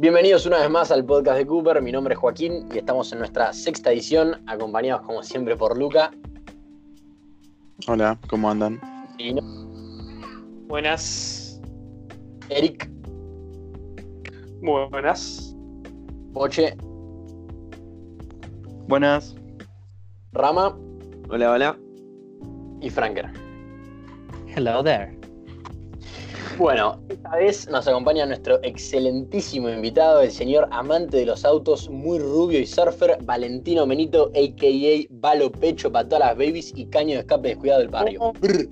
Bienvenidos 0.00 0.46
una 0.46 0.60
vez 0.60 0.70
más 0.70 0.90
al 0.90 1.04
podcast 1.04 1.36
de 1.36 1.46
Cooper. 1.46 1.82
Mi 1.82 1.92
nombre 1.92 2.14
es 2.14 2.20
Joaquín 2.20 2.66
y 2.72 2.78
estamos 2.78 3.12
en 3.12 3.18
nuestra 3.18 3.52
sexta 3.52 3.92
edición, 3.92 4.42
acompañados 4.46 5.02
como 5.02 5.22
siempre 5.22 5.56
por 5.56 5.76
Luca. 5.76 6.10
Hola, 7.86 8.18
¿cómo 8.30 8.50
andan? 8.50 8.80
Buenas. 10.68 11.60
Eric, 12.48 12.90
buenas. 14.62 15.54
Poche, 16.32 16.78
Buenas. 18.88 19.36
Rama 20.32 20.78
Hola, 21.28 21.52
hola. 21.52 21.78
y 22.80 22.88
Franker. 22.88 23.30
Hello 24.46 24.82
there. 24.82 25.19
Bueno, 26.60 27.00
esta 27.08 27.36
vez 27.36 27.66
nos 27.70 27.88
acompaña 27.88 28.26
nuestro 28.26 28.62
excelentísimo 28.62 29.70
invitado, 29.70 30.20
el 30.20 30.30
señor 30.30 30.68
amante 30.70 31.16
de 31.16 31.24
los 31.24 31.46
autos, 31.46 31.88
muy 31.88 32.18
rubio 32.18 32.60
y 32.60 32.66
surfer, 32.66 33.16
Valentino 33.22 33.86
Menito, 33.86 34.30
a.k.a. 34.34 35.06
Balo 35.08 35.50
Pecho 35.50 35.90
para 35.90 36.06
todas 36.06 36.20
las 36.26 36.36
babies 36.36 36.74
y 36.76 36.84
caño 36.84 37.14
de 37.14 37.20
escape 37.20 37.48
descuidado 37.48 37.80
del 37.80 37.88
barrio. 37.88 38.34
Brr. 38.40 38.68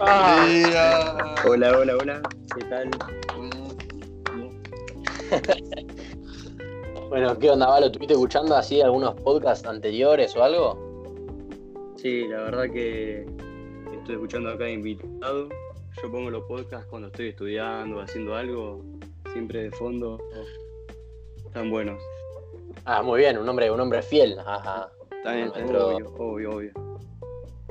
Ah, 0.00 1.34
Hola, 1.46 1.76
hola, 1.76 1.96
hola. 2.00 2.22
¿Qué 2.56 2.64
tal? 2.64 2.90
Bueno, 7.10 7.38
¿qué 7.38 7.50
onda, 7.50 7.68
Balo? 7.68 7.86
¿Estuviste 7.86 8.14
escuchando 8.14 8.56
así 8.56 8.80
algunos 8.80 9.14
podcasts 9.20 9.68
anteriores 9.68 10.34
o 10.34 10.42
algo? 10.42 10.78
Sí, 11.96 12.26
la 12.26 12.38
verdad 12.44 12.72
que 12.72 13.26
estoy 13.92 14.14
escuchando 14.14 14.50
acá 14.50 14.68
invitado. 14.68 15.48
Yo 16.02 16.10
pongo 16.10 16.30
los 16.30 16.44
podcasts 16.44 16.86
cuando 16.88 17.08
estoy 17.08 17.28
estudiando 17.28 18.00
haciendo 18.00 18.34
algo, 18.34 18.82
siempre 19.32 19.62
de 19.64 19.70
fondo. 19.70 20.18
Están 21.46 21.70
buenos. 21.70 22.02
Ah, 22.84 23.02
muy 23.02 23.20
bien, 23.20 23.38
un 23.38 23.48
hombre, 23.48 23.70
un 23.70 23.80
hombre 23.80 24.02
fiel. 24.02 24.38
Ajá. 24.44 24.90
Está 25.10 25.32
bien, 25.34 25.48
Nuestro- 25.48 25.88
obvio, 25.88 26.12
obvio, 26.18 26.50
obvio. 26.50 26.72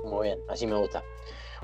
Muy 0.06 0.28
bien, 0.28 0.40
así 0.50 0.66
me 0.68 0.76
gusta. 0.78 1.04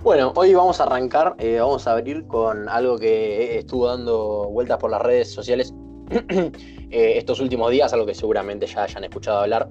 Bueno, 0.02 0.32
hoy 0.36 0.54
vamos 0.54 0.80
a 0.80 0.84
arrancar, 0.84 1.36
eh, 1.40 1.60
vamos 1.60 1.86
a 1.88 1.92
abrir 1.94 2.26
con 2.28 2.70
algo 2.70 2.98
que 2.98 3.58
estuvo 3.60 3.88
dando 3.88 4.48
vueltas 4.50 4.78
por 4.78 4.92
las 4.92 5.02
redes 5.02 5.32
sociales 5.34 5.74
eh, 6.30 7.14
estos 7.18 7.40
últimos 7.42 7.72
días, 7.72 7.92
algo 7.94 8.06
que 8.06 8.16
seguramente 8.16 8.66
ya 8.66 8.84
hayan 8.84 9.04
escuchado 9.04 9.40
hablar. 9.40 9.68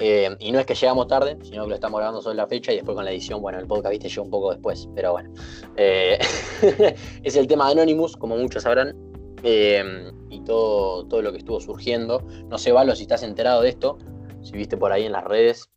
Eh, 0.00 0.34
y 0.38 0.50
no 0.50 0.58
es 0.58 0.66
que 0.66 0.74
llegamos 0.74 1.06
tarde, 1.08 1.36
sino 1.42 1.64
que 1.64 1.68
lo 1.68 1.74
estamos 1.74 1.98
grabando 1.98 2.22
sobre 2.22 2.36
la 2.36 2.46
fecha 2.46 2.72
y 2.72 2.76
después 2.76 2.96
con 2.96 3.04
la 3.04 3.10
edición, 3.10 3.42
bueno, 3.42 3.58
el 3.58 3.66
podcast, 3.66 3.90
viste, 3.92 4.08
llega 4.08 4.22
un 4.22 4.30
poco 4.30 4.50
después, 4.50 4.88
pero 4.94 5.12
bueno. 5.12 5.30
Eh, 5.76 6.18
es 7.22 7.36
el 7.36 7.46
tema 7.46 7.66
de 7.66 7.72
Anonymous, 7.72 8.16
como 8.16 8.36
muchos 8.36 8.62
sabrán, 8.62 8.96
eh, 9.42 10.10
y 10.30 10.40
todo, 10.40 11.06
todo 11.06 11.20
lo 11.20 11.32
que 11.32 11.38
estuvo 11.38 11.60
surgiendo. 11.60 12.26
No 12.48 12.56
sé, 12.56 12.72
Valo, 12.72 12.96
si 12.96 13.02
estás 13.02 13.22
enterado 13.22 13.60
de 13.60 13.68
esto, 13.68 13.98
si 14.42 14.52
viste 14.52 14.78
por 14.78 14.90
ahí 14.90 15.04
en 15.04 15.12
las 15.12 15.24
redes. 15.24 15.70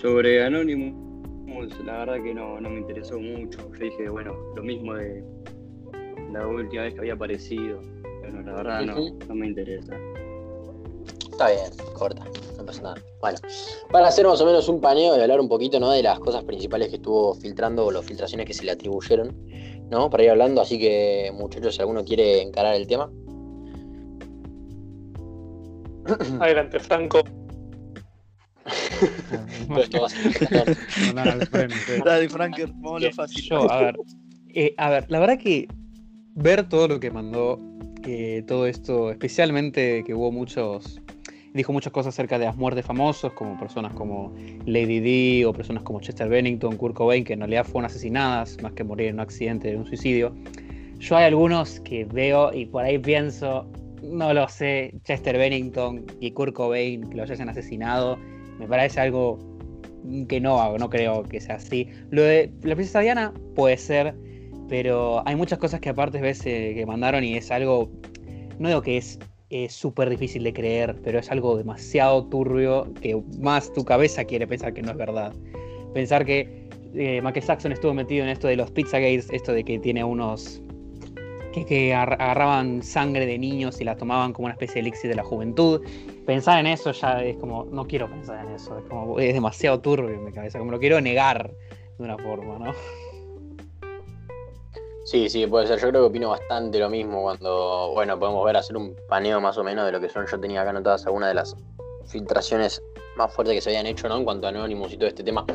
Sobre 0.00 0.42
Anonymous, 0.42 1.78
la 1.84 1.98
verdad 1.98 2.22
que 2.22 2.32
no, 2.32 2.58
no 2.60 2.70
me 2.70 2.80
interesó 2.80 3.20
mucho. 3.20 3.58
Yo 3.74 3.84
dije, 3.84 4.08
bueno, 4.08 4.34
lo 4.54 4.62
mismo 4.62 4.94
de 4.94 5.22
la 6.32 6.46
última 6.46 6.84
vez 6.84 6.94
que 6.94 7.00
había 7.00 7.14
aparecido. 7.14 7.82
Pero 8.22 8.42
la 8.42 8.54
verdad 8.54 8.82
no, 8.82 8.96
no 9.28 9.34
me 9.34 9.46
interesa. 9.48 9.94
Está 11.36 11.50
bien, 11.50 11.70
corta, 11.92 12.24
no 12.56 12.64
pasa 12.64 12.80
nada. 12.80 12.94
Bueno, 13.20 13.38
para 13.92 14.08
hacer 14.08 14.26
más 14.26 14.40
o 14.40 14.46
menos 14.46 14.66
un 14.70 14.80
paneo 14.80 15.14
y 15.18 15.20
hablar 15.20 15.38
un 15.38 15.50
poquito 15.50 15.78
¿no? 15.78 15.90
de 15.90 16.02
las 16.02 16.18
cosas 16.18 16.42
principales 16.44 16.88
que 16.88 16.96
estuvo 16.96 17.34
filtrando 17.34 17.84
o 17.84 17.90
las 17.90 18.06
filtraciones 18.06 18.46
que 18.46 18.54
se 18.54 18.64
le 18.64 18.70
atribuyeron, 18.70 19.36
¿no? 19.90 20.08
Para 20.08 20.24
ir 20.24 20.30
hablando, 20.30 20.62
así 20.62 20.78
que 20.78 21.30
muchachos, 21.34 21.74
si 21.74 21.82
alguno 21.82 22.02
quiere 22.06 22.40
encarar 22.40 22.74
el 22.74 22.86
tema. 22.86 23.10
adelante, 26.40 26.80
Franco. 26.80 27.20
Todo 29.68 29.82
esto 29.82 30.00
va 30.00 30.06
a 30.06 30.64
ser- 30.64 30.78
Mandar 31.04 31.28
al 31.28 31.46
frente. 31.48 31.98
Dale, 31.98 32.28
vámonos 32.28 33.14
fácil. 33.14 33.42
Yo, 33.42 33.70
a 33.70 33.78
ver. 33.82 33.96
eh, 34.54 34.74
a 34.78 34.88
ver, 34.88 35.04
la 35.10 35.18
verdad 35.20 35.38
que 35.38 35.68
ver 36.34 36.66
todo 36.66 36.88
lo 36.88 36.98
que 36.98 37.10
mandó, 37.10 37.60
que 38.02 38.42
todo 38.48 38.66
esto, 38.66 39.10
especialmente 39.10 40.02
que 40.02 40.14
hubo 40.14 40.32
muchos. 40.32 40.98
Dijo 41.56 41.72
muchas 41.72 41.90
cosas 41.90 42.14
acerca 42.14 42.38
de 42.38 42.44
las 42.44 42.56
muertes 42.56 42.84
famosos, 42.84 43.32
como 43.32 43.58
personas 43.58 43.94
como 43.94 44.30
Lady 44.66 45.00
Di 45.00 45.44
o 45.44 45.54
personas 45.54 45.82
como 45.84 46.02
Chester 46.02 46.28
Bennington, 46.28 46.76
Kurt 46.76 46.94
Cobain, 46.94 47.24
que 47.24 47.32
en 47.32 47.40
realidad 47.40 47.64
fueron 47.64 47.86
asesinadas 47.86 48.62
más 48.62 48.72
que 48.72 48.84
morir 48.84 49.08
en 49.08 49.14
un 49.14 49.20
accidente, 49.20 49.70
en 49.70 49.78
un 49.78 49.86
suicidio. 49.86 50.34
Yo 50.98 51.16
hay 51.16 51.24
algunos 51.24 51.80
que 51.80 52.04
veo 52.04 52.52
y 52.52 52.66
por 52.66 52.84
ahí 52.84 52.98
pienso, 52.98 53.66
no 54.02 54.34
lo 54.34 54.46
sé, 54.50 54.92
Chester 55.04 55.38
Bennington 55.38 56.04
y 56.20 56.30
Kurt 56.32 56.52
Cobain, 56.52 57.08
que 57.08 57.16
los 57.16 57.30
hayan 57.30 57.48
asesinado, 57.48 58.18
me 58.58 58.66
parece 58.66 59.00
algo 59.00 59.38
que 60.28 60.38
no, 60.38 60.76
no 60.76 60.90
creo 60.90 61.22
que 61.22 61.40
sea 61.40 61.54
así. 61.54 61.88
Lo 62.10 62.20
de 62.20 62.52
la 62.64 62.74
princesa 62.74 63.00
Diana 63.00 63.32
puede 63.54 63.78
ser, 63.78 64.14
pero 64.68 65.26
hay 65.26 65.36
muchas 65.36 65.58
cosas 65.58 65.80
que 65.80 65.88
aparte 65.88 66.20
ves 66.20 66.44
eh, 66.44 66.74
que 66.74 66.84
mandaron 66.84 67.24
y 67.24 67.34
es 67.34 67.50
algo, 67.50 67.90
no 68.58 68.68
digo 68.68 68.82
que 68.82 68.98
es 68.98 69.18
eh, 69.50 69.68
súper 69.68 70.10
difícil 70.10 70.42
de 70.42 70.52
creer, 70.52 70.96
pero 71.04 71.18
es 71.18 71.30
algo 71.30 71.56
demasiado 71.56 72.24
turbio 72.26 72.92
que 73.00 73.20
más 73.38 73.72
tu 73.72 73.84
cabeza 73.84 74.24
quiere 74.24 74.46
pensar 74.46 74.74
que 74.74 74.82
no 74.82 74.90
es 74.90 74.96
verdad. 74.96 75.32
Pensar 75.94 76.24
que 76.24 76.68
eh, 76.94 77.20
Michael 77.22 77.44
Jackson 77.46 77.72
estuvo 77.72 77.94
metido 77.94 78.24
en 78.24 78.30
esto 78.30 78.48
de 78.48 78.56
los 78.56 78.70
Pizzagates, 78.70 79.28
esto 79.30 79.52
de 79.52 79.64
que 79.64 79.78
tiene 79.78 80.02
unos 80.02 80.60
que, 81.52 81.64
que 81.64 81.94
agar- 81.94 82.20
agarraban 82.20 82.82
sangre 82.82 83.24
de 83.24 83.38
niños 83.38 83.80
y 83.80 83.84
la 83.84 83.96
tomaban 83.96 84.32
como 84.32 84.46
una 84.46 84.52
especie 84.52 84.74
de 84.74 84.80
elixir 84.88 85.08
de 85.10 85.16
la 85.16 85.24
juventud. 85.24 85.80
Pensar 86.26 86.58
en 86.58 86.66
eso 86.66 86.92
ya 86.92 87.22
es 87.22 87.36
como, 87.36 87.64
no 87.66 87.86
quiero 87.86 88.10
pensar 88.10 88.44
en 88.44 88.54
eso, 88.54 88.78
es 88.78 88.84
como, 88.86 89.18
es 89.20 89.32
demasiado 89.32 89.80
turbio 89.80 90.10
en 90.10 90.24
mi 90.24 90.32
cabeza, 90.32 90.58
como 90.58 90.70
lo 90.70 90.78
quiero 90.78 91.00
negar 91.00 91.50
de 91.98 92.04
una 92.04 92.18
forma, 92.18 92.58
¿no? 92.58 92.74
Sí, 95.06 95.28
sí, 95.28 95.46
puede 95.46 95.68
ser. 95.68 95.78
Yo 95.78 95.90
creo 95.90 96.02
que 96.02 96.08
opino 96.08 96.30
bastante 96.30 96.80
lo 96.80 96.90
mismo 96.90 97.22
cuando, 97.22 97.92
bueno, 97.94 98.18
podemos 98.18 98.44
ver 98.44 98.56
hacer 98.56 98.76
un 98.76 98.96
paneo 99.08 99.40
más 99.40 99.56
o 99.56 99.62
menos 99.62 99.86
de 99.86 99.92
lo 99.92 100.00
que 100.00 100.08
son. 100.08 100.26
Yo 100.26 100.40
tenía 100.40 100.62
acá 100.62 100.70
anotadas 100.70 101.06
algunas 101.06 101.28
de 101.28 101.34
las 101.34 101.54
filtraciones 102.06 102.82
más 103.16 103.32
fuertes 103.32 103.54
que 103.54 103.60
se 103.60 103.70
habían 103.70 103.86
hecho, 103.86 104.08
¿no? 104.08 104.16
En 104.16 104.24
cuanto 104.24 104.48
a 104.48 104.50
Anonymous 104.50 104.92
y 104.92 104.96
todo 104.96 105.08
este 105.08 105.22
tema. 105.22 105.46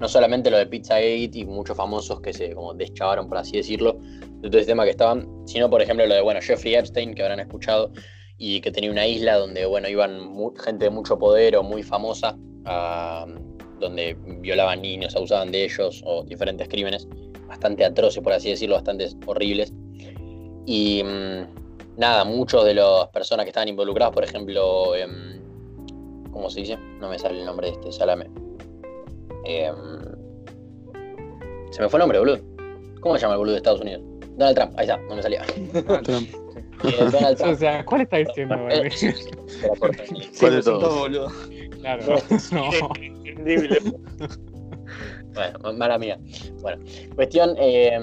No 0.00 0.08
solamente 0.08 0.50
lo 0.50 0.56
de 0.58 0.66
Pizzagate 0.66 1.30
y 1.32 1.44
muchos 1.44 1.76
famosos 1.76 2.20
que 2.22 2.32
se 2.32 2.56
como 2.56 2.74
deschavaron, 2.74 3.28
por 3.28 3.38
así 3.38 3.56
decirlo, 3.56 3.98
de 4.00 4.48
todo 4.50 4.58
este 4.58 4.72
tema 4.72 4.82
que 4.82 4.90
estaban, 4.90 5.28
sino 5.46 5.70
por 5.70 5.80
ejemplo 5.80 6.04
lo 6.04 6.14
de, 6.16 6.20
bueno, 6.20 6.40
Jeffrey 6.42 6.74
Epstein, 6.74 7.14
que 7.14 7.22
habrán 7.22 7.38
escuchado, 7.38 7.92
y 8.36 8.60
que 8.62 8.72
tenía 8.72 8.90
una 8.90 9.06
isla 9.06 9.36
donde, 9.36 9.64
bueno, 9.64 9.88
iban 9.88 10.28
gente 10.56 10.86
de 10.86 10.90
mucho 10.90 11.16
poder 11.20 11.56
o 11.56 11.62
muy 11.62 11.84
famosa, 11.84 12.36
donde 13.78 14.16
violaban 14.40 14.82
niños, 14.82 15.14
abusaban 15.14 15.52
de 15.52 15.66
ellos 15.66 16.02
o 16.04 16.24
diferentes 16.24 16.66
crímenes 16.66 17.06
bastante 17.52 17.84
atroces, 17.84 18.22
por 18.22 18.32
así 18.32 18.48
decirlo, 18.48 18.76
bastante 18.76 19.08
horribles. 19.26 19.72
Y 20.64 21.02
mm, 21.04 21.98
nada, 21.98 22.24
muchos 22.24 22.64
de 22.64 22.72
las 22.74 23.08
personas 23.12 23.44
que 23.44 23.50
estaban 23.50 23.68
involucradas, 23.68 24.14
por 24.14 24.24
ejemplo, 24.24 24.94
em, 24.96 25.38
¿cómo 26.30 26.48
se 26.48 26.60
dice? 26.60 26.78
No 26.98 27.10
me 27.10 27.18
sale 27.18 27.38
el 27.40 27.44
nombre 27.44 27.66
de 27.68 27.72
este, 27.74 27.92
salame. 27.92 28.30
Em, 29.44 29.74
se 31.70 31.82
me 31.82 31.88
fue 31.90 31.98
el 31.98 32.00
nombre, 32.00 32.18
boludo. 32.20 32.38
¿Cómo 33.00 33.16
se 33.16 33.20
llama 33.22 33.34
el 33.34 33.38
boludo 33.38 33.52
de 33.52 33.58
Estados 33.58 33.82
Unidos? 33.82 34.02
Donald 34.38 34.56
Trump, 34.56 34.72
ahí 34.78 34.86
está, 34.86 34.96
no 34.96 35.14
me 35.16 35.22
salía. 35.22 35.42
Trump. 36.04 36.28
Eh, 36.84 36.96
Donald 37.12 37.34
O 37.34 37.36
Trump. 37.44 37.58
sea, 37.58 37.84
¿cuál 37.84 38.00
está 38.00 38.16
diciendo? 38.16 38.54
Eh, 38.70 38.90
corto. 39.78 40.02
¿Cuál 40.40 40.52
de 40.56 40.62
Todo, 40.62 40.78
todos? 40.80 40.98
boludo. 41.00 41.28
Claro, 41.80 42.16
no. 42.52 42.70
Entendible. 42.96 43.78
Bueno, 45.34 45.72
mala 45.74 45.98
mía. 45.98 46.18
Bueno, 46.60 46.82
cuestión, 47.14 47.54
eh, 47.58 47.98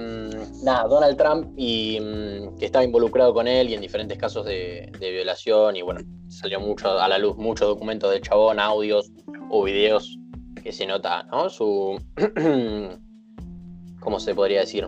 nada, 0.64 0.84
Donald 0.88 1.18
Trump 1.18 1.54
y 1.58 2.00
mm, 2.00 2.58
que 2.58 2.66
estaba 2.66 2.84
involucrado 2.84 3.34
con 3.34 3.48
él 3.48 3.70
y 3.70 3.74
en 3.76 3.82
diferentes 3.82 4.18
casos 4.18 4.46
de, 4.46 4.92
de 5.00 5.12
violación 5.12 5.76
y 5.76 5.82
bueno, 5.82 6.02
salió 6.28 6.60
mucho 6.60 7.00
a 7.00 7.08
la 7.08 7.18
luz 7.18 7.38
muchos 7.38 7.68
documentos 7.68 8.12
de 8.12 8.22
chabón, 8.22 8.60
audios 8.60 9.12
o 9.50 9.64
videos 9.64 10.18
que 10.64 10.72
se 10.72 10.86
nota, 10.88 11.24
¿no? 11.24 11.50
Su, 11.50 12.02
¿cómo 14.00 14.20
se 14.20 14.34
podría 14.36 14.62
decir? 14.62 14.88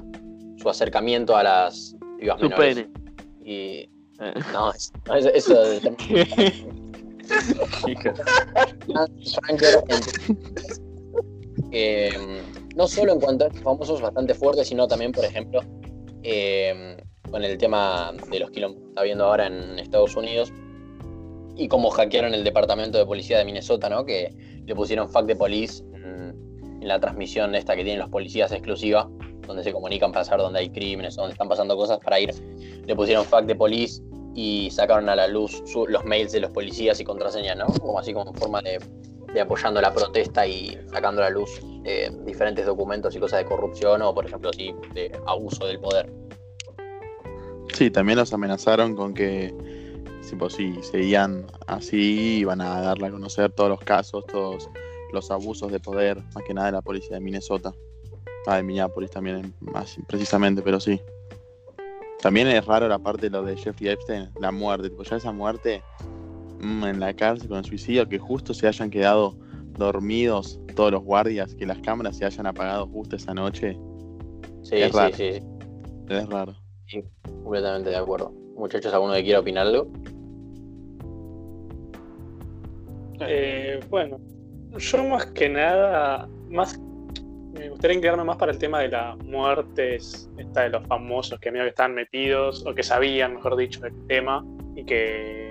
Su 0.57 0.69
acercamiento 0.69 1.35
a 1.35 1.43
las 1.43 1.95
Su 1.97 1.97
menores. 2.43 2.75
pene. 2.75 2.89
Y 3.43 3.89
Eh. 4.19 4.33
no, 4.53 4.71
es- 4.71 4.91
no, 5.07 5.15
eso, 5.15 5.29
eso 5.29 5.55
Franker, 9.41 9.83
eh, 11.71 12.11
no 12.75 12.87
solo 12.87 13.13
en 13.13 13.19
cuanto 13.19 13.45
a 13.45 13.49
famosos 13.49 14.01
bastante 14.01 14.33
fuertes, 14.33 14.67
sino 14.67 14.87
también, 14.87 15.11
por 15.11 15.25
ejemplo, 15.25 15.61
eh, 16.23 16.97
con 17.29 17.43
el 17.43 17.57
tema 17.57 18.13
de 18.29 18.39
los 18.39 18.51
quilombos 18.51 18.81
que 18.81 18.89
está 18.89 19.03
viendo 19.03 19.25
ahora 19.25 19.47
en 19.47 19.79
Estados 19.79 20.15
Unidos 20.15 20.51
y 21.55 21.67
cómo 21.67 21.89
hackearon 21.89 22.33
el 22.33 22.43
departamento 22.43 22.97
de 22.97 23.05
policía 23.05 23.37
de 23.37 23.45
Minnesota, 23.45 23.89
¿no? 23.89 24.05
Que 24.05 24.33
le 24.65 24.75
pusieron 24.75 25.09
fact 25.09 25.27
de 25.27 25.35
police 25.35 25.83
en, 25.93 26.35
la 26.81 26.99
transmisión 26.99 27.53
esta 27.53 27.75
que 27.75 27.83
tienen 27.83 27.99
los 27.99 28.09
policías 28.09 28.51
exclusiva, 28.51 29.07
donde 29.45 29.63
se 29.63 29.71
comunican 29.71 30.11
para 30.11 30.25
saber 30.25 30.41
dónde 30.41 30.59
hay 30.59 30.69
crímenes, 30.69 31.15
dónde 31.15 31.33
están 31.33 31.47
pasando 31.47 31.77
cosas 31.77 31.99
para 31.99 32.19
ir. 32.19 32.33
Le 32.85 32.95
pusieron 32.95 33.23
fact 33.23 33.47
de 33.47 33.55
police 33.55 34.01
y 34.33 34.69
sacaron 34.71 35.07
a 35.07 35.15
la 35.15 35.27
luz 35.27 35.61
los 35.87 36.03
mails 36.05 36.31
de 36.31 36.39
los 36.39 36.51
policías 36.51 36.99
y 36.99 37.03
contraseñas, 37.03 37.57
¿no? 37.57 37.67
Como 37.67 37.99
así 37.99 38.13
como 38.13 38.33
forma 38.33 38.61
de, 38.63 38.79
de 39.33 39.41
apoyando 39.41 39.81
la 39.81 39.93
protesta 39.93 40.45
y 40.45 40.77
sacando 40.91 41.21
a 41.21 41.25
la 41.25 41.29
luz 41.31 41.61
eh, 41.83 42.11
diferentes 42.25 42.65
documentos 42.65 43.15
y 43.15 43.19
cosas 43.19 43.39
de 43.39 43.45
corrupción 43.45 44.01
o, 44.01 44.13
por 44.13 44.25
ejemplo, 44.25 44.49
así, 44.49 44.73
de 44.93 45.11
abuso 45.25 45.65
del 45.65 45.79
poder. 45.79 46.11
Sí, 47.73 47.89
también 47.89 48.17
los 48.17 48.33
amenazaron 48.33 48.95
con 48.95 49.13
que 49.13 49.53
si 50.21 50.81
seguían 50.83 51.45
así 51.67 52.39
iban 52.39 52.61
a 52.61 52.81
darle 52.81 53.07
a 53.07 53.11
conocer 53.11 53.51
todos 53.51 53.69
los 53.69 53.79
casos, 53.79 54.25
todos 54.27 54.69
los 55.11 55.31
abusos 55.31 55.71
de 55.71 55.79
poder, 55.79 56.21
más 56.35 56.43
que 56.45 56.53
nada 56.53 56.67
de 56.67 56.73
la 56.73 56.81
policía 56.81 57.15
de 57.15 57.21
Minnesota. 57.21 57.73
Ah, 58.47 58.57
de 58.57 58.63
Minneapolis 58.63 59.11
también, 59.11 59.53
más 59.59 59.97
precisamente, 60.07 60.61
pero 60.61 60.79
sí. 60.79 60.99
También 62.21 62.47
es 62.47 62.65
raro 62.65 62.87
la 62.87 62.99
parte 62.99 63.29
de 63.29 63.29
lo 63.29 63.43
de 63.43 63.55
Jeffrey 63.55 63.89
Epstein, 63.89 64.29
la 64.39 64.51
muerte, 64.51 64.89
tipo, 64.89 65.03
ya 65.03 65.15
esa 65.17 65.31
muerte 65.31 65.83
en 66.61 66.99
la 66.99 67.13
cárcel 67.13 67.49
con 67.49 67.57
el 67.59 67.65
suicidio, 67.65 68.07
que 68.07 68.19
justo 68.19 68.53
se 68.53 68.67
hayan 68.67 68.89
quedado 68.89 69.37
dormidos 69.77 70.59
todos 70.75 70.91
los 70.91 71.03
guardias, 71.03 71.55
que 71.55 71.65
las 71.65 71.79
cámaras 71.79 72.17
se 72.17 72.25
hayan 72.25 72.45
apagado 72.45 72.87
justo 72.87 73.15
esa 73.15 73.33
noche, 73.33 73.77
Sí, 74.63 74.75
Es 74.75 74.91
sí, 74.91 74.97
raro. 74.97 75.15
sí, 75.15 75.31
sí, 75.33 75.39
es 76.09 76.29
raro. 76.29 76.55
completamente 77.43 77.89
de 77.89 77.95
acuerdo. 77.97 78.31
Muchachos, 78.55 78.93
¿alguno 78.93 79.13
que 79.13 79.23
quiera 79.23 79.39
opinar 79.39 79.65
algo? 79.65 79.87
Eh, 83.21 83.79
bueno, 83.89 84.19
yo 84.77 85.03
más 85.05 85.25
que 85.27 85.49
nada, 85.49 86.27
más 86.49 86.79
me 87.53 87.69
gustaría 87.69 87.95
inclinarme 87.95 88.23
más 88.23 88.37
para 88.37 88.51
el 88.51 88.57
tema 88.57 88.79
de 88.79 88.89
las 88.89 89.17
muertes, 89.25 90.29
esta 90.37 90.61
de 90.61 90.69
los 90.69 90.85
famosos 90.87 91.39
que 91.39 91.51
medio 91.51 91.65
que 91.65 91.69
estaban 91.69 91.93
metidos, 91.93 92.65
o 92.65 92.73
que 92.73 92.83
sabían, 92.83 93.35
mejor 93.35 93.55
dicho, 93.57 93.81
del 93.81 93.93
tema, 94.07 94.45
y 94.75 94.83
que 94.85 95.50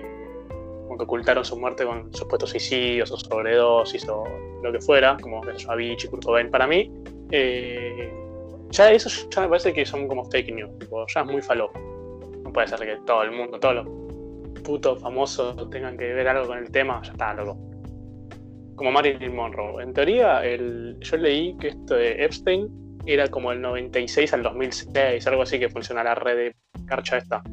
que 0.97 1.03
ocultaron 1.03 1.43
su 1.45 1.57
muerte 1.57 1.85
con 1.85 2.13
supuestos 2.13 2.49
suicidios 2.51 3.11
o 3.11 3.17
sobredosis 3.17 4.07
o 4.09 4.23
lo 4.63 4.71
que 4.71 4.79
fuera, 4.79 5.17
como 5.21 5.41
Avicii, 5.67 6.09
Kurt 6.09 6.25
Cobain. 6.25 6.49
Para 6.49 6.67
mí, 6.67 6.91
eh, 7.31 8.11
ya 8.69 8.91
eso 8.91 9.09
ya 9.29 9.41
me 9.41 9.47
parece 9.47 9.73
que 9.73 9.85
son 9.85 10.07
como 10.07 10.25
fake 10.25 10.53
news, 10.53 10.79
tipo, 10.79 11.05
ya 11.13 11.21
es 11.21 11.27
muy 11.27 11.41
falopa. 11.41 11.79
No 11.79 12.51
puede 12.51 12.67
ser 12.67 12.79
que 12.79 12.97
todo 13.05 13.23
el 13.23 13.31
mundo, 13.31 13.59
todos 13.59 13.75
los 13.75 13.87
putos 14.63 15.01
famosos 15.01 15.69
tengan 15.69 15.97
que 15.97 16.13
ver 16.13 16.27
algo 16.27 16.47
con 16.47 16.57
el 16.57 16.71
tema, 16.71 17.01
ya 17.03 17.11
está, 17.11 17.33
loco. 17.33 17.57
Como 18.75 18.91
Marilyn 18.91 19.35
Monroe. 19.35 19.83
En 19.83 19.93
teoría, 19.93 20.43
el, 20.43 20.97
yo 20.99 21.17
leí 21.17 21.55
que 21.57 21.69
esto 21.69 21.95
de 21.95 22.23
Epstein 22.23 22.67
era 23.05 23.27
como 23.27 23.51
el 23.51 23.61
96 23.61 24.33
al 24.33 24.43
2006, 24.43 25.27
algo 25.27 25.43
así 25.43 25.59
que 25.59 25.69
funciona 25.69 26.03
la 26.03 26.15
red 26.15 26.35
de 26.35 26.55
carcha 26.85 27.17
esta, 27.17 27.43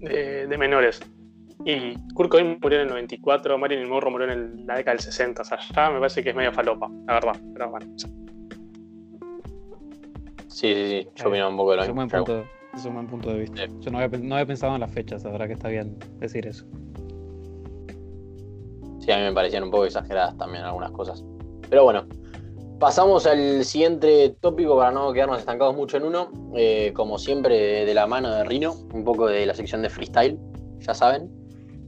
de 0.00 0.56
menores. 0.58 1.00
Y 1.64 1.94
Kurt 2.14 2.30
Cobain 2.30 2.58
murió 2.62 2.78
en 2.78 2.84
el 2.84 2.88
94, 2.90 3.58
Marilyn 3.58 3.88
Monroe 3.88 4.10
murió 4.12 4.30
en 4.30 4.66
la 4.66 4.76
década 4.76 4.94
del 4.96 5.00
60, 5.04 5.42
o 5.42 5.44
sea, 5.44 5.58
ya 5.74 5.90
me 5.90 5.98
parece 5.98 6.22
que 6.22 6.30
es 6.30 6.36
medio 6.36 6.52
falopa, 6.52 6.88
la 7.06 7.14
verdad. 7.14 7.36
Pero 7.54 7.70
bueno, 7.70 7.86
Sí, 10.48 10.72
sí, 10.74 10.88
sí. 10.88 11.08
Yo 11.16 11.24
Eh, 11.24 11.28
opino 11.28 11.48
un 11.50 11.56
poco 11.56 11.70
de 11.72 11.76
lo 11.78 11.82
Es 11.82 11.88
un 11.90 11.94
buen 11.96 12.06
mismo. 12.06 12.24
punto, 12.24 12.44
es 12.74 12.84
un 12.86 12.94
buen 12.94 13.06
punto 13.08 13.30
de 13.30 13.38
vista. 13.40 13.66
Sí. 13.66 13.72
Yo 13.80 13.90
no 13.90 13.98
había, 13.98 14.18
no 14.18 14.34
había 14.36 14.46
pensado 14.46 14.74
en 14.74 14.80
las 14.80 14.90
fechas, 14.90 15.22
la 15.24 15.30
verdad 15.32 15.46
que 15.48 15.52
está 15.54 15.68
bien 15.68 15.98
decir 16.18 16.46
eso. 16.46 16.64
Sí, 19.00 19.12
a 19.12 19.18
mí 19.18 19.22
me 19.24 19.32
parecían 19.32 19.64
un 19.64 19.70
poco 19.70 19.84
exageradas 19.86 20.36
también 20.38 20.64
algunas 20.64 20.90
cosas. 20.92 21.22
Pero 21.68 21.84
bueno, 21.84 22.06
pasamos 22.80 23.26
al 23.26 23.64
siguiente 23.64 24.34
tópico 24.40 24.76
para 24.76 24.90
no 24.92 25.12
quedarnos 25.12 25.38
estancados 25.40 25.76
mucho 25.76 25.98
en 25.98 26.04
uno. 26.04 26.30
Eh, 26.56 26.92
como 26.94 27.18
siempre, 27.18 27.84
de 27.84 27.94
la 27.94 28.06
mano 28.06 28.30
de 28.32 28.44
Rino, 28.44 28.72
un 28.94 29.04
poco 29.04 29.26
de 29.26 29.44
la 29.46 29.54
sección 29.54 29.82
de 29.82 29.90
freestyle, 29.90 30.38
ya 30.78 30.94
saben. 30.94 31.30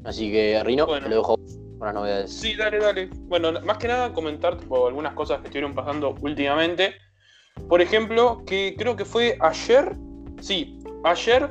Así 0.09 0.33
que, 0.33 0.63
Rino, 0.65 0.87
Bueno. 0.87 1.05
te 1.05 1.11
lo 1.11 1.17
dejo 1.17 1.39
con 1.79 1.95
novedades. 1.95 2.33
Sí, 2.33 2.55
dale, 2.57 2.79
dale. 2.79 3.11
Bueno, 3.29 3.53
más 3.61 3.77
que 3.77 3.89
nada 3.89 4.13
comentar 4.15 4.57
tipo, 4.57 4.87
algunas 4.89 5.13
cosas 5.13 5.41
que 5.41 5.49
estuvieron 5.49 5.75
pasando 5.75 6.15
últimamente. 6.23 6.95
Por 7.69 7.83
ejemplo, 7.83 8.43
que 8.47 8.75
creo 8.79 8.97
que 8.97 9.05
fue 9.05 9.37
ayer. 9.41 9.95
Sí, 10.41 10.79
ayer. 11.05 11.49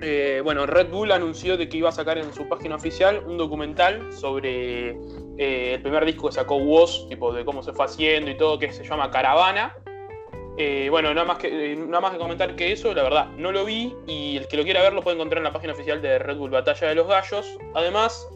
eh, 0.00 0.40
bueno, 0.42 0.66
Red 0.66 0.88
Bull 0.90 1.12
anunció 1.12 1.56
de 1.56 1.68
que 1.68 1.76
iba 1.78 1.88
a 1.88 1.92
sacar 1.92 2.18
en 2.18 2.32
su 2.32 2.48
página 2.48 2.76
oficial 2.76 3.22
un 3.26 3.36
documental 3.38 4.12
sobre 4.12 4.90
eh, 5.38 5.74
el 5.74 5.82
primer 5.82 6.04
disco 6.04 6.28
que 6.28 6.34
sacó 6.34 6.56
Woz, 6.56 7.08
tipo 7.08 7.32
de 7.32 7.44
cómo 7.44 7.62
se 7.62 7.72
fue 7.72 7.84
haciendo 7.84 8.30
y 8.30 8.36
todo, 8.36 8.58
que 8.58 8.72
se 8.72 8.82
llama 8.84 9.10
Caravana. 9.10 9.74
Eh, 10.56 10.86
bueno, 10.88 11.12
nada 11.12 11.26
más, 11.26 11.38
que, 11.38 11.72
eh, 11.72 11.76
nada 11.76 12.00
más 12.00 12.12
que 12.12 12.18
comentar 12.18 12.54
que 12.54 12.70
eso, 12.72 12.94
la 12.94 13.02
verdad, 13.02 13.26
no 13.36 13.50
lo 13.50 13.64
vi 13.64 13.92
y 14.06 14.36
el 14.36 14.46
que 14.46 14.56
lo 14.56 14.62
quiera 14.62 14.82
ver 14.82 14.92
lo 14.92 15.02
puede 15.02 15.16
encontrar 15.16 15.38
en 15.38 15.44
la 15.44 15.52
página 15.52 15.72
oficial 15.72 16.00
de 16.00 16.18
Red 16.20 16.36
Bull 16.36 16.50
Batalla 16.50 16.88
de 16.88 16.94
los 16.94 17.08
Gallos. 17.08 17.58
Además, 17.74 18.28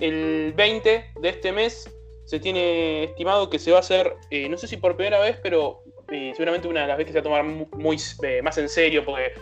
el 0.00 0.54
20 0.56 1.04
de 1.20 1.28
este 1.28 1.52
mes 1.52 1.94
se 2.24 2.40
tiene 2.40 3.04
estimado 3.04 3.50
que 3.50 3.58
se 3.58 3.70
va 3.72 3.76
a 3.76 3.80
hacer, 3.80 4.14
eh, 4.30 4.48
no 4.48 4.56
sé 4.56 4.66
si 4.66 4.78
por 4.78 4.96
primera 4.96 5.20
vez, 5.20 5.38
pero 5.42 5.82
seguramente 6.08 6.66
una 6.68 6.82
de 6.82 6.86
las 6.86 6.96
veces 6.96 7.12
que 7.14 7.20
se 7.20 7.28
va 7.28 7.36
a 7.36 7.40
tomar 7.40 7.44
mu- 7.44 7.68
muy, 7.76 7.98
más 8.42 8.56
en 8.58 8.68
serio, 8.68 9.04
porque 9.04 9.32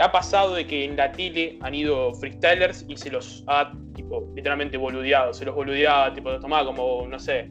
ha 0.00 0.10
pasado 0.12 0.54
de 0.54 0.66
que 0.66 0.84
en 0.84 0.96
la 0.96 1.10
tele 1.12 1.58
han 1.62 1.74
ido 1.74 2.14
freestylers 2.14 2.84
y 2.88 2.96
se 2.96 3.10
los 3.10 3.44
ha, 3.48 3.72
tipo, 3.94 4.24
literalmente 4.34 4.76
boludeado, 4.78 5.34
se 5.34 5.44
los 5.44 5.54
boludeaba, 5.54 6.14
tipo, 6.14 6.30
los 6.30 6.40
tomaba 6.40 6.64
como, 6.64 7.06
no 7.08 7.18
sé, 7.18 7.48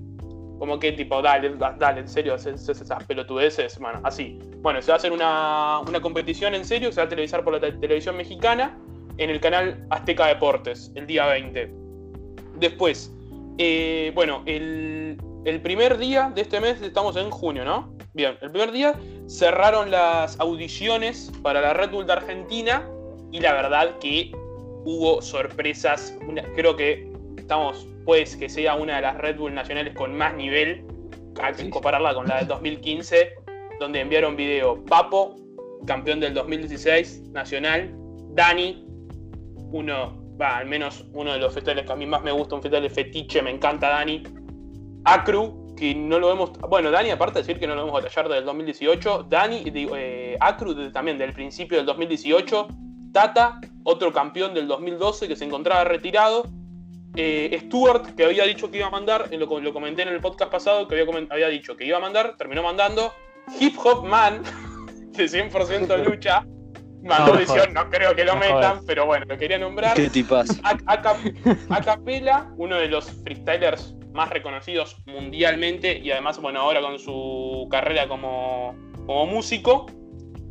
como 0.59 0.79
que 0.79 0.91
tipo, 0.93 1.21
dale, 1.21 1.49
da- 1.57 1.75
dale, 1.77 2.01
en 2.01 2.07
serio, 2.07 2.33
haces, 2.35 2.67
esas 2.69 3.03
pelotudeces, 3.05 3.77
bueno, 3.79 3.99
así. 4.03 4.39
Bueno, 4.59 4.81
se 4.81 4.89
va 4.91 4.95
a 4.95 4.97
hacer 4.97 5.11
una, 5.11 5.79
una 5.87 6.01
competición 6.01 6.55
en 6.55 6.65
serio, 6.65 6.91
se 6.91 7.01
va 7.01 7.05
a 7.05 7.09
televisar 7.09 7.43
por 7.43 7.53
la 7.53 7.59
te- 7.59 7.73
televisión 7.73 8.15
mexicana 8.17 8.77
en 9.17 9.29
el 9.29 9.39
canal 9.39 9.85
Azteca 9.89 10.27
Deportes, 10.27 10.91
el 10.95 11.07
día 11.07 11.25
20. 11.27 11.71
Después, 12.59 13.13
eh, 13.57 14.11
bueno, 14.15 14.43
el, 14.45 15.17
el 15.45 15.61
primer 15.61 15.97
día 15.97 16.31
de 16.33 16.41
este 16.41 16.59
mes, 16.59 16.81
estamos 16.81 17.15
en 17.17 17.29
junio, 17.31 17.65
¿no? 17.65 17.93
Bien, 18.13 18.37
el 18.41 18.49
primer 18.49 18.71
día 18.71 18.93
cerraron 19.27 19.91
las 19.91 20.39
audiciones 20.39 21.31
para 21.43 21.59
la 21.61 21.73
Red 21.73 21.91
Bull 21.91 22.05
de 22.05 22.13
Argentina 22.13 22.87
y 23.31 23.39
la 23.41 23.53
verdad 23.53 23.97
que 23.99 24.31
hubo 24.85 25.21
sorpresas. 25.21 26.17
Creo 26.55 26.75
que 26.77 27.11
estamos, 27.37 27.87
pues 28.05 28.37
que 28.37 28.47
sea 28.47 28.75
una 28.75 28.97
de 28.97 29.01
las 29.01 29.17
Red 29.17 29.37
Bull 29.37 29.53
nacionales 29.53 29.95
con 29.95 30.15
más 30.15 30.35
nivel, 30.35 30.85
hay 31.41 31.53
que 31.53 31.63
Sí. 31.63 31.69
compararla 31.69 32.13
con 32.13 32.27
la 32.27 32.37
del 32.37 32.47
2015, 32.47 33.33
donde 33.79 33.99
enviaron 33.99 34.35
video 34.35 34.83
Papo, 34.85 35.35
campeón 35.85 36.19
del 36.19 36.33
2016 36.33 37.29
nacional, 37.31 37.91
Dani, 38.29 38.85
uno, 39.71 40.17
va, 40.39 40.57
al 40.57 40.67
menos 40.67 41.05
uno 41.13 41.33
de 41.33 41.39
los 41.39 41.51
freestyles 41.53 41.85
que 41.85 41.91
a 41.91 41.95
mí 41.95 42.05
más 42.05 42.23
me 42.23 42.31
gusta, 42.31 42.55
un 42.55 42.61
freestyle 42.61 42.89
fetiche, 42.89 43.41
me 43.41 43.51
encanta 43.51 43.89
Dani. 43.89 44.23
Acru, 45.03 45.73
que 45.75 45.93
no 45.93 46.19
lo 46.19 46.27
vemos, 46.29 46.51
bueno, 46.69 46.89
Dani 46.91 47.09
aparte 47.09 47.39
de 47.39 47.41
decir 47.41 47.59
que 47.59 47.67
no 47.67 47.75
lo 47.75 47.85
vemos 47.85 48.01
batallar 48.01 48.27
desde 48.27 48.39
el 48.39 48.45
2018, 48.45 49.27
Dani, 49.29 49.63
digo, 49.69 49.95
eh, 49.97 50.37
Acru 50.39 50.91
también 50.91 51.17
del 51.17 51.33
principio 51.33 51.77
del 51.77 51.85
2018, 51.85 52.67
Tata, 53.11 53.59
otro 53.83 54.11
campeón 54.13 54.53
del 54.53 54.67
2012 54.67 55.27
que 55.27 55.35
se 55.35 55.45
encontraba 55.45 55.83
retirado, 55.83 56.45
eh, 57.15 57.57
Stuart, 57.65 58.15
que 58.15 58.25
había 58.25 58.45
dicho 58.45 58.69
que 58.69 58.77
iba 58.77 58.87
a 58.87 58.91
mandar, 58.91 59.29
lo, 59.31 59.59
lo 59.59 59.73
comenté 59.73 60.01
en 60.03 60.09
el 60.09 60.19
podcast 60.21 60.51
pasado, 60.51 60.87
que 60.87 60.99
había, 61.29 61.47
dicho 61.49 61.75
que 61.75 61.85
iba 61.85 61.97
a 61.97 62.01
mandar, 62.01 62.35
terminó 62.37 62.63
mandando, 62.63 63.13
Hip 63.59 63.75
Hop 63.83 64.05
Man, 64.05 64.41
de 65.11 65.25
100% 65.25 66.03
lucha, 66.03 66.45
mandó 67.03 67.33
No, 67.33 67.39
edición, 67.39 67.73
no 67.73 67.89
creo 67.89 68.15
que 68.15 68.25
lo 68.25 68.33
No 68.33 68.39
metan, 68.39 68.79
pero 68.85 69.05
bueno, 69.05 69.25
lo 69.27 69.37
quería 69.37 69.57
nombrar. 69.57 69.95
Qué 69.95 70.09
tipazo. 70.09 70.53
A, 70.63 70.77
a 70.87 71.01
cap- 71.01 71.17
a 71.69 71.81
Capela, 71.81 72.51
uno 72.57 72.77
de 72.77 72.87
los 72.87 73.09
freestylers 73.23 73.95
más 74.13 74.29
reconocidos 74.29 74.95
mundialmente 75.05 75.99
y 75.99 76.09
además, 76.11 76.39
bueno, 76.39 76.61
ahora 76.61 76.81
con 76.81 76.97
su 76.97 77.67
carrera 77.69 78.07
como, 78.07 78.75
como 79.05 79.25
músico, 79.27 79.85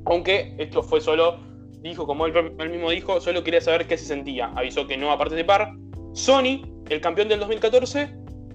aunque 0.04 0.54
esto 0.58 0.82
fue 0.82 1.00
solo, 1.00 1.40
dijo, 1.80 2.06
como 2.06 2.26
él, 2.26 2.54
él 2.58 2.70
mismo 2.70 2.90
dijo, 2.90 3.20
solo 3.20 3.42
quería 3.42 3.60
saber 3.62 3.86
qué 3.86 3.96
se 3.96 4.04
sentía. 4.04 4.52
Avisó 4.54 4.86
que 4.86 4.96
no 4.96 5.06
va 5.06 5.14
a 5.14 5.18
participar. 5.18 5.72
Sony, 6.14 6.62
el 6.88 7.00
campeón 7.00 7.28
del 7.28 7.40
2014, 7.40 8.08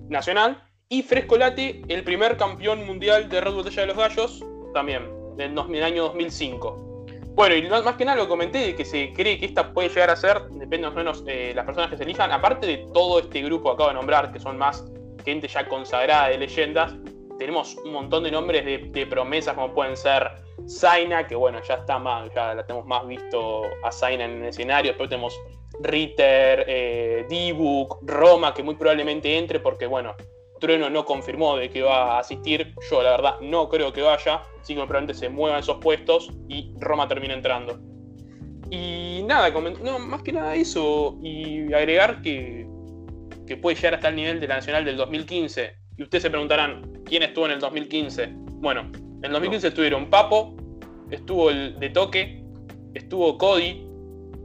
nacional, 0.08 0.64
y 0.88 1.04
Frescolate, 1.04 1.82
el 1.90 2.04
primer 2.04 2.38
campeón 2.38 2.86
mundial 2.86 3.30
de 3.30 3.42
Red 3.42 3.54
Botella 3.54 3.82
de 3.82 3.88
los 3.88 3.98
Gallos, 3.98 4.46
también, 4.74 5.04
del, 5.36 5.84
año 5.84 6.04
2005. 6.04 7.06
Bueno, 7.36 7.56
y 7.56 7.68
más 7.68 7.96
que 7.96 8.06
nada 8.06 8.18
lo 8.18 8.30
comenté 8.30 8.60
de 8.60 8.76
que 8.76 8.86
se 8.86 9.12
cree 9.14 9.38
que 9.38 9.46
esta 9.46 9.74
puede 9.74 9.90
llegar 9.90 10.10
a 10.10 10.16
ser, 10.16 10.42
depende 10.52 10.88
más 10.88 10.94
o 10.94 10.96
menos 10.96 11.26
de 11.26 11.54
las 11.54 11.66
personas 11.66 11.90
que 11.90 11.98
se 11.98 12.04
elijan, 12.04 12.32
aparte 12.32 12.66
de 12.66 12.78
todo 12.94 13.20
este 13.20 13.42
grupo 13.42 13.70
que 13.70 13.74
acabo 13.74 13.90
de 13.90 13.96
nombrar, 13.96 14.32
que 14.32 14.40
son 14.40 14.58
más 14.58 14.86
gente 15.26 15.48
ya 15.48 15.68
consagrada 15.68 16.30
de 16.30 16.38
leyendas, 16.38 16.96
tenemos 17.40 17.76
un 17.78 17.94
montón 17.94 18.24
de 18.24 18.32
nombres 18.32 18.66
de, 18.66 19.08
promesas 19.08 19.56
como 19.56 19.74
pueden 19.74 19.98
ser 19.98 20.30
Zaina, 20.68 21.26
que 21.26 21.36
bueno, 21.36 21.60
ya 21.64 21.76
está 21.76 21.98
más, 21.98 22.30
ya 22.36 22.54
la 22.54 22.66
tenemos 22.66 22.86
más 22.86 23.08
visto 23.08 23.64
a 23.84 23.92
Zaina 23.92 24.26
en 24.26 24.44
el 24.44 24.50
escenario, 24.50 24.92
después 24.92 25.10
tenemos 25.10 25.40
Ritter, 25.80 26.66
eh, 26.68 27.26
D-Book, 27.30 28.00
Roma, 28.04 28.54
que 28.54 28.62
muy 28.62 28.76
probablemente 28.76 29.38
entre 29.38 29.60
porque 29.60 29.88
bueno, 29.88 30.16
Trueno 30.60 30.90
no 30.90 31.06
confirmó 31.06 31.56
de 31.56 31.70
que 31.70 31.82
va 31.82 32.18
a 32.18 32.20
asistir, 32.20 32.76
yo 32.92 33.02
la 33.02 33.12
verdad 33.12 33.40
no 33.40 33.70
creo 33.70 33.94
que 33.94 34.02
vaya, 34.02 34.44
así 34.62 34.74
que 34.76 34.82
probablemente 34.82 35.14
se 35.14 35.30
muevan 35.30 35.60
esos 35.60 35.78
puestos 35.78 36.30
y 36.50 36.74
Roma 36.80 37.08
termina 37.08 37.34
entrando. 37.34 37.80
Y 38.70 39.24
nada, 39.26 39.50
no, 39.50 40.00
más 40.00 40.22
que 40.22 40.32
nada 40.32 40.54
eso. 40.56 41.18
Y 41.24 41.74
agregar 41.74 42.22
que, 42.22 42.68
que 43.48 43.58
puede 43.58 43.76
llegar 43.76 43.96
hasta 43.96 44.10
el 44.10 44.16
nivel 44.16 44.40
de 44.40 44.48
la 44.48 44.58
Nacional 44.58 44.86
del 44.86 44.98
2015. 44.98 45.79
Y 46.00 46.04
ustedes 46.04 46.22
se 46.22 46.30
preguntarán, 46.30 46.82
¿quién 47.04 47.24
estuvo 47.24 47.46
en 47.46 47.52
el 47.52 47.60
2015? 47.60 48.30
Bueno, 48.62 48.90
en 48.94 49.26
el 49.26 49.32
2015 49.34 49.68
estuvieron 49.68 50.10
Papo, 50.10 50.56
estuvo 51.12 51.50
el 51.50 51.78
de 51.78 51.90
Toque, 51.90 52.42
estuvo 52.94 53.38
Cody, 53.38 53.86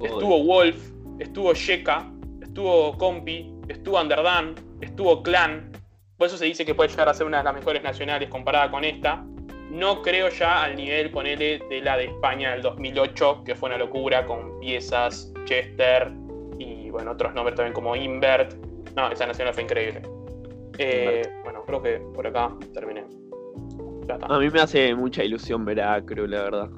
estuvo 0.03 0.43
Wolf, 0.43 0.91
estuvo 1.21 1.55
Sheka, 1.55 2.11
estuvo 2.43 2.99
Compi, 2.99 3.55
estuvo 3.69 4.01
Underdan, 4.01 4.57
estuvo 4.81 5.23
Clan. 5.23 5.71
Por 6.17 6.27
eso 6.27 6.37
se 6.37 6.47
dice 6.47 6.65
que 6.65 6.75
puede 6.75 6.91
llegar 6.91 7.09
a 7.09 7.15
ser 7.15 7.25
una 7.25 7.39
de 7.39 7.45
las 7.45 7.55
mejores 7.55 7.85
nacionales 7.85 8.29
comparada 8.31 8.69
con 8.73 8.83
esta. 8.83 9.25
No 9.71 10.03
creo 10.03 10.31
ya 10.31 10.65
al 10.65 10.75
nivel, 10.75 11.13
ponele, 11.13 11.61
de 11.71 11.81
la 11.83 11.97
de 11.97 12.07
España 12.07 12.51
del 12.51 12.63
2008, 12.63 13.45
que 13.45 13.55
fue 13.55 13.69
una 13.69 13.79
locura 13.79 14.27
con 14.27 14.59
piezas, 14.59 15.33
Chester 15.45 16.11
y 16.59 16.91
bueno, 16.91 17.13
otros 17.13 17.33
nombres 17.33 17.55
también 17.55 17.75
como 17.75 17.95
Invert. 17.95 18.55
No, 18.97 19.09
esa 19.13 19.25
nacional 19.25 19.55
fue 19.55 19.63
increíble. 19.63 20.03
Eh, 20.79 21.23
creo 21.65 21.83
que 21.83 22.01
por 22.15 22.27
acá 22.27 22.53
terminé. 22.73 23.05
Ya 24.07 24.15
está. 24.15 24.27
A 24.27 24.39
mí 24.39 24.51
me 24.51 24.61
hace 24.61 24.95
mucha 24.95 25.25
ilusión 25.25 25.65
ver 25.65 25.81
a 25.81 25.95
Acro, 25.95 26.27
la 26.27 26.43
verdad. 26.43 26.71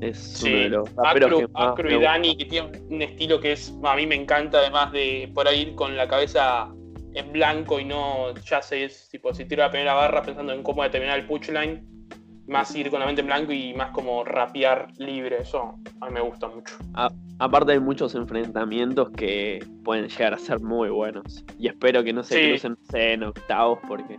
Es 0.00 0.42
uno 0.42 0.56
de 0.56 0.62
Sí, 0.64 0.68
los 0.68 0.88
Acro, 0.98 1.38
que 1.38 1.48
más 1.48 1.74
y. 1.78 2.00
Dani, 2.00 2.36
que 2.36 2.44
tiene 2.44 2.70
un 2.90 3.02
estilo 3.02 3.40
que 3.40 3.52
es, 3.52 3.72
a 3.82 3.96
mí 3.96 4.06
me 4.06 4.14
encanta, 4.14 4.58
además 4.58 4.92
de 4.92 5.30
por 5.34 5.48
ahí 5.48 5.62
ir 5.62 5.74
con 5.74 5.96
la 5.96 6.06
cabeza 6.06 6.68
en 7.14 7.32
blanco 7.32 7.80
y 7.80 7.84
no 7.84 8.34
ya 8.34 8.60
sé, 8.60 8.84
es 8.84 9.08
tipo, 9.08 9.32
si 9.32 9.46
tiro 9.46 9.62
la 9.62 9.70
primera 9.70 9.94
barra 9.94 10.22
pensando 10.22 10.52
en 10.52 10.62
cómo 10.62 10.82
determinar 10.82 11.18
el 11.18 11.26
punchline, 11.26 11.95
más 12.48 12.74
ir 12.76 12.90
con 12.90 13.00
la 13.00 13.06
mente 13.06 13.20
en 13.22 13.26
blanco 13.26 13.52
y 13.52 13.74
más 13.74 13.90
como 13.90 14.24
rapear 14.24 14.88
libre, 14.98 15.38
eso 15.42 15.74
a 16.00 16.06
mí 16.06 16.12
me 16.14 16.20
gusta 16.20 16.48
mucho. 16.48 16.76
Aparte 17.38 17.72
hay 17.72 17.80
muchos 17.80 18.14
enfrentamientos 18.14 19.10
que 19.10 19.64
pueden 19.84 20.08
llegar 20.08 20.32
a 20.34 20.38
ser 20.38 20.60
muy 20.60 20.88
buenos. 20.88 21.44
Y 21.58 21.68
espero 21.68 22.02
que 22.04 22.12
no 22.12 22.22
se 22.22 22.34
Sí. 22.40 22.48
crucen 22.50 22.76
en 22.94 23.22
octavos 23.24 23.78
porque 23.86 24.18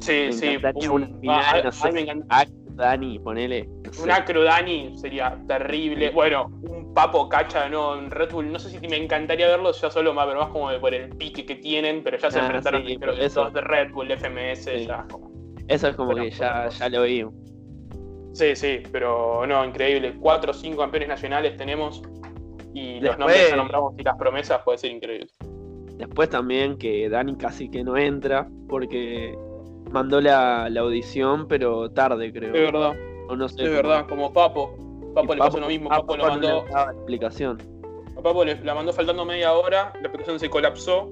Sí, 0.00 0.12
Me 0.26 0.32
sí, 0.32 0.56
un, 0.90 1.20
final, 1.20 1.38
a- 1.44 1.50
a- 1.52 1.62
no 1.62 1.68
a 1.68 1.72
sé. 1.72 1.88
mí 1.88 1.94
me 1.94 2.00
encanta. 2.02 2.44
Dani, 2.74 3.18
ponele. 3.20 3.68
no 3.84 3.92
sé. 3.92 4.02
Un 4.02 4.10
acro 4.10 4.42
Dani 4.42 4.96
sería 4.98 5.38
terrible. 5.46 6.10
Bueno, 6.10 6.46
un 6.62 6.92
papo 6.94 7.28
cacha 7.28 7.68
no 7.68 7.96
en 7.98 8.10
Red 8.10 8.30
Bull. 8.32 8.50
No 8.50 8.58
sé 8.58 8.70
si 8.70 8.88
me 8.88 8.96
encantaría 8.96 9.46
verlos 9.46 9.80
ya 9.80 9.90
solo 9.90 10.12
más, 10.14 10.26
pero 10.26 10.40
más 10.40 10.48
como 10.48 10.70
por 10.80 10.92
el 10.94 11.10
pique 11.10 11.44
que 11.46 11.54
tienen, 11.56 12.02
pero 12.02 12.16
ya 12.18 12.30
se 12.30 12.40
Ah, 12.40 12.44
enfrentaron 12.46 12.84
sí, 12.86 12.96
creo 12.96 13.14
que 13.14 13.26
eso. 13.26 13.48
de 13.50 13.60
Red 13.60 13.92
Bull, 13.92 14.10
FMS, 14.10 14.86
ya 14.86 15.06
como. 15.10 15.30
Eso 15.68 15.88
es 15.88 15.96
como 15.96 16.10
Pero- 16.12 16.24
que 16.24 16.30
ya, 16.30 16.68
ya 16.68 16.88
lo 16.88 17.02
vi. 17.02 17.24
Sí, 18.32 18.56
sí, 18.56 18.82
pero 18.90 19.46
no, 19.46 19.64
increíble. 19.64 20.14
Cuatro 20.18 20.52
o 20.52 20.54
cinco 20.54 20.80
campeones 20.82 21.08
nacionales 21.08 21.56
tenemos. 21.56 22.02
Y 22.74 23.00
los 23.00 23.18
nombres 23.18 23.50
que 23.50 23.56
nombramos 23.56 23.94
y 23.98 24.02
las 24.02 24.16
promesas 24.16 24.62
puede 24.64 24.78
ser 24.78 24.90
increíble. 24.92 25.26
Después 25.98 26.30
también 26.30 26.78
que 26.78 27.08
Dani 27.10 27.36
casi 27.36 27.68
que 27.70 27.84
no 27.84 27.96
entra 27.98 28.48
porque 28.68 29.36
mandó 29.90 30.20
la, 30.22 30.68
la 30.70 30.80
audición, 30.80 31.46
pero 31.46 31.90
tarde 31.90 32.32
creo. 32.32 32.54
Es 32.54 32.72
verdad, 32.72 32.94
O 33.28 33.36
no 33.36 33.46
sé 33.48 33.64
es 33.64 33.70
verdad. 33.70 34.06
Como 34.08 34.32
Papo. 34.32 34.74
Papo 35.14 35.34
y 35.34 35.36
le 35.36 35.42
pasó 35.42 35.60
lo 35.60 35.66
mismo. 35.68 35.90
Papo 35.90 36.16
lo 36.16 36.22
Papo 36.24 36.36
no 36.36 36.48
mandó. 36.48 36.64
la 36.72 36.92
explicación. 36.92 37.58
A 38.16 38.22
Papo 38.22 38.44
le, 38.46 38.58
la 38.64 38.74
mandó 38.74 38.94
faltando 38.94 39.26
media 39.26 39.52
hora, 39.52 39.92
la 40.00 40.08
aplicación 40.08 40.40
se 40.40 40.48
colapsó 40.48 41.10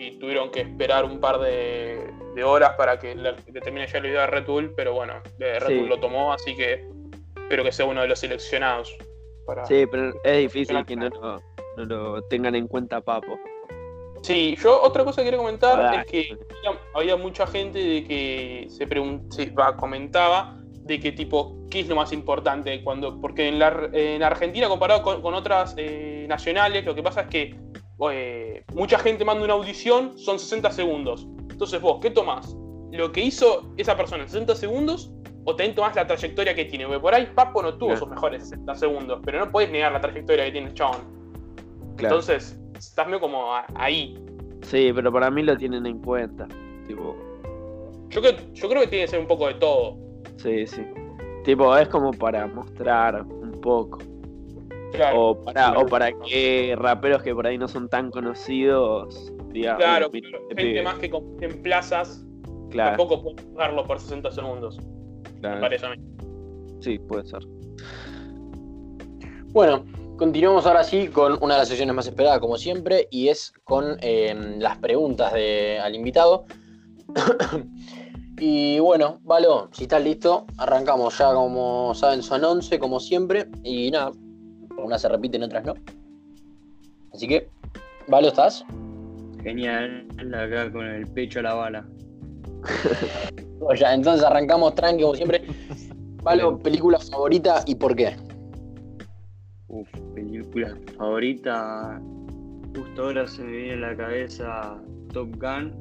y 0.00 0.18
tuvieron 0.18 0.50
que 0.50 0.60
esperar 0.62 1.04
un 1.04 1.20
par 1.20 1.38
de, 1.40 2.10
de 2.34 2.44
horas 2.44 2.72
para 2.76 2.98
que 2.98 3.14
la- 3.14 3.36
determine 3.46 3.86
ya 3.86 4.00
la 4.00 4.08
idea 4.08 4.20
de 4.22 4.26
Red 4.28 4.46
Bull, 4.46 4.72
pero 4.74 4.94
bueno, 4.94 5.14
Red 5.38 5.66
Sí. 5.66 5.78
Bull 5.78 5.88
lo 5.90 6.00
tomó, 6.00 6.32
así 6.32 6.56
que 6.56 6.86
espero 7.36 7.62
que 7.64 7.72
sea 7.72 7.84
uno 7.84 8.00
de 8.00 8.08
los 8.08 8.18
seleccionados. 8.18 8.96
Para... 9.46 9.66
Sí, 9.66 9.84
pero 9.90 10.12
es 10.24 10.38
difícil 10.38 10.84
que 10.86 10.96
no 10.96 11.08
lo, 11.10 11.36
no 11.76 11.84
lo 11.84 12.22
tengan 12.24 12.54
en 12.54 12.66
cuenta 12.66 13.00
Papo. 13.02 13.38
Sí, 14.22 14.56
yo 14.62 14.80
otra 14.82 15.04
cosa 15.04 15.20
que 15.22 15.26
quería 15.26 15.38
comentar 15.38 15.94
es 15.96 16.06
que 16.06 16.36
había, 16.66 16.80
había 16.94 17.16
mucha 17.16 17.46
gente 17.46 17.78
de 17.78 18.04
que 18.04 18.66
se, 18.68 18.86
se 19.30 19.50
va, 19.50 19.76
comentaba 19.76 20.56
de 20.82 20.98
que 21.00 21.12
tipo, 21.12 21.56
¿qué 21.70 21.80
es 21.80 21.88
lo 21.88 21.96
más 21.96 22.12
importante? 22.12 22.82
cuando 22.82 23.20
Porque 23.20 23.48
en 23.48 23.58
la, 23.58 23.88
en 23.92 24.22
Argentina, 24.22 24.68
comparado 24.68 25.02
con, 25.02 25.20
con 25.22 25.34
otras 25.34 25.74
eh, 25.78 26.26
nacionales, 26.28 26.84
lo 26.84 26.94
que 26.94 27.02
pasa 27.02 27.22
es 27.22 27.26
que 27.28 27.54
eh, 28.10 28.64
mucha 28.74 28.98
gente 28.98 29.24
manda 29.24 29.44
una 29.44 29.54
audición, 29.54 30.16
son 30.18 30.38
60 30.38 30.70
segundos. 30.70 31.26
Entonces 31.50 31.80
vos, 31.82 31.98
¿qué 32.00 32.10
tomás? 32.10 32.56
¿Lo 32.92 33.12
que 33.12 33.20
hizo 33.22 33.72
esa 33.76 33.96
persona 33.96 34.22
en 34.22 34.28
60 34.28 34.54
segundos? 34.54 35.12
¿O 35.44 35.56
también 35.56 35.74
tomás 35.74 35.94
la 35.96 36.06
trayectoria 36.06 36.54
que 36.54 36.64
tiene? 36.66 36.84
Porque 36.86 37.00
por 37.00 37.14
ahí 37.14 37.28
Papo 37.34 37.62
no 37.62 37.74
tuvo 37.74 37.88
Claro. 37.88 38.00
sus 38.00 38.08
mejores 38.08 38.42
60 38.48 38.74
segundos, 38.74 39.20
pero 39.24 39.38
no 39.44 39.50
podés 39.50 39.70
negar 39.70 39.92
la 39.92 40.00
trayectoria 40.00 40.44
que 40.46 40.52
tiene 40.52 40.68
el 40.68 40.74
chabón. 40.74 41.00
Claro. 41.96 42.16
Entonces, 42.16 42.58
estás 42.78 43.06
medio 43.06 43.20
como 43.20 43.46
ahí. 43.74 44.14
Sí, 44.62 44.90
pero 44.94 45.10
para 45.12 45.30
mí 45.30 45.42
lo 45.42 45.56
tienen 45.56 45.86
en 45.86 45.98
cuenta. 46.00 46.46
Tipo, 46.86 47.16
Yo 48.08 48.20
creo, 48.20 48.32
yo 48.52 48.68
creo 48.68 48.80
que 48.82 48.88
tiene 48.88 49.04
que 49.04 49.10
ser 49.10 49.20
un 49.20 49.26
poco 49.26 49.46
de 49.48 49.54
todo. 49.54 49.96
sí, 50.36 50.66
sí. 50.66 50.82
Tipo, 51.44 51.74
es 51.76 51.88
como 51.88 52.10
para 52.12 52.46
mostrar 52.46 53.22
un 53.22 53.52
poco. 53.62 53.98
Claro, 54.92 55.20
O 55.30 55.44
para, 55.44 55.78
o 55.78 55.86
para 55.86 56.12
que 56.12 56.74
raperos 56.76 57.22
que 57.22 57.32
por 57.34 57.46
ahí 57.46 57.56
no 57.56 57.68
son 57.68 57.88
tan 57.88 58.10
conocidos 58.10 59.32
claro, 59.36 59.46
"Uy, 59.46 59.52
mira, 59.52 59.76
claro. 59.76 60.10
gente 60.10 60.54
pibe". 60.56 60.82
más 60.82 60.98
que 60.98 61.10
en 61.40 61.62
plazas 61.62 62.24
Claro, 62.70 62.96
tampoco 62.96 63.22
puede 63.22 63.42
jugarlo 63.42 63.84
por 63.84 63.98
60 64.00 64.30
segundos, 64.30 64.78
me 65.34 65.40
claro. 65.40 65.60
parece 65.60 65.86
a 65.86 65.90
mí. 65.90 65.96
Sí, 66.80 66.98
puede 66.98 67.24
ser. 67.26 67.40
Bueno, 69.52 69.84
continuamos 70.16 70.66
ahora 70.66 70.84
sí 70.84 71.08
con 71.08 71.36
una 71.42 71.54
de 71.54 71.60
las 71.60 71.68
sesiones 71.68 71.94
más 71.94 72.06
esperadas, 72.06 72.38
como 72.38 72.56
siempre, 72.56 73.08
y 73.10 73.28
es 73.28 73.52
con 73.64 73.96
eh, 74.00 74.34
las 74.58 74.78
preguntas 74.78 75.32
de, 75.32 75.80
al 75.80 75.94
invitado. 75.96 76.44
y 78.38 78.78
bueno, 78.78 79.18
Valo, 79.22 79.68
si 79.72 79.84
estás 79.84 80.02
listo, 80.04 80.46
arrancamos 80.58 81.18
ya, 81.18 81.34
como 81.34 81.92
saben, 81.94 82.22
son 82.22 82.44
11, 82.44 82.78
como 82.78 83.00
siempre, 83.00 83.46
y 83.64 83.90
nada, 83.90 84.12
unas 84.84 85.02
se 85.02 85.08
repiten, 85.08 85.42
otras 85.42 85.64
no. 85.64 85.74
Así 87.12 87.26
que, 87.26 87.48
Valo, 88.10 88.26
¿estás? 88.26 88.64
Genial, 89.42 90.06
acá 90.34 90.72
con 90.72 90.84
el 90.84 91.06
pecho 91.06 91.38
a 91.38 91.42
la 91.42 91.54
bala. 91.54 91.86
O 93.62 93.74
ya, 93.74 93.92
entonces 93.92 94.24
arrancamos 94.24 94.74
tranqui, 94.74 95.02
como 95.02 95.14
siempre. 95.14 95.42
Valo, 96.22 96.58
película 96.58 96.98
favorita 96.98 97.62
y 97.66 97.74
por 97.74 97.94
qué. 97.94 98.16
Uf, 99.68 99.86
película 100.14 100.74
favorita. 100.96 102.00
Justo 102.74 103.02
ahora 103.02 103.28
se 103.28 103.42
me 103.42 103.52
viene 103.52 103.84
a 103.84 103.90
la 103.90 103.96
cabeza 103.96 104.82
Top 105.12 105.28
Gun. 105.36 105.74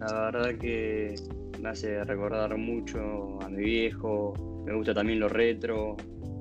La 0.00 0.30
verdad 0.30 0.58
que 0.58 1.14
me 1.62 1.70
hace 1.70 2.04
recordar 2.04 2.54
mucho 2.58 3.40
a 3.40 3.48
mi 3.48 3.64
viejo. 3.64 4.34
Me 4.66 4.74
gusta 4.74 4.92
también 4.92 5.20
lo 5.20 5.30
retro, 5.30 5.96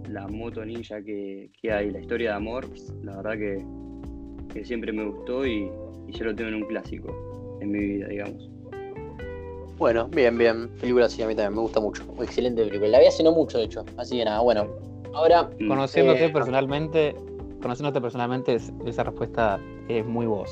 la 0.09 0.27
moto 0.27 0.63
ninja 0.65 1.01
que, 1.01 1.49
que 1.61 1.71
hay, 1.71 1.91
la 1.91 1.99
historia 1.99 2.31
de 2.31 2.35
amor. 2.37 2.65
La 3.03 3.17
verdad 3.17 3.33
que, 3.37 3.63
que 4.53 4.65
siempre 4.65 4.91
me 4.91 5.05
gustó 5.05 5.45
y, 5.45 5.69
y 6.07 6.11
yo 6.11 6.25
lo 6.25 6.35
tengo 6.35 6.49
en 6.49 6.55
un 6.55 6.65
clásico 6.67 7.57
en 7.61 7.71
mi 7.71 7.79
vida, 7.79 8.07
digamos. 8.07 8.49
Bueno, 9.77 10.07
bien, 10.07 10.37
bien. 10.37 10.69
Película 10.79 11.09
sí, 11.09 11.21
a 11.21 11.27
mí 11.27 11.35
también 11.35 11.53
me 11.55 11.61
gusta 11.61 11.79
mucho. 11.81 12.03
Excelente 12.21 12.63
película. 12.63 12.87
La 12.89 12.99
vi 12.99 13.07
hace 13.07 13.23
no 13.23 13.31
mucho, 13.33 13.57
de 13.57 13.65
hecho. 13.65 13.83
Así 13.97 14.17
que 14.17 14.25
nada, 14.25 14.39
bueno. 14.41 14.67
Ahora, 15.13 15.49
Mm. 15.59 15.67
Conociéndote 15.67 16.25
Eh, 16.25 16.29
personalmente, 16.29 17.15
conociéndote 17.61 17.99
personalmente, 18.01 18.55
es- 18.55 18.71
esa 18.85 19.03
respuesta 19.03 19.59
es 19.89 20.05
muy 20.05 20.25
vos. 20.25 20.49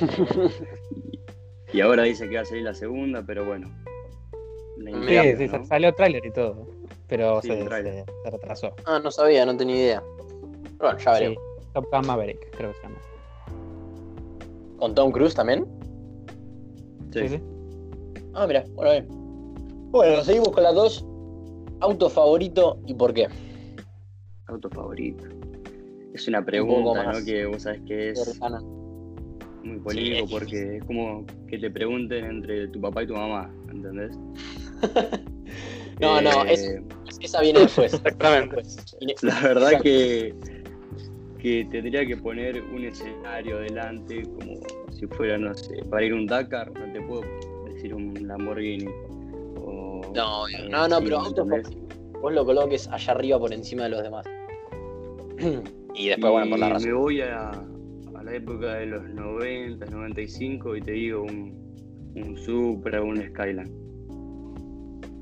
Y 1.72 1.80
ahora 1.82 2.04
dice 2.04 2.26
que 2.28 2.36
va 2.36 2.40
a 2.40 2.44
salir 2.46 2.64
la 2.64 2.72
segunda, 2.72 3.22
pero 3.26 3.44
bueno. 3.44 3.68
La 4.78 4.90
Sí, 5.06 5.36
sí, 5.36 5.46
¿no? 5.52 5.64
salió 5.66 5.92
tráiler 5.92 6.24
y 6.24 6.30
todo. 6.32 6.66
Pero 7.08 7.40
Sí, 7.42 7.48
se, 7.48 7.68
se- 7.68 8.04
se 8.22 8.30
retrasó. 8.30 8.72
ah, 8.84 9.00
no 9.02 9.10
sabía, 9.10 9.44
no 9.46 9.56
tenía 9.56 9.76
idea. 9.76 10.02
Bueno, 10.78 10.98
ya 10.98 11.12
veremos. 11.12 11.42
Sí, 11.60 11.68
Top 11.72 11.86
Gun 11.90 12.06
Maverick, 12.06 12.50
creo 12.56 12.70
que 12.72 12.76
se 12.76 12.82
llama. 12.84 12.98
¿Con 14.78 14.94
Tom 14.94 15.10
Cruise 15.10 15.34
también? 15.34 15.66
Sí. 17.12 17.20
Sí, 17.20 17.28
sí. 17.36 17.42
Ah, 18.34 18.46
mira, 18.46 18.64
bueno, 18.74 18.90
bien. 18.92 19.06
Bueno, 19.90 20.22
seguimos 20.22 20.50
con 20.50 20.62
las 20.62 20.74
dos. 20.74 21.04
Auto 21.80 22.10
favorito 22.10 22.78
y 22.86 22.94
por 22.94 23.14
qué. 23.14 23.28
Auto 24.46 24.68
favorito. 24.68 25.24
Es 26.12 26.26
una 26.28 26.44
pregunta, 26.44 27.04
más. 27.04 27.20
¿no? 27.20 27.24
Que 27.24 27.46
vos 27.46 27.62
sabés 27.62 27.80
que 27.82 28.10
es 28.10 28.22
Cercana. 28.24 28.60
muy 29.62 29.78
polémico 29.78 30.26
porque 30.28 30.76
es 30.78 30.84
como 30.84 31.24
que 31.48 31.58
te 31.58 31.70
pregunten 31.70 32.24
entre 32.24 32.68
tu 32.68 32.80
papá 32.80 33.02
y 33.04 33.06
tu 33.06 33.14
mamá, 33.14 33.50
¿entendés? 33.70 34.16
No, 36.00 36.20
no, 36.20 36.44
Eh, 36.46 36.52
es- 36.54 37.18
Esa 37.20 37.40
viene 37.40 37.60
después. 37.60 37.92
Exactamente. 37.94 38.56
Después. 38.56 39.22
La 39.22 39.40
verdad 39.40 39.80
que, 39.82 40.34
que 41.40 41.66
tendría 41.70 42.06
que 42.06 42.16
poner 42.16 42.62
un 42.62 42.84
escenario 42.84 43.58
delante 43.58 44.22
como 44.22 44.60
si 44.92 45.06
fuera, 45.08 45.36
no 45.38 45.52
sé, 45.54 45.82
para 45.90 46.04
ir 46.04 46.12
a 46.12 46.14
un 46.16 46.26
Dakar, 46.26 46.70
no 46.72 46.92
te 46.92 47.00
puedo 47.02 47.22
decir 47.72 47.94
un 47.94 48.14
Lamborghini. 48.26 48.86
o- 49.56 50.12
No, 50.14 50.48
eh, 50.48 50.68
no, 50.70 50.86
no, 50.88 51.00
pero 51.00 51.18
auto 51.18 51.42
¿entendés? 51.42 51.68
favorito. 51.68 52.18
Vos 52.20 52.32
lo 52.32 52.44
coloques 52.44 52.88
allá 52.88 53.12
arriba 53.12 53.38
por 53.38 53.52
encima 53.52 53.84
de 53.84 53.88
los 53.90 54.02
demás. 54.02 54.26
y 55.94 56.08
después, 56.08 56.32
bueno, 56.32 56.50
por 56.50 56.58
la 56.58 56.68
razón. 56.70 56.88
Me 56.88 56.94
voy 56.94 57.20
a, 57.20 57.50
a 57.50 58.22
la 58.24 58.34
época 58.34 58.74
de 58.74 58.86
los 58.86 59.04
90, 59.10 59.86
95 59.86 60.76
y 60.76 60.80
te 60.82 60.92
digo 60.92 61.22
un, 61.22 62.12
un 62.16 62.36
Supra, 62.36 63.02
un 63.02 63.16
Skyline. 63.28 63.87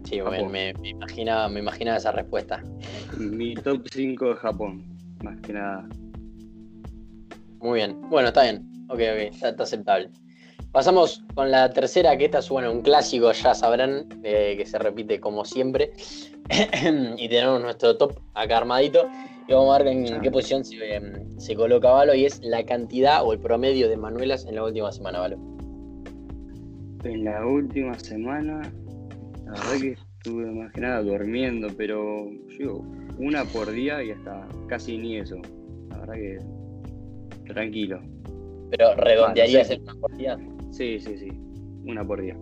Sí, 0.07 0.23
me, 0.23 0.49
me, 0.49 0.73
me 0.75 0.89
imaginaba, 0.91 1.49
me 1.49 1.61
imaginaba 1.61 1.97
esa 1.99 2.13
respuesta. 2.13 2.63
Mi 3.19 3.55
top 3.55 3.87
5 3.91 4.29
de 4.29 4.35
Japón, 4.37 4.85
más 5.25 5.41
que 5.41 5.53
nada. 5.53 5.89
Muy 7.59 7.81
bien. 7.81 8.01
Bueno, 8.09 8.29
está 8.29 8.43
bien. 8.45 8.65
Ok, 8.89 9.01
ok, 9.01 9.33
está, 9.33 9.49
está 9.49 9.65
aceptable. 9.65 10.11
Pasamos 10.71 11.25
con 11.35 11.51
la 11.51 11.71
tercera, 11.71 12.17
que 12.17 12.27
esta 12.27 12.39
es 12.39 12.49
bueno, 12.49 12.71
un 12.71 12.83
clásico, 12.83 13.33
ya 13.33 13.55
sabrán, 13.55 14.07
eh, 14.23 14.55
que 14.57 14.65
se 14.65 14.79
repite 14.79 15.19
como 15.19 15.45
siempre. 15.45 15.93
y 17.17 17.29
tenemos 17.29 17.61
nuestro 17.61 17.97
top 17.97 18.21
acá 18.35 18.59
armadito. 18.59 19.09
Y 19.49 19.55
vamos 19.55 19.75
a 19.75 19.79
ver 19.83 19.89
en, 19.89 20.07
en 20.07 20.21
qué 20.21 20.31
posición 20.31 20.65
se, 20.65 20.95
em, 20.95 21.39
se 21.39 21.57
coloca 21.57 21.91
Valo. 21.91 22.15
Y 22.15 22.27
es 22.27 22.41
la 22.45 22.65
cantidad 22.65 23.25
o 23.25 23.33
el 23.33 23.41
promedio 23.41 23.89
de 23.89 23.97
Manuelas 23.97 24.45
en 24.45 24.55
la 24.55 24.65
última 24.65 24.93
semana, 24.93 25.19
Valo. 25.19 25.37
En 27.03 27.25
la 27.25 27.45
última 27.45 27.99
semana, 27.99 28.63
la 29.47 29.53
verdad 29.53 29.81
que 29.81 29.93
estuve 30.19 30.47
más 30.53 30.73
que 30.73 30.81
nada 30.81 31.03
durmiendo, 31.03 31.69
pero 31.77 32.27
yo 32.59 32.81
una 33.19 33.45
por 33.45 33.71
día 33.71 34.03
y 34.03 34.11
hasta 34.11 34.47
casi 34.69 34.99
ni 34.99 35.17
eso. 35.19 35.37
La 35.91 35.99
verdad 35.99 36.15
que 36.15 36.39
tranquilo. 37.53 38.01
Pero 38.71 38.95
redondearías 38.97 39.71
Ah, 39.71 39.75
no 39.75 39.75
sé. 39.75 39.75
el 39.75 39.83
una 39.83 40.01
por 40.01 40.17
día. 40.17 40.39
Sí, 40.73 40.99
sí, 41.01 41.17
sí. 41.19 41.29
Una 41.85 42.05
por 42.05 42.21
día. 42.21 42.37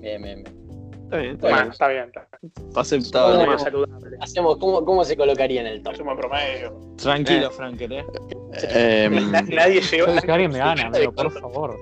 Bien, 0.00 0.22
bien, 0.22 0.42
bien. 0.44 0.58
Está 1.04 1.16
bien, 1.18 1.34
está 1.34 1.46
Bueno. 1.48 1.56
Bueno, 1.56 1.72
está 1.72 1.88
bien. 1.88 2.04
Está 2.04 2.28
Está 2.68 2.80
aceptable. 2.80 3.36
Bueno. 3.36 3.50
bien. 3.52 3.58
saludable. 3.58 4.16
Hacemos, 4.20 4.58
¿cómo, 4.58 4.84
¿Cómo 4.84 5.04
se 5.04 5.16
colocaría 5.16 5.62
en 5.62 5.66
el 5.68 5.82
top? 5.82 5.94
Buen 6.04 6.16
promedio. 6.18 6.78
Tranquilo, 6.98 7.50
Frankel, 7.50 7.92
eh. 7.92 8.04
Em, 8.74 9.30
Na- 9.32 9.40
Nadie 9.48 9.80
llegó. 9.80 10.06
Yo 10.06 10.12
creo 10.12 10.22
que 10.22 10.32
alguien 10.32 10.52
me 10.52 10.58
gana, 10.58 10.86
amigo, 10.88 11.12
por 11.12 11.32
favor. 11.32 11.76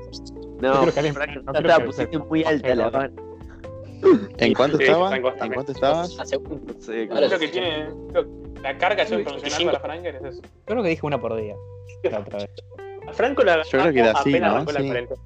No, 0.62 0.80
creo 0.82 0.94
que 0.94 1.00
alguien- 1.00 1.44
no 1.44 1.52
creo 1.52 1.78
que 1.78 1.84
pusiste 1.84 2.18
muy 2.18 2.44
alta 2.44 2.74
la. 2.74 3.10
¿En 4.38 4.54
cuánto 4.54 4.78
Sí, 4.78 4.84
estaba? 4.84 5.14
¿En 5.16 5.22
cuánto 5.52 5.72
estabas? 5.72 6.14
La 6.16 6.24
segunda. 6.24 6.72
No 6.74 6.80
sé, 6.80 7.06
Vale. 7.06 7.26
Creo 7.28 7.38
que 7.38 7.48
tiene. 7.48 7.88
creo- 8.12 8.26
la 8.62 8.78
carga 8.78 9.02
es 9.02 9.10
Sí, 9.10 9.16
profesional 9.18 9.64
para 9.66 9.80
Frankel 9.80 10.16
es 10.16 10.24
eso. 10.24 10.40
Creo 10.64 10.82
que 10.82 10.88
dije 10.88 11.06
una 11.06 11.20
por 11.20 11.36
día. 11.36 11.54
La 12.10 12.18
otra 12.20 12.38
vez. 12.38 12.50
A 13.06 13.12
Franco 13.12 13.44
la 13.44 13.62
Yo 13.62 13.78
creo 13.78 13.92
que 13.92 14.00
era 14.00 14.10
así, 14.12 14.30
apenas 14.30 14.50
¿no? 14.50 14.56
arrancó 14.56 14.72
la 14.72 14.80
Sí. 14.80 14.86
cuarentena. 14.86 15.20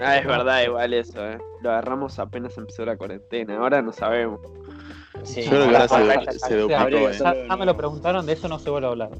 Ah, 0.00 0.16
es 0.18 0.26
verdad, 0.26 0.62
igual 0.62 0.94
eso, 0.94 1.26
eh. 1.26 1.38
Lo 1.62 1.70
agarramos 1.70 2.18
apenas 2.20 2.56
empezó 2.56 2.84
la 2.84 2.96
cuarentena, 2.96 3.58
ahora 3.58 3.82
no 3.82 3.92
sabemos. 3.92 4.40
Sí, 5.24 5.42
Yo 5.42 5.50
creo 5.50 5.62
que 5.70 5.76
ahora 5.76 5.86
Ah, 5.90 6.32
se, 6.32 6.38
se 6.38 6.56
duplicó, 6.56 6.86
que 6.88 7.04
eh. 7.06 7.10
Ya, 7.18 7.34
ya 7.48 7.56
me 7.56 7.66
lo 7.66 7.76
preguntaron, 7.76 8.24
de 8.26 8.32
eso 8.34 8.46
no 8.48 8.58
se 8.60 8.70
vuelve 8.70 8.86
a 8.86 8.90
hablar. 8.90 9.10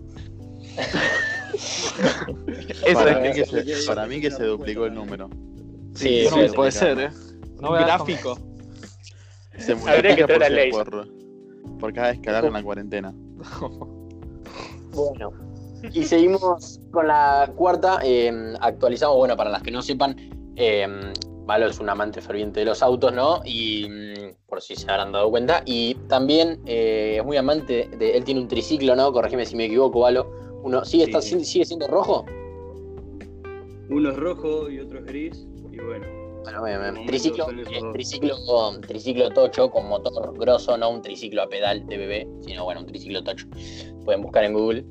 Eso 2.85 2.95
Para 2.95 3.12
es 3.12 3.21
mí, 3.21 3.33
que 3.35 3.45
se, 3.75 3.87
para 3.87 4.07
mí 4.07 4.21
que 4.21 4.31
se 4.31 4.45
duplicó 4.45 4.87
el 4.87 4.95
número. 4.95 5.28
Sí, 5.95 6.25
Yo 6.25 6.31
no 6.31 6.37
sí, 6.37 6.43
me- 6.43 6.49
sí. 6.71 6.85
¿eh? 6.87 7.09
No 7.60 7.68
voy 7.70 7.78
a 7.78 7.86
Gráfico. 7.86 8.38
Se 9.58 9.72
Habría 9.72 10.14
que 10.16 10.24
traer 10.24 10.38
por, 10.38 10.44
a 10.44 10.48
Ley. 10.48 10.70
por, 10.70 11.08
por 11.80 11.92
cada 11.92 12.10
escalar 12.10 12.44
en 12.44 12.52
la 12.52 12.62
cuarentena. 12.62 13.14
Bueno, 14.94 15.30
y 15.92 16.02
seguimos 16.04 16.80
con 16.90 17.06
la 17.06 17.52
cuarta. 17.54 18.00
eh, 18.02 18.32
actualizamos, 18.60 19.16
bueno, 19.16 19.36
para 19.36 19.50
las 19.50 19.62
que 19.62 19.70
no 19.70 19.80
sepan, 19.82 20.16
eh, 20.56 20.88
Malo 21.46 21.66
es 21.66 21.78
un 21.78 21.88
amante 21.88 22.20
ferviente 22.20 22.60
de 22.60 22.66
los 22.66 22.82
autos, 22.82 23.12
¿no? 23.12 23.40
Y 23.44 23.86
mm, 23.88 24.46
por 24.48 24.60
si 24.60 24.74
se 24.74 24.90
habrán 24.90 25.12
dado 25.12 25.30
cuenta. 25.30 25.62
Y 25.66 25.94
también 26.08 26.60
eh, 26.66 27.16
es 27.18 27.24
muy 27.24 27.36
amante 27.36 27.88
de. 27.96 28.16
Él 28.16 28.24
tiene 28.24 28.40
un 28.40 28.48
triciclo, 28.48 28.97
¿no? 28.97 29.12
Corregime 29.12 29.47
si 29.47 29.54
me 29.54 29.66
equivoco, 29.66 30.00
Valo. 30.00 30.28
Uno, 30.64 30.84
¿sigue, 30.84 31.04
Sí, 31.04 31.10
está- 31.12 31.23
sigue 31.23 31.64
siendo 31.64 31.86
rojo? 31.86 32.25
Uno 33.88 34.10
es 34.10 34.16
rojo 34.16 34.68
y 34.68 34.80
otro 34.80 34.99
es 34.99 35.04
gris. 35.06 35.47
Y 35.71 35.78
bueno, 35.78 36.06
Bueno, 36.49 36.65
bien, 36.65 36.80
bien. 36.80 36.95
momento 36.95 37.11
Triciclo, 37.11 37.47
eh, 37.50 37.93
triciclo, 37.93 38.80
triciclo 38.80 39.30
tocho 39.30 39.71
con 39.71 39.87
motor 39.87 40.32
grosso, 40.39 40.78
no 40.78 40.89
un 40.89 41.02
triciclo 41.02 41.43
a 41.43 41.47
pedal 41.47 41.87
de 41.87 41.99
bebé, 41.99 42.28
sino 42.41 42.65
bueno, 42.65 42.80
un 42.80 42.87
triciclo 42.87 43.23
tocho. 43.23 43.47
Pueden 44.06 44.23
buscar 44.23 44.45
en 44.45 44.54
Google 44.54 44.87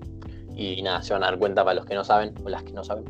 y 0.56 0.84
nada, 0.84 1.02
se 1.02 1.13
van 1.13 1.24
a 1.24 1.32
dar 1.32 1.39
cuenta 1.39 1.63
para 1.63 1.74
los 1.74 1.86
que 1.86 1.96
no 1.96 2.04
saben 2.04 2.36
o 2.43 2.50
las 2.50 2.62
que 2.62 2.74
no 2.74 2.84
saben. 2.84 3.06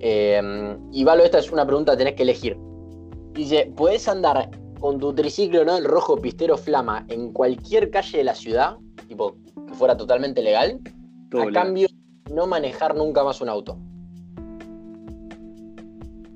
Eh, 0.00 0.76
y 0.92 1.02
Valo, 1.02 1.24
esta 1.24 1.38
es 1.38 1.50
una 1.50 1.64
pregunta 1.64 1.92
que 1.92 1.98
tenés 1.98 2.14
que 2.14 2.24
elegir. 2.24 2.58
Dice, 3.32 3.72
¿puedes 3.74 4.06
andar 4.06 4.50
con 4.80 4.98
tu 4.98 5.14
triciclo, 5.14 5.64
¿no? 5.64 5.78
El 5.78 5.84
rojo 5.84 6.18
pistero 6.18 6.58
flama 6.58 7.06
en 7.08 7.32
cualquier 7.32 7.90
calle 7.90 8.18
de 8.18 8.24
la 8.24 8.34
ciudad? 8.34 8.76
Tipo, 9.06 9.34
que 9.66 9.72
fuera 9.72 9.96
totalmente 9.96 10.42
legal. 10.42 10.78
todo 11.30 11.40
a 11.40 11.46
legal. 11.46 11.64
cambio, 11.64 11.88
no 12.30 12.46
manejar 12.46 12.94
nunca 12.94 13.24
más 13.24 13.40
un 13.40 13.48
auto. 13.48 13.78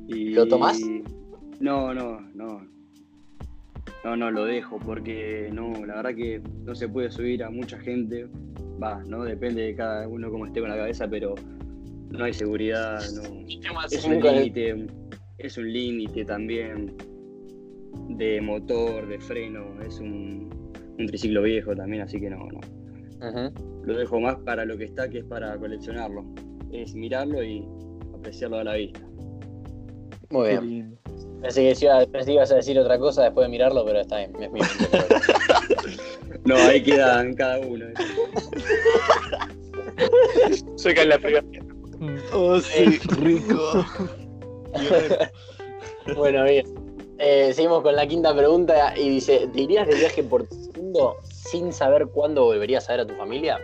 Y- 0.08 0.30
¿Lo 0.30 0.48
tomás? 0.48 0.78
No, 1.62 1.94
no, 1.94 2.20
no. 2.34 2.66
No, 4.04 4.16
no, 4.16 4.32
lo 4.32 4.44
dejo 4.44 4.80
porque 4.80 5.48
no, 5.52 5.72
la 5.86 5.94
verdad 5.94 6.14
que 6.16 6.42
no 6.64 6.74
se 6.74 6.88
puede 6.88 7.08
subir 7.08 7.44
a 7.44 7.50
mucha 7.50 7.78
gente. 7.78 8.26
Va, 8.82 9.00
¿no? 9.04 9.22
Depende 9.22 9.62
de 9.62 9.76
cada 9.76 10.08
uno 10.08 10.28
cómo 10.28 10.44
esté 10.44 10.58
con 10.60 10.70
la 10.70 10.76
cabeza, 10.76 11.06
pero 11.08 11.36
no 12.10 12.24
hay 12.24 12.34
seguridad, 12.34 13.00
no. 13.14 13.46
Es 13.92 14.04
un 14.04 14.20
límite, 14.20 14.86
es 15.38 15.56
un 15.56 15.72
límite 15.72 16.24
también 16.24 16.96
de 18.08 18.40
motor, 18.40 19.06
de 19.06 19.20
freno, 19.20 19.80
es 19.86 20.00
un, 20.00 20.50
un 20.98 21.06
triciclo 21.06 21.42
viejo 21.42 21.76
también, 21.76 22.02
así 22.02 22.18
que 22.18 22.28
no, 22.28 22.48
no. 22.48 22.60
Lo 23.84 23.96
dejo 23.96 24.18
más 24.18 24.34
para 24.38 24.64
lo 24.64 24.76
que 24.76 24.84
está, 24.84 25.08
que 25.08 25.18
es 25.18 25.24
para 25.24 25.56
coleccionarlo. 25.56 26.24
Es 26.72 26.92
mirarlo 26.96 27.40
y 27.44 27.64
apreciarlo 28.16 28.58
a 28.58 28.64
la 28.64 28.74
vista. 28.74 29.00
Muy 30.30 30.48
bien. 30.48 31.01
Pensé 31.42 31.74
que, 31.74 31.84
iba- 31.84 32.06
pensé 32.06 32.26
que 32.26 32.32
ibas 32.34 32.52
a 32.52 32.56
decir 32.56 32.78
otra 32.78 32.98
cosa 32.98 33.24
después 33.24 33.44
de 33.46 33.50
mirarlo, 33.50 33.84
pero 33.84 34.00
está 34.00 34.18
bien. 34.18 34.32
Es 34.40 34.52
mi 34.52 34.60
No, 36.44 36.56
ahí 36.56 36.82
quedan 36.82 37.34
cada 37.34 37.58
uno. 37.58 37.84
¿eh? 37.86 37.94
Soy 40.76 40.94
la 40.94 41.18
primera. 41.18 41.44
Oh, 42.32 42.60
sí, 42.60 42.98
rico. 43.08 43.84
bueno, 46.16 46.44
bien. 46.44 46.64
Eh, 47.18 47.52
seguimos 47.54 47.82
con 47.82 47.94
la 47.94 48.06
quinta 48.06 48.34
pregunta 48.34 48.94
y 48.96 49.08
dice, 49.08 49.48
¿te 49.52 49.60
irías 49.62 49.86
de 49.86 49.94
viaje 49.96 50.22
por 50.22 50.46
todo 50.48 50.58
el 50.74 50.82
mundo 50.82 51.16
sin 51.22 51.72
saber 51.72 52.06
cuándo 52.06 52.44
volverías 52.44 52.88
a 52.88 52.92
ver 52.92 53.00
a 53.00 53.06
tu 53.06 53.14
familia? 53.14 53.60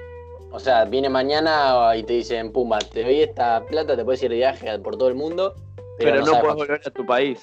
O 0.52 0.58
sea, 0.60 0.84
viene 0.84 1.08
mañana 1.08 1.94
y 1.96 2.02
te 2.04 2.12
dicen, 2.14 2.52
pumba, 2.52 2.78
te 2.78 3.02
doy 3.02 3.22
esta 3.22 3.64
plata, 3.66 3.96
te 3.96 4.04
puedes 4.04 4.22
ir 4.22 4.30
de 4.30 4.36
viaje 4.36 4.78
por 4.78 4.96
todo 4.96 5.08
el 5.08 5.14
mundo, 5.14 5.54
pero, 5.98 6.12
Pero, 6.12 6.26
no, 6.26 6.40
puedes 6.40 6.56
volver 6.56 6.80
a 6.84 6.90
tu 6.90 7.04
país. 7.04 7.40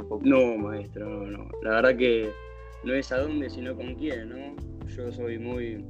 Tampoco. 0.00 0.24
No, 0.24 0.56
maestro, 0.56 1.08
no, 1.08 1.26
no. 1.26 1.48
La 1.62 1.70
verdad 1.70 1.96
que 1.96 2.30
no 2.84 2.94
es 2.94 3.10
a 3.12 3.18
dónde, 3.18 3.50
sino 3.50 3.74
con 3.76 3.94
quién, 3.96 4.28
¿no? 4.28 4.56
Yo 4.88 5.10
soy 5.12 5.38
muy. 5.38 5.84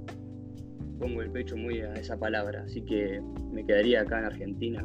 pongo 0.99 1.23
el 1.23 1.31
pecho 1.31 1.57
muy 1.57 1.81
a 1.81 1.93
esa 1.95 2.19
palabra, 2.19 2.63
así 2.65 2.83
que 2.83 3.21
me 3.53 3.65
quedaría 3.65 4.01
acá 4.01 4.19
en 4.19 4.25
Argentina, 4.25 4.83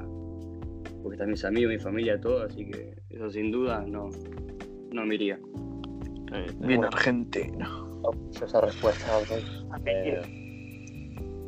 porque 1.01 1.15
están 1.15 1.31
mis 1.31 1.43
amigos, 1.43 1.71
mi 1.73 1.79
familia, 1.79 2.19
todo, 2.21 2.43
así 2.43 2.65
que 2.65 2.93
eso 3.09 3.29
sin 3.31 3.51
duda 3.51 3.83
no, 3.87 4.09
no 4.91 5.05
me 5.05 5.15
iría. 5.15 5.39
Bien 6.59 6.83
argentino. 6.83 8.01
Yo 8.31 8.45
esa 8.45 8.61
respuesta. 8.61 9.17
ok. 9.17 9.31
Eh, 9.85 10.21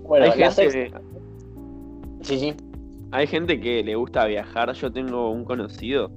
bueno, 0.04 0.26
hay, 0.32 0.40
la 0.40 0.52
gente, 0.52 0.72
sexta- 0.72 1.02
Sí, 2.22 2.40
sí. 2.40 2.54
hay 3.12 3.28
gente 3.28 3.60
que 3.60 3.84
le 3.84 3.96
gusta 3.96 4.26
viajar. 4.26 4.72
Yo 4.74 4.92
tengo 4.92 5.32
un 5.32 5.44
conocido 5.44 6.12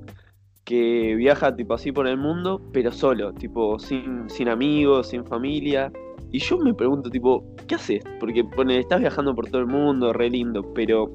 que 0.68 1.14
viaja 1.16 1.56
tipo 1.56 1.72
así 1.72 1.92
por 1.92 2.06
el 2.06 2.18
mundo, 2.18 2.60
pero 2.74 2.92
solo, 2.92 3.32
tipo 3.32 3.78
sin, 3.78 4.28
sin 4.28 4.50
amigos, 4.50 5.08
sin 5.08 5.24
familia. 5.24 5.90
Y 6.30 6.40
yo 6.40 6.58
me 6.58 6.74
pregunto, 6.74 7.08
tipo, 7.08 7.42
¿qué 7.66 7.76
haces? 7.76 8.04
Porque 8.20 8.44
pone, 8.44 8.78
estás 8.78 9.00
viajando 9.00 9.34
por 9.34 9.48
todo 9.48 9.62
el 9.62 9.66
mundo, 9.66 10.12
re 10.12 10.28
lindo, 10.28 10.62
pero 10.74 11.10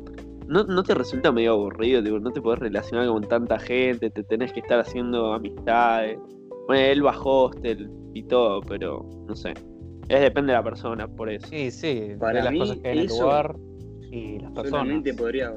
¿no, 0.47 0.63
no 0.63 0.81
te 0.81 0.95
resulta 0.95 1.31
medio 1.31 1.51
aburrido? 1.51 2.01
Tipo, 2.01 2.19
no 2.19 2.31
te 2.31 2.41
podés 2.41 2.61
relacionar 2.61 3.07
con 3.07 3.27
tanta 3.27 3.59
gente, 3.59 4.09
te 4.09 4.23
tenés 4.23 4.51
que 4.53 4.61
estar 4.61 4.79
haciendo 4.79 5.33
amistades. 5.33 6.17
Bueno, 6.65 6.83
él 6.83 7.05
va 7.05 7.11
a 7.11 7.21
hostel 7.21 7.91
y 8.15 8.23
todo, 8.23 8.59
pero 8.61 9.07
no 9.27 9.35
sé. 9.35 9.53
Es 10.09 10.19
depende 10.19 10.51
de 10.51 10.57
la 10.57 10.63
persona, 10.63 11.07
por 11.07 11.29
eso. 11.29 11.45
Sí, 11.45 11.69
sí. 11.69 12.13
Para 12.19 12.39
de 12.39 12.43
las 12.45 12.53
mí, 12.53 12.57
cosas 12.57 12.77
que 12.77 12.87
hay 12.87 12.97
en 12.97 13.03
el 13.03 13.19
lugar 13.19 13.55
y 14.09 14.39
las 14.39 14.51
personas. 14.51 14.69
Solamente 14.71 15.13
podría 15.13 15.53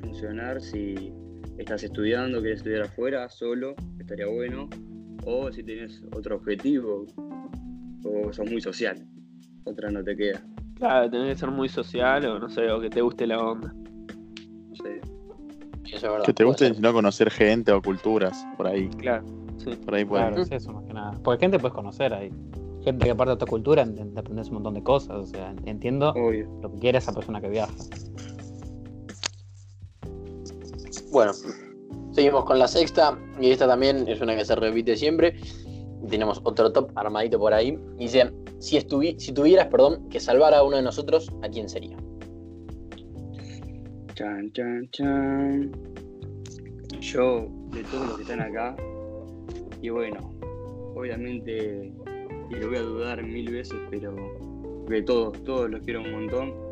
funcionar 0.00 0.62
si 0.62 1.12
estás 1.58 1.82
estudiando, 1.84 2.40
quieres 2.40 2.58
estudiar 2.58 2.82
afuera, 2.82 3.28
solo, 3.28 3.74
estaría 3.98 4.26
bueno, 4.26 4.68
o 5.24 5.50
si 5.52 5.62
tienes 5.62 6.02
otro 6.14 6.36
objetivo, 6.36 7.06
o 8.04 8.32
sos 8.32 8.50
muy 8.50 8.60
social, 8.60 9.06
otra 9.64 9.90
no 9.90 10.02
te 10.02 10.16
queda. 10.16 10.42
Claro, 10.74 11.10
tenés 11.10 11.34
que 11.34 11.36
ser 11.40 11.50
muy 11.50 11.68
social 11.68 12.26
o 12.26 12.38
no 12.38 12.48
sé, 12.48 12.70
o 12.70 12.80
que 12.80 12.90
te 12.90 13.00
guste 13.00 13.26
la 13.26 13.38
onda. 13.38 13.72
No 13.72 14.76
sé. 14.76 15.00
Eso 15.86 15.96
es 15.96 16.02
verdad. 16.02 16.24
Que 16.24 16.32
te 16.32 16.44
guste 16.44 16.74
sino 16.74 16.92
conocer 16.92 17.30
gente 17.30 17.72
o 17.72 17.80
culturas, 17.80 18.44
por 18.56 18.66
ahí. 18.66 18.88
Claro, 18.98 19.24
sí. 19.58 19.70
Por 19.84 19.94
ahí 19.94 20.04
puede. 20.04 20.26
Claro, 20.26 20.42
es 20.42 20.50
eso 20.50 20.72
más 20.72 20.84
que 20.84 20.92
nada. 20.92 21.12
Porque 21.22 21.44
gente 21.44 21.58
puedes 21.58 21.74
conocer 21.74 22.12
ahí. 22.12 22.30
gente 22.82 23.06
que 23.06 23.14
parte 23.14 23.30
de 23.30 23.34
otra 23.34 23.46
cultura, 23.46 23.82
aprendes 24.16 24.48
un 24.48 24.54
montón 24.54 24.74
de 24.74 24.82
cosas. 24.82 25.16
O 25.16 25.26
sea, 25.26 25.54
entiendo 25.64 26.10
Obvio. 26.10 26.48
lo 26.62 26.72
que 26.72 26.78
quiere 26.80 26.98
esa 26.98 27.12
persona 27.12 27.40
que 27.40 27.48
viaja. 27.48 27.72
Bueno, 31.14 31.32
seguimos 32.10 32.44
con 32.44 32.58
la 32.58 32.66
sexta. 32.66 33.16
Y 33.40 33.50
esta 33.50 33.68
también 33.68 34.08
es 34.08 34.20
una 34.20 34.36
que 34.36 34.44
se 34.44 34.56
repite 34.56 34.96
siempre. 34.96 35.36
Tenemos 36.10 36.40
otro 36.42 36.72
top 36.72 36.90
armadito 36.96 37.38
por 37.38 37.54
ahí. 37.54 37.78
Dice: 37.96 38.32
Si, 38.58 38.76
estuvi- 38.76 39.16
si 39.18 39.32
tuvieras, 39.32 39.68
perdón, 39.68 40.08
que 40.08 40.18
salvar 40.18 40.52
a 40.54 40.64
uno 40.64 40.76
de 40.76 40.82
nosotros, 40.82 41.30
¿a 41.42 41.48
quién 41.48 41.68
sería? 41.68 41.96
Chan, 44.14 44.50
chan, 44.52 44.88
chan. 44.90 45.72
Yo, 47.00 47.46
de 47.70 47.82
todos 47.84 48.06
los 48.08 48.16
que 48.16 48.22
están 48.22 48.40
acá, 48.40 48.74
y 49.82 49.90
bueno, 49.90 50.18
obviamente, 50.96 51.92
y 52.50 52.54
lo 52.54 52.68
voy 52.68 52.76
a 52.76 52.82
dudar 52.82 53.22
mil 53.22 53.52
veces, 53.52 53.76
pero 53.90 54.16
de 54.88 55.02
todos, 55.02 55.42
todos 55.44 55.70
los 55.70 55.80
quiero 55.82 56.00
un 56.00 56.10
montón. 56.10 56.63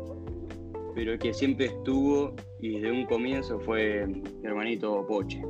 Pero 0.95 1.13
el 1.13 1.19
que 1.19 1.33
siempre 1.33 1.67
estuvo 1.67 2.35
y 2.59 2.79
desde 2.79 2.91
un 2.91 3.05
comienzo 3.05 3.59
fue 3.59 4.05
mi 4.05 4.23
hermanito 4.43 5.05
Poche. 5.07 5.41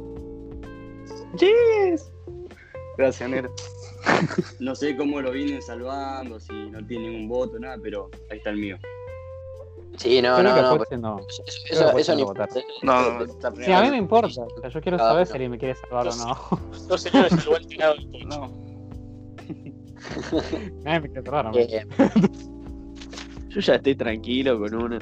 Yes. 1.37 2.11
Gracias, 2.97 3.29
Nero. 3.29 3.53
No 4.59 4.75
sé 4.75 4.95
cómo 4.95 5.21
lo 5.21 5.31
vienen 5.31 5.61
salvando, 5.61 6.39
si 6.39 6.53
no 6.69 6.85
tiene 6.85 7.09
ningún 7.09 7.27
voto, 7.29 7.59
nada, 7.59 7.77
pero 7.81 8.09
ahí 8.29 8.37
está 8.37 8.51
el 8.51 8.57
mío. 8.57 8.77
Sí, 9.97 10.21
no, 10.21 10.41
no, 10.41 10.61
no. 10.61 10.77
Poche 10.77 10.97
no. 10.97 11.19
Eso, 11.69 11.97
eso, 11.97 12.11
no 12.13 12.17
ni 12.17 12.23
votar. 12.23 12.49
No, 12.81 13.19
no, 13.19 13.25
no. 13.25 13.63
Sí, 13.63 13.71
a 13.71 13.81
mí 13.81 13.91
me 13.91 13.97
importa. 13.97 14.41
O 14.41 14.61
sea, 14.61 14.69
yo 14.69 14.81
quiero 14.81 14.97
saber 14.97 15.27
si 15.27 15.33
alguien 15.33 15.51
me 15.51 15.57
quiere 15.57 15.75
salvar 15.75 16.07
o 16.07 16.15
no. 16.15 16.59
Dos 16.87 17.01
señores 17.01 17.33
igual 17.45 17.67
tirado 17.67 17.95
del. 17.95 18.27
No. 18.27 18.51
Nadie 20.83 20.99
me 21.01 21.09
quiere 21.09 21.23
salvar 21.23 21.51
Yo 23.49 23.59
ya 23.59 23.75
estoy 23.75 23.95
tranquilo 23.95 24.59
con 24.59 24.73
una. 24.73 24.99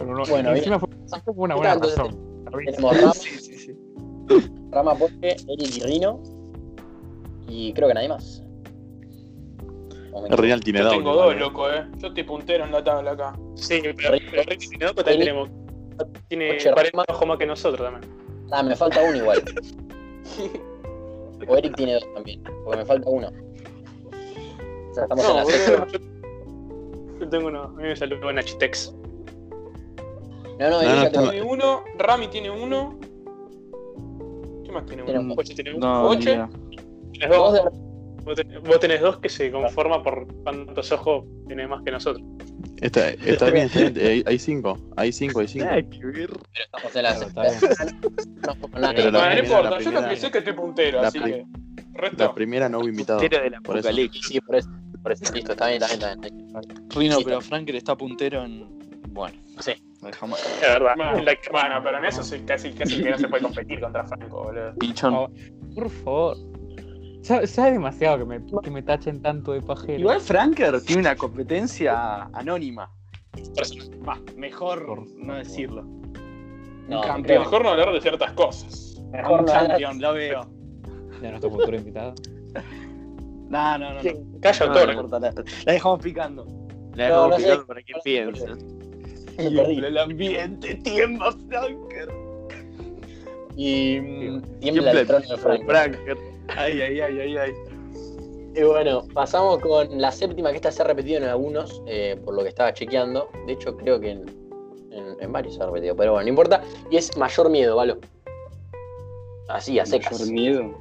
Pero 0.00 0.14
no- 0.16 0.24
bueno, 0.28 0.54
encima 0.54 0.78
fue, 0.78 0.88
fue 1.24 1.34
una 1.36 1.54
buena 1.54 1.74
razón. 1.74 2.18
tenemos 2.64 3.00
Rama, 3.00 3.12
Sí, 3.12 3.38
sí, 3.38 3.54
sí. 3.54 3.76
Rama 4.70 4.94
Poche, 4.94 5.36
Eric 5.48 5.76
y 5.76 5.80
Rino. 5.82 6.20
Y 7.48 7.72
creo 7.74 7.88
que 7.88 7.94
nadie 7.94 8.08
más. 8.08 8.42
El 10.28 10.36
Real 10.38 10.60
tiene 10.60 10.80
Yo 10.80 10.90
tengo 10.90 11.14
dos, 11.14 11.36
loco, 11.36 11.70
eh. 11.70 11.86
Yo 11.98 12.08
estoy 12.08 12.24
puntero 12.24 12.64
en 12.64 12.72
la 12.72 12.82
tabla 12.82 13.12
acá. 13.12 13.38
Sí, 13.54 13.80
pero, 13.82 14.16
pero 14.30 14.42
Ricky 14.44 14.68
tiene 14.68 14.84
dos, 14.86 14.94
pero 14.94 15.04
también 15.04 15.20
tenemos. 15.20 15.48
Tiene 16.28 16.52
Ocho, 16.52 16.72
40 16.72 16.90
Rama. 16.96 17.04
ojos 17.08 17.28
más 17.28 17.38
que 17.38 17.46
nosotros 17.46 17.90
también. 17.90 18.12
Ah, 18.50 18.62
me 18.62 18.74
falta 18.74 19.02
uno 19.02 19.16
igual. 19.16 19.42
O 21.48 21.56
Eric 21.56 21.74
tiene 21.74 21.94
dos 21.94 22.06
también, 22.14 22.42
porque 22.64 22.78
me 22.80 22.84
falta 22.84 23.08
uno. 23.08 23.28
O 23.28 24.94
sea, 24.94 25.04
estamos 25.04 25.24
en 25.28 25.36
la. 25.36 25.44
Yo, 25.88 25.98
yo 27.18 27.28
tengo 27.30 27.48
uno. 27.48 27.62
A 27.62 27.68
mí 27.68 27.82
me 27.84 27.96
salió 27.96 28.32
Nachitex. 28.32 28.94
No, 30.60 30.70
no, 30.70 30.82
No, 30.82 31.04
no, 31.04 31.10
Tiene 31.30 31.42
uno, 31.42 31.84
Rami 31.98 32.28
tiene 32.28 32.50
uno. 32.50 32.98
¿Qué 34.64 34.70
más 34.72 34.84
tiene 34.86 35.02
uno? 35.02 35.34
tiene 35.44 35.74
uno. 35.74 36.04
Oche. 36.04 36.38
Tenés 37.18 37.30
Dos 37.30 37.54
de- 37.54 37.90
Vos 38.60 38.78
tenés, 38.78 39.00
dos 39.00 39.16
que 39.18 39.30
se 39.30 39.50
conforman 39.50 40.02
por 40.02 40.26
cuántos 40.44 40.92
ojos 40.92 41.24
tiene 41.46 41.66
más 41.66 41.82
que 41.82 41.90
nosotros. 41.90 42.22
Está, 42.80 43.08
está 43.08 43.50
bien, 43.50 43.66
está 43.66 43.80
bien. 43.90 44.06
Hay, 44.06 44.22
hay 44.26 44.38
cinco. 44.38 44.76
Hay 44.96 45.10
cinco, 45.10 45.40
hay 45.40 45.48
cinco. 45.48 45.64
Nada 45.64 45.82
que 45.82 45.98
ver. 46.04 46.28
Pero 46.28 46.64
estamos 46.64 46.96
en 46.96 47.02
la 47.02 47.10
Claro, 47.14 47.24
sexta. 47.24 47.46
está 47.46 47.84
bien. 47.86 48.00
No, 48.46 48.54
no. 48.54 48.68
Pero 48.70 48.80
la 48.80 48.88
Bueno, 48.90 49.10
no 49.10 49.18
primera- 49.20 49.40
importa, 49.40 49.70
la 49.70 49.80
yo 49.80 49.90
lo 49.90 50.08
que 50.08 50.16
sé 50.16 50.26
es 50.26 50.32
que 50.32 50.38
estoy 50.38 50.52
puntero, 50.52 51.00
la 51.02 51.08
así 51.08 51.18
que. 51.18 51.46
Resto. 51.94 52.24
La 52.24 52.34
primera 52.34 52.68
no 52.68 52.78
hubo 52.80 52.88
invitado. 52.88 53.20
Puntero 53.20 53.42
del 53.42 53.62
Por 53.62 53.78
eso. 53.78 53.88
Sí, 54.22 54.40
por 54.42 54.56
eso. 54.56 54.68
Por 55.02 55.12
eso, 55.12 55.32
listo, 55.34 55.52
está 55.52 55.68
bien, 55.68 55.82
está 55.82 55.96
bien, 56.14 56.24
está 56.46 56.60
bien. 56.60 56.88
Rino, 56.90 57.16
Sí, 57.16 57.24
pero 57.24 57.40
Frankel 57.40 57.76
está 57.76 57.96
puntero 57.96 58.44
en. 58.44 58.79
Bueno. 59.10 59.36
Sí. 59.60 59.72
lo 60.00 60.08
dejamos. 60.08 60.40
Es 60.40 60.60
verdad. 60.62 60.94
Bueno, 60.96 61.18
En 61.18 61.24
la- 61.24 61.36
bueno, 61.52 61.80
pero 61.82 61.98
en 61.98 62.04
eso 62.06 62.22
sí, 62.22 62.40
casi, 62.46 62.72
casi 62.72 63.02
que 63.02 63.10
no 63.10 63.18
se 63.18 63.28
puede 63.28 63.42
competir 63.42 63.80
contra 63.80 64.04
Franco, 64.06 64.44
boludo. 64.44 64.74
Pinchón. 64.78 65.14
Oh, 65.14 65.28
Por 65.74 65.90
favor. 65.90 66.36
Ya, 67.22 67.42
ya 67.42 67.66
es 67.68 67.72
demasiado 67.74 68.18
que 68.18 68.24
me, 68.24 68.40
que 68.62 68.70
me 68.70 68.82
tachen 68.82 69.20
tanto 69.20 69.52
de 69.52 69.60
pajero. 69.60 69.98
Igual 69.98 70.20
Franker 70.20 70.80
tiene 70.80 71.00
una 71.02 71.16
competencia 71.16 72.22
anónima. 72.32 72.90
mejor 74.36 74.86
Por 74.86 75.06
no 75.18 75.34
decirlo. 75.34 75.82
No, 76.88 77.00
un 77.02 77.06
campeón. 77.06 77.40
Mejor 77.42 77.62
no 77.62 77.70
hablar 77.70 77.92
de 77.92 78.00
ciertas 78.00 78.32
cosas. 78.32 79.00
Mejor 79.12 79.40
un 79.40 79.46
no. 79.46 79.52
campeón, 79.52 80.00
lo 80.00 80.14
veo. 80.14 80.46
De 81.20 81.28
nuestro 81.30 81.50
futuro 81.50 81.76
invitado. 81.76 82.14
No, 83.50 83.76
no, 83.78 83.94
no. 83.94 84.00
no. 84.00 84.40
Calla, 84.40 84.66
No. 84.66 85.08
No 85.08 85.18
la, 85.18 85.32
la 85.66 85.72
dejamos 85.72 85.98
picando. 86.00 86.46
La 86.94 87.06
dejamos 87.06 87.36
picando 87.36 87.66
para 87.66 87.82
que 87.82 87.94
piense. 88.04 88.46
Perdí. 89.56 89.78
el 89.84 89.98
ambiente, 89.98 90.74
tiembla 90.76 91.32
Franker. 91.48 92.08
Y 93.56 94.00
mm, 94.00 94.42
tiembla 94.60 94.92
el 94.92 95.06
trono 95.06 95.26
de 95.28 95.36
Frank. 95.36 95.64
Franker. 95.66 96.16
Ay, 96.56 96.80
ay, 96.80 97.00
ay, 97.00 97.20
ay, 97.20 97.36
ay. 97.36 97.52
Y 98.56 98.62
bueno, 98.64 99.04
pasamos 99.14 99.58
con 99.60 100.00
la 100.00 100.10
séptima, 100.10 100.50
que 100.50 100.56
esta 100.56 100.72
se 100.72 100.82
ha 100.82 100.84
repetido 100.86 101.18
en 101.18 101.24
algunos, 101.24 101.82
eh, 101.86 102.20
por 102.24 102.34
lo 102.34 102.42
que 102.42 102.48
estaba 102.48 102.72
chequeando. 102.74 103.28
De 103.46 103.52
hecho, 103.52 103.76
creo 103.76 104.00
que 104.00 104.10
en, 104.10 104.28
en- 104.90 105.16
en 105.20 105.32
varios 105.32 105.54
se 105.54 105.62
ha 105.62 105.66
repetido, 105.66 105.94
pero 105.94 106.12
bueno, 106.12 106.24
no 106.24 106.28
importa. 106.30 106.62
Y 106.90 106.96
es 106.96 107.16
mayor 107.16 107.48
miedo, 107.50 107.76
¿vale? 107.76 107.96
Así, 109.48 109.78
a 109.78 109.86
secas. 109.86 110.12
Mayor 110.20 110.32
miedo. 110.32 110.80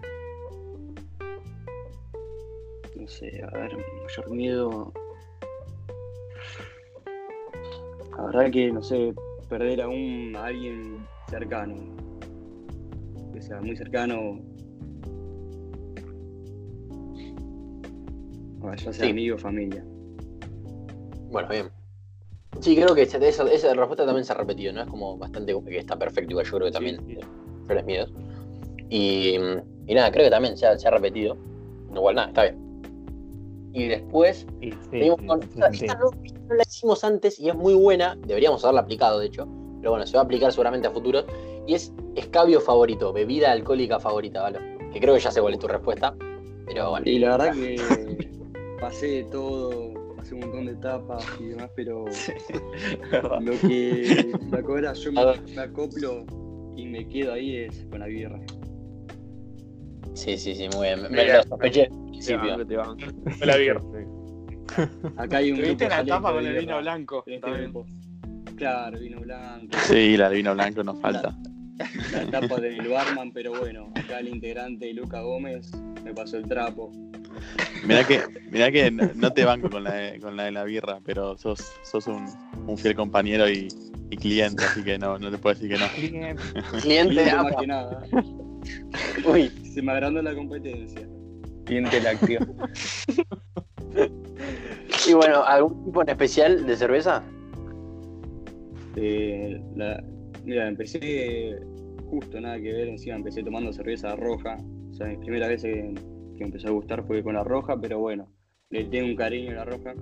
No 2.95 3.07
sé, 3.07 3.41
a 3.43 3.49
ver, 3.57 3.77
mayor 4.03 4.29
miedo. 4.31 4.93
La 8.19 8.25
verdad 8.25 8.51
que, 8.51 8.69
no 8.69 8.83
sé, 8.83 9.13
perder 9.47 9.81
a 9.81 9.87
un 9.87 10.35
a 10.35 10.47
alguien 10.47 11.07
cercano. 11.29 11.75
Que 13.33 13.41
sea 13.41 13.61
muy 13.61 13.77
cercano. 13.77 14.41
O 18.61 18.71
ya 18.75 18.77
sea 18.77 19.05
Sí. 19.05 19.09
amigo 19.11 19.35
o 19.35 19.39
familia. 19.39 19.85
Bueno, 21.31 21.47
bien. 21.47 21.69
Sí, 22.59 22.75
creo 22.75 22.93
que 22.93 23.03
esa, 23.03 23.17
esa, 23.25 23.73
respuesta 23.73 24.05
también 24.05 24.25
se 24.25 24.33
ha 24.33 24.35
repetido, 24.35 24.73
¿no? 24.73 24.81
Es 24.81 24.87
como 24.87 25.17
bastante 25.17 25.55
que 25.65 25.77
está 25.77 25.97
perfecto, 25.97 26.31
igual 26.31 26.45
yo 26.45 26.51
creo 26.57 26.65
que 26.67 26.73
también. 26.73 26.97
sí. 27.07 27.85
miedos. 27.85 28.11
Y, 28.89 29.35
y 29.87 29.93
nada, 29.93 30.11
creo 30.11 30.25
que 30.25 30.31
también 30.31 30.57
se 30.57 30.65
ha, 30.65 30.77
se 30.77 30.89
ha 30.89 30.91
repetido. 30.91 31.37
Igual 31.95 32.15
nada, 32.15 32.27
está 32.27 32.43
bien. 32.43 32.69
Y 33.71 33.87
después 33.87 34.45
Sí, 34.59 34.71
con- 35.25 35.41
sí, 35.41 35.47
esta, 35.53 35.71
sí. 35.71 35.85
esta 35.85 35.99
no, 35.99 36.09
esta 36.23 36.38
no 36.49 36.55
la 36.55 36.63
hicimos 36.63 37.03
antes 37.03 37.39
y 37.39 37.47
es 37.49 37.55
muy 37.55 37.73
buena, 37.75 38.17
deberíamos 38.25 38.63
haberla 38.63 38.81
aplicado 38.81 39.19
de 39.19 39.27
hecho, 39.27 39.47
pero 39.79 39.91
bueno, 39.91 40.05
se 40.05 40.13
va 40.13 40.21
a 40.21 40.25
aplicar 40.25 40.51
seguramente 40.51 40.87
a 40.87 40.91
futuro. 40.91 41.23
Y 41.67 41.75
es 41.75 41.93
escabio 42.15 42.59
favorito, 42.59 43.13
bebida 43.13 43.51
alcohólica 43.51 43.99
favorita, 43.99 44.41
¿vale? 44.41 44.59
Que 44.91 44.99
creo 44.99 45.13
que 45.13 45.19
ya 45.19 45.31
sé 45.31 45.39
cuál 45.39 45.53
es 45.53 45.59
tu 45.59 45.67
respuesta, 45.67 46.15
pero 46.65 46.89
bueno. 46.89 47.07
Y 47.07 47.19
la 47.19 47.37
verdad 47.37 47.53
que 47.53 48.27
pasé 48.81 49.07
de 49.07 49.23
todo, 49.25 50.15
pasé 50.15 50.33
un 50.33 50.39
montón 50.41 50.65
de 50.65 50.71
etapas 50.71 51.23
y 51.39 51.45
demás, 51.45 51.69
pero 51.75 52.05
lo 53.41 53.51
que 53.59 54.33
la 54.51 54.63
cobra 54.63 54.93
yo 54.93 55.11
me, 55.11 55.23
me 55.55 55.61
acoplo 55.61 56.25
y 56.75 56.85
me 56.85 57.07
quedo 57.07 57.33
ahí 57.33 57.57
es 57.57 57.85
con 57.91 57.99
la 57.99 58.07
birra. 58.07 58.39
Sí, 60.15 60.37
sí, 60.37 60.55
sí, 60.55 60.67
muy 60.75 60.87
bien. 60.87 61.11
Me, 61.11 61.25
lo 61.25 61.43
sospeché 61.43 61.89
Te 62.25 62.65
te 62.65 62.75
banco. 62.75 62.97
Fue 63.37 63.47
la 63.47 63.55
birra. 63.55 63.81
Acá 65.17 65.37
hay 65.37 65.51
un 65.51 65.57
grupo 65.59 65.85
la 65.87 66.03
de 66.03 66.11
con 66.21 66.45
el 66.45 66.57
vino 66.59 66.77
blanco. 66.79 67.23
este. 67.27 67.73
Claro, 68.55 68.99
vino 68.99 69.19
blanco, 69.21 69.77
Sí, 69.87 70.17
la 70.17 70.29
de 70.29 70.35
vino 70.35 70.53
blanco 70.53 70.83
nos 70.83 70.99
falta. 70.99 71.35
la 72.11 72.23
etapa 72.23 72.57
del 72.59 72.87
barman, 72.87 73.31
pero 73.31 73.51
bueno, 73.57 73.89
acá 73.95 74.19
el 74.19 74.27
integrante 74.27 74.93
Luca 74.93 75.21
Gómez 75.21 75.71
me 76.03 76.13
pasó 76.13 76.37
el 76.37 76.43
trapo. 76.47 76.91
Mirá 77.85 78.05
que, 78.05 78.21
mirá 78.51 78.69
que 78.71 78.91
no 78.91 79.31
te 79.31 79.45
banco 79.45 79.69
con 79.69 79.85
la 79.85 79.93
de, 79.93 80.19
con 80.19 80.35
la, 80.35 80.43
de 80.45 80.51
la 80.51 80.63
birra, 80.65 80.99
pero 81.05 81.37
sos, 81.37 81.71
sos 81.83 82.07
un, 82.07 82.25
un 82.67 82.77
fiel 82.77 82.95
compañero 82.95 83.49
y, 83.49 83.69
y 84.09 84.17
cliente, 84.17 84.63
así 84.65 84.83
que 84.83 84.97
no, 84.97 85.17
no 85.17 85.31
te 85.31 85.37
puedo 85.37 85.53
decir 85.55 85.69
que 85.71 85.77
no. 85.79 85.87
Cliente. 85.95 86.43
Cliente, 86.81 87.35
más 87.35 87.55
que 87.55 87.67
nada. 87.67 88.03
uy, 89.25 89.49
Se 89.73 89.81
me 89.81 89.91
agrandó 89.93 90.21
la 90.21 90.35
competencia. 90.35 91.07
Cliente 91.65 92.01
lácteo. 92.01 92.39
y 95.07 95.13
bueno, 95.13 95.43
¿algún 95.43 95.85
tipo 95.85 96.01
en 96.01 96.09
especial 96.09 96.65
de 96.65 96.75
cerveza? 96.75 97.23
Eh, 98.95 99.61
la- 99.75 100.03
mira, 100.43 100.67
empecé 100.67 101.59
justo 102.09 102.39
nada 102.41 102.57
que 102.59 102.73
ver, 102.73 102.87
encima 102.89 103.15
empecé 103.15 103.43
tomando 103.43 103.71
cerveza 103.71 104.15
roja. 104.15 104.57
O 104.91 104.93
sea, 104.93 105.07
mi 105.07 105.17
primera 105.17 105.47
vez 105.47 105.61
que, 105.61 105.93
que 106.37 106.43
empezó 106.43 106.67
a 106.67 106.71
gustar 106.71 107.03
fue 107.05 107.23
con 107.23 107.35
la 107.35 107.43
roja, 107.43 107.79
pero 107.79 107.99
bueno, 107.99 108.27
le 108.71 108.83
tengo 108.85 109.07
un 109.07 109.15
cariño 109.15 109.51
a 109.51 109.55
la 109.55 109.65
roja. 109.65 109.93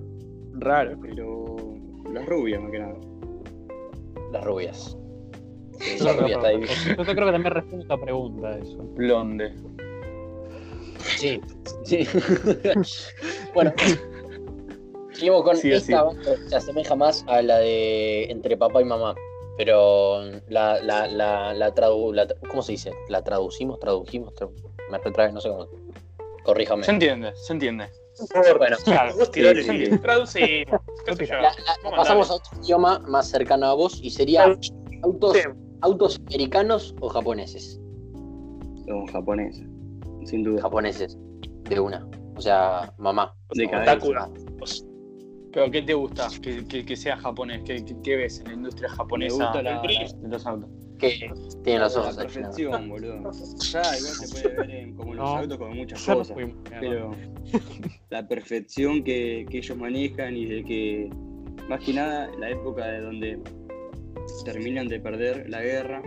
Raro. 0.54 0.98
Pero 1.00 1.56
las 2.12 2.26
rubias 2.26 2.60
más 2.62 2.70
que 2.72 2.78
nada. 2.78 2.94
Las 4.32 4.44
rubias. 4.44 4.96
Sí, 5.78 5.90
las 6.04 6.16
creo, 6.16 6.20
rubias 6.22 6.30
está 6.38 6.48
ahí. 6.48 6.60
yo 6.96 7.04
creo 7.04 7.26
que 7.26 7.32
también 7.32 7.54
responde 7.54 7.86
a 7.88 7.96
pregunta 7.98 8.58
eso. 8.58 8.78
Blonde. 8.96 9.52
Sí, 11.16 11.40
sí. 11.84 12.06
Bueno, 13.54 13.72
seguimos 15.18 15.42
con 15.42 15.56
Sí, 15.56 15.72
esta 15.72 16.02
banda 16.02 16.22
que 16.36 16.48
se 16.48 16.56
asemeja 16.56 16.94
más 16.94 17.24
a 17.28 17.42
la 17.42 17.58
de 17.58 18.24
entre 18.30 18.56
papá 18.56 18.80
y 18.80 18.84
mamá. 18.84 19.14
Pero 19.56 20.20
la, 20.48 20.80
la, 20.80 21.08
la, 21.08 21.52
la, 21.52 21.74
tradu- 21.74 22.12
la 22.14 22.28
¿cómo 22.48 22.62
se 22.62 22.72
dice? 22.72 22.92
¿La 23.08 23.22
traducimos? 23.24 23.80
¿Tradujimos? 23.80 24.32
Tra- 24.36 24.50
me 24.90 24.98
retraes, 24.98 25.32
no 25.34 25.40
sé 25.40 25.48
cómo. 25.48 25.66
Corríjame. 26.44 26.84
Se 26.84 26.92
entiende, 26.92 27.32
se 27.34 27.52
entiende. 27.54 27.88
Bueno, 28.56 28.76
Claro, 28.84 29.12
Sí. 29.32 29.42
Traducimos. 30.02 30.80
pasamos 31.96 32.30
a 32.30 32.34
otro 32.34 32.58
idioma 32.62 32.98
más 33.00 33.28
cercano 33.28 33.66
a 33.66 33.74
vos 33.74 34.00
y 34.02 34.10
sería 34.10 34.44
autos, 35.02 35.36
Sí. 35.36 35.42
autos 35.82 36.18
americanos 36.26 36.94
o 37.00 37.08
japoneses. 37.08 37.80
Los 38.86 39.10
japoneses, 39.10 39.66
sin 40.24 40.42
duda. 40.44 40.62
Japoneses, 40.62 41.16
de 41.68 41.78
una. 41.80 42.08
O 42.36 42.40
sea, 42.40 42.92
mamá. 42.98 43.34
De 43.54 43.66
O- 43.66 43.70
cabeza. 43.70 43.92
Otakura. 43.94 44.28
¿Pero 45.52 45.70
qué 45.70 45.82
te 45.82 45.94
gusta? 45.94 46.28
Que, 46.42 46.64
que- 46.66 46.84
que 46.84 46.96
sea 46.96 47.16
japonés. 47.16 47.62
¿Qué, 47.64 47.84
qué- 47.84 47.96
qué 48.02 48.16
ves 48.16 48.40
en 48.40 48.46
la 48.48 48.52
industria 48.54 48.88
japonesa 48.90 49.34
gusta 49.34 49.62
la- 49.62 49.82
los 50.28 50.46
autos? 50.46 50.70
que 50.98 51.30
tienen 51.62 51.82
los 51.82 51.94
la 51.94 52.00
ojos 52.02 52.18
achinados. 52.18 52.56
perfección, 52.56 52.88
boludo. 52.88 53.30
Ya, 53.72 53.80
igual 53.98 54.14
se 54.14 54.28
puede 54.42 54.56
ver 54.56 54.70
en, 54.72 54.94
como 54.96 55.12
en 55.12 55.18
los 55.18 55.26
No. 55.30 55.36
autos 55.38 55.58
como 55.58 55.74
muchas 55.74 56.08
no 56.08 56.16
cosas. 56.16 56.36
Pero 56.80 57.10
la 58.10 58.26
perfección 58.26 59.04
que, 59.04 59.46
que 59.48 59.58
ellos 59.58 59.76
manejan 59.78 60.36
y 60.36 60.44
de 60.46 60.64
que, 60.64 61.08
más 61.68 61.84
que 61.84 61.92
nada, 61.94 62.28
la 62.40 62.50
época 62.50 62.84
de 62.86 63.00
donde 63.00 63.38
terminan 64.44 64.88
de 64.88 64.98
perder 65.00 65.48
la 65.48 65.62
guerra, 65.62 66.02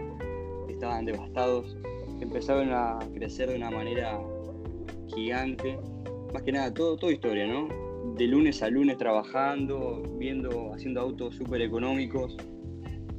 estaban 0.67 1.05
devastados, 1.05 1.77
empezaron 2.19 2.71
a 2.73 2.99
crecer 3.13 3.49
de 3.49 3.55
una 3.55 3.71
manera 3.71 4.19
gigante. 5.15 5.79
Más 6.33 6.43
que 6.43 6.51
nada, 6.51 6.73
todo, 6.73 6.97
todo 6.97 7.11
historia, 7.11 7.47
¿no? 7.47 7.67
De 8.17 8.27
lunes 8.27 8.61
a 8.61 8.69
lunes 8.69 8.97
trabajando, 8.97 10.03
viendo, 10.17 10.73
haciendo 10.73 11.01
autos 11.01 11.35
súper 11.35 11.61
económicos. 11.61 12.35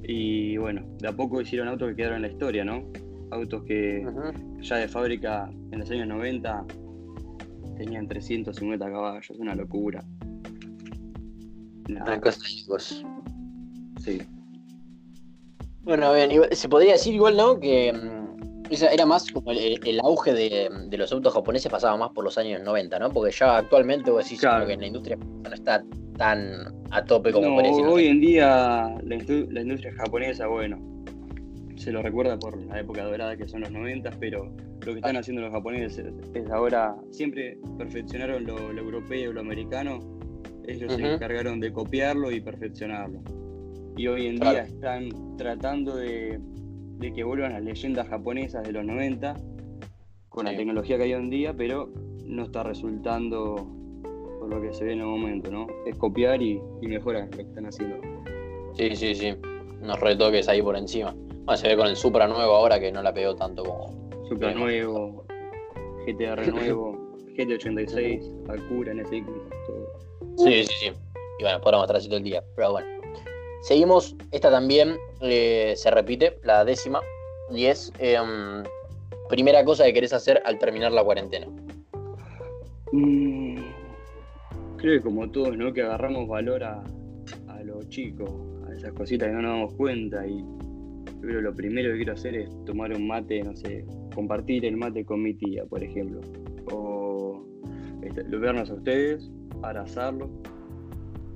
Y 0.04 0.56
bueno, 0.56 0.84
de 0.98 1.08
a 1.08 1.12
poco 1.12 1.40
hicieron 1.40 1.68
autos 1.68 1.90
que 1.90 1.96
quedaron 1.96 2.16
en 2.16 2.22
la 2.22 2.28
historia, 2.28 2.64
¿no? 2.64 2.84
Autos 3.30 3.62
que 3.64 4.04
ya 4.60 4.76
de 4.76 4.88
fábrica 4.88 5.50
en 5.70 5.78
los 5.78 5.90
años 5.90 6.08
90 6.08 6.66
tenían 7.76 8.06
350 8.06 8.90
caballos, 8.90 9.30
una 9.38 9.54
locura. 9.54 10.04
Locos. 11.88 13.04
sí. 13.98 14.22
Bueno, 15.82 16.14
bien, 16.14 16.30
se 16.52 16.68
podría 16.68 16.92
decir 16.92 17.14
igual, 17.14 17.36
¿no? 17.36 17.58
Que 17.58 17.92
mm, 17.92 18.21
era 18.80 19.04
más 19.04 19.30
como 19.30 19.50
el, 19.52 19.78
el 19.84 20.00
auge 20.00 20.32
de, 20.32 20.68
de 20.86 20.96
los 20.96 21.12
autos 21.12 21.34
japoneses 21.34 21.70
pasaba 21.70 21.96
más 21.96 22.10
por 22.10 22.24
los 22.24 22.38
años 22.38 22.62
90, 22.62 22.98
¿no? 22.98 23.10
Porque 23.12 23.34
ya 23.38 23.58
actualmente 23.58 24.10
vos 24.10 24.24
decís 24.24 24.40
Claro. 24.40 24.66
que 24.66 24.72
en 24.72 24.80
la 24.80 24.86
industria 24.86 25.16
no 25.16 25.52
está 25.52 25.84
tan 26.16 26.64
a 26.90 27.04
tope 27.04 27.32
como 27.32 27.50
No, 27.50 27.56
parece. 27.56 27.84
hoy 27.84 28.06
en 28.06 28.20
día 28.20 28.96
la, 29.02 29.16
indu- 29.16 29.48
la 29.50 29.60
industria 29.62 29.92
japonesa, 29.94 30.46
bueno, 30.46 30.78
se 31.76 31.90
lo 31.92 32.02
recuerda 32.02 32.38
por 32.38 32.56
la 32.66 32.80
época 32.80 33.04
dorada 33.04 33.36
que 33.36 33.48
son 33.48 33.62
los 33.62 33.70
90, 33.72 34.10
pero 34.20 34.44
lo 34.84 34.92
que 34.92 34.98
están 34.98 35.16
haciendo 35.16 35.42
los 35.42 35.52
japoneses 35.52 36.06
es 36.34 36.50
ahora, 36.50 36.94
siempre 37.10 37.58
perfeccionaron 37.78 38.44
lo, 38.46 38.72
lo 38.72 38.80
europeo, 38.80 39.32
lo 39.32 39.40
americano, 39.40 39.98
ellos 40.66 40.92
se 40.94 41.14
encargaron 41.14 41.60
de 41.60 41.72
copiarlo 41.72 42.30
y 42.30 42.40
perfeccionarlo. 42.40 43.20
Y 43.96 44.06
hoy 44.06 44.26
en 44.26 44.38
Claro. 44.38 44.52
día 44.52 44.62
están 44.64 45.08
tratando 45.36 45.96
de, 45.96 46.38
de 47.02 47.12
que 47.12 47.24
vuelvan 47.24 47.52
las 47.52 47.62
leyendas 47.62 48.08
japonesas 48.08 48.62
de 48.62 48.72
los 48.72 48.84
90 48.84 49.34
con 50.28 50.46
la 50.46 50.56
tecnología 50.56 50.96
que 50.96 51.02
hay 51.02 51.14
hoy 51.14 51.20
en 51.20 51.30
día, 51.30 51.52
pero 51.52 51.90
no 52.24 52.44
está 52.44 52.62
resultando 52.62 53.66
por 54.38 54.48
lo 54.48 54.62
que 54.62 54.72
se 54.72 54.84
ve 54.84 54.92
en 54.92 55.00
el 55.00 55.06
momento, 55.06 55.50
¿no? 55.50 55.66
Es 55.84 55.96
copiar 55.96 56.40
y, 56.40 56.62
y 56.80 56.86
mejorar 56.86 57.24
lo 57.24 57.36
que 57.36 57.42
están 57.42 57.66
haciendo. 57.66 57.96
Sí, 58.74 58.94
sí, 58.94 59.14
sí. 59.16 59.34
Unos 59.82 59.98
retoques 60.00 60.48
ahí 60.48 60.62
por 60.62 60.76
encima. 60.76 61.12
Bueno, 61.44 61.56
se 61.56 61.68
ve 61.68 61.76
con 61.76 61.88
el 61.88 61.96
Supra 61.96 62.28
nuevo 62.28 62.54
ahora 62.54 62.78
que 62.78 62.92
no 62.92 63.02
la 63.02 63.12
pegó 63.12 63.34
tanto 63.34 63.64
como. 63.64 64.10
Supra 64.28 64.54
nuevo, 64.54 65.26
GTR 66.06 66.52
nuevo, 66.52 67.16
GT86, 67.36 68.48
Acura, 68.48 68.94
NSX, 68.94 69.26
todo. 69.66 70.36
Sí, 70.38 70.64
sí, 70.64 70.74
sí. 70.80 70.92
Y 71.40 71.42
bueno, 71.42 71.60
podremos 71.60 71.84
estar 71.84 71.96
así 71.96 72.06
todo 72.06 72.18
el 72.18 72.24
día. 72.24 72.42
Pero 72.54 72.72
bueno. 72.72 73.01
Seguimos. 73.62 74.16
Esta 74.32 74.50
también 74.50 74.96
eh, 75.20 75.74
se 75.76 75.90
repite, 75.90 76.38
la 76.42 76.64
décima. 76.64 77.00
Y 77.50 77.66
es 77.66 77.92
em, 77.98 78.62
primera 79.28 79.64
cosa 79.64 79.84
que 79.84 79.92
querés 79.92 80.12
hacer 80.12 80.42
al 80.44 80.58
terminar 80.58 80.92
la 80.92 81.04
cuarentena. 81.04 81.46
Creo 84.76 84.98
que 84.98 85.00
como 85.00 85.30
todos, 85.30 85.56
¿no? 85.56 85.72
Que 85.72 85.82
agarramos 85.82 86.28
valor 86.28 86.64
a, 86.64 86.82
a 87.48 87.62
lo 87.62 87.82
chico, 87.84 88.24
a 88.68 88.74
esas 88.74 88.92
cositas 88.92 89.28
que 89.28 89.34
no 89.34 89.42
nos 89.42 89.52
damos 89.52 89.74
cuenta 89.74 90.26
y 90.26 90.44
que 91.20 91.26
lo 91.28 91.54
primero 91.54 91.90
que 91.92 91.98
quiero 91.98 92.12
hacer 92.14 92.34
es 92.34 92.50
tomar 92.64 92.92
un 92.92 93.06
mate, 93.06 93.42
no 93.42 93.54
sé, 93.54 93.86
compartir 94.14 94.64
el 94.64 94.76
mate 94.76 95.04
con 95.04 95.22
mi 95.22 95.34
tía, 95.34 95.64
por 95.64 95.82
ejemplo. 95.82 96.20
O 96.72 97.44
este, 98.02 98.22
vernos 98.24 98.70
a 98.70 98.74
ustedes, 98.74 99.30
abrazarlos 99.62 100.30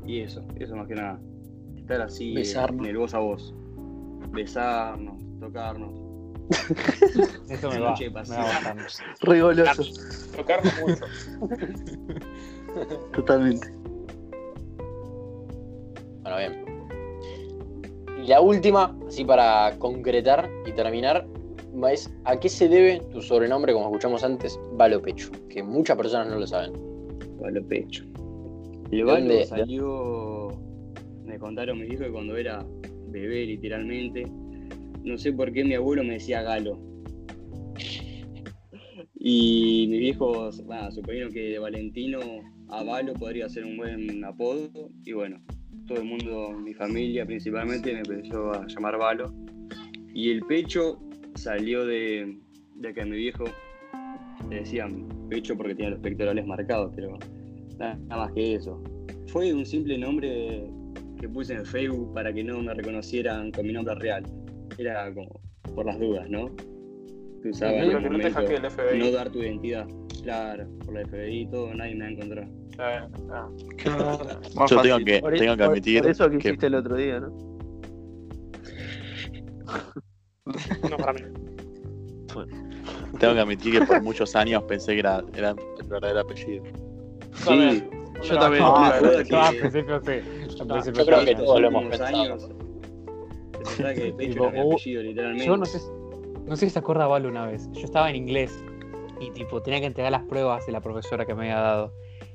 y 0.06 0.20
eso, 0.20 0.42
eso 0.58 0.74
más 0.76 0.88
que 0.88 0.96
nada. 0.96 1.20
Estar 1.86 2.00
así 2.00 2.32
eh, 2.32 2.38
Besarnos. 2.38 2.84
en 2.84 2.90
el 2.90 2.98
voz 2.98 3.14
a 3.14 3.20
voz. 3.20 3.54
Besarnos, 4.32 5.22
tocarnos. 5.38 5.92
Eso 7.48 7.70
me 7.70 7.78
va, 7.78 7.90
noche 7.90 8.10
me 8.10 8.22
va. 8.22 8.76
Tocarnos 10.36 10.72
mucho. 10.80 11.04
Totalmente. 13.14 13.72
Bueno, 16.22 16.38
bien. 16.38 16.64
Y 18.20 18.26
la 18.26 18.40
última, 18.40 18.98
así 19.06 19.24
para 19.24 19.72
concretar 19.78 20.50
y 20.66 20.72
terminar, 20.72 21.24
es 21.88 22.12
a 22.24 22.36
qué 22.36 22.48
se 22.48 22.68
debe 22.68 22.98
tu 23.12 23.22
sobrenombre, 23.22 23.72
como 23.72 23.86
escuchamos 23.86 24.24
antes, 24.24 24.58
Valo 24.72 25.00
Pecho, 25.00 25.30
que 25.48 25.62
muchas 25.62 25.96
personas 25.96 26.26
no 26.26 26.40
lo 26.40 26.48
saben. 26.48 26.72
Balo 27.40 27.62
pecho. 27.68 28.02
Salió, 29.46 30.35
me 31.26 31.38
contaron 31.38 31.80
mis 31.80 31.92
hijos 31.92 32.06
que 32.06 32.12
cuando 32.12 32.36
era 32.36 32.64
bebé 33.08 33.46
literalmente, 33.46 34.26
no 35.04 35.18
sé 35.18 35.32
por 35.32 35.52
qué 35.52 35.64
mi 35.64 35.74
abuelo 35.74 36.04
me 36.04 36.14
decía 36.14 36.42
galo. 36.42 36.80
Y 39.18 39.86
mis 39.90 39.98
viejos, 39.98 40.64
bueno, 40.64 40.88
que 41.32 41.40
de 41.50 41.58
Valentino 41.58 42.20
a 42.68 42.84
Valo 42.84 43.12
podría 43.14 43.48
ser 43.48 43.64
un 43.64 43.76
buen 43.76 44.24
apodo. 44.24 44.90
Y 45.04 45.12
bueno, 45.12 45.40
todo 45.86 45.98
el 45.98 46.04
mundo, 46.04 46.52
mi 46.52 46.74
familia 46.74 47.26
principalmente, 47.26 47.92
me 47.92 48.00
empezó 48.00 48.52
a 48.52 48.66
llamar 48.68 48.98
Valo. 48.98 49.34
Y 50.14 50.30
el 50.30 50.42
pecho 50.42 51.00
salió 51.34 51.84
de, 51.84 52.38
de 52.76 52.94
que 52.94 53.00
a 53.00 53.04
mi 53.04 53.16
viejo 53.16 53.44
le 54.48 54.60
decían 54.60 55.08
pecho 55.28 55.56
porque 55.56 55.74
tenía 55.74 55.90
los 55.90 56.00
pectorales 56.00 56.46
marcados, 56.46 56.92
pero 56.94 57.18
nada 57.78 57.98
más 58.08 58.32
que 58.32 58.54
eso. 58.54 58.82
Fue 59.26 59.52
un 59.52 59.66
simple 59.66 59.98
nombre 59.98 60.70
que 61.20 61.28
puse 61.28 61.54
en 61.54 61.64
Facebook 61.66 62.12
para 62.14 62.32
que 62.32 62.44
no 62.44 62.60
me 62.62 62.74
reconocieran 62.74 63.50
con 63.52 63.66
mi 63.66 63.72
nombre 63.72 63.94
real. 63.96 64.24
Era 64.78 65.12
como 65.14 65.40
por 65.74 65.86
las 65.86 65.98
dudas, 65.98 66.28
¿no? 66.28 66.50
Que 67.42 67.50
usaba 67.50 67.72
en 67.72 67.86
Pero 67.88 67.98
el 67.98 68.04
que 68.04 68.10
no 68.10 68.18
te 68.18 68.30
momento 68.30 68.40
hackee 68.40 68.56
el 68.56 68.70
FBI. 68.70 68.98
no 68.98 69.10
dar 69.12 69.30
tu 69.30 69.38
identidad. 69.40 69.86
Claro, 70.22 70.66
por 70.84 70.94
la 70.94 71.00
FBI 71.06 71.40
y 71.42 71.46
todo, 71.50 71.72
nadie 71.74 71.94
me 71.94 72.00
va 72.00 72.06
a 72.06 72.10
encontrar. 72.10 72.48
Ah, 72.78 73.08
ah. 73.30 73.48
Yo 74.68 74.80
tengo 74.82 74.98
que, 74.98 75.20
Por- 75.20 75.34
tengo 75.34 75.56
que 75.56 75.62
admitir 75.62 76.02
Por 76.02 76.10
eso 76.10 76.30
que 76.30 76.38
que 76.38 76.48
hiciste 76.48 76.66
el 76.66 76.74
otro 76.74 76.96
día, 76.96 77.20
¿no? 77.20 77.28
No, 80.90 80.96
para 80.96 81.12
mí. 81.14 81.20
tengo 83.18 83.34
que 83.34 83.40
admitir 83.40 83.78
que 83.78 83.86
por 83.86 84.02
muchos 84.02 84.34
años 84.36 84.62
pensé 84.64 84.92
que 84.94 85.00
era, 85.00 85.22
era 85.34 85.50
el 85.50 85.86
verdadero 85.88 86.20
apellido. 86.20 86.64
Sí, 87.34 87.82
Yo 88.22 88.38
también. 88.38 88.62
Ah, 88.64 88.98
No, 89.02 89.10
no, 89.82 90.00
que- 90.02 90.22
principio 90.64 91.00
yo 91.00 91.06
creo 91.06 91.24
que 91.24 91.34
todos 91.34 91.60
lo 91.60 91.68
hemos 91.68 91.84
pensado. 91.86 92.16
años, 92.22 92.42
se 92.42 93.58
pensaba 93.58 93.94
que 93.94 94.12
pecho 94.16 94.48
era 94.48 94.64
mi 94.64 94.72
apellido, 94.72 95.02
literalmente. 95.02 95.46
Yo 95.46 95.56
no 95.56 95.64
sé, 95.66 95.78
no 96.46 96.56
sé 96.56 96.66
si 96.66 96.70
se 96.70 96.78
acuerda 96.78 97.06
Valo 97.06 97.28
una 97.28 97.46
vez. 97.46 97.68
Yo 97.72 97.80
estaba 97.84 98.08
en 98.10 98.16
inglés 98.16 98.64
y 99.20 99.30
tipo 99.30 99.60
tenía 99.62 99.80
que 99.80 99.86
entregar 99.86 100.12
las 100.12 100.22
pruebas 100.22 100.64
de 100.66 100.72
la 100.72 100.80
profesora 100.80 101.24
que 101.26 101.34
me 101.34 101.42
había 101.50 101.60
dado. 101.60 101.92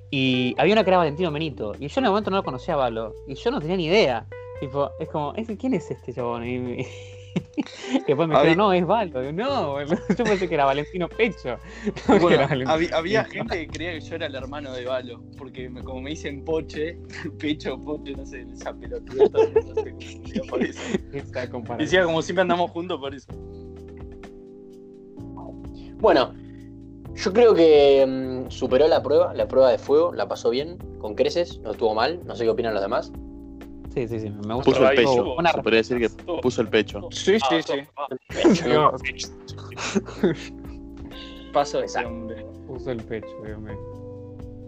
Y 0.10 0.54
había 0.58 0.74
una 0.74 0.84
que 0.84 0.90
era 0.90 0.98
Valentino 0.98 1.32
Benito. 1.32 1.74
Y 1.80 1.88
yo 1.88 2.00
en 2.02 2.06
el 2.06 2.12
momento 2.12 2.30
no 2.32 2.38
lo 2.38 2.44
conocía 2.44 2.74
a 2.74 2.78
Valo. 2.78 3.16
Y 3.28 3.36
yo 3.36 3.50
no 3.50 3.60
tenía 3.62 3.78
ni 3.78 3.86
idea. 3.86 4.28
Tipo, 4.60 4.92
es 5.00 5.08
como, 5.10 5.34
¿ese- 5.36 5.58
¿quién 5.58 5.74
es 5.74 5.90
este 5.90 6.14
chabón? 6.14 6.46
Y, 6.46 6.86
y 7.36 8.04
después 8.08 8.28
me 8.28 8.36
dijeron, 8.36 8.58
no, 8.58 8.74
es 8.74 8.86
Valo. 8.86 9.32
No, 9.32 9.82
yo 10.17 10.24
pensé 10.26 10.48
que 10.48 10.54
era 10.56 10.65
Valentino 10.65 11.08
Pecho. 11.10 11.58
No, 12.08 12.13
que 12.15 12.20
Bueno, 12.20 12.30
era 12.38 12.48
Valentino- 12.48 12.72
había, 12.72 12.98
había 12.98 13.24
gente 13.26 13.58
que 13.58 13.67
creía 13.67 13.94
que 13.94 14.02
yo 14.02 14.15
era 14.15 14.26
el 14.28 14.36
hermano 14.36 14.74
de 14.74 14.86
Valo, 14.86 15.22
porque 15.38 15.70
me- 15.70 15.84
como 15.84 16.02
me 16.02 16.12
dicen 16.12 16.44
Poche, 16.44 16.98
Pecho, 17.39 17.80
Poche, 17.80 18.13
no 18.15 18.26
sé, 18.26 18.46
esa 18.54 18.74
mundo 18.74 18.98
se 19.84 19.91
confundía 19.91 20.41
por 20.50 20.63
eso. 20.63 20.82
Decía 21.78 22.04
como 22.04 22.22
siempre 22.22 22.41
andamos 22.41 22.72
juntos 22.72 23.00
por 23.00 23.13
eso. 23.15 23.32
Bueno, 26.00 26.34
yo 27.15 27.34
creo 27.34 27.54
que 27.54 28.06
mm, 28.08 28.50
superó 28.50 28.88
la 28.88 29.04
prueba, 29.04 29.34
la 29.34 29.48
prueba 29.48 29.70
de 29.72 29.78
fuego, 29.78 30.13
la 30.13 30.28
pasó 30.28 30.50
bien, 30.50 30.78
con 31.00 31.13
creces, 31.15 31.60
no 31.60 31.72
estuvo 31.72 31.94
mal, 31.94 32.20
no 32.26 32.36
sé 32.36 32.44
qué 32.44 32.50
opinan 32.50 32.74
los 32.74 32.82
demás. 32.82 33.12
Sí, 33.93 34.08
sí, 34.08 34.19
sí, 34.21 34.30
me 34.30 34.54
gusta. 34.56 34.71
Puso 34.71 34.89
el 34.89 34.95
pecho. 34.95 35.36
una 35.36 35.51
Se 35.51 35.62
podría 35.62 35.77
decir 35.80 35.99
que 35.99 36.10
puso 36.41 36.62
el 36.62 36.69
pecho. 36.69 37.08
Sí, 37.12 37.38
Ah, 37.41 37.62
sí, 37.62 37.62
sí. 37.63 39.32
Paso 41.54 41.80
de 41.80 41.86
ese 41.86 41.99
Exacto. 41.99 42.10
hombre. 42.10 42.45
Puso 42.67 42.91
el 42.91 43.04
pecho, 43.04 43.27
Dios 43.45 43.60
mío. 43.60 43.77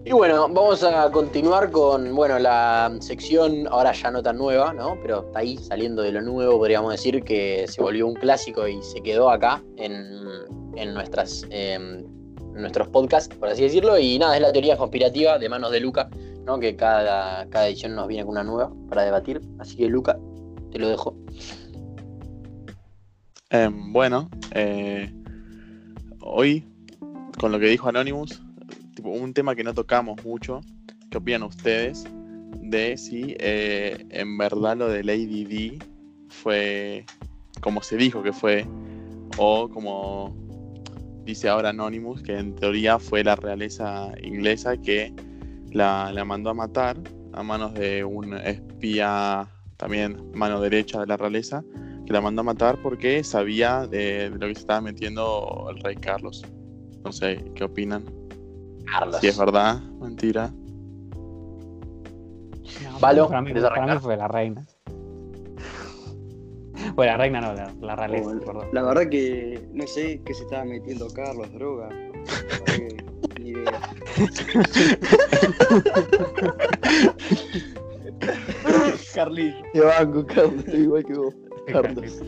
Y 0.06 0.12
bueno, 0.12 0.50
vamos 0.50 0.84
a 0.84 1.10
continuar 1.12 1.72
con, 1.72 2.14
bueno, 2.14 2.38
la 2.38 2.94
sección 3.00 3.68
ahora 3.70 3.94
ya 3.94 4.12
no 4.12 4.22
tan 4.22 4.38
nueva, 4.38 4.74
¿no? 4.74 4.98
Pero 5.02 5.26
está 5.28 5.40
ahí 5.40 5.58
saliendo 5.58 6.02
de 6.02 6.12
lo 6.12 6.22
nuevo, 6.22 6.58
podríamos 6.58 6.92
decir 6.92 7.24
que 7.24 7.66
se 7.70 7.82
volvió 7.82 8.06
un 8.08 8.16
clásico 8.16 8.68
y 8.68 8.82
se 8.84 9.02
quedó 9.02 9.30
acá 9.30 9.64
en, 9.78 9.96
en 10.76 10.94
nuestras, 10.94 11.46
eh, 11.52 11.76
en 11.76 12.13
nuestros 12.54 12.88
podcasts, 12.88 13.36
por 13.36 13.50
así 13.50 13.64
decirlo. 13.64 13.98
Y 13.98 14.20
nada, 14.20 14.36
es 14.36 14.42
la 14.42 14.52
teoría 14.52 14.78
conspirativa 14.78 15.38
de 15.38 15.50
manos 15.50 15.72
de 15.72 15.80
Luca, 15.80 16.10
¿no? 16.46 16.60
Que 16.60 16.76
cada, 16.76 17.48
cada 17.50 17.68
edición 17.68 17.96
nos 17.96 18.08
viene 18.08 18.24
con 18.24 18.32
una 18.32 18.44
nueva 18.44 18.72
para 18.90 19.04
debatir. 19.04 19.42
Así 19.60 19.76
que 19.76 19.88
Luca, 19.88 20.18
te 20.72 20.80
lo 20.80 20.90
dejo. 20.90 21.16
Eh, 23.50 23.70
bueno, 23.72 24.30
eh, 24.52 25.12
hoy, 26.22 26.66
con 27.40 27.52
lo 27.52 27.60
que 27.60 27.68
dijo 27.68 27.90
Anonymous, 27.90 28.42
tipo, 28.96 29.10
un 29.10 29.34
tema 29.34 29.56
que 29.56 29.64
no 29.64 29.74
tocamos 29.74 30.24
mucho, 30.24 30.62
¿qué 31.12 31.18
opinan 31.18 31.44
ustedes 31.44 32.06
de 32.62 32.98
si 32.98 33.36
eh, 33.40 34.06
en 34.10 34.38
verdad 34.38 34.78
lo 34.78 34.88
de 34.88 35.04
Lady 35.04 35.44
D 35.44 35.80
fue 36.30 37.06
como 37.64 37.82
se 37.82 37.96
dijo 37.96 38.22
que 38.22 38.34
fue, 38.34 38.66
o 39.38 39.70
como 39.70 40.36
dice 41.26 41.50
ahora 41.50 41.70
Anonymous, 41.70 42.22
que 42.22 42.38
en 42.38 42.56
teoría 42.56 43.00
fue 43.00 43.24
la 43.24 43.36
realeza 43.36 44.12
inglesa 44.22 44.78
que 44.78 45.14
la, 45.72 46.12
la 46.14 46.26
mandó 46.26 46.50
a 46.50 46.54
matar 46.54 46.98
a 47.34 47.44
manos 47.44 47.74
de 47.74 48.04
un 48.04 48.34
espía, 48.36 49.48
también 49.78 50.32
mano 50.34 50.62
derecha 50.62 51.00
de 51.00 51.08
la 51.08 51.18
realeza, 51.18 51.64
que 52.06 52.14
la 52.14 52.22
mandó 52.22 52.42
a 52.42 52.44
matar 52.44 52.78
porque 52.82 53.24
sabía 53.24 53.88
de, 53.88 54.30
de 54.30 54.38
lo 54.38 54.48
que 54.48 54.56
se 54.56 54.62
estaba 54.62 54.82
metiendo 54.82 55.68
el 55.70 55.82
rey 55.82 55.96
Carlos. 55.96 56.44
No 57.04 57.12
sé, 57.12 57.44
¿qué 57.56 57.64
opinan? 57.64 58.06
Carlos. 58.86 59.20
Si 59.20 59.28
es 59.28 59.38
verdad, 59.38 59.82
mentira. 60.00 60.52
No, 62.84 63.00
Valo, 63.00 63.28
para, 63.28 63.42
mí, 63.42 63.48
¿querés 63.50 63.64
para 63.64 63.94
mí 63.94 64.00
fue 64.00 64.16
la 64.16 64.28
reina. 64.28 64.66
Bueno, 66.96 67.12
la 67.14 67.18
reina 67.18 67.42
no, 67.42 67.54
la, 67.54 67.74
la 67.82 67.96
realeza, 67.96 68.30
Oh, 68.30 68.40
perdón. 68.46 68.70
La 68.72 68.84
verdad 68.84 69.10
que 69.10 69.60
no 69.72 69.88
sé 69.88 70.22
qué 70.26 70.34
se 70.34 70.44
estaba 70.44 70.64
metiendo 70.66 71.08
Carlos, 71.14 71.52
droga. 71.54 71.90
La 71.90 71.96
verdad 71.96 72.66
que 72.66 73.42
ni 73.42 73.50
idea. 73.50 73.82
Carly. 79.14 79.56
Te 79.74 79.82
banco, 79.82 80.26
Carlos, 80.26 80.56
estoy 80.66 80.82
igual 80.82 81.06
que 81.06 81.14
vos. 81.14 81.34
Carlos. 81.68 82.22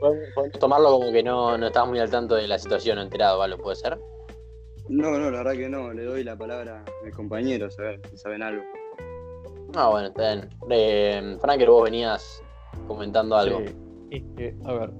Podemos 0.00 0.58
tomarlo 0.58 0.90
como 0.90 1.12
que 1.12 1.22
no, 1.22 1.56
no 1.58 1.66
estabas 1.66 1.88
muy 1.88 1.98
al 1.98 2.10
tanto 2.10 2.34
de 2.34 2.46
la 2.46 2.58
situación, 2.58 2.98
enterado, 2.98 3.38
¿vale? 3.38 3.56
¿Puede 3.56 3.76
ser? 3.76 3.98
No, 4.88 5.12
no, 5.12 5.30
la 5.30 5.38
verdad 5.38 5.52
que 5.52 5.68
no. 5.68 5.92
Le 5.92 6.04
doy 6.04 6.24
la 6.24 6.36
palabra 6.36 6.84
a 6.86 7.04
mis 7.04 7.14
compañeros 7.14 7.78
a 7.78 7.82
ver 7.82 8.00
si 8.10 8.18
saben 8.18 8.42
algo. 8.42 8.62
Ah, 9.74 9.88
bueno, 9.90 10.08
está 10.08 10.34
bien. 10.34 10.48
Eh, 10.70 11.36
Franker, 11.40 11.70
vos 11.70 11.84
venías 11.84 12.42
comentando 12.86 13.36
algo. 13.36 13.60
Sí. 14.10 14.24
Que, 14.36 14.54
a 14.64 14.72
ver, 14.72 14.90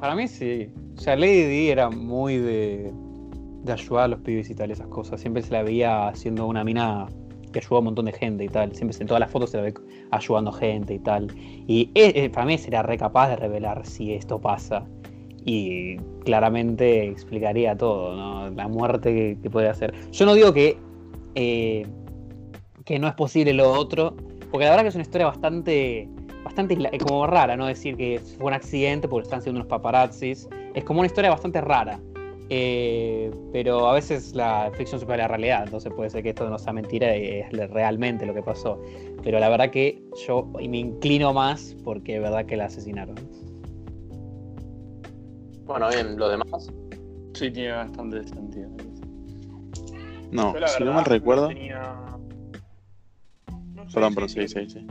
para 0.00 0.14
mí 0.14 0.26
sí. 0.26 0.70
O 0.96 1.00
sea, 1.00 1.16
Lady 1.16 1.44
Di 1.44 1.68
era 1.68 1.90
muy 1.90 2.38
de, 2.38 2.92
de 3.62 3.72
ayudar 3.72 4.04
a 4.04 4.08
los 4.08 4.20
pibes 4.20 4.48
y 4.48 4.54
tal, 4.54 4.70
esas 4.70 4.86
cosas. 4.88 5.20
Siempre 5.20 5.42
se 5.42 5.52
la 5.52 5.62
veía 5.62 6.08
haciendo 6.08 6.46
una 6.46 6.64
mina 6.64 7.06
que 7.52 7.58
ayudó 7.58 7.76
a 7.76 7.78
un 7.80 7.84
montón 7.86 8.06
de 8.06 8.12
gente 8.12 8.44
y 8.44 8.48
tal. 8.48 8.74
Siempre 8.74 8.96
en 8.98 9.06
todas 9.06 9.20
las 9.20 9.30
fotos 9.30 9.50
se 9.50 9.58
la 9.58 9.64
ve 9.64 9.74
ayudando 10.10 10.52
gente 10.52 10.94
y 10.94 10.98
tal. 10.98 11.28
Y 11.36 11.86
para 12.30 12.46
mí 12.46 12.56
sería 12.58 12.82
re 12.82 12.96
capaz 12.96 13.28
de 13.28 13.36
revelar 13.36 13.86
si 13.86 14.14
esto 14.14 14.40
pasa. 14.40 14.86
Y 15.44 15.98
claramente 16.24 17.06
explicaría 17.06 17.76
todo, 17.76 18.16
¿no? 18.16 18.48
La 18.50 18.66
muerte 18.66 19.14
que, 19.14 19.38
que 19.42 19.50
puede 19.50 19.68
hacer. 19.68 19.92
Yo 20.10 20.24
no 20.24 20.32
digo 20.32 20.54
que, 20.54 20.78
eh, 21.34 21.86
que 22.84 22.98
no 22.98 23.08
es 23.08 23.14
posible 23.14 23.52
lo 23.52 23.70
otro, 23.72 24.14
porque 24.50 24.64
la 24.64 24.70
verdad 24.70 24.82
que 24.82 24.88
es 24.88 24.94
una 24.94 25.02
historia 25.02 25.26
bastante 25.26 26.08
bastante 26.44 26.74
eh, 26.92 26.98
como 26.98 27.26
rara, 27.26 27.56
¿no? 27.56 27.66
Decir 27.66 27.96
que 27.96 28.20
fue 28.36 28.46
un 28.48 28.52
accidente 28.52 29.08
porque 29.08 29.24
están 29.24 29.40
siendo 29.40 29.60
unos 29.60 29.68
paparazzis. 29.70 30.46
Es 30.74 30.84
como 30.84 31.00
una 31.00 31.06
historia 31.06 31.30
bastante 31.30 31.60
rara. 31.60 31.98
Eh, 32.50 33.30
pero 33.50 33.88
a 33.88 33.94
veces 33.94 34.34
la 34.34 34.70
ficción 34.76 35.00
supera 35.00 35.22
la 35.22 35.28
realidad, 35.28 35.62
entonces 35.64 35.90
puede 35.94 36.10
ser 36.10 36.22
que 36.22 36.28
esto 36.28 36.48
no 36.50 36.58
sea 36.58 36.74
mentira 36.74 37.16
y 37.16 37.40
es 37.40 37.50
realmente 37.70 38.26
lo 38.26 38.34
que 38.34 38.42
pasó. 38.42 38.78
Pero 39.22 39.40
la 39.40 39.48
verdad 39.48 39.70
que 39.70 40.02
yo 40.26 40.44
me 40.68 40.76
inclino 40.78 41.32
más 41.32 41.74
porque 41.82 42.16
es 42.16 42.20
verdad 42.22 42.44
que 42.44 42.58
la 42.58 42.66
asesinaron. 42.66 43.14
Bueno, 45.64 45.88
bien, 45.88 46.18
los 46.18 46.30
demás. 46.30 46.70
Sí, 47.32 47.50
tiene 47.50 47.72
bastante 47.72 48.22
sentido. 48.28 48.68
No, 50.30 50.52
Yo 50.52 50.60
la 50.60 50.68
si 50.68 50.84
no 50.84 50.92
mal 50.92 51.06
recuerdo. 51.06 51.48
tenía- 51.48 51.94
No 53.84 53.92
Perdón, 53.92 54.14
pero 54.14 54.28
sí, 54.28 54.48
sí, 54.48 54.68
sí. 54.68 54.86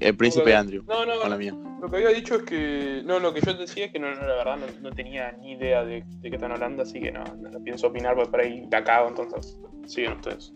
El 0.00 0.16
príncipe. 0.16 0.54
Andrew. 0.54 0.84
No, 0.86 1.04
no, 1.04 1.14
Hola 1.24 1.36
mía. 1.36 1.54
Lo 1.80 1.88
que 1.88 1.96
había 1.96 2.10
dicho 2.10 2.36
es 2.36 2.42
que. 2.42 3.02
No, 3.04 3.18
lo 3.18 3.32
que 3.32 3.40
yo 3.40 3.54
decía 3.54 3.86
es 3.86 3.92
que 3.92 3.98
no, 3.98 4.14
no, 4.14 4.20
la 4.20 4.34
verdad 4.34 4.56
no, 4.58 4.66
no 4.80 4.90
tenía 4.94 5.32
ni 5.32 5.52
idea 5.52 5.84
de, 5.84 6.04
de 6.06 6.30
qué 6.30 6.36
están 6.36 6.52
hablando, 6.52 6.82
así 6.82 7.00
que 7.00 7.10
no, 7.12 7.24
no, 7.24 7.50
no 7.50 7.62
pienso 7.62 7.88
opinar 7.88 8.14
porque 8.14 8.30
por 8.30 8.40
ahí 8.40 8.66
la 8.70 8.84
cago, 8.84 9.08
entonces 9.08 9.58
siguen 9.86 10.12
ustedes. 10.12 10.52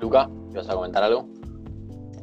Luca, 0.00 0.28
¿vas 0.54 0.68
a 0.68 0.74
comentar 0.74 1.02
algo? 1.02 1.28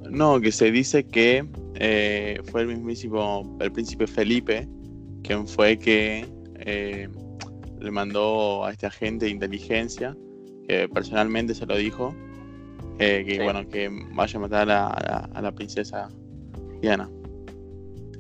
No, 0.10 0.40
que 0.40 0.52
se 0.52 0.72
dice 0.72 1.06
que 1.06 1.46
eh, 1.76 2.40
fue 2.46 2.62
el 2.62 2.68
mismísimo, 2.68 3.58
el 3.60 3.72
príncipe 3.72 4.08
Felipe, 4.08 4.68
quien 5.24 5.48
fue 5.48 5.78
que 5.78 6.26
eh, 6.60 7.10
le 7.80 7.92
mandó 7.92 8.66
a 8.66 8.72
este 8.72 8.86
agente 8.86 9.26
de 9.26 9.32
inteligencia, 9.32 10.16
que 10.68 10.88
personalmente 10.90 11.54
se 11.54 11.66
lo 11.66 11.76
dijo, 11.76 12.16
eh, 13.00 13.24
que 13.28 13.38
Sí. 13.38 13.42
bueno, 13.44 13.68
que 13.68 13.90
vaya 14.14 14.38
a 14.38 14.42
matar 14.42 14.62
a 14.62 14.66
la, 14.66 14.88
a 14.88 15.02
la- 15.04 15.30
a 15.34 15.42
la 15.42 15.52
princesa 15.52 16.10
Diana. 16.82 17.10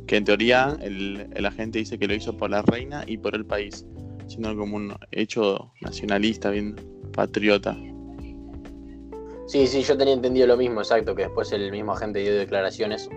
Que 0.08 0.18
en 0.18 0.24
teoría 0.26 0.78
el, 0.82 1.28
el 1.34 1.46
agente 1.46 1.80
dice 1.80 1.98
que 1.98 2.08
lo 2.08 2.14
hizo 2.14 2.36
por 2.38 2.50
la 2.50 2.62
reina 2.62 3.04
y 3.08 3.18
por 3.18 3.36
el 3.36 3.46
país, 3.46 3.86
siendo 4.28 4.56
como 4.56 4.76
un 4.76 4.94
hecho 5.12 5.72
nacionalista, 5.82 6.50
bien 6.52 6.76
patriota. 7.14 7.76
Sí, 9.48 9.68
sí, 9.68 9.82
yo 9.84 9.96
tenía 9.98 10.14
entendido 10.14 10.48
lo 10.48 10.58
mismo, 10.58 10.82
exacto, 10.82 11.16
que 11.16 11.24
después 11.24 11.52
el 11.52 11.72
mismo 11.72 11.94
agente 11.94 12.20
dio 12.20 12.36
declaraciones. 12.36 13.10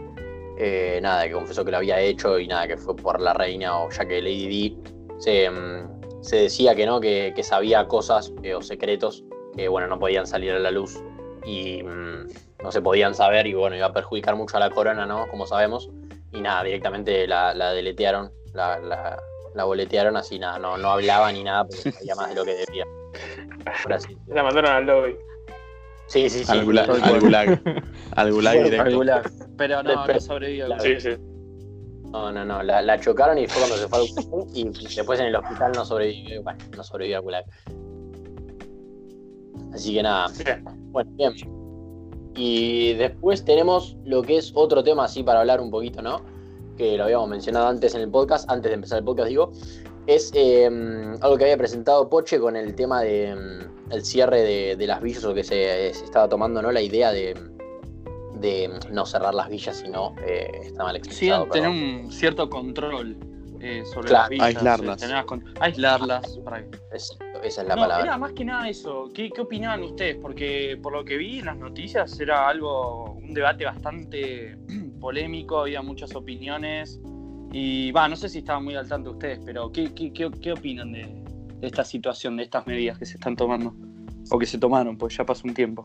eh, 0.60 0.98
nada, 1.00 1.24
que 1.28 1.32
confesó 1.34 1.64
que 1.64 1.70
lo 1.70 1.76
había 1.76 2.00
hecho 2.00 2.36
y 2.38 2.48
nada, 2.48 2.66
que 2.66 2.76
fue 2.76 2.96
por 2.96 3.20
la 3.20 3.32
reina 3.32 3.78
o 3.78 3.88
ya 3.90 4.04
que 4.08 4.20
Lady 4.20 4.48
Di 4.48 4.78
se, 5.18 5.48
mm, 5.48 6.20
se 6.20 6.34
decía 6.36 6.74
que 6.74 6.84
no, 6.84 7.00
que, 7.00 7.32
que 7.36 7.44
sabía 7.44 7.86
cosas 7.86 8.32
eh, 8.42 8.54
o 8.56 8.60
secretos 8.60 9.24
que 9.56 9.68
bueno, 9.68 9.86
no 9.86 10.00
podían 10.00 10.26
salir 10.26 10.50
a 10.50 10.58
la 10.58 10.72
luz 10.72 11.00
y 11.44 11.82
mm, 11.82 12.28
no 12.62 12.72
se 12.72 12.80
podían 12.82 13.14
saber 13.14 13.46
y 13.46 13.54
bueno, 13.54 13.76
iba 13.76 13.86
a 13.86 13.92
perjudicar 13.92 14.36
mucho 14.36 14.56
a 14.56 14.60
la 14.60 14.70
corona, 14.70 15.06
¿no? 15.06 15.26
Como 15.28 15.46
sabemos. 15.46 15.88
Y 16.32 16.40
nada, 16.40 16.62
directamente 16.62 17.26
la, 17.26 17.54
la 17.54 17.72
deletearon, 17.72 18.30
la, 18.52 18.78
la, 18.78 19.18
la 19.54 19.64
boletearon 19.64 20.16
así, 20.16 20.38
nada, 20.38 20.58
no, 20.58 20.76
no 20.76 20.90
hablaba 20.90 21.32
ni 21.32 21.42
nada 21.42 21.64
porque 21.66 21.90
sabía 21.92 22.14
más 22.14 22.28
de 22.30 22.34
lo 22.34 22.44
que 22.44 22.54
debía. 22.54 22.84
La 24.26 24.42
mandaron 24.42 24.70
al 24.72 24.84
lobby. 24.86 25.16
Sí, 26.06 26.28
sí, 26.30 26.44
sí. 26.44 26.50
Al 26.52 26.64
gulag, 26.64 26.90
al 26.90 27.20
gulag, 27.20 27.62
al 28.16 28.32
gulag 28.32 28.54
directo. 28.62 28.84
Regular. 28.84 29.22
Pero 29.56 29.82
no, 29.82 30.06
no 30.06 30.20
sobrevivió. 30.20 30.68
la- 30.68 30.80
Sí, 30.80 31.00
sí. 31.00 31.10
No, 32.10 32.32
no, 32.32 32.42
no, 32.44 32.62
la, 32.62 32.80
la 32.80 32.98
chocaron 32.98 33.36
y 33.36 33.46
fue 33.46 33.58
cuando 33.58 33.76
se 33.76 33.86
fue 33.86 33.98
al 33.98 34.06
Gulag 34.08 34.46
y 34.54 34.64
después 34.96 35.20
en 35.20 35.26
el 35.26 35.36
hospital 35.36 35.72
no 35.72 35.84
sobrevivió, 35.84 36.42
bueno, 36.42 36.58
no 36.74 36.82
sobrevivió 36.82 37.18
al 37.18 37.22
Gulag. 37.22 37.44
Así 39.72 39.94
que 39.94 40.02
nada, 40.02 40.28
Bien. 40.44 40.64
bueno, 40.92 41.10
bien. 41.16 41.32
Y 42.34 42.94
después 42.94 43.44
tenemos 43.44 43.96
lo 44.04 44.22
que 44.22 44.38
es 44.38 44.52
otro 44.54 44.82
tema 44.84 45.04
así 45.04 45.22
para 45.22 45.40
hablar 45.40 45.60
un 45.60 45.70
poquito, 45.70 46.02
¿no? 46.02 46.20
Que 46.76 46.96
lo 46.96 47.04
habíamos 47.04 47.28
mencionado 47.28 47.66
antes 47.68 47.94
en 47.94 48.02
el 48.02 48.10
podcast, 48.10 48.48
antes 48.50 48.70
de 48.70 48.74
empezar 48.76 48.98
el 48.98 49.04
podcast 49.04 49.28
digo, 49.28 49.52
es 50.06 50.30
eh, 50.34 50.66
algo 51.20 51.36
que 51.36 51.44
había 51.44 51.56
presentado 51.58 52.08
Poche 52.08 52.38
con 52.38 52.56
el 52.56 52.74
tema 52.74 53.02
de 53.02 53.34
mm, 53.34 53.92
el 53.92 54.04
cierre 54.04 54.42
de, 54.42 54.76
de 54.76 54.86
las 54.86 55.02
villas 55.02 55.24
o 55.24 55.34
que 55.34 55.42
se, 55.44 55.92
se 55.92 56.04
estaba 56.04 56.28
tomando, 56.28 56.62
¿no? 56.62 56.70
La 56.70 56.80
idea 56.80 57.10
de, 57.12 57.34
de 58.40 58.70
no 58.92 59.04
cerrar 59.04 59.34
las 59.34 59.48
villas, 59.48 59.76
sino 59.78 60.14
eh, 60.26 60.48
está 60.62 60.84
mal 60.84 60.94
Sí, 60.94 60.98
expresado. 61.30 61.46
tener 61.48 61.70
perdón. 61.70 62.04
un 62.06 62.12
cierto 62.12 62.48
control 62.48 63.16
eh, 63.60 63.82
sobre 63.92 64.08
Claro, 64.08 64.22
las 64.22 64.28
villas. 64.30 64.46
aislarlas. 64.46 65.02
eh, 65.02 65.26
con- 65.26 65.44
aislarlas. 65.60 66.38
para 66.44 66.60
Es- 66.92 67.16
esa 67.42 67.62
es 67.62 67.68
la 67.68 67.74
no, 67.76 67.82
palabra. 67.82 68.04
era 68.04 68.18
más 68.18 68.32
que 68.32 68.44
nada 68.44 68.68
eso. 68.68 69.10
¿Qué, 69.14 69.30
¿Qué 69.30 69.40
opinaban 69.40 69.82
ustedes? 69.82 70.16
Porque 70.16 70.78
por 70.82 70.92
lo 70.92 71.04
que 71.04 71.16
vi 71.16 71.38
en 71.40 71.46
las 71.46 71.56
noticias 71.56 72.18
era 72.20 72.48
algo, 72.48 73.12
un 73.14 73.32
debate 73.34 73.64
bastante 73.64 74.56
polémico, 75.00 75.60
había 75.60 75.82
muchas 75.82 76.14
opiniones. 76.14 77.00
Y 77.52 77.90
va, 77.92 78.08
no 78.08 78.16
sé 78.16 78.28
si 78.28 78.38
estaban 78.38 78.62
muy 78.64 78.74
al 78.76 78.86
tanto 78.86 79.12
ustedes, 79.12 79.40
pero 79.44 79.72
¿qué, 79.72 79.92
qué, 79.94 80.12
qué, 80.12 80.30
qué 80.42 80.52
opinan 80.52 80.92
de, 80.92 81.06
de 81.60 81.66
esta 81.66 81.82
situación, 81.82 82.36
de 82.36 82.42
estas 82.42 82.66
medidas 82.66 82.98
que 82.98 83.06
se 83.06 83.14
están 83.14 83.34
tomando? 83.36 83.74
O 84.30 84.38
que 84.38 84.44
se 84.44 84.58
tomaron, 84.58 84.98
pues 84.98 85.16
ya 85.16 85.24
pasó 85.24 85.48
un 85.48 85.54
tiempo. 85.54 85.84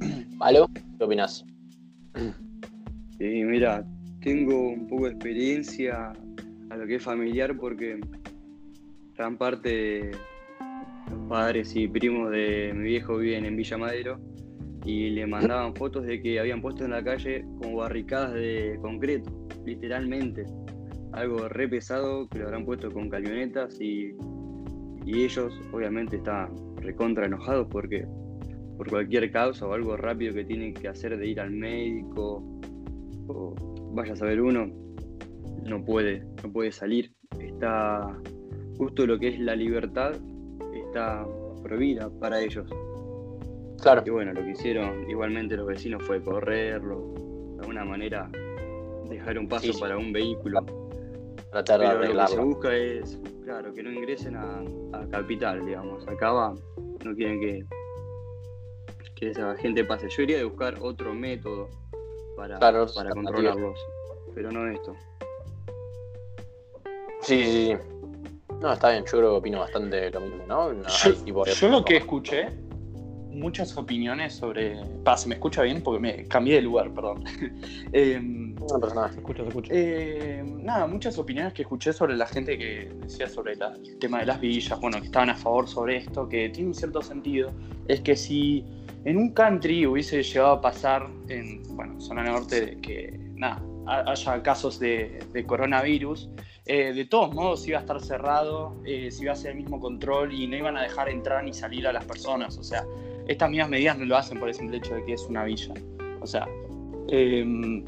¿Valo? 0.38 0.70
¿Qué 0.96 1.04
opinas? 1.04 1.44
Y 3.20 3.24
mira, 3.44 3.84
tengo 4.20 4.68
un 4.70 4.86
poco 4.88 5.04
de 5.06 5.10
experiencia 5.10 6.12
a 6.70 6.76
lo 6.76 6.86
que 6.86 6.96
es 6.96 7.02
familiar 7.02 7.56
porque 7.56 8.00
gran 9.16 9.36
parte 9.36 9.68
de 9.68 10.10
los 11.10 11.28
padres 11.28 11.74
y 11.74 11.88
primos 11.88 12.30
de 12.30 12.72
mi 12.74 12.84
viejo 12.84 13.18
viven 13.18 13.44
en 13.44 13.56
Villa 13.56 13.78
Madero 13.78 14.20
y 14.84 15.10
le 15.10 15.26
mandaban 15.26 15.74
fotos 15.74 16.06
de 16.06 16.20
que 16.22 16.38
habían 16.40 16.62
puesto 16.62 16.84
en 16.84 16.92
la 16.92 17.02
calle 17.02 17.44
como 17.60 17.76
barricadas 17.76 18.34
de 18.34 18.78
concreto, 18.80 19.30
literalmente. 19.64 20.46
Algo 21.12 21.48
re 21.48 21.68
pesado 21.68 22.28
que 22.28 22.38
lo 22.38 22.46
habrán 22.46 22.64
puesto 22.64 22.90
con 22.90 23.08
camionetas 23.08 23.80
y, 23.80 24.14
y 25.04 25.24
ellos 25.24 25.60
obviamente 25.72 26.16
estaban 26.16 26.54
recontra 26.76 27.26
enojados 27.26 27.66
porque 27.70 28.06
por 28.76 28.88
cualquier 28.88 29.30
causa 29.32 29.66
o 29.66 29.72
algo 29.72 29.96
rápido 29.96 30.32
que 30.32 30.44
tienen 30.44 30.72
que 30.72 30.88
hacer 30.88 31.18
de 31.18 31.26
ir 31.26 31.40
al 31.40 31.50
médico 31.50 32.42
o 33.26 33.54
vaya 33.92 34.12
a 34.12 34.16
saber 34.16 34.40
uno, 34.40 34.70
no 35.68 35.84
puede, 35.84 36.24
no 36.42 36.52
puede 36.52 36.72
salir. 36.72 37.12
Está 37.38 38.16
justo 38.76 39.06
lo 39.06 39.18
que 39.18 39.28
es 39.28 39.38
la 39.40 39.54
libertad, 39.54 40.12
está 40.74 41.26
prohibida 41.62 42.10
para 42.20 42.40
ellos. 42.40 42.68
Claro. 43.82 44.02
Y 44.04 44.10
bueno, 44.10 44.32
lo 44.32 44.42
que 44.42 44.50
hicieron 44.50 45.08
igualmente 45.08 45.56
los 45.56 45.66
vecinos 45.66 46.02
fue 46.04 46.22
correrlo, 46.22 47.14
de 47.54 47.60
alguna 47.60 47.84
manera 47.84 48.28
dejar 49.08 49.38
un 49.38 49.48
paso 49.48 49.66
Sí, 49.66 49.72
sí. 49.72 49.80
para 49.80 49.96
un 49.96 50.12
vehículo. 50.12 50.64
Tratar 51.50 51.80
de 51.80 51.86
Pero 51.86 51.94
lo 51.94 52.00
que 52.00 52.06
se 52.06 52.12
arreglarlo. 52.20 52.44
busca 52.46 52.76
es, 52.76 53.20
claro, 53.44 53.72
que 53.72 53.82
no 53.82 53.90
ingresen 53.92 54.36
a, 54.36 54.62
a 54.92 55.08
capital, 55.08 55.64
digamos. 55.64 56.06
Acá 56.08 56.32
va, 56.32 56.54
no 57.04 57.14
quieren 57.14 57.40
que, 57.40 57.64
que 59.14 59.30
esa 59.30 59.56
gente 59.56 59.84
pase. 59.84 60.08
Yo 60.10 60.22
iría 60.24 60.38
de 60.38 60.44
buscar 60.44 60.76
otro 60.80 61.14
método 61.14 61.68
para, 62.36 62.58
Claro, 62.58 62.86
para 62.94 63.10
controlarlos, 63.10 63.78
pero 64.34 64.50
no 64.52 64.66
esto. 64.68 64.94
Sí, 67.20 67.44
sí, 67.44 67.66
sí. 67.66 67.76
No, 68.60 68.72
está 68.72 68.90
bien, 68.90 69.04
yo 69.04 69.10
creo 69.18 69.30
que 69.32 69.36
opino 69.38 69.60
bastante 69.60 70.10
lo 70.10 70.20
mismo, 70.20 70.44
¿no? 70.46 70.72
No, 70.72 70.82
Yo, 70.88 71.10
hay 71.10 71.12
tipo 71.24 71.44
de- 71.44 71.52
yo 71.52 71.68
lo 71.68 71.84
que 71.84 71.96
escuché, 71.98 72.48
muchas 73.30 73.76
opiniones 73.76 74.34
sobre. 74.34 74.76
Pa, 75.04 75.16
¿se 75.16 75.28
me 75.28 75.36
escucha 75.36 75.62
bien? 75.62 75.80
Porque 75.82 76.00
me 76.00 76.24
cambié 76.26 76.56
de 76.56 76.62
lugar, 76.62 76.90
perdón. 76.92 77.22
Em, 77.92 78.54
No 78.56 78.78
nada. 78.78 79.10
Se 79.12 79.18
escucha, 79.18 79.42
se 79.42 79.48
escucha. 79.48 79.72
Eh, 79.72 80.42
nada, 80.44 80.86
muchas 80.88 81.16
opiniones 81.18 81.52
que 81.52 81.62
escuché 81.62 81.92
sobre 81.92 82.16
la 82.16 82.26
gente 82.26 82.58
que 82.58 82.90
decía 83.00 83.28
sobre 83.28 83.54
la- 83.56 83.74
el 83.74 83.98
tema 83.98 84.20
de 84.20 84.26
las 84.26 84.40
villas, 84.40 84.78
bueno, 84.80 84.98
que 85.00 85.06
estaban 85.06 85.30
a 85.30 85.36
favor 85.36 85.68
sobre 85.68 85.98
esto, 85.98 86.28
que 86.28 86.48
tiene 86.48 86.68
un 86.70 86.74
cierto 86.74 87.00
sentido, 87.02 87.52
es 87.86 88.00
que 88.00 88.16
si 88.16 88.64
en 89.04 89.16
un 89.16 89.32
country 89.32 89.86
hubiese 89.86 90.22
llegado 90.22 90.52
a 90.54 90.60
pasar 90.60 91.08
en, 91.28 91.62
bueno, 91.76 92.00
zona 92.00 92.24
norte, 92.24 92.66
de 92.66 92.80
que 92.80 93.16
nada, 93.36 93.62
ha- 93.86 94.10
haya 94.10 94.42
casos 94.42 94.80
de, 94.80 95.20
de 95.32 95.46
coronavirus, 95.46 96.28
eh, 96.68 96.92
de 96.92 97.06
todos 97.06 97.34
modos 97.34 97.66
iba 97.66 97.78
a 97.78 97.80
estar 97.80 97.98
cerrado, 97.98 98.76
eh, 98.84 99.10
se 99.10 99.22
iba 99.22 99.32
a 99.32 99.34
hacer 99.34 99.52
el 99.52 99.56
mismo 99.56 99.80
control 99.80 100.34
y 100.34 100.46
no 100.46 100.54
iban 100.54 100.76
a 100.76 100.82
dejar 100.82 101.08
entrar 101.08 101.42
ni 101.42 101.54
salir 101.54 101.86
a 101.88 101.94
las 101.94 102.04
personas, 102.04 102.58
o 102.58 102.62
sea, 102.62 102.84
estas 103.26 103.48
mismas 103.48 103.70
medidas 103.70 103.98
no 103.98 104.04
lo 104.04 104.18
hacen 104.18 104.38
por 104.38 104.48
el 104.50 104.54
simple 104.54 104.76
hecho 104.76 104.94
de 104.94 105.02
que 105.06 105.14
es 105.14 105.22
una 105.22 105.44
villa, 105.44 105.72
o 106.20 106.26
sea, 106.26 106.46
em, 107.08 107.84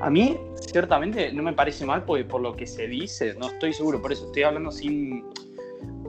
a 0.00 0.08
mí, 0.10 0.36
ciertamente, 0.60 1.32
no 1.32 1.42
me 1.42 1.52
parece 1.54 1.84
mal 1.84 2.04
porque 2.04 2.24
por 2.24 2.40
lo 2.40 2.54
que 2.54 2.68
se 2.68 2.86
dice, 2.86 3.34
no 3.34 3.48
estoy 3.48 3.72
seguro, 3.72 4.00
por 4.00 4.12
eso 4.12 4.26
estoy 4.26 4.44
hablando 4.44 4.70
sin 4.70 5.24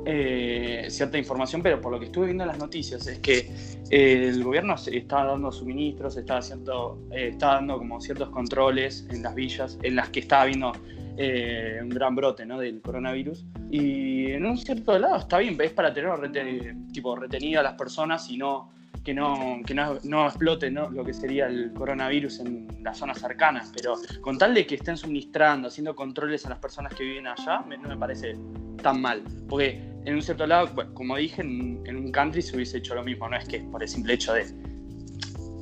eh, 0.06 0.86
cierta 0.90 1.18
información, 1.18 1.64
pero 1.64 1.82
por 1.82 1.92
lo 1.92 2.00
que 2.00 2.06
estuve 2.06 2.26
viendo 2.26 2.44
en 2.44 2.50
las 2.50 2.60
noticias 2.60 3.08
es 3.08 3.18
que 3.18 3.52
eh, 3.90 4.28
el 4.30 4.44
gobierno 4.44 4.76
está 4.76 5.26
dando 5.26 5.52
suministros, 5.52 6.18
está, 6.18 6.38
haciendo, 6.38 7.00
está 7.12 7.56
dando 7.56 7.80
como 7.80 8.00
ciertos 8.00 8.30
controles 8.30 9.08
en 9.10 9.24
las 9.24 9.34
villas 9.34 9.80
en 9.82 9.96
las 9.96 10.10
que 10.10 10.20
está 10.20 10.42
habiendo 10.42 10.72
eh, 11.18 11.80
un 11.82 11.90
gran 11.90 12.16
brote 12.16 12.46
¿no? 12.46 12.60
del 12.60 12.82
coronavirus. 12.82 13.46
Y 13.70 14.32
en 14.32 14.46
un 14.46 14.58
cierto 14.58 14.98
lado 14.98 15.18
está 15.18 15.38
bien, 15.40 15.58
es 15.62 15.72
para 15.72 15.94
tener 15.94 16.10
rete- 16.12 16.92
tipo, 16.92 17.16
retenido 17.16 17.60
a 17.60 17.64
las 17.64 17.74
personas 17.74 18.30
y 18.30 18.38
no 18.38 18.72
que 19.04 19.16
no, 19.16 19.62
que 19.66 19.74
no, 19.74 19.98
no 20.04 20.28
explote 20.28 20.70
¿no? 20.70 20.88
lo 20.92 21.04
que 21.04 21.12
sería 21.14 21.48
el 21.48 21.74
coronavirus 21.74 22.42
en 22.42 22.68
las 22.84 23.00
zonas 23.00 23.20
cercanas, 23.20 23.72
pero 23.76 23.96
con 24.22 24.38
tal 24.38 24.54
de 24.54 24.68
que 24.68 24.76
estén 24.76 24.96
suministrando, 24.96 25.70
haciendo 25.70 25.96
controles 25.96 26.46
a 26.46 26.50
las 26.50 26.60
personas 26.60 26.94
que 26.94 27.04
viven 27.04 27.26
allá, 27.26 27.62
me- 27.68 27.78
no 27.80 27.90
me 27.90 27.98
parece 27.98 28.36
tan 28.84 29.02
mal. 29.02 29.24
Porque 29.50 29.82
en 30.06 30.14
un 30.14 30.22
cierto 30.22 30.46
lado, 30.46 30.68
bueno, 30.76 30.94
como 30.94 31.18
dije, 31.18 31.42
en, 31.42 31.82
en 31.88 31.96
un 31.98 32.12
country 32.12 32.44
se 32.44 32.56
hubiese 32.56 32.78
hecho 32.78 32.94
lo 32.94 33.04
mismo, 33.04 33.28
no 33.28 33.38
es 33.38 33.48
que 33.48 33.60
por 33.62 33.82
el 33.82 33.90
simple 33.90 34.14
hecho 34.14 34.34
de, 34.34 34.46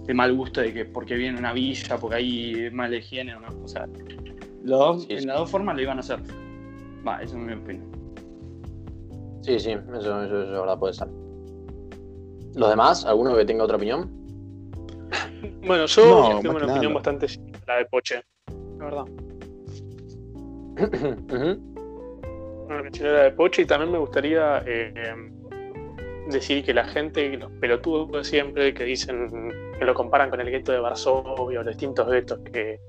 de 0.09 0.13
mal 0.15 0.33
gusto 0.35 0.59
de 0.61 0.73
que 0.73 0.85
porque 0.85 1.13
viene 1.13 1.37
una 1.37 1.53
villa, 1.53 1.97
porque 1.99 2.15
hay 2.15 2.69
mala 2.71 2.95
higiene 2.95 3.35
o 3.35 3.39
no. 3.41 3.49
O 3.63 3.67
sea, 3.67 3.85
los 4.63 4.79
dos- 4.79 5.01
Sí, 5.03 5.07
sí. 5.09 5.13
en 5.17 5.27
las 5.27 5.37
dos 5.37 5.51
formas 5.51 5.75
lo 5.75 5.83
iban 5.83 5.97
a 5.97 5.99
hacer. 5.99 6.17
Va, 7.07 7.21
eso 7.21 7.37
es 7.37 7.43
mi 7.43 7.53
opinión. 7.53 7.85
Sí, 9.43 9.59
sí, 9.59 9.69
eso, 9.69 9.93
eso, 9.99 10.23
eso 10.23 10.43
es 10.45 10.49
verdad, 10.49 10.79
puede 10.79 10.95
ser. 10.95 11.07
¿Los 12.55 12.69
demás? 12.71 13.05
¿Alguno 13.05 13.37
que 13.37 13.45
tenga 13.45 13.63
otra 13.65 13.77
opinión? 13.77 14.09
Bueno, 15.67 15.85
yo 15.85 16.31
No, 16.33 16.39
tengo 16.41 16.55
una 16.55 16.73
opinión 16.73 16.93
bastante 16.95 17.27
similar 17.27 17.61
a 17.67 17.73
la 17.73 17.77
de 17.77 17.85
Poche, 17.85 18.23
la 18.79 18.85
verdad. 18.85 19.05
Bueno, 22.67 22.83
mencioné 22.83 23.11
la 23.13 23.23
de 23.25 23.31
Poche 23.31 23.61
y 23.61 23.65
también 23.65 23.91
me 23.91 23.99
gustaría 23.99 24.63
eh, 24.65 24.91
decir 26.29 26.63
que 26.65 26.73
la 26.73 26.85
gente, 26.85 27.37
los 27.37 27.51
pelotudos 27.53 28.11
de 28.11 28.23
siempre, 28.23 28.73
que 28.73 28.83
dicen 28.85 29.27
que 29.79 29.85
lo 29.85 29.93
comparan 29.93 30.29
con 30.29 30.41
el 30.41 30.51
gueto 30.51 30.71
de 30.71 30.79
Varsovia 30.79 31.59
o 31.59 31.63
los 31.63 31.65
distintos 31.65 32.09
guetos 32.09 32.39
que, 32.39 32.79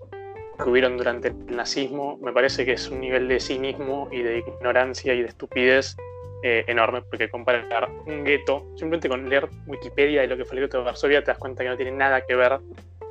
que 0.63 0.69
hubieron 0.69 0.97
durante 0.97 1.29
el 1.29 1.47
nazismo, 1.47 2.19
me 2.21 2.33
parece 2.33 2.65
que 2.65 2.73
es 2.73 2.89
un 2.91 3.01
nivel 3.01 3.29
de 3.29 3.41
cinismo 3.41 4.09
y 4.11 4.23
de 4.23 4.39
ignorancia 4.39 5.15
y 5.15 5.23
de 5.23 5.29
estupidez 5.29 5.97
eh, 6.43 6.65
enorme, 6.67 7.03
porque 7.03 7.29
comparar 7.29 7.91
un 8.07 8.25
gueto, 8.25 8.67
simplemente 8.71 9.09
con 9.09 9.29
leer 9.29 9.49
Wikipedia 9.67 10.23
de 10.23 10.27
lo 10.27 10.37
que 10.37 10.45
fue 10.45 10.57
el 10.57 10.65
gueto 10.65 10.79
de 10.79 10.85
Varsovia, 10.85 11.21
te 11.21 11.27
das 11.27 11.39
cuenta 11.39 11.63
que 11.63 11.69
no 11.69 11.77
tiene 11.77 11.93
nada 11.93 12.23
que 12.23 12.35
ver 12.35 12.59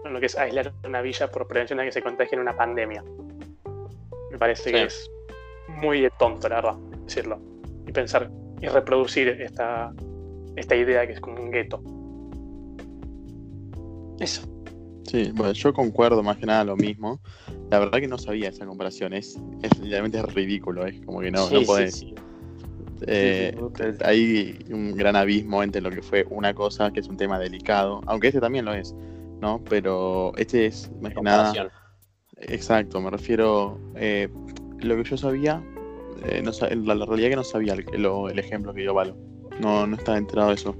con 0.01 0.13
lo 0.13 0.19
que 0.19 0.25
es 0.25 0.37
aislar 0.37 0.73
una 0.83 1.01
villa 1.01 1.29
por 1.29 1.47
prevención 1.47 1.79
de 1.79 1.85
que 1.85 1.91
se 1.91 2.01
contagie 2.01 2.35
en 2.35 2.41
una 2.41 2.55
pandemia. 2.55 3.03
Me 4.31 4.37
parece 4.37 4.71
que 4.71 4.83
es 4.83 5.11
muy 5.67 6.01
de 6.01 6.09
tonto, 6.11 6.49
la 6.49 6.55
verdad, 6.55 6.75
decirlo. 7.05 7.39
Y 7.85 7.91
pensar 7.91 8.29
y 8.61 8.67
reproducir 8.67 9.27
esta, 9.27 9.93
esta 10.55 10.75
idea 10.75 11.05
que 11.05 11.13
es 11.13 11.19
como 11.19 11.41
un 11.41 11.51
gueto. 11.51 11.81
Eso. 14.19 14.41
Sí, 15.05 15.31
bueno, 15.33 15.53
yo 15.53 15.73
concuerdo 15.73 16.21
más 16.21 16.37
que 16.37 16.45
nada 16.45 16.63
lo 16.63 16.75
mismo. 16.75 17.19
La 17.71 17.79
verdad 17.79 17.99
que 17.99 18.07
no 18.07 18.17
sabía 18.17 18.49
esa 18.49 18.65
comparación, 18.65 19.13
es, 19.13 19.39
es 19.63 19.79
realmente 19.79 20.19
es 20.19 20.33
ridículo, 20.33 20.85
es 20.85 20.99
como 21.05 21.19
que 21.21 21.31
no, 21.31 21.47
Sí, 21.47 21.53
no 21.55 21.61
podés. 21.63 21.95
sí. 21.95 22.13
eh, 23.07 23.53
Sí, 23.55 23.61
sí, 23.77 23.83
sí. 23.91 23.97
hay 24.03 24.65
un 24.71 24.95
gran 24.95 25.15
abismo 25.15 25.63
entre 25.63 25.81
lo 25.81 25.89
que 25.89 26.01
fue 26.01 26.25
una 26.29 26.53
cosa, 26.53 26.91
que 26.91 26.99
es 26.99 27.07
un 27.07 27.17
tema 27.17 27.39
delicado, 27.39 28.01
aunque 28.07 28.27
este 28.27 28.39
también 28.39 28.65
lo 28.65 28.73
es, 28.73 28.93
¿no? 29.41 29.63
Pero 29.69 30.33
este 30.37 30.65
es 30.67 30.91
más 31.01 31.13
que 31.13 31.21
nada. 31.21 31.71
Exacto, 32.41 33.01
me 33.01 33.09
refiero. 33.09 33.79
eh, 33.95 34.29
lo 34.79 34.95
que 34.95 35.03
yo 35.03 35.17
sabía, 35.17 35.61
eh, 36.25 36.41
no 36.43 36.51
la, 36.85 36.95
la 36.95 37.05
realidad 37.05 37.29
que 37.29 37.35
no 37.35 37.43
sabía 37.43 37.73
el, 37.73 37.85
lo- 38.01 38.29
el 38.29 38.39
ejemplo 38.39 38.73
que 38.73 38.81
dio 38.81 38.93
Valo. 38.93 39.15
No, 39.59 39.85
no 39.87 39.95
estaba 39.97 40.17
enterado 40.17 40.49
de 40.49 40.55
eso. 40.55 40.75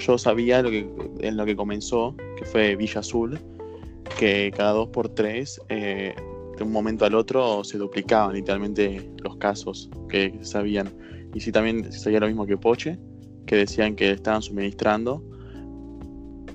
Yo 0.00 0.18
sabía 0.18 0.62
lo 0.62 0.70
que, 0.70 0.88
en 1.20 1.36
lo 1.36 1.44
que 1.44 1.56
comenzó, 1.56 2.14
que 2.36 2.44
fue 2.44 2.76
Villa 2.76 3.00
Azul, 3.00 3.38
que 4.18 4.52
cada 4.56 4.72
dos 4.72 4.88
por 4.88 5.08
tres, 5.08 5.60
eh, 5.68 6.14
de 6.56 6.64
un 6.64 6.72
momento 6.72 7.04
al 7.04 7.14
otro, 7.14 7.62
se 7.64 7.78
duplicaban 7.78 8.34
literalmente 8.34 9.10
los 9.22 9.36
casos 9.36 9.90
que 10.08 10.38
sabían. 10.42 10.90
Y 11.34 11.40
sí, 11.40 11.52
también 11.52 11.92
sabía 11.92 12.20
lo 12.20 12.26
mismo 12.26 12.46
que 12.46 12.56
Poche, 12.56 12.98
que 13.46 13.56
decían 13.56 13.96
que 13.96 14.12
estaban 14.12 14.42
suministrando. 14.42 15.22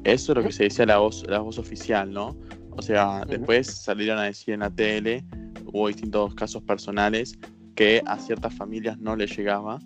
Eso 0.03 0.31
es 0.31 0.37
lo 0.37 0.43
que 0.43 0.51
se 0.51 0.63
decía 0.63 0.85
la 0.85 0.97
voz, 0.97 1.23
la 1.27 1.39
voz 1.39 1.57
oficial, 1.57 2.11
¿no? 2.11 2.35
O 2.71 2.81
sea, 2.81 3.23
después 3.27 3.67
salieron 3.67 4.19
a 4.19 4.23
decir 4.23 4.55
en 4.55 4.61
la 4.61 4.69
tele, 4.69 5.23
hubo 5.65 5.87
distintos 5.87 6.33
casos 6.35 6.63
personales 6.63 7.37
que 7.75 8.01
a 8.05 8.17
ciertas 8.19 8.53
familias 8.53 8.97
no 8.99 9.15
les 9.15 9.35
llegaba, 9.35 9.79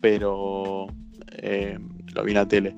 pero 0.00 0.86
eh, 1.42 1.78
lo 2.14 2.24
vi 2.24 2.30
en 2.30 2.36
la 2.36 2.48
tele. 2.48 2.76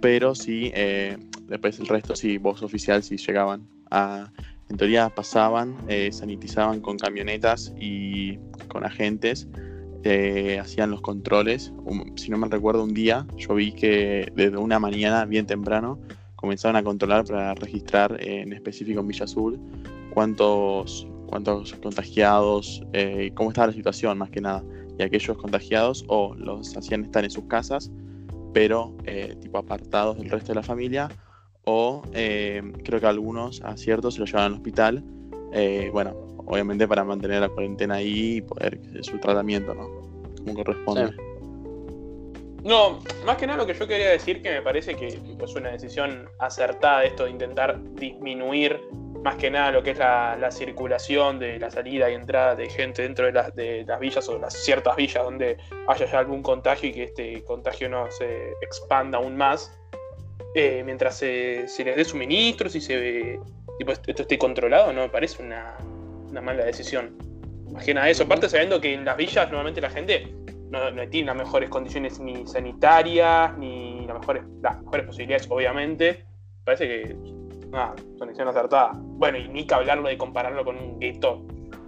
Pero 0.00 0.34
sí, 0.34 0.70
eh, 0.74 1.16
después 1.48 1.78
el 1.80 1.88
resto 1.88 2.16
sí, 2.16 2.38
voz 2.38 2.62
oficial 2.62 3.02
sí 3.02 3.16
llegaban 3.16 3.66
a... 3.90 4.30
En 4.68 4.76
teoría 4.76 5.08
pasaban, 5.08 5.74
eh, 5.88 6.12
sanitizaban 6.12 6.80
con 6.80 6.96
camionetas 6.96 7.74
y 7.80 8.38
con 8.68 8.84
agentes, 8.84 9.48
eh, 10.04 10.58
hacían 10.60 10.90
los 10.90 11.00
controles. 11.00 11.72
Si 12.16 12.30
no 12.30 12.38
me 12.38 12.48
recuerdo, 12.48 12.84
un 12.84 12.94
día 12.94 13.26
yo 13.36 13.54
vi 13.54 13.72
que 13.72 14.32
desde 14.34 14.56
una 14.56 14.78
mañana 14.78 15.24
bien 15.26 15.46
temprano 15.46 15.98
comenzaron 16.36 16.76
a 16.76 16.82
controlar 16.82 17.24
para 17.24 17.54
registrar 17.54 18.16
eh, 18.20 18.40
en 18.40 18.52
específico 18.52 19.00
en 19.00 19.08
Villa 19.08 19.24
Azul 19.24 19.60
cuántos, 20.14 21.06
cuántos 21.26 21.74
contagiados, 21.74 22.82
eh, 22.94 23.30
cómo 23.34 23.50
estaba 23.50 23.66
la 23.68 23.72
situación 23.74 24.16
más 24.16 24.30
que 24.30 24.40
nada. 24.40 24.64
Y 25.00 25.02
aquellos 25.02 25.38
contagiados 25.38 26.04
o 26.08 26.34
los 26.34 26.76
hacían 26.76 27.04
estar 27.04 27.24
en 27.24 27.30
sus 27.30 27.44
casas, 27.44 27.90
pero 28.52 28.94
eh, 29.06 29.34
tipo 29.40 29.56
apartados 29.56 30.18
del 30.18 30.28
resto 30.28 30.48
de 30.48 30.56
la 30.56 30.62
familia, 30.62 31.08
o 31.64 32.02
eh, 32.12 32.60
creo 32.84 33.00
que 33.00 33.06
algunos 33.06 33.62
a 33.62 33.78
ciertos 33.78 34.16
se 34.16 34.20
los 34.20 34.28
llevaban 34.28 34.52
al 34.52 34.58
hospital, 34.58 35.02
eh, 35.54 35.88
bueno, 35.90 36.14
obviamente 36.44 36.86
para 36.86 37.02
mantener 37.02 37.40
la 37.40 37.48
cuarentena 37.48 37.94
ahí 37.94 38.36
y 38.36 38.42
poder 38.42 38.78
su 39.00 39.16
tratamiento, 39.18 39.72
¿no? 39.74 39.88
Como 40.44 40.52
corresponde. 40.52 41.16
No, 42.62 42.98
más 43.24 43.38
que 43.38 43.46
nada 43.46 43.56
lo 43.56 43.66
que 43.66 43.72
yo 43.72 43.88
quería 43.88 44.10
decir 44.10 44.42
que 44.42 44.50
me 44.50 44.60
parece 44.60 44.96
que 44.96 45.06
es 45.42 45.54
una 45.54 45.70
decisión 45.70 46.28
acertada 46.38 47.04
esto 47.04 47.24
de 47.24 47.30
intentar 47.30 47.80
disminuir 47.94 48.78
más 49.22 49.36
que 49.36 49.50
nada 49.50 49.70
lo 49.70 49.82
que 49.82 49.90
es 49.90 49.98
la, 49.98 50.36
la 50.40 50.50
circulación 50.50 51.38
de 51.38 51.58
la 51.58 51.70
salida 51.70 52.10
y 52.10 52.14
entrada 52.14 52.54
de 52.54 52.70
gente 52.70 53.02
dentro 53.02 53.26
de, 53.26 53.32
las- 53.32 53.54
de 53.54 53.84
las 53.86 54.00
villas 54.00 54.28
o 54.28 54.34
de 54.34 54.40
las 54.40 54.54
ciertas 54.54 54.96
villas 54.96 55.22
donde 55.24 55.58
haya 55.88 56.06
ya 56.06 56.18
algún 56.18 56.42
contagio 56.42 56.88
y 56.88 56.92
que 56.92 57.02
este 57.04 57.44
contagio 57.44 57.88
no 57.88 58.10
se 58.10 58.52
expanda 58.62 59.18
aún 59.18 59.36
más. 59.36 59.76
Eh, 60.54 60.82
mientras 60.84 61.16
se, 61.16 61.66
les 61.84 61.96
dé 61.96 62.04
suministros 62.04 62.74
y 62.74 62.80
se 62.80 63.38
tipo, 63.78 63.92
esto 63.92 64.22
esté 64.22 64.36
controlado, 64.38 64.92
no 64.92 65.02
me 65.02 65.08
parece 65.08 65.42
una, 65.42 65.76
una 66.28 66.40
mala 66.40 66.64
decisión. 66.64 67.16
Más 67.72 67.84
que 67.84 67.94
nada 67.94 68.08
eso, 68.10 68.24
aparte 68.24 68.48
sabiendo 68.48 68.80
que 68.80 68.94
en 68.94 69.04
las 69.04 69.16
villas 69.16 69.46
normalmente 69.48 69.80
la 69.80 69.90
gente 69.90 70.34
no, 70.70 70.90
no 70.90 71.08
tiene 71.08 71.26
las 71.26 71.36
mejores 71.36 71.68
condiciones 71.70 72.18
ni 72.18 72.46
sanitarias, 72.46 73.56
ni 73.58 74.06
las 74.06 74.18
mejores, 74.18 74.42
las 74.62 74.82
mejores 74.82 75.06
posibilidades, 75.06 75.46
obviamente. 75.48 76.24
Parece 76.64 76.88
que 76.88 77.16
nada, 77.70 77.94
son 78.18 78.28
decisiones 78.28 78.54
acertadas. 78.56 78.96
Bueno, 79.00 79.38
y 79.38 79.48
ni 79.48 79.66
que 79.66 79.74
hablarlo 79.74 80.08
de 80.08 80.18
compararlo 80.18 80.64
con 80.64 80.76
un 80.76 80.98
gueto. 80.98 81.42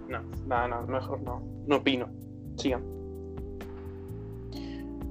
No, 0.07 0.21
nada, 0.45 0.67
no, 0.67 0.87
mejor 0.87 1.21
no, 1.21 1.41
no 1.67 1.77
opino. 1.77 2.09
Sigan. 2.57 2.83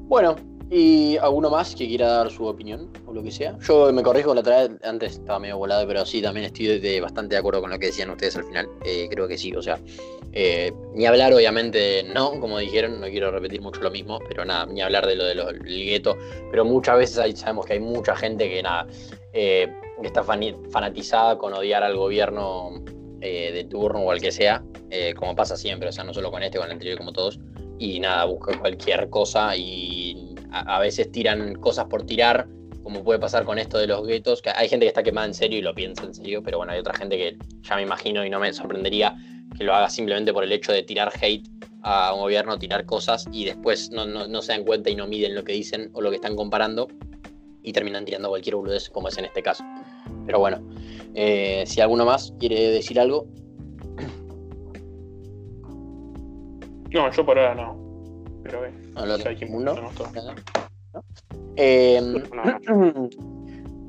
Bueno, 0.09 0.37
¿y 0.71 1.17
alguno 1.17 1.49
más 1.51 1.75
que 1.75 1.89
quiera 1.89 2.07
dar 2.09 2.31
su 2.31 2.45
opinión 2.47 2.91
o 3.07 3.13
lo 3.13 3.23
que 3.23 3.31
sea? 3.31 3.57
Yo 3.61 3.93
me 3.93 4.03
corrijo 4.03 4.35
la 4.35 4.41
otra 4.41 4.63
vez, 4.69 4.71
antes 4.83 5.13
estaba 5.15 5.39
medio 5.39 5.57
volado, 5.59 5.87
pero 5.87 6.05
sí, 6.05 6.21
también 6.21 6.47
estoy 6.47 6.67
de- 6.67 6.81
de 6.81 7.01
bastante 7.01 7.35
de 7.35 7.39
acuerdo 7.39 7.61
con 7.63 7.71
lo 7.71 7.79
que 7.79 7.87
decían 7.87 8.11
ustedes 8.11 8.37
al 8.37 8.45
final. 8.45 8.69
Eh, 8.85 9.09
creo 9.11 9.27
que 9.27 9.39
sí, 9.39 9.55
o 9.55 9.63
sea, 9.63 9.79
eh, 10.33 10.73
ni 10.95 11.07
hablar 11.07 11.33
obviamente 11.33 12.05
no, 12.15 12.39
como 12.41 12.59
dijeron, 12.59 13.01
no 13.01 13.07
quiero 13.09 13.31
repetir 13.31 13.61
mucho 13.63 13.81
lo 13.81 13.91
mismo, 13.91 14.19
pero 14.29 14.45
nada, 14.45 14.67
ni 14.67 14.83
hablar 14.83 15.07
de 15.07 15.17
lo 15.17 15.25
del 15.25 15.61
gueto, 15.63 16.17
pero 16.51 16.65
muchas 16.65 16.99
veces 16.99 17.19
hay- 17.19 17.37
sabemos 17.37 17.65
que 17.67 17.75
hay 17.75 17.81
mucha 17.81 18.15
gente 18.15 18.49
que 18.49 18.63
nada, 18.63 18.87
eh, 19.33 19.75
está 20.09 20.23
fani- 20.23 20.57
fanatizada 20.71 21.39
con 21.39 21.53
odiar 21.55 21.83
al 21.83 21.97
gobierno 21.97 22.71
eh, 23.21 23.53
de 23.53 23.65
turno 23.65 24.01
o 24.01 24.11
al 24.11 24.21
que 24.21 24.33
sea, 24.33 24.63
eh, 24.91 25.15
como 25.15 25.35
pasa 25.35 25.57
siempre, 25.57 25.89
o 25.89 25.93
sea, 25.93 26.05
no 26.05 26.13
solo 26.13 26.31
con 26.31 26.43
este, 26.43 26.59
con 26.59 26.67
el 26.67 26.73
anterior, 26.73 26.99
como 26.99 27.13
todos 27.13 27.39
y 27.79 27.99
nada, 28.01 28.25
buscan 28.27 28.59
cualquier 28.59 29.09
cosa 29.11 29.57
y 29.57 30.35
a, 30.51 30.77
a 30.77 30.81
veces 30.81 31.11
tiran 31.13 31.55
cosas 31.55 31.87
por 31.87 32.05
tirar, 32.05 32.47
como 32.83 33.03
puede 33.05 33.19
pasar 33.21 33.45
con 33.45 33.59
esto 33.59 33.79
de 33.79 33.87
los 33.87 34.07
guetos, 34.07 34.43
que 34.43 34.51
hay 34.51 34.69
gente 34.69 34.85
que 34.85 34.89
está 34.89 35.03
quemada 35.03 35.27
en 35.29 35.35
serio 35.35 35.59
y 35.59 35.63
lo 35.63 35.75
piensa 35.75 36.05
en 36.05 36.15
serio, 36.15 36.43
pero 36.43 36.59
bueno, 36.59 36.73
hay 36.73 36.81
otra 36.81 36.95
gente 36.95 37.17
que 37.17 37.37
ya 37.63 37.77
me 37.77 37.83
imagino 37.83 38.25
y 38.25 38.31
no 38.31 38.41
me 38.41 38.53
sorprendería 38.53 39.17
que 39.57 39.65
lo 39.65 39.75
haga 39.75 39.89
simplemente 39.89 40.33
por 40.33 40.43
el 40.45 40.51
hecho 40.53 40.73
de 40.73 40.83
tirar 40.83 41.13
hate 41.21 41.47
a 41.83 42.13
un 42.15 42.21
gobierno, 42.21 42.59
tirar 42.59 42.85
cosas 42.87 43.27
y 43.33 43.45
después 43.45 43.91
no, 43.91 44.05
no- 44.05 44.27
no 44.27 44.43
se 44.43 44.53
dan 44.53 44.65
cuenta 44.65 44.91
y 44.91 44.95
no 44.97 45.07
miden 45.07 45.35
lo 45.35 45.43
que 45.45 45.53
dicen 45.53 45.91
o 45.95 46.01
lo 46.01 46.11
que 46.11 46.17
están 46.17 46.35
comparando 46.37 46.89
y 47.63 47.73
terminan 47.73 48.05
tirando 48.05 48.29
cualquier 48.29 48.57
boludez 48.57 48.89
como 48.91 49.09
es 49.09 49.19
en 49.19 49.25
este 49.27 49.43
caso. 49.43 49.63
Pero 50.27 50.39
bueno, 50.39 50.61
eh, 51.15 51.65
si 51.67 51.81
alguno 51.81 52.05
más 52.05 52.35
quiere 52.39 52.71
decir 52.71 52.99
algo, 52.99 53.27
No, 56.93 57.11
yo 57.11 57.25
por 57.25 57.39
ahora 57.39 57.55
no. 57.55 57.77
Pero 58.43 58.67
eh. 58.67 58.73
Eh, 61.57 62.01
No, 62.03 62.45
no. 62.45 63.09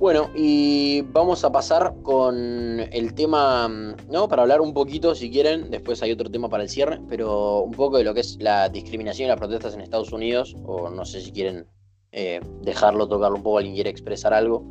Bueno, 0.03 0.29
y 0.35 1.01
vamos 1.13 1.45
a 1.45 1.51
pasar 1.51 1.93
con 2.01 2.35
el 2.37 3.13
tema, 3.13 3.69
¿no? 4.09 4.27
Para 4.27 4.41
hablar 4.41 4.59
un 4.59 4.73
poquito, 4.73 5.15
si 5.15 5.31
quieren, 5.31 5.71
después 5.71 6.03
hay 6.03 6.11
otro 6.11 6.29
tema 6.29 6.49
para 6.49 6.63
el 6.63 6.67
cierre, 6.67 6.99
pero 7.07 7.61
un 7.61 7.71
poco 7.71 7.99
de 7.99 8.03
lo 8.03 8.13
que 8.13 8.19
es 8.19 8.37
la 8.41 8.67
discriminación 8.67 9.27
y 9.27 9.29
las 9.29 9.39
protestas 9.39 9.75
en 9.75 9.79
Estados 9.79 10.11
Unidos, 10.11 10.57
o 10.65 10.89
no 10.89 11.05
sé 11.05 11.21
si 11.21 11.31
quieren 11.31 11.67
eh, 12.11 12.41
dejarlo, 12.63 13.07
tocarlo 13.07 13.37
un 13.37 13.43
poco, 13.43 13.59
alguien 13.59 13.75
quiere 13.75 13.91
expresar 13.91 14.33
algo, 14.33 14.65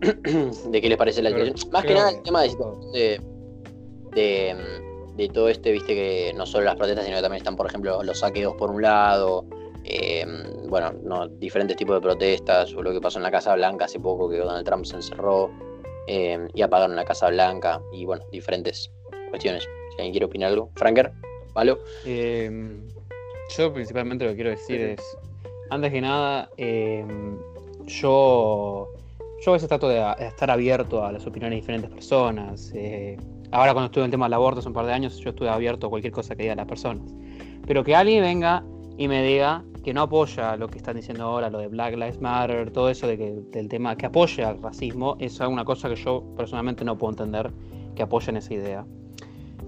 de 0.00 0.80
qué 0.80 0.88
les 0.88 0.98
parece 0.98 1.22
la 1.22 1.30
discriminación. 1.30 1.72
Más 1.72 1.84
que 1.84 1.94
nada 1.94 2.10
el 2.10 2.22
tema 2.22 2.42
de, 2.42 2.48
de, 2.92 3.20
de, 4.12 4.56
de 5.16 5.28
todo 5.28 5.48
este, 5.48 5.72
viste, 5.72 5.94
que 5.94 6.32
no 6.36 6.46
solo 6.46 6.64
las 6.64 6.76
protestas, 6.76 7.04
sino 7.04 7.16
que 7.16 7.22
también 7.22 7.40
están, 7.40 7.56
por 7.56 7.66
ejemplo, 7.66 8.02
los 8.02 8.20
saqueos 8.20 8.54
por 8.54 8.70
un 8.70 8.82
lado, 8.82 9.44
eh, 9.84 10.26
bueno, 10.68 10.92
no, 11.02 11.28
diferentes 11.28 11.76
tipos 11.76 11.96
de 11.96 12.00
protestas, 12.00 12.72
o 12.74 12.82
lo 12.82 12.92
que 12.92 13.00
pasó 13.00 13.18
en 13.18 13.24
la 13.24 13.30
Casa 13.30 13.54
Blanca 13.54 13.84
hace 13.84 14.00
poco, 14.00 14.28
que 14.30 14.38
Donald 14.38 14.64
Trump 14.64 14.84
se 14.84 14.96
encerró 14.96 15.50
eh, 16.06 16.48
y 16.54 16.62
apagaron 16.62 16.96
la 16.96 17.04
Casa 17.04 17.28
Blanca, 17.28 17.80
y 17.92 18.04
bueno, 18.04 18.24
diferentes 18.32 18.90
cuestiones. 19.30 19.64
Si 19.64 19.96
alguien 19.96 20.12
quiere 20.12 20.26
opinar 20.26 20.50
algo. 20.50 20.70
Franker, 20.76 21.12
¿vale? 21.52 21.76
Eh, 22.06 22.50
yo 23.56 23.72
principalmente 23.72 24.24
lo 24.24 24.30
que 24.30 24.36
quiero 24.36 24.50
decir 24.50 24.80
es, 24.80 25.00
antes 25.70 25.92
que 25.92 26.00
nada, 26.00 26.48
eh, 26.56 27.04
yo, 27.86 28.88
yo 29.40 29.50
a 29.50 29.54
veces 29.54 29.68
trato 29.68 29.88
de, 29.88 30.04
estar 30.20 30.50
abierto 30.50 31.04
a 31.04 31.12
las 31.12 31.26
opiniones 31.26 31.56
de 31.56 31.60
diferentes 31.60 31.90
personas. 31.90 32.72
eh, 32.74 33.16
ahora 33.52 33.72
cuando 33.72 33.86
estuve 33.86 34.02
en 34.02 34.06
el 34.06 34.10
tema 34.10 34.26
del 34.26 34.34
aborto 34.34 34.60
hace 34.60 34.68
un 34.68 34.74
par 34.74 34.86
de 34.86 34.92
años, 34.92 35.18
yo 35.18 35.30
estuve 35.30 35.48
abierto 35.48 35.86
a 35.86 35.90
cualquier 35.90 36.12
cosa 36.12 36.36
que 36.36 36.42
digan 36.42 36.58
las 36.58 36.66
personas. 36.66 37.14
Pero 37.66 37.82
que 37.84 37.94
alguien 37.94 38.22
venga 38.22 38.64
y 38.98 39.08
me 39.08 39.22
diga 39.22 39.64
que 39.82 39.94
no 39.94 40.02
apoya 40.02 40.56
lo 40.56 40.68
que 40.68 40.78
están 40.78 40.96
diciendo 40.96 41.24
ahora, 41.24 41.48
lo 41.48 41.58
de 41.58 41.68
Black 41.68 41.94
Lives 41.94 42.20
Matter, 42.20 42.70
todo 42.70 42.90
eso 42.90 43.06
de 43.06 43.16
que, 43.16 43.40
del 43.50 43.68
tema 43.68 43.96
que 43.96 44.06
apoya 44.06 44.50
al 44.50 44.62
racismo, 44.62 45.16
es 45.18 45.40
una 45.40 45.64
cosa 45.64 45.88
que 45.88 45.96
yo 45.96 46.22
personalmente 46.36 46.84
no 46.84 46.98
puedo 46.98 47.12
entender 47.12 47.50
que 47.94 48.02
apoyen 48.02 48.36
esa 48.36 48.52
idea. 48.52 48.84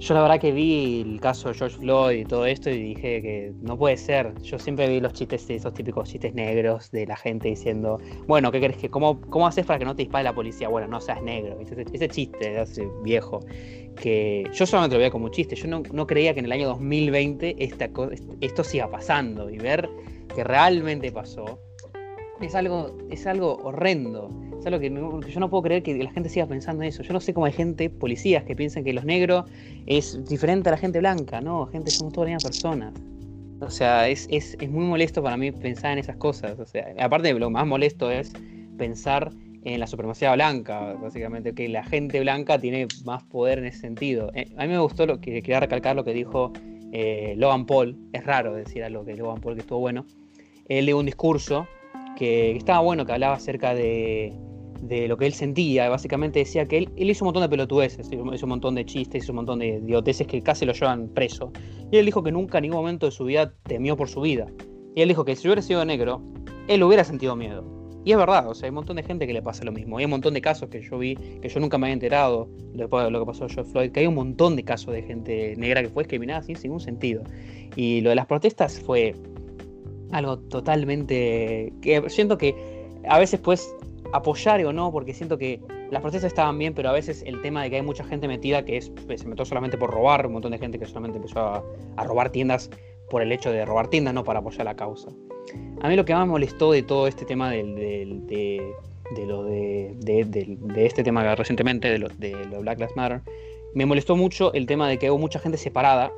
Yo 0.03 0.15
la 0.15 0.23
verdad 0.23 0.41
que 0.41 0.51
vi 0.51 1.03
el 1.03 1.21
caso 1.21 1.49
de 1.49 1.55
George 1.55 1.79
Floyd 1.79 2.19
y 2.19 2.25
todo 2.25 2.45
esto 2.45 2.69
y 2.69 2.77
dije 2.77 3.23
que 3.23 3.53
no 3.61 3.79
puede 3.79 3.97
ser. 3.97 4.35
Yo 4.43 4.59
siempre 4.59 4.89
vi 4.89 4.99
los 4.99 5.13
chistes, 5.13 5.49
esos 5.49 5.73
típicos 5.75 6.11
chistes 6.11 6.35
negros 6.35 6.91
de 6.91 7.07
la 7.07 7.15
gente 7.15 7.47
diciendo, 7.47 8.01
bueno, 8.27 8.51
¿qué 8.51 8.59
crees 8.59 8.79
que 8.79 8.91
cómo, 8.91 9.21
cómo 9.21 9.47
haces 9.47 9.65
para 9.65 9.79
que 9.79 9.85
no 9.85 9.95
te 9.95 10.03
dispare 10.03 10.25
la 10.25 10.35
policía? 10.35 10.67
Bueno, 10.69 10.89
no 10.89 11.01
seas 11.01 11.23
negro. 11.23 11.57
Ese, 11.61 12.09
chiste 12.09 12.51
de 12.51 12.59
hace 12.59 12.89
viejo 13.05 13.47
que 13.95 14.43
yo 14.53 14.67
solamente 14.67 14.97
lo 14.97 14.99
veía 14.99 15.13
como 15.13 15.27
un 15.27 15.31
chiste. 15.31 15.55
Yo 15.55 15.69
no, 15.69 15.85
no 15.93 16.05
creía 16.05 16.35
que 16.35 16.41
en 16.41 16.47
el 16.47 16.53
año 16.53 16.67
2020 16.67 17.55
esta, 17.61 17.89
esto 18.41 18.65
siga 18.65 18.91
pasando 18.91 19.51
y 19.51 19.59
ver 19.59 19.89
que 20.35 20.43
realmente 20.43 21.13
pasó 21.13 21.61
es 22.47 22.55
algo, 22.55 22.97
es 23.11 23.27
algo 23.27 23.59
horrendo. 23.63 24.31
Es 24.59 24.67
algo 24.67 24.79
que, 24.79 24.91
yo 24.91 25.41
no 25.41 25.51
puedo 25.51 25.63
creer 25.63 25.83
que 25.83 25.95
la 25.97 26.11
gente 26.13 26.29
siga 26.29 26.47
pensando 26.47 26.83
en 26.83 26.89
eso. 26.89 27.03
Yo 27.03 27.13
no 27.13 27.21
sé 27.21 27.35
cómo 27.35 27.47
hay 27.47 27.53
gente, 27.53 27.91
policías, 27.91 28.45
que 28.45 28.55
piensan 28.55 28.85
que 28.85 28.93
los 28.93 29.05
negros 29.05 29.45
es 29.87 30.25
diferente 30.29 30.69
a 30.69 30.73
la 30.73 30.79
gente 30.79 30.99
blanca. 31.01 31.41
No, 31.41 31.67
gente, 31.67 31.91
somos 31.91 32.13
todas 32.13 32.31
las 32.31 32.37
mismas 32.37 32.53
personas. 32.53 32.95
O 33.61 33.71
sea, 33.71 34.09
es, 34.09 34.29
es, 34.31 34.57
es 34.61 34.71
muy 34.71 34.85
molesto 34.85 35.23
para 35.23 35.37
mí 35.37 35.53
pensar 35.53 35.93
en 35.93 35.99
esas 35.99 36.17
cosas. 36.17 36.59
O 36.59 36.67
sea, 36.67 36.95
aparte 37.01 37.33
lo 37.35 37.51
más 37.51 37.67
molesto 37.67 38.11
es 38.11 38.33
pensar 38.77 39.31
en 39.65 39.79
la 39.81 39.87
supremacía 39.87 40.33
blanca, 40.33 40.95
básicamente, 40.95 41.55
que 41.55 41.69
la 41.69 41.85
gente 41.85 42.21
blanca 42.21 42.59
tiene 42.59 42.89
más 43.05 43.23
poder 43.25 43.59
en 43.59 43.67
ese 43.67 43.79
sentido. 43.79 44.31
Eh, 44.35 44.47
a 44.57 44.63
mí 44.67 44.73
me 44.73 44.79
gustó 44.79 45.07
lo 45.07 45.21
que 45.21 45.43
quería 45.43 45.61
recalcar 45.61 45.95
lo 45.95 46.05
que 46.05 46.13
dijo 46.13 46.53
eh, 46.93 47.35
Logan 47.37 47.67
Paul. 47.67 47.97
Es 48.13 48.25
raro 48.25 48.55
decir 48.55 48.83
algo 48.83 49.05
que 49.05 49.15
Logan 49.17 49.41
Paul 49.41 49.55
que 49.55 49.61
estuvo 49.61 49.79
bueno. 49.79 50.05
Él 50.69 50.87
dio 50.87 50.99
un 50.99 51.07
discurso 51.07 51.67
que, 52.17 52.57
estaba 52.57 52.81
bueno, 52.81 53.05
que 53.07 53.13
hablaba 53.13 53.35
acerca 53.35 53.75
de, 53.75 54.33
de 54.83 55.09
lo 55.09 55.17
que 55.17 55.27
él 55.27 55.33
sentía. 55.33 55.89
Básicamente 55.89 56.41
decía 56.41 56.67
que 56.67 56.79
él, 56.79 56.91
él 56.97 57.11
hizo 57.11 57.25
un 57.25 57.29
montón 57.29 57.43
de 57.43 57.49
pelotudeces, 57.49 58.11
hizo 58.13 58.47
un 58.47 58.49
montón 58.49 58.75
de 58.75 58.85
chistes, 58.85 59.25
hizo 59.25 59.33
un 59.33 59.37
montón 59.37 59.61
de 59.61 59.81
idioteces 59.85 60.27
que 60.27 60.43
casi 60.43 60.67
lo 60.67 60.73
llevan 60.73 61.09
preso. 61.09 61.53
Y 61.91 61.97
él 61.97 62.07
dijo 62.07 62.23
que 62.23 62.33
nunca 62.33 62.59
en 62.59 62.63
ningún 62.63 62.79
momento 62.79 63.07
de 63.07 63.13
su 63.13 63.25
vida 63.25 63.53
temió 63.65 63.97
por 63.97 64.09
su 64.09 64.21
vida. 64.21 64.47
Y 64.95 65.03
él 65.03 65.09
dijo 65.09 65.25
que 65.25 65.37
si 65.37 65.49
hubiera 65.49 65.63
sido 65.63 65.85
negro, 65.85 66.23
él 66.69 66.83
hubiera 66.83 67.05
sentido 67.05 67.37
miedo. 67.37 67.65
Y 68.05 68.11
es 68.11 68.19
verdad, 68.19 68.49
o 68.49 68.55
sea, 68.55 68.67
hay 68.67 68.71
un 68.71 68.77
montón 68.77 68.97
de 68.97 69.05
gente 69.05 69.29
que 69.29 69.33
le 69.33 69.43
pasa 69.43 69.65
lo 69.65 69.71
mismo. 69.71 69.97
Hay 69.99 70.07
un 70.07 70.11
montón 70.11 70.35
de 70.35 70.41
casos 70.41 70.69
que 70.69 70.83
yo 70.83 70.99
vi, 70.99 71.15
que 71.15 71.49
yo 71.49 71.61
nunca 71.61 71.79
me 71.79 71.87
había 71.87 71.95
enterado 71.95 72.49
después 72.75 73.05
de 73.05 73.11
lo 73.13 73.21
que 73.21 73.27
pasó 73.27 73.45
a 73.45 73.49
George 73.49 73.71
Floyd, 73.71 73.93
que 73.93 74.01
hay 74.01 74.07
un 74.09 74.17
montón 74.17 74.57
de 74.57 74.65
casos 74.65 74.93
de 74.93 75.03
gente 75.03 75.55
negra 75.57 75.83
que 75.83 75.89
fue 75.89 76.03
discriminada 76.03 76.43
sin 76.43 76.57
ningún 76.65 76.81
sentido. 76.81 77.23
Y 77.77 78.01
lo 78.01 78.11
de 78.11 78.17
las 78.17 78.27
protestas 78.27 78.81
fue 78.81 79.15
algo 80.13 80.39
totalmente... 80.39 81.73
que 81.83 82.09
siento 82.09 82.39
que 82.39 82.55
a 83.09 83.19
veces 83.19 83.41
puedes 83.41 83.75
apoyar 84.13 84.65
o 84.65 84.73
no, 84.73 84.93
porque 84.93 85.15
siento 85.15 85.39
que 85.39 85.61
las 85.91 86.01
protestas 86.01 86.33
estaban 86.33 86.59
bien, 86.59 86.75
pero 86.75 86.89
a 86.89 86.93
veces 86.93 87.23
el 87.27 87.41
tema 87.43 87.63
de 87.63 87.71
que 87.71 87.77
hay 87.77 87.83
mucha 87.83 88.05
gente 88.05 88.29
metida 88.29 88.65
que 88.65 88.77
es, 88.77 88.91
pues, 89.07 89.21
se 89.21 89.29
metió 89.29 89.45
solamente 89.45 89.77
por 89.77 89.91
robar, 89.91 90.27
un 90.27 90.35
montón 90.35 90.53
de 90.53 90.59
gente 90.59 90.79
que 90.79 90.87
solamente 90.87 91.19
empezó 91.19 91.41
a, 91.41 92.05
robar 92.05 92.31
tiendas 92.31 92.71
por 93.11 93.23
el 93.23 93.33
hecho 93.33 93.51
de 93.51 93.65
robar 93.65 93.89
tiendas, 93.89 94.15
no 94.15 94.25
para 94.25 94.39
apoyar 94.39 94.65
la 94.65 94.77
causa. 94.77 95.11
A 95.81 95.89
mí 95.89 95.97
lo 95.97 96.05
que 96.05 96.15
más 96.15 96.27
molestó 96.27 96.73
de 96.73 96.83
todo 96.83 97.07
este 97.07 97.25
tema 97.25 97.51
del, 97.51 97.75
de, 97.75 98.73
de 99.15 99.27
lo 99.27 99.45
de, 99.45 99.95
de, 99.99 100.87
este 100.87 101.03
tema 101.03 101.35
recientemente, 101.35 101.89
de 101.89 101.99
lo 101.99 102.09
de, 102.09 102.33
lo 102.47 102.61
Black 102.61 102.79
Lives 102.79 102.97
Matter, 102.97 103.21
me 103.75 103.87
molestó 103.87 104.17
mucho 104.17 104.53
el 104.55 104.67
tema 104.67 104.89
de 104.89 104.99
que 104.99 105.11
hubo 105.11 105.19
mucha 105.19 105.39
gente 105.39 105.59
separada. 105.59 106.13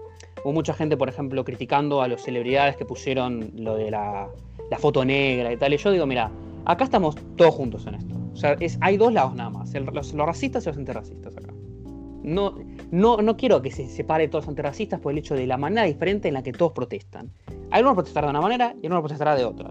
Hubo 0.45 0.53
mucha 0.53 0.75
gente, 0.75 0.97
por 0.97 1.09
ejemplo, 1.09 1.43
criticando 1.45 2.03
a 2.03 2.09
las 2.09 2.23
celebridades 2.23 2.77
que 2.77 2.85
pusieron 2.85 3.51
lo 3.57 3.77
de 3.77 3.91
la, 3.91 4.29
la 4.71 4.79
foto 4.79 5.05
negra 5.05 5.53
y 5.53 5.57
tal. 5.57 5.73
Y 5.73 5.79
yo 5.79 5.91
digo, 5.91 6.07
mira, 6.07 6.31
acá 6.67 6.85
estamos 6.85 7.17
todos 7.37 7.55
juntos 7.55 7.87
en 7.87 7.95
esto. 7.95 8.15
O 8.33 8.37
sea, 8.37 8.53
es, 8.61 8.77
hay 8.81 8.97
dos 8.97 9.13
lados 9.13 9.35
nada 9.35 9.51
más, 9.51 9.75
el- 9.75 9.85
los, 9.87 10.13
los 10.13 10.27
racistas 10.27 10.65
y 10.65 10.69
los 10.69 10.77
antirracistas 10.77 11.37
acá. 11.37 11.53
No, 12.23 12.55
no, 12.91 13.19
no 13.19 13.37
quiero 13.37 13.61
que 13.63 13.71
se 13.71 13.87
separe 13.87 14.29
todos 14.29 14.45
los 14.45 14.49
antirracistas 14.51 14.99
por 15.01 15.13
el 15.13 15.19
hecho 15.19 15.35
de 15.35 15.47
la 15.47 15.57
manera 15.57 15.85
diferente 15.85 16.29
en 16.29 16.35
la 16.35 16.43
que 16.43 16.53
todos 16.53 16.73
protestan. 16.73 17.31
Algunos 17.71 17.95
protestarán 17.95 18.29
de 18.29 18.39
una 18.39 18.41
manera 18.41 18.75
y 18.83 18.87
algunos 18.87 19.03
protestará 19.03 19.37
de 19.37 19.45
otra. 19.45 19.71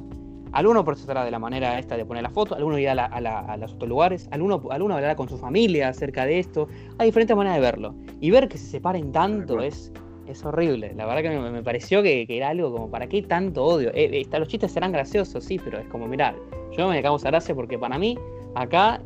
Alguno 0.52 0.86
protestará 0.86 1.26
de 1.26 1.32
la 1.32 1.40
manera 1.40 1.80
esta 1.80 1.98
de 1.98 2.06
poner 2.06 2.22
la 2.22 2.30
foto, 2.30 2.54
alguno 2.54 2.78
irá 2.78 2.92
a, 2.92 2.96
la- 2.96 3.06
a 3.06 3.22
la- 3.22 3.40
a 3.40 3.58
los 3.58 3.74
otros 3.74 3.90
lugares, 3.90 4.28
alguno, 4.32 4.62
alguno 4.70 4.94
hablará 4.96 5.16
con 5.16 5.28
su 5.28 5.38
familia 5.40 5.90
acerca 5.90 6.26
de 6.28 6.38
esto. 6.40 6.68
Hay 7.00 7.08
diferentes 7.08 7.36
maneras 7.36 7.58
de 7.58 7.62
verlo. 7.62 7.96
Y 8.22 8.30
ver 8.30 8.48
que 8.48 8.58
se 8.60 8.68
separen 8.68 9.12
tanto 9.12 9.62
es, 9.62 9.92
es 10.28 10.44
horrible. 10.46 10.94
La 10.96 11.06
verdad 11.06 11.22
que 11.22 11.52
me, 11.52 11.64
pareció 11.64 12.02
que, 12.02 12.26
que 12.26 12.38
era 12.38 12.50
algo 12.50 12.72
como, 12.72 12.90
¿para 12.90 13.08
qué 13.08 13.22
tanto 13.22 13.64
odio? 13.64 13.90
Eh, 13.94 14.22
eh, 14.22 14.40
los 14.40 14.48
chistes 14.48 14.72
serán 14.72 14.92
graciosos, 14.92 15.44
sí, 15.44 15.60
pero 15.64 15.80
es 15.80 15.88
como, 15.88 16.08
mirar, 16.08 16.36
yo 16.78 16.88
me 16.88 17.02
causa 17.02 17.30
gracia 17.30 17.54
porque 17.54 17.78
para 17.78 17.98
mí, 17.98 18.18
acá 18.56 19.02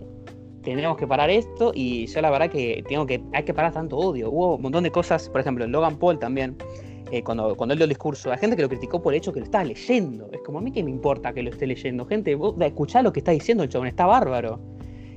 tendremos 0.63 0.97
que 0.97 1.07
parar 1.07 1.30
esto 1.30 1.72
y 1.74 2.07
yo 2.07 2.22
la 2.22 2.30
verdad 2.30 2.49
que 2.49 2.84
tengo 2.88 3.05
que 3.05 3.22
hay 3.34 3.43
que 3.43 3.53
parar 3.53 3.72
tanto 3.72 3.97
odio. 3.97 4.30
Hubo 4.30 4.55
un 4.55 4.61
montón 4.61 4.84
de 4.84 4.91
cosas, 4.91 5.30
por 5.30 5.41
ejemplo, 5.41 5.65
Logan 5.65 5.97
Paul 5.97 6.20
también, 6.20 6.57
eh, 7.11 7.24
cuando, 7.24 7.55
cuando 7.55 7.74
él 7.74 7.80
dio 7.80 7.86
el 7.86 7.89
discurso, 7.89 8.32
hay 8.32 8.38
gente 8.38 8.55
que 8.55 8.61
lo 8.61 8.70
criticó 8.70 9.01
por 9.01 9.13
el 9.13 9.20
hecho 9.20 9.32
que 9.32 9.39
lo 9.39 9.45
estaba 9.45 9.63
leyendo. 9.63 10.30
Es 10.34 10.41
como 10.41 10.59
a 10.59 10.61
mí 10.61 10.72
que 10.72 10.84
me 10.84 10.91
importa 10.91 11.34
que 11.34 11.41
lo 11.41 11.49
esté 11.51 11.68
leyendo. 11.68 12.05
Gente, 12.05 12.36
vos 12.36 12.55
escuchá 12.59 13.01
lo 13.01 13.13
que 13.13 13.22
está 13.22 13.32
diciendo 13.32 13.63
el 13.63 13.70
chabón, 13.70 13.88
está 13.88 14.05
bárbaro. 14.05 14.59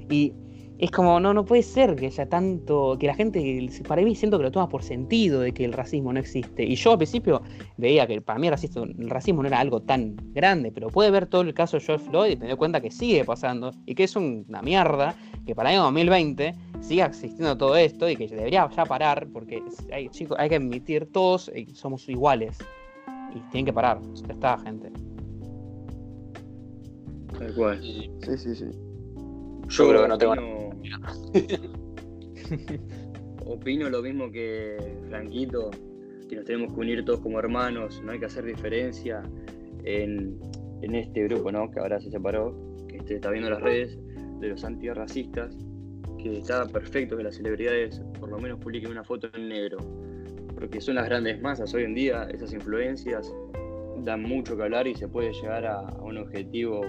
Y 0.08 0.32
es 0.80 0.90
como, 0.90 1.20
no, 1.20 1.34
no 1.34 1.44
puede 1.44 1.62
ser 1.62 1.94
que 1.94 2.06
haya 2.06 2.26
tanto, 2.26 2.96
que 2.98 3.06
la 3.06 3.14
gente, 3.14 3.68
para 3.86 4.00
mí 4.00 4.14
siento 4.14 4.38
que 4.38 4.44
lo 4.44 4.50
toma 4.50 4.66
por 4.66 4.82
sentido 4.82 5.40
de 5.40 5.52
que 5.52 5.66
el 5.66 5.74
racismo 5.74 6.10
no 6.10 6.18
existe. 6.18 6.64
Y 6.64 6.74
yo 6.74 6.92
al 6.92 6.96
principio 6.96 7.42
veía 7.76 8.06
que 8.06 8.22
para 8.22 8.38
mí 8.38 8.46
el 8.46 8.52
racismo, 8.52 8.84
el 8.84 9.10
racismo 9.10 9.42
no 9.42 9.48
era 9.48 9.60
algo 9.60 9.82
tan 9.82 10.16
grande, 10.32 10.72
pero 10.72 10.88
puede 10.88 11.10
ver 11.10 11.26
todo 11.26 11.42
el 11.42 11.52
caso 11.52 11.76
de 11.76 11.84
George 11.84 12.06
Floyd 12.08 12.32
y 12.32 12.36
me 12.36 12.46
doy 12.48 12.56
cuenta 12.56 12.80
que 12.80 12.90
sigue 12.90 13.26
pasando 13.26 13.72
y 13.84 13.94
que 13.94 14.04
es 14.04 14.16
una 14.16 14.62
mierda 14.62 15.14
que 15.44 15.54
para 15.54 15.68
el 15.68 15.76
año 15.76 15.84
2020 15.84 16.54
siga 16.80 17.06
existiendo 17.06 17.58
todo 17.58 17.76
esto 17.76 18.08
y 18.08 18.16
que 18.16 18.26
debería 18.26 18.66
ya 18.74 18.86
parar 18.86 19.28
porque 19.30 19.62
hay, 19.92 20.08
chicos, 20.08 20.38
hay 20.40 20.48
que 20.48 20.56
admitir 20.56 21.12
todos 21.12 21.50
eh, 21.54 21.66
somos 21.74 22.08
iguales 22.08 22.56
y 23.34 23.40
tienen 23.50 23.66
que 23.66 23.72
parar. 23.74 24.00
Ya 24.14 24.32
está, 24.32 24.58
gente. 24.58 24.90
Tal 27.38 27.54
cual. 27.54 27.82
Sí, 27.82 28.10
Sí, 28.22 28.38
sí, 28.38 28.54
sí. 28.54 28.64
Yo 29.68 29.88
creo 29.88 30.02
que 30.02 30.08
no 30.08 30.18
tengo 30.18 30.34
opino- 30.80 31.00
opino 33.46 33.90
lo 33.90 34.02
mismo 34.02 34.30
que 34.30 34.76
Franquito, 35.08 35.70
que 36.28 36.36
nos 36.36 36.44
tenemos 36.44 36.72
que 36.72 36.80
unir 36.80 37.04
todos 37.04 37.20
como 37.20 37.38
hermanos, 37.38 38.00
no 38.04 38.12
hay 38.12 38.18
que 38.18 38.26
hacer 38.26 38.44
diferencia 38.44 39.22
en, 39.84 40.38
en 40.82 40.94
este 40.94 41.24
grupo, 41.24 41.50
¿no? 41.50 41.70
Que 41.70 41.80
ahora 41.80 42.00
se 42.00 42.10
separó, 42.10 42.54
que 42.88 42.98
este, 42.98 43.16
está 43.16 43.30
viendo 43.30 43.50
las 43.50 43.60
redes 43.62 43.98
de 44.40 44.48
los 44.48 44.64
antirracistas, 44.64 45.56
que 46.18 46.38
está 46.38 46.66
perfecto 46.66 47.16
que 47.16 47.22
las 47.24 47.36
celebridades 47.36 48.00
por 48.18 48.28
lo 48.30 48.38
menos 48.38 48.58
publiquen 48.60 48.90
una 48.90 49.04
foto 49.04 49.28
en 49.34 49.48
negro, 49.48 49.78
porque 50.54 50.80
son 50.80 50.96
las 50.96 51.06
grandes 51.06 51.40
masas 51.40 51.72
hoy 51.74 51.84
en 51.84 51.94
día, 51.94 52.28
esas 52.32 52.52
influencias 52.52 53.32
dan 54.04 54.22
mucho 54.22 54.56
que 54.56 54.62
hablar 54.62 54.86
y 54.86 54.94
se 54.94 55.08
puede 55.08 55.32
llegar 55.32 55.66
a, 55.66 55.78
a 55.80 56.02
un 56.02 56.18
objetivo 56.18 56.82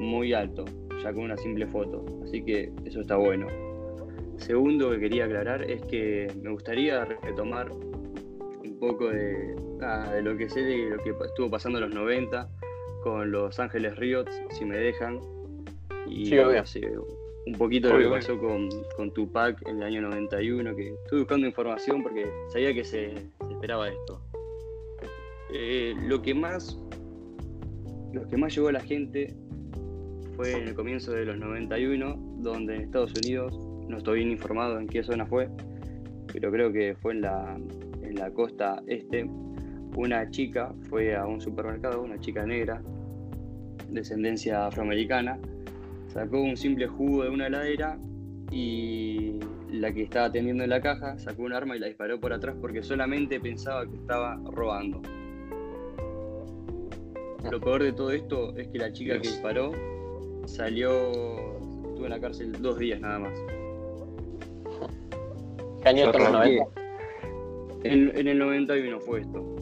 muy 0.00 0.32
alto, 0.32 0.64
ya 1.02 1.12
con 1.12 1.24
una 1.24 1.36
simple 1.36 1.66
foto. 1.66 2.04
Así 2.34 2.42
que 2.42 2.72
eso 2.84 3.02
está 3.02 3.14
bueno. 3.14 3.46
Segundo 4.38 4.90
que 4.90 4.98
quería 4.98 5.26
aclarar 5.26 5.70
es 5.70 5.80
que 5.82 6.26
me 6.42 6.50
gustaría 6.50 7.04
retomar 7.04 7.70
un 7.70 8.76
poco 8.80 9.08
de, 9.08 9.54
ah, 9.80 10.10
de 10.12 10.20
lo 10.20 10.36
que 10.36 10.48
sé 10.48 10.64
de 10.64 10.90
lo 10.90 10.98
que 10.98 11.10
estuvo 11.10 11.48
pasando 11.48 11.78
en 11.78 11.84
los 11.84 11.94
90 11.94 12.50
con 13.04 13.30
Los 13.30 13.60
Ángeles 13.60 13.94
Riots, 13.98 14.42
si 14.50 14.64
me 14.64 14.76
dejan. 14.76 15.20
Y 16.08 16.26
Sí, 16.26 16.38
obvio. 16.40 16.66
sé, 16.66 16.80
un 17.46 17.52
poquito 17.52 17.86
de 17.86 18.00
lo 18.00 18.10
que 18.10 18.16
pasó 18.16 18.36
con, 18.36 18.68
con 18.96 19.12
Tupac 19.12 19.64
en 19.68 19.76
el 19.76 19.82
año 19.84 20.00
91, 20.02 20.74
que 20.74 20.88
estuve 20.88 21.20
buscando 21.20 21.46
información 21.46 22.02
porque 22.02 22.26
sabía 22.48 22.74
que 22.74 22.82
se, 22.82 23.14
se 23.14 23.52
esperaba 23.52 23.90
esto. 23.90 24.20
Eh, 25.52 25.94
lo 26.08 26.20
que 26.20 26.34
más 26.34 26.76
lo 28.12 28.26
que 28.28 28.36
más 28.36 28.54
llegó 28.54 28.68
a 28.68 28.72
la 28.72 28.80
gente 28.80 29.34
fue 30.36 30.52
en 30.52 30.68
el 30.68 30.74
comienzo 30.74 31.12
de 31.12 31.24
los 31.24 31.38
91, 31.38 32.16
donde 32.38 32.76
en 32.76 32.82
Estados 32.82 33.12
Unidos, 33.22 33.54
no 33.88 33.98
estoy 33.98 34.18
bien 34.18 34.30
informado 34.30 34.78
en 34.78 34.86
qué 34.86 35.02
zona 35.02 35.26
fue, 35.26 35.48
pero 36.32 36.50
creo 36.50 36.72
que 36.72 36.96
fue 37.00 37.12
en 37.12 37.22
la, 37.22 37.56
en 38.02 38.14
la 38.16 38.30
costa 38.30 38.82
este, 38.86 39.28
una 39.96 40.28
chica 40.30 40.72
fue 40.88 41.14
a 41.14 41.26
un 41.26 41.40
supermercado, 41.40 42.02
una 42.02 42.18
chica 42.18 42.44
negra, 42.44 42.82
descendencia 43.88 44.66
afroamericana, 44.66 45.38
sacó 46.08 46.40
un 46.40 46.56
simple 46.56 46.86
jugo 46.86 47.24
de 47.24 47.30
una 47.30 47.46
heladera 47.46 47.98
y 48.50 49.38
la 49.70 49.92
que 49.92 50.02
estaba 50.02 50.26
atendiendo 50.26 50.64
en 50.64 50.70
la 50.70 50.80
caja 50.80 51.18
sacó 51.18 51.42
un 51.42 51.52
arma 51.52 51.76
y 51.76 51.80
la 51.80 51.86
disparó 51.86 52.20
por 52.20 52.32
atrás 52.32 52.56
porque 52.60 52.82
solamente 52.82 53.40
pensaba 53.40 53.86
que 53.86 53.96
estaba 53.96 54.40
robando. 54.50 55.00
Lo 57.50 57.60
peor 57.60 57.82
de 57.82 57.92
todo 57.92 58.10
esto 58.10 58.56
es 58.56 58.68
que 58.68 58.78
la 58.78 58.92
chica 58.92 59.14
que 59.20 59.28
disparó 59.28 59.72
salió, 60.46 60.90
estuvo 61.88 62.04
en 62.04 62.10
la 62.10 62.20
cárcel 62.20 62.52
dos 62.60 62.78
días 62.78 63.00
nada 63.00 63.18
más. 63.20 63.32
¿Qué 65.82 65.88
año 65.88 66.04
en 66.04 66.22
los 66.22 66.32
90? 66.32 66.64
En, 67.84 68.18
en 68.18 68.28
el 68.28 68.38
91 68.38 69.00
fue 69.00 69.20
esto. 69.20 69.56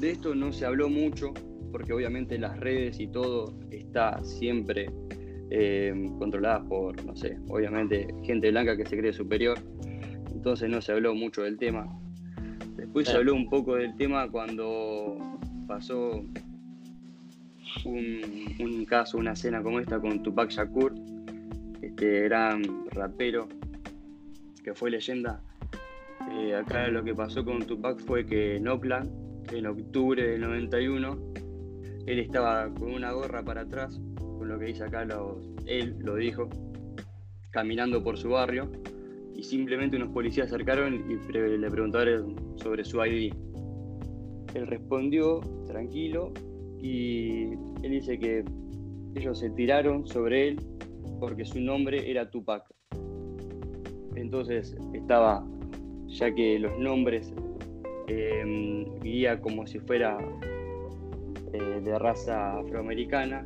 De 0.00 0.10
esto 0.10 0.34
no 0.34 0.52
se 0.52 0.64
habló 0.64 0.88
mucho, 0.88 1.34
porque 1.72 1.92
obviamente 1.92 2.38
las 2.38 2.58
redes 2.60 3.00
y 3.00 3.08
todo 3.08 3.52
está 3.70 4.22
siempre 4.24 4.90
eh, 5.50 5.94
controlada 6.18 6.62
por, 6.62 7.02
no 7.04 7.16
sé, 7.16 7.38
obviamente 7.48 8.06
gente 8.22 8.50
blanca 8.50 8.76
que 8.76 8.86
se 8.86 8.96
cree 8.98 9.12
superior. 9.12 9.58
Entonces 10.32 10.68
no 10.70 10.80
se 10.80 10.92
habló 10.92 11.14
mucho 11.14 11.42
del 11.42 11.58
tema. 11.58 11.88
Después 12.76 13.08
se 13.08 13.16
habló 13.16 13.34
un 13.34 13.48
poco 13.48 13.74
del 13.74 13.96
tema 13.96 14.30
cuando 14.30 15.16
pasó 15.66 16.24
un, 17.84 18.84
caso, 18.86 19.18
una 19.18 19.32
escena 19.32 19.62
como 19.62 19.80
esta 19.80 20.00
con 20.00 20.22
Tupac 20.22 20.50
Shakur, 20.50 20.94
este 21.82 22.22
gran 22.22 22.62
rapero 22.90 23.48
que 24.62 24.74
fue 24.74 24.90
leyenda. 24.90 25.42
Eh, 26.32 26.54
acá 26.54 26.88
lo 26.88 27.02
que 27.02 27.14
pasó 27.14 27.44
con 27.44 27.62
Tupac 27.64 27.98
fue 28.00 28.26
que 28.26 28.56
en 28.56 28.68
Oakland, 28.68 29.52
en 29.52 29.66
octubre 29.66 30.26
del 30.26 30.40
91, 30.40 31.32
él 32.06 32.18
estaba 32.18 32.72
con 32.74 32.92
una 32.92 33.12
gorra 33.12 33.42
para 33.42 33.62
atrás, 33.62 34.00
con 34.18 34.48
lo 34.48 34.58
que 34.58 34.66
dice 34.66 34.84
acá 34.84 35.06
él 35.66 35.96
lo 36.00 36.16
dijo, 36.16 36.48
caminando 37.50 38.02
por 38.02 38.18
su 38.18 38.30
barrio, 38.30 38.70
y 39.34 39.42
simplemente 39.42 39.96
unos 39.96 40.10
policías 40.10 40.48
acercaron 40.48 41.04
y 41.08 41.32
le 41.32 41.70
preguntaron 41.70 42.34
sobre 42.56 42.84
su 42.84 43.04
ID. 43.04 43.32
Él 44.54 44.66
respondió 44.66 45.40
tranquilo 45.66 46.32
y 46.80 47.52
él 47.82 47.90
dice 47.90 48.18
que 48.18 48.44
ellos 49.14 49.38
se 49.38 49.50
tiraron 49.50 50.06
sobre 50.06 50.48
él 50.48 50.60
porque 51.18 51.44
su 51.44 51.60
nombre 51.60 52.10
era 52.10 52.30
Tupac. 52.30 52.64
Entonces 54.14 54.76
estaba, 54.92 55.44
ya 56.06 56.32
que 56.34 56.58
los 56.58 56.78
nombres 56.78 57.32
eh, 58.06 58.86
guía 59.02 59.40
como 59.40 59.66
si 59.66 59.78
fuera 59.80 60.18
eh, 61.52 61.80
de 61.82 61.98
raza 61.98 62.58
afroamericana, 62.58 63.44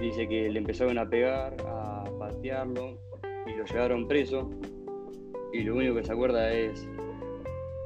dice 0.00 0.28
que 0.28 0.50
le 0.50 0.58
empezaron 0.58 0.98
a 0.98 1.08
pegar, 1.08 1.56
a 1.66 2.04
patearlo 2.18 2.98
y 3.46 3.56
lo 3.56 3.64
llevaron 3.64 4.08
preso. 4.08 4.50
Y 5.52 5.62
lo 5.62 5.76
único 5.76 5.94
que 5.94 6.04
se 6.04 6.12
acuerda 6.12 6.52
es 6.52 6.88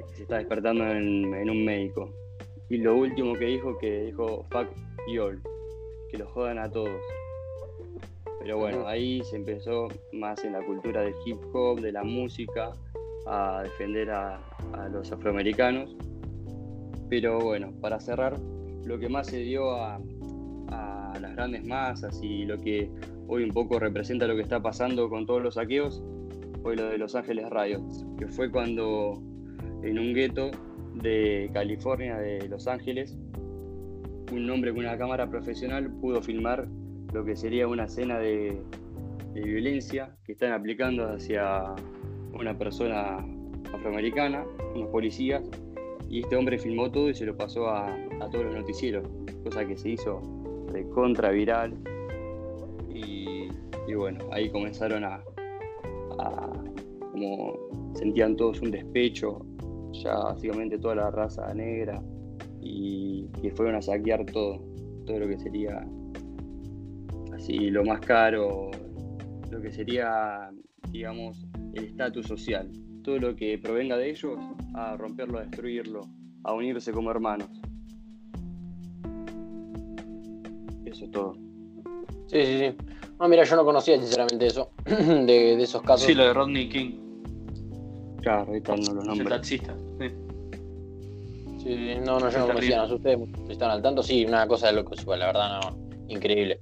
que 0.08 0.14
se 0.16 0.22
está 0.22 0.38
despertando 0.38 0.84
en, 0.90 1.32
en 1.34 1.50
un 1.50 1.64
médico. 1.64 2.12
Y 2.70 2.78
lo 2.78 2.96
último 2.96 3.34
que 3.34 3.46
dijo, 3.46 3.76
que 3.78 4.04
dijo 4.04 4.46
fuck 4.48 4.68
all, 5.20 5.42
que 6.08 6.18
lo 6.18 6.26
jodan 6.28 6.58
a 6.58 6.70
todos. 6.70 7.02
Pero 8.38 8.58
bueno, 8.58 8.86
ahí 8.86 9.22
se 9.24 9.36
empezó 9.36 9.88
más 10.12 10.44
en 10.44 10.52
la 10.52 10.64
cultura 10.64 11.02
del 11.02 11.14
hip 11.26 11.38
hop, 11.52 11.80
de 11.80 11.90
la 11.90 12.04
música, 12.04 12.72
a 13.26 13.62
defender 13.64 14.12
a, 14.12 14.36
a 14.72 14.88
los 14.88 15.10
afroamericanos. 15.10 15.96
Pero 17.08 17.40
bueno, 17.40 17.72
para 17.80 17.98
cerrar, 17.98 18.38
lo 18.84 18.98
que 19.00 19.08
más 19.08 19.26
se 19.26 19.38
dio 19.38 19.72
a, 19.72 20.00
a 20.68 21.18
las 21.20 21.34
grandes 21.34 21.64
masas 21.64 22.20
y 22.22 22.44
lo 22.44 22.56
que 22.56 22.88
hoy 23.26 23.42
un 23.42 23.50
poco 23.50 23.80
representa 23.80 24.28
lo 24.28 24.36
que 24.36 24.42
está 24.42 24.62
pasando 24.62 25.10
con 25.10 25.26
todos 25.26 25.42
los 25.42 25.54
saqueos 25.54 26.02
fue 26.62 26.76
lo 26.76 26.84
de 26.84 26.98
Los 26.98 27.16
Ángeles 27.16 27.50
Riots, 27.50 28.06
que 28.16 28.28
fue 28.28 28.48
cuando 28.48 29.20
en 29.82 29.98
un 29.98 30.14
gueto 30.14 30.52
de 30.94 31.50
California, 31.52 32.18
de 32.18 32.48
Los 32.48 32.66
Ángeles, 32.66 33.16
un 34.32 34.48
hombre 34.50 34.70
con 34.70 34.80
una 34.80 34.96
cámara 34.96 35.28
profesional 35.28 35.90
pudo 36.00 36.22
filmar 36.22 36.68
lo 37.12 37.24
que 37.24 37.34
sería 37.36 37.66
una 37.66 37.84
escena 37.84 38.18
de, 38.18 38.60
violencia 39.34 40.16
que 40.24 40.32
están 40.32 40.52
aplicando 40.52 41.06
hacia 41.08 41.62
una 42.32 42.56
persona 42.58 43.24
afroamericana, 43.72 44.44
unos 44.74 44.88
policías, 44.90 45.42
y 46.08 46.20
este 46.20 46.36
hombre 46.36 46.58
filmó 46.58 46.90
todo 46.90 47.08
y 47.08 47.14
se 47.14 47.24
lo 47.24 47.36
pasó 47.36 47.68
a, 47.68 47.96
todos 48.30 48.44
los 48.46 48.54
noticieros, 48.54 49.08
cosa 49.44 49.64
que 49.64 49.76
se 49.76 49.90
hizo 49.90 50.20
de 50.72 50.88
contra 50.90 51.30
viral. 51.30 51.74
Y, 52.92 53.48
y 53.86 53.94
bueno, 53.94 54.24
ahí 54.32 54.50
comenzaron 54.50 55.04
a, 55.04 55.22
a- 56.18 56.64
como 57.12 57.54
sentían 57.94 58.36
todos 58.36 58.60
un 58.60 58.70
despecho, 58.72 59.46
ya 59.92 60.14
básicamente 60.14 60.78
toda 60.78 60.94
la 60.94 61.10
raza 61.10 61.52
negra, 61.54 62.02
y 62.60 63.26
que 63.40 63.50
fueron 63.50 63.76
a 63.76 63.82
saquear 63.82 64.24
todo, 64.26 64.62
todo 65.06 65.18
lo 65.18 65.28
que 65.28 65.38
sería 65.38 65.86
así 67.34 67.70
lo 67.70 67.84
más 67.84 68.00
caro, 68.00 68.70
lo 69.50 69.60
que 69.60 69.70
sería, 69.70 70.50
digamos, 70.90 71.46
el 71.74 71.84
estatus 71.84 72.26
social. 72.26 72.70
Todo 73.02 73.18
lo 73.18 73.34
que 73.34 73.58
provenga 73.58 73.96
de 73.96 74.10
ellos, 74.10 74.38
a 74.74 74.96
romperlo, 74.96 75.38
a 75.38 75.42
destruirlo, 75.42 76.02
a 76.44 76.52
unirse 76.52 76.92
como 76.92 77.10
hermanos. 77.10 77.48
Eso 80.84 81.04
es 81.04 81.10
todo. 81.10 81.34
Sí, 82.26 82.44
sí, 82.44 82.58
sí. 82.58 82.74
No, 83.18 83.28
mira, 83.28 83.44
yo 83.44 83.56
no 83.56 83.64
conocía 83.64 83.98
sinceramente 83.98 84.46
eso, 84.46 84.70
de, 84.84 85.56
de 85.56 85.62
esos 85.62 85.82
casos. 85.82 86.06
Sí, 86.06 86.14
lo 86.14 86.24
de 86.24 86.34
Rodney 86.34 86.68
King, 86.68 87.09
Claro, 88.22 88.46
los 88.52 89.18
el 89.18 89.28
taxista. 89.28 89.74
sí. 91.58 91.76
No, 92.04 92.18
no, 92.18 92.30
yo 92.30 92.38
no 92.38 92.46
conocía, 92.46 92.84
ustedes 92.84 93.18
están 93.48 93.70
al 93.70 93.82
tanto. 93.82 94.02
Sí, 94.02 94.24
una 94.24 94.46
cosa 94.46 94.68
de 94.68 94.74
locos 94.74 95.00
igual, 95.02 95.20
la 95.20 95.26
verdad, 95.26 95.60
no, 95.60 95.78
increíble. 96.08 96.60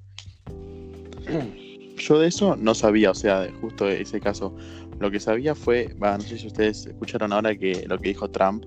Yo 1.96 2.18
de 2.18 2.28
eso 2.28 2.56
no 2.56 2.74
sabía, 2.74 3.10
o 3.10 3.14
sea, 3.14 3.40
de 3.40 3.52
justo 3.52 3.88
ese 3.88 4.20
caso. 4.20 4.54
Lo 5.00 5.10
que 5.10 5.20
sabía 5.20 5.54
fue, 5.54 5.94
va, 6.02 6.16
no 6.16 6.24
sé 6.24 6.38
si 6.38 6.46
ustedes 6.48 6.86
escucharon 6.86 7.32
ahora 7.32 7.54
que 7.56 7.84
lo 7.86 7.98
que 7.98 8.08
dijo 8.08 8.28
Trump, 8.30 8.64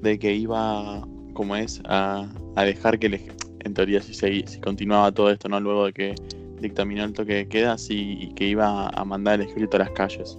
de 0.00 0.18
que 0.18 0.34
iba, 0.34 1.06
como 1.34 1.54
es, 1.56 1.80
a, 1.86 2.28
a 2.56 2.64
dejar 2.64 2.98
que, 2.98 3.08
le- 3.08 3.32
en 3.64 3.74
teoría, 3.74 4.00
si, 4.02 4.14
se, 4.14 4.44
si 4.46 4.60
continuaba 4.60 5.12
todo 5.12 5.30
esto, 5.30 5.48
¿no? 5.48 5.60
Luego 5.60 5.86
de 5.86 5.92
que 5.92 6.14
dictaminó 6.60 7.04
el 7.04 7.12
toque 7.12 7.34
de 7.34 7.48
queda, 7.48 7.78
sí, 7.78 8.32
que 8.34 8.46
iba 8.46 8.88
a 8.88 9.04
mandar 9.04 9.40
el 9.40 9.46
ejército 9.46 9.76
a 9.76 9.80
las 9.80 9.90
calles. 9.90 10.38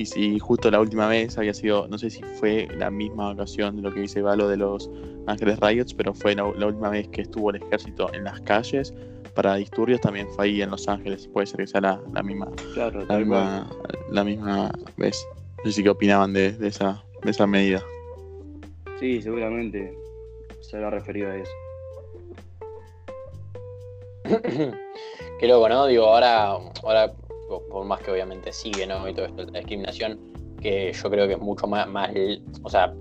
Y 0.00 0.06
si 0.06 0.38
justo 0.38 0.70
la 0.70 0.80
última 0.80 1.08
vez 1.08 1.36
había 1.36 1.52
sido, 1.52 1.86
no 1.86 1.98
sé 1.98 2.08
si 2.08 2.22
fue 2.22 2.66
la 2.78 2.90
misma 2.90 3.32
ocasión 3.32 3.76
de 3.76 3.82
lo 3.82 3.92
que 3.92 4.00
dice 4.00 4.22
Valo 4.22 4.48
de 4.48 4.56
los 4.56 4.88
Ángeles 5.26 5.60
Riots, 5.60 5.92
pero 5.92 6.14
fue 6.14 6.34
la, 6.34 6.50
la 6.56 6.68
última 6.68 6.88
vez 6.88 7.06
que 7.08 7.20
estuvo 7.20 7.50
el 7.50 7.56
ejército 7.56 8.10
en 8.14 8.24
las 8.24 8.40
calles 8.40 8.94
para 9.34 9.56
disturbios 9.56 10.00
también 10.00 10.26
fue 10.30 10.46
ahí 10.46 10.62
en 10.62 10.70
Los 10.70 10.88
Ángeles. 10.88 11.28
Puede 11.28 11.48
ser 11.48 11.60
que 11.60 11.66
sea 11.66 11.82
la, 11.82 12.00
la 12.14 12.22
misma 12.22 12.50
Claro, 12.72 13.04
la 13.04 13.18
misma, 13.18 13.70
la 14.10 14.24
misma 14.24 14.72
vez. 14.96 15.22
No 15.58 15.64
sé 15.64 15.72
si 15.72 15.82
qué 15.82 15.90
opinaban 15.90 16.32
de, 16.32 16.52
de 16.52 16.68
esa, 16.68 17.04
de 17.22 17.30
esa 17.30 17.46
medida. 17.46 17.82
Sí, 19.00 19.20
seguramente 19.20 19.94
se 20.62 20.76
habrá 20.76 20.88
referido 20.88 21.28
a 21.30 21.36
eso. 21.36 21.52
Qué 25.40 25.46
loco, 25.46 25.68
¿no? 25.68 25.86
Digo, 25.86 26.06
ahora, 26.06 26.52
ahora, 26.84 27.12
por 27.58 27.84
más 27.84 28.00
que 28.00 28.12
obviamente 28.12 28.52
sigue, 28.52 28.86
¿no? 28.86 29.08
Y 29.08 29.14
todo 29.14 29.26
esto 29.26 29.44
la 29.44 29.58
discriminación, 29.58 30.18
que 30.60 30.92
yo 30.92 31.10
creo 31.10 31.26
que 31.26 31.34
es 31.34 31.40
mucho 31.40 31.66
más, 31.66 31.88
o 32.62 32.70
sea, 32.70 32.94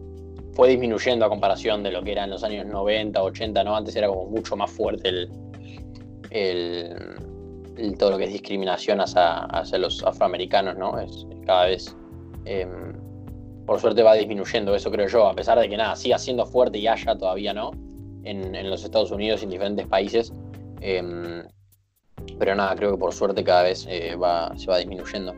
fue 0.54 0.70
disminuyendo 0.70 1.26
a 1.26 1.30
comparación 1.30 1.84
de 1.84 1.92
lo 1.92 2.02
que 2.02 2.14
era 2.14 2.24
en 2.24 2.32
los 2.32 2.44
años 2.44 2.66
90, 2.66 3.22
80, 3.22 3.64
¿no? 3.64 3.76
Antes 3.76 3.96
era 3.96 4.08
como 4.08 4.26
mucho 4.26 4.56
más 4.56 4.72
fuerte 4.72 5.10
el, 5.10 5.30
el, 6.32 7.98
todo 7.98 8.12
lo 8.12 8.18
que 8.18 8.26
es 8.26 8.34
discriminación 8.34 9.00
hacia, 9.02 9.46
hacia 9.46 9.78
los 9.78 10.04
afroamericanos, 10.04 10.78
¿no? 10.78 11.00
Es 11.00 11.26
cada 11.46 11.66
vez, 11.66 11.96
em, 12.46 12.94
por 13.66 13.80
suerte 13.80 14.04
va 14.04 14.16
disminuyendo 14.16 14.76
eso, 14.76 14.92
creo 14.92 15.08
yo, 15.08 15.28
a 15.28 15.34
pesar 15.36 15.60
de 15.60 15.70
que 15.70 15.78
nada, 15.78 15.96
siga 15.96 16.18
siendo 16.18 16.46
fuerte 16.46 16.80
y 16.80 16.88
haya 16.88 17.18
todavía, 17.18 17.54
¿no? 17.54 17.72
En, 18.24 18.54
en 18.56 18.70
los 18.70 18.84
Estados 18.84 19.12
Unidos 19.12 19.42
y 19.42 19.46
en 19.46 19.52
diferentes 19.52 19.88
países. 19.88 20.34
em, 20.82 21.44
pero 22.38 22.56
nada, 22.56 22.76
creo 22.76 22.92
que 22.92 22.98
por 22.98 23.14
suerte 23.14 23.44
cada 23.44 23.64
vez 23.64 23.86
eh, 23.90 24.16
va, 24.16 24.56
se 24.58 24.68
va 24.68 24.78
disminuyendo. 24.78 25.34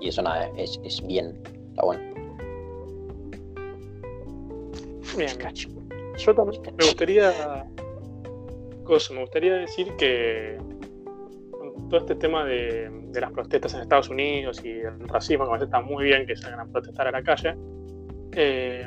Y 0.00 0.08
eso 0.08 0.22
nada, 0.22 0.50
es, 0.56 0.80
es 0.84 1.04
bien, 1.06 1.38
está 1.70 1.82
bueno. 1.84 2.02
Bien, 5.16 5.30
yo 6.16 6.34
también 6.34 6.62
me 6.78 6.84
gustaría. 6.84 7.66
Cosa, 8.84 9.14
me 9.14 9.20
gustaría 9.20 9.54
decir 9.54 9.94
que 9.96 10.58
todo 11.88 12.00
este 12.00 12.14
tema 12.14 12.44
de, 12.44 12.88
de 13.08 13.20
las 13.20 13.32
protestas 13.32 13.74
en 13.74 13.80
Estados 13.80 14.08
Unidos 14.08 14.60
y 14.64 14.70
el 14.70 15.08
racismo, 15.08 15.44
que 15.44 15.50
me 15.50 15.58
parece 15.58 15.64
está 15.66 15.80
muy 15.80 16.04
bien 16.04 16.26
que 16.26 16.36
salgan 16.36 16.60
a 16.60 16.66
protestar 16.66 17.08
a 17.08 17.10
la 17.10 17.22
calle. 17.22 17.54
eh, 18.32 18.86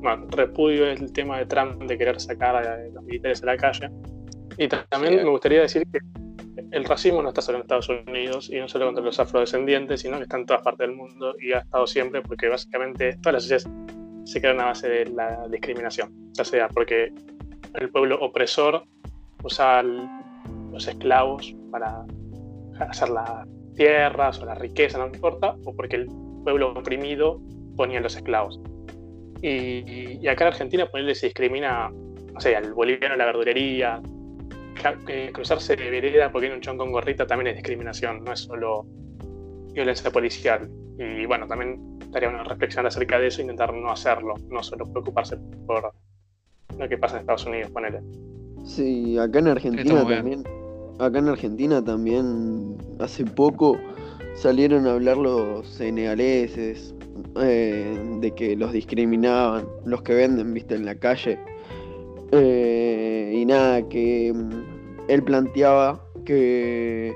bueno, 0.00 0.26
repudio 0.30 0.86
el 0.86 1.12
tema 1.12 1.38
de 1.38 1.46
Trump 1.46 1.82
de 1.82 1.98
querer 1.98 2.20
sacar 2.20 2.54
a 2.56 2.88
los 2.88 3.02
militares 3.04 3.42
a 3.42 3.46
la 3.46 3.56
calle. 3.56 3.90
Y 4.58 4.68
ta- 4.68 4.86
también 4.88 5.18
Sí. 5.18 5.24
me 5.24 5.30
gustaría 5.30 5.60
decir 5.62 5.82
que 5.92 5.98
el 6.72 6.84
racismo 6.84 7.22
no 7.22 7.28
está 7.28 7.42
solo 7.42 7.58
en 7.58 7.62
Estados 7.62 7.88
Unidos 7.88 8.50
y 8.50 8.58
no 8.58 8.68
solo 8.68 8.86
contra 8.86 9.04
los 9.04 9.18
afrodescendientes, 9.20 10.00
sino 10.00 10.16
que 10.16 10.22
está 10.24 10.38
en 10.38 10.46
todas 10.46 10.62
partes 10.62 10.86
del 10.88 10.96
mundo 10.96 11.34
y 11.40 11.52
ha 11.52 11.58
estado 11.58 11.86
siempre 11.86 12.22
porque 12.22 12.48
básicamente 12.48 13.16
todas 13.22 13.34
las 13.34 13.42
sociedades 13.44 13.68
se 14.24 14.40
crean 14.40 14.60
a 14.60 14.66
base 14.66 14.88
de 14.88 15.06
la 15.06 15.46
discriminación, 15.48 16.12
ya 16.32 16.44
sea 16.44 16.68
porque 16.68 17.12
el 17.74 17.90
pueblo 17.90 18.18
opresor 18.20 18.84
el- 19.80 20.08
los 20.72 20.88
esclavos 20.88 21.54
para 21.70 22.04
hacer 22.88 23.10
las 23.10 23.46
tierras 23.76 24.40
o 24.40 24.46
la 24.46 24.54
riqueza, 24.54 24.98
no 24.98 25.06
importa, 25.06 25.54
o 25.64 25.74
porque 25.76 25.96
el 25.96 26.06
pueblo 26.42 26.70
oprimido 26.72 27.40
ponía 27.76 28.00
los 28.00 28.16
esclavos. 28.16 28.60
Y, 29.42 30.18
y 30.20 30.28
acá 30.28 30.44
en 30.44 30.48
Argentina 30.48 30.86
ponerle 30.86 31.14
se 31.14 31.26
discrimina, 31.26 31.90
no 32.32 32.40
sé, 32.40 32.56
al 32.56 32.72
boliviano 32.74 33.14
la 33.16 33.26
verdulería, 33.26 34.00
eh, 35.08 35.30
cruzarse 35.32 35.76
de 35.76 35.90
vereda 35.90 36.30
porque 36.30 36.48
hay 36.48 36.52
un 36.52 36.60
chon 36.60 36.78
con 36.78 36.92
gorrita 36.92 37.26
también 37.26 37.48
es 37.48 37.56
discriminación, 37.56 38.24
no 38.24 38.32
es 38.32 38.40
solo 38.40 38.86
violencia 39.72 40.10
policial. 40.10 40.70
Y 40.98 41.26
bueno, 41.26 41.46
también 41.46 41.98
estaría 42.00 42.28
una 42.28 42.44
reflexión 42.44 42.86
acerca 42.86 43.18
de 43.18 43.26
eso 43.28 43.40
e 43.40 43.42
intentar 43.42 43.72
no 43.74 43.90
hacerlo, 43.90 44.34
no 44.48 44.62
solo 44.62 44.90
preocuparse 44.90 45.36
por 45.66 45.92
lo 46.78 46.88
que 46.88 46.98
pasa 46.98 47.16
en 47.16 47.20
Estados 47.20 47.46
Unidos, 47.46 47.70
ponele. 47.70 48.00
Sí, 48.64 49.18
acá 49.18 49.38
en 49.38 49.48
Argentina 49.48 50.06
también. 50.06 50.44
Acá 50.98 51.18
en 51.18 51.28
Argentina 51.28 51.84
también 51.84 52.78
hace 52.98 53.24
poco 53.24 53.78
salieron 54.34 54.86
a 54.86 54.92
hablar 54.92 55.18
los 55.18 55.66
senegaleses 55.68 56.94
eh, 57.40 57.98
de 58.20 58.30
que 58.32 58.56
los 58.56 58.72
discriminaban, 58.72 59.66
los 59.84 60.02
que 60.02 60.14
venden, 60.14 60.54
viste, 60.54 60.74
en 60.74 60.86
la 60.86 60.94
calle. 60.94 61.38
Eh, 62.32 62.95
y 63.36 63.44
nada, 63.46 63.86
que 63.88 64.32
mm, 64.34 65.10
él 65.10 65.22
planteaba 65.22 66.00
que 66.24 67.14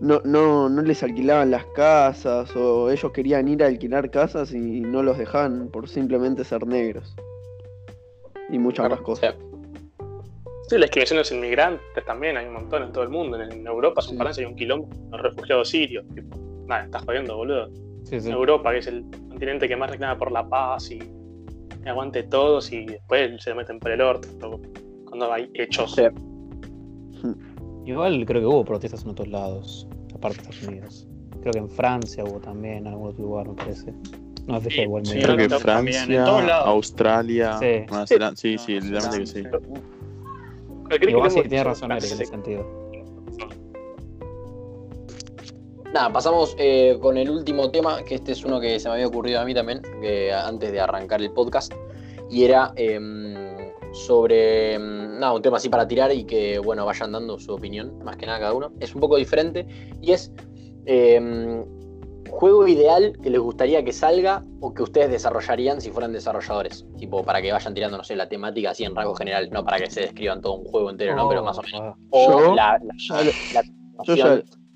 no, 0.00 0.20
no, 0.24 0.68
no 0.68 0.82
les 0.82 1.02
alquilaban 1.02 1.50
las 1.50 1.64
casas 1.66 2.54
o 2.54 2.90
ellos 2.90 3.10
querían 3.12 3.48
ir 3.48 3.62
a 3.62 3.66
alquilar 3.66 4.10
casas 4.10 4.52
y 4.52 4.80
no 4.80 5.02
los 5.02 5.18
dejaban 5.18 5.68
por 5.68 5.88
simplemente 5.88 6.44
ser 6.44 6.66
negros. 6.66 7.16
Y 8.50 8.58
muchas 8.58 8.86
otras 8.86 9.00
cosas. 9.00 9.34
Sí. 9.34 9.44
Sí, 10.68 10.76
la 10.76 10.82
discriminación 10.82 11.16
de 11.16 11.20
los 11.20 11.32
inmigrantes 11.32 12.04
también, 12.04 12.36
hay 12.36 12.46
un 12.46 12.52
montón 12.52 12.82
en 12.82 12.92
todo 12.92 13.02
el 13.02 13.08
mundo. 13.08 13.40
En, 13.40 13.50
en 13.50 13.66
Europa, 13.66 14.02
Sí. 14.02 14.12
en 14.12 14.18
Francia, 14.18 14.42
hay 14.44 14.50
un 14.50 14.56
quilombo 14.56 14.88
de 15.10 15.16
refugiados 15.16 15.70
sirios. 15.70 16.04
Tipo, 16.14 16.36
nada, 16.66 16.84
estás 16.84 17.04
jodiendo, 17.04 17.36
boludo. 17.36 17.70
Sí, 18.04 18.20
sí. 18.20 18.28
En 18.28 18.34
Europa, 18.34 18.70
que 18.72 18.78
es 18.78 18.86
el 18.86 19.02
continente 19.30 19.66
que 19.66 19.76
más 19.76 19.90
reclama 19.90 20.18
por 20.18 20.30
la 20.30 20.46
paz 20.46 20.90
y 20.90 20.98
aguante 21.86 22.22
todos 22.24 22.70
y 22.70 22.84
después 22.84 23.42
se 23.42 23.54
meten 23.54 23.78
por 23.78 23.90
el 23.90 24.02
orto 24.02 24.28
cuando 25.18 25.34
hay 25.34 25.50
hechos. 25.54 25.94
Sí. 25.94 26.02
Igual 27.86 28.24
creo 28.26 28.40
que 28.40 28.46
hubo 28.46 28.64
protestas 28.64 29.02
en 29.04 29.10
otros 29.10 29.28
lados, 29.28 29.88
aparte 30.14 30.36
de 30.38 30.42
Estados 30.50 30.68
Unidos. 30.68 31.06
Creo 31.40 31.52
que 31.52 31.58
en 31.58 31.70
Francia 31.70 32.24
hubo 32.24 32.38
también, 32.38 32.78
en 32.78 32.86
algún 32.88 33.08
otro 33.10 33.24
lugar, 33.24 33.48
me 33.48 33.54
parece. 33.54 33.92
No 34.46 34.60
Sí, 34.60 34.80
igual 34.80 35.04
sí, 35.04 35.14
medio. 35.14 35.24
Creo 35.26 35.36
que 35.36 35.48
también, 35.48 35.60
Francia, 35.94 36.18
en 36.20 36.24
todos 36.24 36.44
lados. 36.44 36.66
Australia, 36.68 37.58
Sí. 37.58 37.66
Nueva 37.90 38.06
Zelanda. 38.06 38.36
Sí, 38.36 38.54
No, 38.56 38.62
sí, 38.62 38.74
no, 38.74 38.80
literalmente 38.80 39.18
que 39.18 39.26
sí. 39.26 39.42
Cualquier 40.88 41.10
Igual 41.10 41.30
sí, 41.30 41.36
quilombo- 41.36 41.48
tiene 41.48 41.64
razón 41.64 41.92
Eric 41.92 42.04
en 42.04 42.12
ese 42.12 42.24
sentido. 42.26 42.78
Nada, 45.92 46.12
pasamos 46.12 46.54
eh, 46.58 46.98
con 47.00 47.16
el 47.16 47.30
último 47.30 47.70
tema, 47.70 48.02
que 48.04 48.16
este 48.16 48.32
es 48.32 48.44
uno 48.44 48.60
que 48.60 48.78
se 48.78 48.88
me 48.88 48.94
había 48.94 49.06
ocurrido 49.06 49.40
a 49.40 49.44
mí 49.44 49.54
también, 49.54 49.80
que 50.00 50.32
antes 50.32 50.70
de 50.72 50.80
arrancar 50.80 51.20
el 51.22 51.30
podcast, 51.30 51.72
y 52.30 52.44
era 52.44 52.72
em, 52.76 53.47
sobre, 53.92 54.74
em, 54.74 55.18
nada, 55.18 55.32
un 55.34 55.42
tema 55.42 55.56
así 55.56 55.68
para 55.68 55.86
tirar 55.88 56.12
y 56.12 56.24
que, 56.24 56.58
bueno, 56.58 56.84
vayan 56.86 57.12
dando 57.12 57.38
su 57.38 57.52
opinión, 57.54 57.98
más 58.04 58.16
que 58.16 58.26
nada 58.26 58.38
cada 58.40 58.52
uno. 58.54 58.72
Es 58.80 58.94
un 58.94 59.00
poco 59.00 59.16
diferente, 59.16 59.66
y 60.00 60.12
es 60.12 60.32
em, 60.86 61.64
juego 62.30 62.66
ideal 62.68 63.12
que 63.22 63.30
les 63.30 63.40
gustaría 63.40 63.84
que 63.84 63.92
salga 63.92 64.44
o 64.60 64.72
que 64.74 64.82
ustedes 64.82 65.10
desarrollarían 65.10 65.80
si 65.80 65.90
fueran 65.90 66.12
desarrolladores, 66.12 66.86
tipo, 66.98 67.22
para 67.24 67.40
que 67.42 67.52
vayan 67.52 67.74
tirando, 67.74 67.96
no 67.98 68.04
sé, 68.04 68.16
la 68.16 68.28
temática 68.28 68.70
así 68.70 68.84
en 68.84 68.94
rasgos 68.94 69.18
generales, 69.18 69.50
no 69.50 69.64
para 69.64 69.78
que 69.78 69.90
se 69.90 70.00
describan 70.02 70.40
todo 70.40 70.54
un 70.54 70.64
juego 70.66 70.90
entero, 70.90 71.14
¿no? 71.16 71.28
Pero 71.28 71.42
más 71.42 71.58
o 71.58 71.62
menos. 71.62 71.80
Ah, 71.82 71.94
O 72.10 72.54
la, 72.54 72.78
la, 73.54 73.62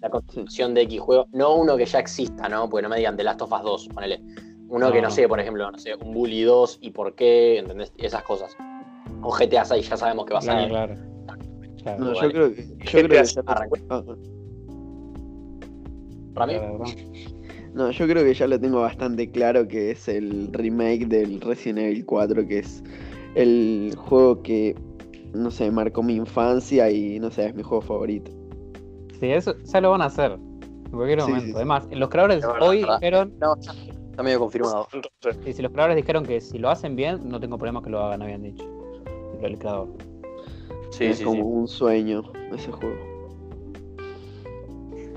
la 0.00 0.10
construcción 0.10 0.74
de 0.74 0.82
X 0.82 1.00
juego, 1.00 1.26
no 1.32 1.54
uno 1.54 1.76
que 1.76 1.84
ya 1.86 2.00
exista, 2.00 2.48
¿no? 2.48 2.68
Porque 2.68 2.82
no 2.82 2.88
me 2.88 2.96
digan 2.96 3.16
The 3.16 3.22
Last 3.24 3.42
of 3.42 3.52
Us 3.52 3.62
2, 3.62 3.88
ponele. 3.94 4.20
Uno 4.68 4.90
que 4.90 5.00
no 5.02 5.08
No. 5.08 5.14
sé, 5.14 5.28
por 5.28 5.38
ejemplo, 5.38 5.70
no 5.70 5.78
sé, 5.78 5.94
un 5.94 6.12
Bully 6.12 6.42
2 6.42 6.78
y 6.80 6.90
por 6.90 7.14
qué, 7.14 7.58
¿entendés? 7.58 7.92
Esas 7.98 8.22
cosas. 8.22 8.56
O 9.22 9.30
GTA 9.32 9.64
6 9.64 9.88
ya 9.88 9.96
sabemos 9.96 10.26
que 10.26 10.32
va 10.34 10.38
a 10.40 10.42
salir. 10.42 10.68
claro. 10.68 10.94
Claro, 11.82 12.04
No, 12.04 12.14
yo 12.22 12.30
creo 12.30 12.54
que. 12.54 12.62
Yo 12.62 12.74
GTA 12.76 12.90
creo 12.92 13.08
que 13.08 13.24
ya 13.24 13.42
arrancó. 13.46 13.76
Ah, 13.90 14.02
Para 16.34 16.46
mí, 16.46 16.52
la 16.54 16.60
verdad. 16.60 16.86
No, 17.74 17.90
yo 17.90 18.06
creo 18.06 18.22
que 18.24 18.34
ya 18.34 18.46
lo 18.46 18.60
tengo 18.60 18.80
bastante 18.82 19.30
claro 19.30 19.66
que 19.66 19.90
es 19.92 20.06
el 20.08 20.50
remake 20.52 21.06
del 21.06 21.40
Resident 21.40 21.78
Evil 21.78 22.04
4, 22.04 22.46
que 22.46 22.58
es 22.60 22.82
el 23.34 23.94
juego 23.96 24.42
que, 24.42 24.74
no 25.34 25.50
sé, 25.50 25.70
marcó 25.70 26.02
mi 26.02 26.14
infancia 26.16 26.90
y, 26.90 27.18
no 27.18 27.30
sé, 27.30 27.46
es 27.46 27.54
mi 27.54 27.62
juego 27.62 27.80
favorito. 27.80 28.30
Sí, 29.18 29.30
eso 29.30 29.54
ya 29.64 29.80
lo 29.80 29.90
van 29.90 30.02
a 30.02 30.06
hacer. 30.06 30.32
En 30.32 30.90
cualquier 30.90 31.20
Sí, 31.22 31.26
momento. 31.28 31.46
sí, 31.46 31.50
sí. 31.52 31.56
Además, 31.56 31.88
los 31.90 32.08
creadores 32.10 32.44
hoy 32.60 32.80
verdad. 32.82 32.98
dijeron. 33.00 33.34
no, 33.40 33.54
está 34.10 34.22
medio 34.22 34.38
confirmado. 34.38 34.86
Y 35.46 35.52
si 35.54 35.62
los 35.62 35.72
creadores 35.72 35.96
dijeron 35.96 36.24
que 36.24 36.40
si 36.40 36.58
lo 36.58 36.68
hacen 36.68 36.94
bien, 36.96 37.20
no 37.28 37.40
tengo 37.40 37.56
problema 37.56 37.82
que 37.82 37.88
lo 37.90 38.00
hagan, 38.04 38.20
habían 38.22 38.42
dicho. 38.42 38.64
El 39.42 39.58
creador. 39.58 39.88
Sí, 40.90 41.04
es 41.06 41.18
sí, 41.18 41.24
como 41.24 41.36
sí. 41.36 41.42
un 41.42 41.68
sueño 41.68 42.22
ese 42.54 42.70
juego. 42.70 42.96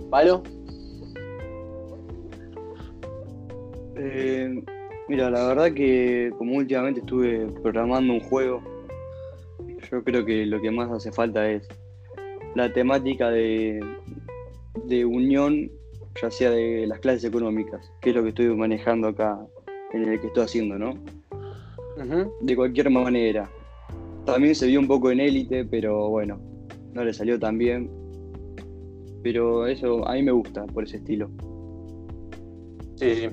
¿Palo? 0.09 0.43
Eh, 3.97 4.63
mira, 5.07 5.29
la 5.29 5.47
verdad 5.47 5.73
que 5.73 6.31
como 6.37 6.55
últimamente 6.55 7.01
estuve 7.01 7.47
programando 7.61 8.13
un 8.13 8.21
juego, 8.21 8.61
yo 9.91 10.03
creo 10.03 10.25
que 10.25 10.45
lo 10.45 10.61
que 10.61 10.71
más 10.71 10.91
hace 10.91 11.11
falta 11.11 11.49
es 11.49 11.67
la 12.55 12.71
temática 12.71 13.29
de, 13.29 13.79
de 14.85 15.05
unión, 15.05 15.71
ya 16.21 16.31
sea 16.31 16.49
de 16.51 16.87
las 16.87 16.99
clases 16.99 17.25
económicas, 17.25 17.91
que 18.01 18.09
es 18.09 18.15
lo 18.15 18.23
que 18.23 18.29
estoy 18.29 18.47
manejando 18.55 19.09
acá 19.09 19.37
en 19.93 20.09
el 20.09 20.19
que 20.19 20.27
estoy 20.27 20.43
haciendo, 20.43 20.77
¿no? 20.77 20.93
De 22.41 22.55
cualquier 22.55 22.89
manera. 22.89 23.49
También 24.25 24.55
se 24.55 24.67
vio 24.67 24.79
un 24.79 24.87
poco 24.87 25.11
en 25.11 25.19
élite, 25.19 25.65
pero 25.65 26.09
bueno, 26.09 26.39
no 26.93 27.03
le 27.03 27.13
salió 27.13 27.39
tan 27.39 27.57
bien. 27.57 27.89
Pero 29.23 29.67
eso 29.67 30.07
a 30.07 30.13
mí 30.13 30.23
me 30.23 30.31
gusta 30.31 30.65
por 30.65 30.83
ese 30.83 30.97
estilo. 30.97 31.29
Sí, 32.95 33.15
sí. 33.15 33.29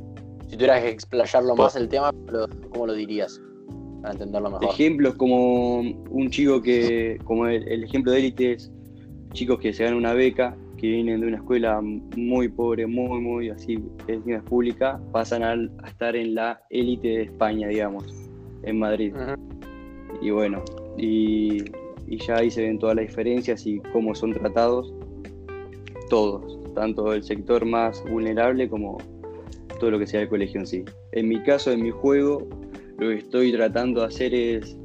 Si 0.49 0.57
tuvieras 0.57 0.83
que 0.83 0.91
explayarlo 0.91 1.57
más 1.57 1.77
el 1.77 1.89
tema, 1.89 2.11
¿cómo 2.71 2.87
lo, 2.87 2.93
dirías? 2.93 3.41
Para 4.03 4.13
entenderlo 4.13 4.51
mejor. 4.51 4.69
Ejemplos 4.71 5.15
como 5.15 5.81
un 5.81 6.31
chico 6.31 6.61
que, 6.61 7.19
como 7.25 7.47
el, 7.47 7.67
el 7.69 7.85
ejemplo 7.85 8.13
de 8.13 8.19
élite 8.19 8.53
es 8.53 8.71
chicos 9.33 9.59
que 9.61 9.73
se 9.73 9.85
ganan 9.85 9.99
una 9.99 10.13
beca, 10.13 10.57
que 10.77 10.89
vienen 10.89 11.21
de 11.21 11.29
una 11.29 11.37
escuela 11.37 11.81
muy 11.81 12.49
pobre, 12.49 12.87
muy, 12.87 13.21
muy 13.21 13.51
así, 13.51 13.79
es 14.09 14.43
pública, 14.43 15.01
pasan 15.13 15.43
al- 15.43 15.71
a, 15.83 15.89
estar 15.89 16.17
en 16.17 16.35
la 16.35 16.61
élite 16.71 17.09
de 17.09 17.23
España, 17.23 17.69
digamos, 17.69 18.05
en 18.65 18.79
Madrid. 18.79 19.15
Y 20.21 20.31
bueno, 20.31 20.63
y, 20.97 21.65
ya 22.09 22.37
ahí 22.37 22.51
se 22.51 22.63
ven 22.63 22.79
todas 22.79 22.97
las 22.97 23.07
diferencias 23.07 23.67
y 23.67 23.81
cómo 23.93 24.15
son 24.15 24.33
tratados 24.33 24.93
todos, 26.11 26.59
tanto 26.75 27.15
el 27.15 27.23
sector 27.23 27.65
más 27.65 28.05
vulnerable 28.05 28.69
como 28.69 28.99
todo 29.81 29.93
lo 29.93 29.99
que 29.99 30.07
sea 30.07 30.23
el 30.23 30.29
colegio 30.29 30.61
en 30.61 30.67
sí. 30.67 30.85
En 31.13 31.29
mi 31.29 31.43
caso, 31.43 31.73
en 31.73 31.83
mi 31.83 31.91
juego, 31.91 32.47
lo 32.99 33.09
que 33.09 33.17
estoy 33.17 33.53
tratando 33.53 34.03
de 34.03 34.07
hacer 34.07 34.35
es, 34.35 34.77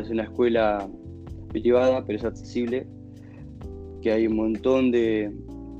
es 0.00 0.10
una 0.10 0.24
escuela 0.24 0.88
privada, 1.50 2.04
pero 2.04 2.18
es 2.18 2.24
accesible, 2.24 2.86
que 4.02 4.10
hay 4.10 4.26
un 4.26 4.36
montón 4.36 4.90
de, 4.90 5.30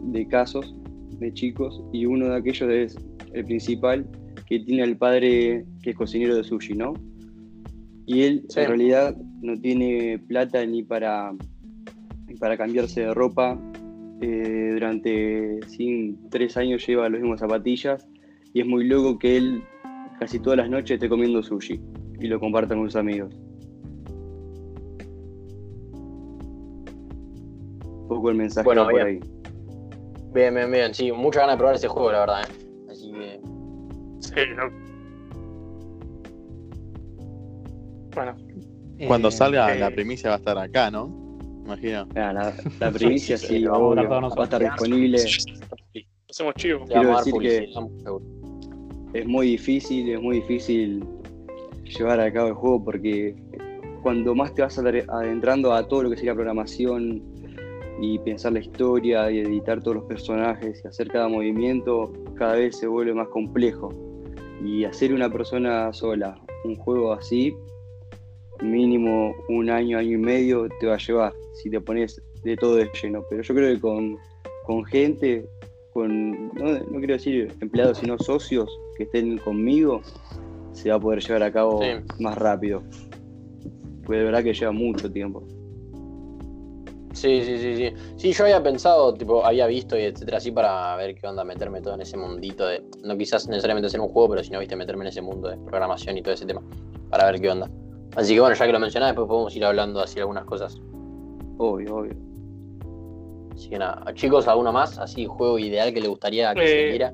de 0.05 0.29
casos 0.29 0.75
de 1.19 1.33
chicos 1.35 1.83
y 1.93 2.07
uno 2.07 2.29
de 2.29 2.37
aquellos 2.37 2.71
es 2.71 2.97
el 3.33 3.45
principal, 3.45 4.07
que 4.47 4.61
tiene 4.61 4.83
al 4.83 4.97
padre 4.97 5.65
que 5.83 5.91
es 5.91 5.97
cocinero 5.97 6.37
de 6.37 6.45
sushi, 6.45 6.75
¿no? 6.75 6.95
Y 8.07 8.23
él 8.23 8.45
Sí. 8.49 8.61
en 8.61 8.67
realidad 8.69 9.17
no 9.43 9.57
tiene 9.61 10.19
plata 10.27 10.65
ni 10.67 10.83
para, 10.83 11.33
ni 12.27 12.35
para 12.37 12.57
cambiarse 12.57 13.03
de 13.03 13.15
ropa. 13.15 13.59
Eh, 14.21 14.71
durante 14.75 15.59
sin, 15.69 16.29
tres 16.31 16.57
años 16.57 16.87
lleva 16.87 17.09
las 17.09 17.21
mismas 17.21 17.41
zapatillas 17.41 18.09
y 18.55 18.61
es 18.61 18.67
muy 18.67 18.85
loco 18.85 19.19
que 19.19 19.37
él 19.37 19.63
casi 20.21 20.39
todas 20.39 20.59
las 20.59 20.71
noches 20.71 20.93
esté 20.95 21.09
comiendo 21.09 21.43
sushi 21.43 21.81
y 22.21 22.27
lo 22.29 22.39
comparta 22.39 22.77
con 22.77 22.85
sus 22.85 22.95
amigos. 22.97 23.35
Un 27.85 28.09
poco 28.09 28.31
el 28.31 28.37
mensaje 28.37 28.65
Bueno, 28.65 28.85
por 28.85 28.95
bien. 28.95 29.07
ahí. 29.07 29.21
Bien, 30.35 30.55
bien, 30.55 30.71
bien. 30.71 30.95
Sí, 30.95 31.11
muchas 31.13 31.43
ganas 31.43 31.55
de 31.57 31.59
probar 31.59 31.75
ese 31.77 31.89
juego, 31.89 32.13
la 32.13 32.21
verdad. 32.21 32.43
¿eh? 32.49 32.87
Así 32.91 33.13
que. 33.13 33.41
sí, 34.21 34.35
no. 34.57 34.82
Bueno, 38.15 38.37
Cuando 39.07 39.29
Eh, 39.29 39.33
salga 39.33 39.75
eh, 39.75 39.79
la 39.81 39.91
primicia 39.91 40.29
va 40.31 40.37
a 40.37 40.39
estar 40.39 40.59
acá, 40.59 40.91
¿no? 40.91 41.11
Imagino. 41.65 42.07
Ah, 42.15 42.33
la, 42.33 42.55
la 42.81 42.91
primicia 42.93 43.37
Sí, 43.37 43.47
sí, 43.47 43.65
vamos 43.65 43.97
a 43.99 44.03
va 44.05 44.43
a 44.43 44.45
estar 44.45 44.63
disponible. 44.63 45.19
hacemos 46.31 46.55
chivo. 46.57 46.85
Dar 46.89 47.07
decir 47.17 47.33
publicidad, 47.33 47.67
seguro. 48.03 48.25
es 49.15 49.27
muy 49.27 49.47
difícil, 49.49 50.11
es 50.11 50.21
muy 50.21 50.37
difícil 50.41 51.05
llevar 51.85 52.21
a 52.21 52.33
cabo 52.33 52.49
el 52.49 52.55
juego 52.55 52.85
porque 52.85 53.35
cuando 54.03 54.35
más 54.35 54.55
te 54.55 54.63
vas 54.63 54.79
adentrando 54.79 55.73
a 55.73 55.87
todo 55.87 56.05
lo 56.05 56.11
que 56.11 56.17
sería 56.17 56.35
programación 56.35 57.23
y 58.01 58.19
pensar 58.21 58.53
la 58.53 58.61
historia 58.61 59.31
y 59.31 59.39
editar 59.41 59.81
todos 59.81 59.99
los 59.99 60.05
personajes 60.07 60.81
y 60.85 60.89
hacer 60.89 61.09
cada 61.09 61.29
movimiento, 61.29 62.13
cada 62.37 62.55
vez 62.55 62.77
se 62.77 62.87
vuelve 62.89 63.15
más 63.15 63.29
complejo. 63.29 63.91
Y 64.65 64.85
hacer 64.85 65.13
una 65.13 65.31
persona 65.31 65.93
sola 65.93 66.37
un 66.65 66.77
juego 66.77 67.13
así, 67.13 67.55
mínimo 68.63 69.35
un 69.49 69.69
año, 69.71 69.99
año 69.99 70.13
y 70.13 70.17
medio 70.19 70.69
te 70.81 70.87
va 70.87 70.95
a 70.95 70.99
llevar 70.99 71.33
si 71.55 71.71
te 71.71 71.81
pones 71.81 72.21
de 72.45 72.57
todo 72.57 72.77
de 72.77 72.89
lleno. 73.03 73.25
Pero 73.29 73.43
yo 73.43 73.55
creo 73.55 73.75
que 73.75 73.81
con, 73.81 74.17
con 74.65 74.85
gente, 74.85 75.45
con, 75.93 76.49
no, 76.55 76.73
no 76.91 76.99
quiero 76.99 77.15
decir 77.15 77.53
empleados, 77.61 77.99
sino 77.99 78.19
socios 78.19 78.71
que 78.97 79.05
estén 79.05 79.39
conmigo, 79.39 80.01
se 80.73 80.91
va 80.91 80.97
a 80.97 81.01
poder 81.01 81.21
llevar 81.21 81.43
a 81.43 81.53
cabo 81.53 81.81
Sí. 81.83 81.89
más 82.23 82.37
rápido. 82.39 82.83
Pues 84.05 84.19
de 84.19 84.25
verdad 84.25 84.43
que 84.43 84.53
lleva 84.55 84.73
mucho 84.73 85.11
tiempo. 85.11 85.45
Sí, 87.13 87.43
sí, 87.45 87.59
sí, 87.59 87.77
sí. 87.77 87.93
Sí, 88.17 88.33
yo 88.33 88.45
había 88.45 88.63
pensado, 88.63 89.13
tipo, 89.13 89.45
había 89.45 89.67
visto 89.67 89.99
y 89.99 90.03
etcétera, 90.05 90.39
así 90.39 90.51
para 90.51 90.97
ver 90.97 91.15
qué 91.15 91.27
onda, 91.27 91.45
meterme 91.45 91.83
todo 91.83 91.95
en 91.95 92.01
ese 92.01 92.17
mundito 92.17 92.67
de. 92.67 92.83
No 93.05 93.17
quizás 93.19 93.47
necesariamente 93.49 93.87
hacer 93.89 94.01
un 94.01 94.09
juego, 94.09 94.31
pero 94.31 94.43
si 94.43 94.51
no, 94.51 94.59
viste, 94.59 94.75
meterme 94.77 95.05
en 95.05 95.09
ese 95.09 95.21
mundo 95.21 95.49
de 95.51 95.59
programación 95.59 96.17
y 96.17 96.23
todo 96.23 96.33
ese 96.33 96.47
tema. 96.47 96.63
Para 97.11 97.27
ver 97.31 97.41
qué 97.41 97.51
onda. 97.51 97.71
Así 98.17 98.35
que 98.35 98.41
bueno, 98.41 98.55
ya 98.55 98.67
que 98.67 98.73
lo 98.73 98.81
mencionás, 98.81 99.11
después 99.11 99.29
podemos 99.29 99.57
ir 99.57 99.65
hablando 99.65 100.01
así 100.01 100.21
algunas 100.21 100.45
cosas. 100.45 100.81
Obvio, 101.59 101.97
obvio. 101.97 102.13
Así 103.55 103.69
que 103.69 103.79
nada, 103.79 104.13
chicos, 104.15 104.49
¿alguno 104.49 104.73
más? 104.73 104.99
Así, 104.99 105.27
juego 105.27 105.59
ideal 105.59 105.93
que 105.93 106.01
le 106.01 106.09
gustaría 106.09 106.55
que 106.55 106.65
Eh, 106.65 106.69
se 106.69 106.85
viera. 106.85 107.13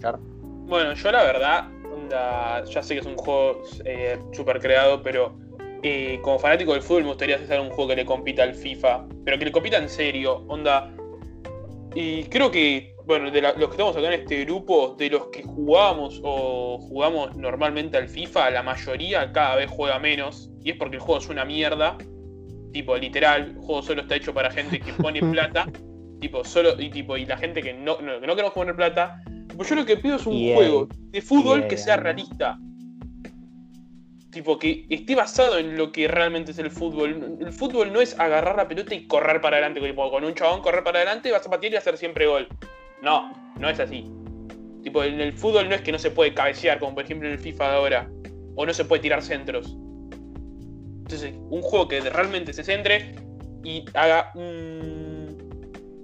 Char. 0.00 0.18
Bueno, 0.66 0.94
yo 0.94 1.12
la 1.12 1.22
verdad, 1.24 1.68
onda, 1.92 2.64
ya 2.64 2.82
sé 2.82 2.94
que 2.94 3.00
es 3.00 3.06
un 3.06 3.16
juego 3.16 3.62
eh, 3.84 4.18
súper 4.32 4.60
creado, 4.60 5.02
pero 5.02 5.34
eh, 5.82 6.18
como 6.22 6.38
fanático 6.38 6.72
del 6.72 6.82
fútbol 6.82 7.02
me 7.02 7.08
gustaría 7.08 7.36
hacer 7.36 7.60
un 7.60 7.70
juego 7.70 7.88
que 7.88 7.96
le 7.96 8.06
compita 8.06 8.42
al 8.42 8.54
FIFA, 8.54 9.06
pero 9.24 9.38
que 9.38 9.44
le 9.46 9.52
compita 9.52 9.78
en 9.78 9.88
serio, 9.88 10.44
onda. 10.48 10.90
Y 11.94 12.24
creo 12.24 12.50
que, 12.50 12.91
bueno, 13.06 13.30
de 13.30 13.42
la- 13.42 13.52
los 13.52 13.66
que 13.68 13.72
estamos 13.72 13.96
acá 13.96 14.06
en 14.08 14.20
este 14.20 14.44
grupo, 14.44 14.94
de 14.98 15.10
los 15.10 15.26
que 15.26 15.42
jugamos 15.42 16.20
o 16.22 16.78
jugamos 16.78 17.36
normalmente 17.36 17.96
al 17.96 18.08
FIFA, 18.08 18.50
la 18.50 18.62
mayoría 18.62 19.32
cada 19.32 19.56
vez 19.56 19.70
juega 19.70 19.98
menos, 19.98 20.50
y 20.62 20.70
es 20.70 20.76
porque 20.76 20.96
el 20.96 21.02
juego 21.02 21.20
es 21.20 21.28
una 21.28 21.44
mierda. 21.44 21.96
Tipo, 22.72 22.96
literal, 22.96 23.50
el 23.50 23.56
juego 23.56 23.82
solo 23.82 24.02
está 24.02 24.16
hecho 24.16 24.32
para 24.32 24.50
gente 24.50 24.80
que 24.80 24.92
pone 24.94 25.20
plata. 25.32 25.66
tipo, 26.20 26.44
solo, 26.44 26.80
y 26.80 26.88
tipo, 26.88 27.16
y 27.16 27.26
la 27.26 27.36
gente 27.36 27.60
que 27.60 27.74
no, 27.74 28.00
no, 28.00 28.20
que 28.20 28.26
no 28.28 28.34
queremos 28.36 28.54
poner 28.54 28.76
plata. 28.76 29.20
Tipo, 29.48 29.64
yo 29.64 29.74
lo 29.74 29.84
que 29.84 29.96
pido 29.96 30.16
es 30.16 30.24
un 30.26 30.54
juego 30.54 30.88
de 31.10 31.20
fútbol 31.20 31.66
que 31.66 31.76
sea 31.76 31.96
realista. 31.96 32.58
Tipo, 34.30 34.58
que 34.58 34.86
esté 34.88 35.14
basado 35.14 35.58
en 35.58 35.76
lo 35.76 35.92
que 35.92 36.08
realmente 36.08 36.52
es 36.52 36.58
el 36.58 36.70
fútbol. 36.70 37.36
El 37.40 37.52
fútbol 37.52 37.92
no 37.92 38.00
es 38.00 38.18
agarrar 38.18 38.56
la 38.56 38.66
pelota 38.66 38.94
y 38.94 39.06
correr 39.06 39.40
para 39.42 39.56
adelante. 39.58 39.80
Tipo, 39.86 40.10
con 40.10 40.24
un 40.24 40.32
chabón 40.34 40.62
correr 40.62 40.82
para 40.82 41.00
adelante, 41.00 41.30
vas 41.32 41.46
a 41.46 41.50
patear 41.50 41.72
y 41.72 41.76
hacer 41.76 41.98
siempre 41.98 42.26
gol. 42.26 42.48
No, 43.02 43.32
no 43.58 43.68
es 43.68 43.78
así. 43.80 44.08
Tipo, 44.82 45.04
en 45.04 45.20
el 45.20 45.32
fútbol 45.32 45.68
no 45.68 45.74
es 45.74 45.80
que 45.82 45.92
no 45.92 45.98
se 45.98 46.10
puede 46.10 46.34
cabecear, 46.34 46.78
como 46.78 46.94
por 46.94 47.04
ejemplo 47.04 47.28
en 47.28 47.34
el 47.34 47.38
FIFA 47.40 47.68
de 47.70 47.76
ahora. 47.76 48.10
O 48.56 48.66
no 48.66 48.72
se 48.74 48.84
puede 48.84 49.02
tirar 49.02 49.22
centros. 49.22 49.76
Entonces, 51.02 51.34
un 51.50 51.62
juego 51.62 51.88
que 51.88 52.00
realmente 52.00 52.52
se 52.52 52.64
centre 52.64 53.14
y 53.64 53.84
haga 53.94 54.30
un, 54.34 55.36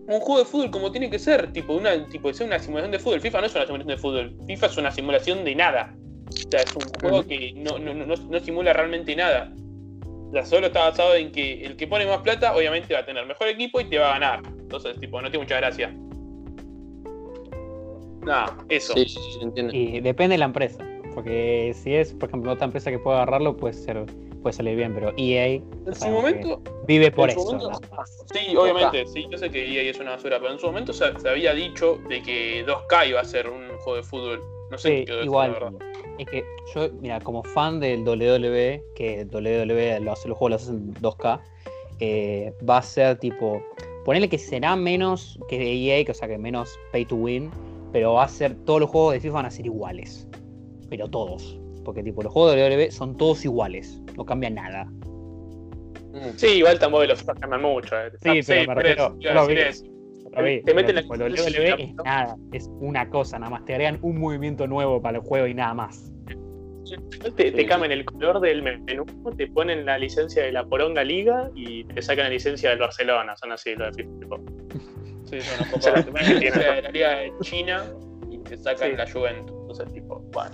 un 0.06 0.20
juego 0.20 0.38
de 0.40 0.44
fútbol 0.44 0.70
como 0.70 0.90
tiene 0.92 1.10
que 1.10 1.18
ser. 1.18 1.52
Tipo, 1.52 1.74
una, 1.74 2.06
tipo, 2.08 2.32
sea 2.32 2.46
una 2.46 2.58
simulación 2.58 2.92
de 2.92 2.98
fútbol. 2.98 3.20
FIFA 3.20 3.40
no 3.40 3.46
es 3.46 3.54
una 3.54 3.64
simulación 3.66 3.88
de 3.88 3.96
fútbol. 4.00 4.36
FIFA 4.46 4.66
es 4.66 4.76
una 4.76 4.90
simulación 4.90 5.44
de 5.44 5.54
nada. 5.54 5.94
O 6.28 6.50
sea, 6.50 6.60
es 6.60 6.76
un 6.76 6.82
juego 7.00 7.22
que 7.26 7.52
no, 7.56 7.78
no, 7.78 7.94
no, 7.94 8.06
no- 8.06 8.14
no 8.16 8.40
simula 8.40 8.72
realmente 8.72 9.14
nada. 9.16 9.52
O 10.28 10.32
sea, 10.32 10.44
solo 10.44 10.66
está 10.66 10.80
basado 10.90 11.14
en 11.14 11.32
que 11.32 11.64
el 11.64 11.76
que 11.76 11.86
pone 11.86 12.06
más 12.06 12.18
plata, 12.18 12.54
obviamente 12.54 12.92
va 12.92 13.00
a 13.00 13.06
tener 13.06 13.24
mejor 13.26 13.48
equipo 13.48 13.80
y 13.80 13.84
te 13.84 13.98
va 13.98 14.10
a 14.10 14.18
ganar. 14.18 14.42
Entonces, 14.58 14.98
tipo, 15.00 15.20
no 15.22 15.30
tiene 15.30 15.44
mucha 15.44 15.56
gracia. 15.56 15.94
Nada, 18.24 18.56
eso. 18.68 18.94
Sí, 18.94 19.06
sí, 19.08 19.20
sí, 19.32 19.38
entiendo. 19.42 19.74
Y 19.74 20.00
depende 20.00 20.34
de 20.34 20.38
la 20.38 20.44
empresa. 20.46 20.84
Porque 21.14 21.72
si 21.74 21.94
es, 21.94 22.12
por 22.12 22.28
ejemplo, 22.28 22.52
otra 22.52 22.66
empresa 22.66 22.90
que 22.90 22.98
pueda 22.98 23.18
agarrarlo, 23.22 23.56
puede 23.56 23.74
ser, 23.74 24.04
puede 24.42 24.52
salir 24.52 24.76
bien, 24.76 24.94
pero 24.94 25.12
EA 25.16 25.46
En 25.46 25.64
su 25.94 26.08
momento, 26.08 26.60
vive 26.86 27.10
por 27.10 27.28
eso. 27.30 27.40
momento- 27.44 27.72
sí, 28.32 28.54
obviamente, 28.56 29.04
sí, 29.06 29.26
yo 29.30 29.36
sé 29.38 29.50
que 29.50 29.66
EA 29.66 29.90
es 29.90 29.98
una 29.98 30.12
basura, 30.12 30.38
pero 30.38 30.52
en 30.52 30.58
su 30.60 30.66
momento 30.66 30.92
se, 30.92 31.18
se 31.18 31.28
había 31.28 31.54
dicho 31.54 31.98
de 32.08 32.22
que 32.22 32.64
2K 32.66 33.08
iba 33.08 33.20
a 33.20 33.24
ser 33.24 33.48
un 33.48 33.66
juego 33.78 33.96
de 33.96 34.02
fútbol. 34.02 34.42
No 34.70 34.78
sé 34.78 34.88
Sí, 34.88 34.94
qué 35.00 35.04
quedó 35.06 35.16
de 35.16 35.22
eso, 35.22 35.30
igual. 35.30 35.52
la 35.52 35.58
verdad. 35.58 35.78
Es 36.18 36.26
que 36.26 36.44
yo, 36.74 36.88
mira, 37.00 37.20
como 37.20 37.42
fan 37.42 37.80
del 37.80 38.04
WWE, 38.04 38.84
que 38.94 39.24
WWE 39.24 40.00
lo 40.00 40.12
hace, 40.12 40.28
los 40.28 40.36
juegos 40.38 40.50
los 40.50 40.62
hacen 40.68 40.94
2K, 41.00 41.40
eh, 42.00 42.52
va 42.68 42.78
a 42.78 42.82
ser 42.82 43.18
tipo. 43.18 43.62
Ponerle 44.04 44.28
que 44.28 44.38
será 44.38 44.76
menos 44.76 45.38
que 45.48 45.58
de 45.58 45.72
EA, 45.72 46.04
que, 46.04 46.12
o 46.12 46.14
sea, 46.14 46.28
que 46.28 46.38
menos 46.38 46.78
pay 46.92 47.04
to 47.04 47.16
win, 47.16 47.50
pero 47.92 48.14
va 48.14 48.24
a 48.24 48.28
ser. 48.28 48.54
Todos 48.64 48.80
los 48.80 48.90
juegos 48.90 49.14
de 49.14 49.20
FIFA 49.20 49.34
van 49.34 49.46
a 49.46 49.50
ser 49.50 49.66
iguales. 49.66 50.28
Pero 50.88 51.08
todos. 51.08 51.58
Porque, 51.84 52.02
tipo, 52.02 52.22
los 52.22 52.32
juegos 52.32 52.54
de 52.54 52.62
WWE 52.62 52.90
son 52.90 53.16
todos 53.16 53.44
iguales. 53.44 54.02
No 54.16 54.24
cambia 54.24 54.50
nada. 54.50 54.84
Mm. 54.84 56.36
Sí, 56.36 56.46
igual 56.48 56.78
tampoco 56.78 57.04
los 57.04 57.22
cambian 57.22 57.62
mucho. 57.62 57.96
eh. 57.96 58.42
Sí, 58.42 58.64
pero 58.66 58.80
eso. 58.80 59.16
Otra 60.26 60.42
vez, 60.42 60.64
Te 60.64 60.74
meten 60.74 60.96
pero, 61.08 61.28
la 61.28 61.42
WWE 61.42 61.74
y 61.78 61.82
es 61.84 61.94
nada. 62.04 62.36
Es 62.52 62.70
una 62.80 63.08
cosa, 63.08 63.38
nada 63.38 63.50
más. 63.50 63.64
Te 63.64 63.74
agregan 63.74 63.98
un 64.02 64.20
movimiento 64.20 64.66
nuevo 64.66 65.00
para 65.00 65.18
el 65.18 65.24
juego 65.24 65.46
y 65.46 65.54
nada 65.54 65.74
más. 65.74 66.12
Te, 67.36 67.66
cambian 67.66 67.92
el 67.92 68.04
color 68.04 68.40
del 68.40 68.62
menú, 68.62 69.04
te 69.36 69.46
ponen 69.48 69.84
la 69.84 69.98
licencia 69.98 70.42
de 70.42 70.52
la 70.52 70.64
Poronga 70.64 71.04
Liga 71.04 71.50
y 71.54 71.84
te 71.84 72.00
sacan 72.00 72.24
la 72.24 72.30
licencia 72.30 72.70
del 72.70 72.78
Barcelona. 72.78 73.36
Son 73.36 73.52
así 73.52 73.74
los 73.74 73.94
de 73.96 74.04
FIFA. 74.04 74.20
tipo. 74.20 74.36
Sí, 75.30 75.40
son 75.40 75.66
unos 75.66 75.72
O 75.74 75.80
sea, 75.80 75.94
copados. 75.94 76.06
Te 76.06 76.12
ponen 76.12 76.34
la 76.34 76.40
tiene- 76.40 76.40
licencia 76.40 76.72
de 76.74 76.82
la 76.82 76.90
Liga 76.90 77.10
de 77.18 77.32
China 77.42 77.84
y 78.30 78.38
te 78.38 78.56
sacan 78.56 78.90
Sí. 78.90 78.96
la 78.96 79.10
Juventus. 79.10 79.56
Entonces, 79.60 79.92
tipo, 79.92 80.20
bueno, 80.32 80.50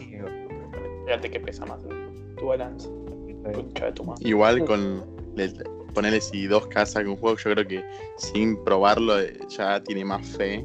fíjate 1.06 1.30
que 1.30 1.40
pesa 1.40 1.64
más 1.66 1.80
tu 1.82 1.88
de 1.88 4.04
madre. 4.04 4.28
Igual 4.28 4.64
con 4.64 5.04
le- 5.36 5.52
ponerle 5.94 6.20
si 6.20 6.46
dos 6.46 6.66
casas 6.68 7.02
con 7.04 7.12
un 7.12 7.16
juego, 7.16 7.36
yo 7.38 7.52
creo 7.52 7.66
que 7.68 7.84
sin 8.16 8.62
probarlo 8.64 9.20
eh, 9.20 9.38
ya 9.48 9.80
tiene 9.82 10.04
más 10.04 10.26
fe, 10.26 10.64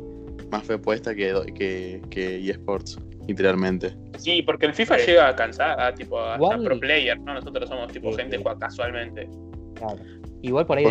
más 0.52 0.64
fe 0.64 0.78
puesta 0.80 1.14
que, 1.14 1.34
que, 1.56 2.02
que 2.10 2.50
eSports, 2.50 2.98
literalmente. 3.28 3.96
Sí, 4.18 4.42
porque 4.42 4.66
el 4.66 4.74
FIFA 4.74 4.98
Sí. 5.00 5.08
llega 5.12 5.28
a 5.30 5.36
cansar 5.36 5.80
a 5.80 5.94
tipo 5.94 6.20
a, 6.20 6.38
pro 6.38 6.80
player, 6.80 7.20
¿no? 7.20 7.36
Nosotros 7.36 7.70
somos 7.70 7.92
tipo 7.92 8.10
Sí, 8.12 8.18
gente 8.18 8.38
sí. 8.38 8.38
que 8.38 8.44
juega 8.44 8.60
casualmente. 8.60 9.30
Claro. 9.76 10.00
Igual 10.42 10.66
por 10.66 10.78
ahí. 10.80 10.86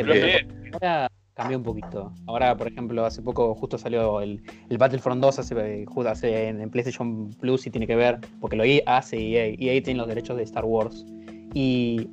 Ahora 0.80 1.10
cambió 1.38 1.56
un 1.56 1.62
poquito. 1.62 2.12
Ahora, 2.26 2.56
por 2.56 2.66
ejemplo, 2.66 3.04
hace 3.04 3.22
poco 3.22 3.54
justo 3.54 3.78
salió 3.78 4.20
el, 4.20 4.42
el 4.68 4.76
Battlefront 4.76 5.22
2 5.22 5.38
hace, 5.38 5.86
justo 5.86 6.10
hace 6.10 6.48
en, 6.48 6.60
en 6.60 6.68
PlayStation 6.68 7.30
Plus 7.30 7.64
y 7.66 7.70
tiene 7.70 7.86
que 7.86 7.94
ver, 7.94 8.18
porque 8.40 8.56
lo 8.56 8.64
i- 8.66 8.82
hace 8.86 9.16
EA. 9.16 9.54
EA 9.56 9.80
tiene 9.82 9.98
los 9.98 10.08
derechos 10.08 10.36
de 10.36 10.42
Star 10.42 10.64
Wars. 10.64 11.06
Y 11.54 12.08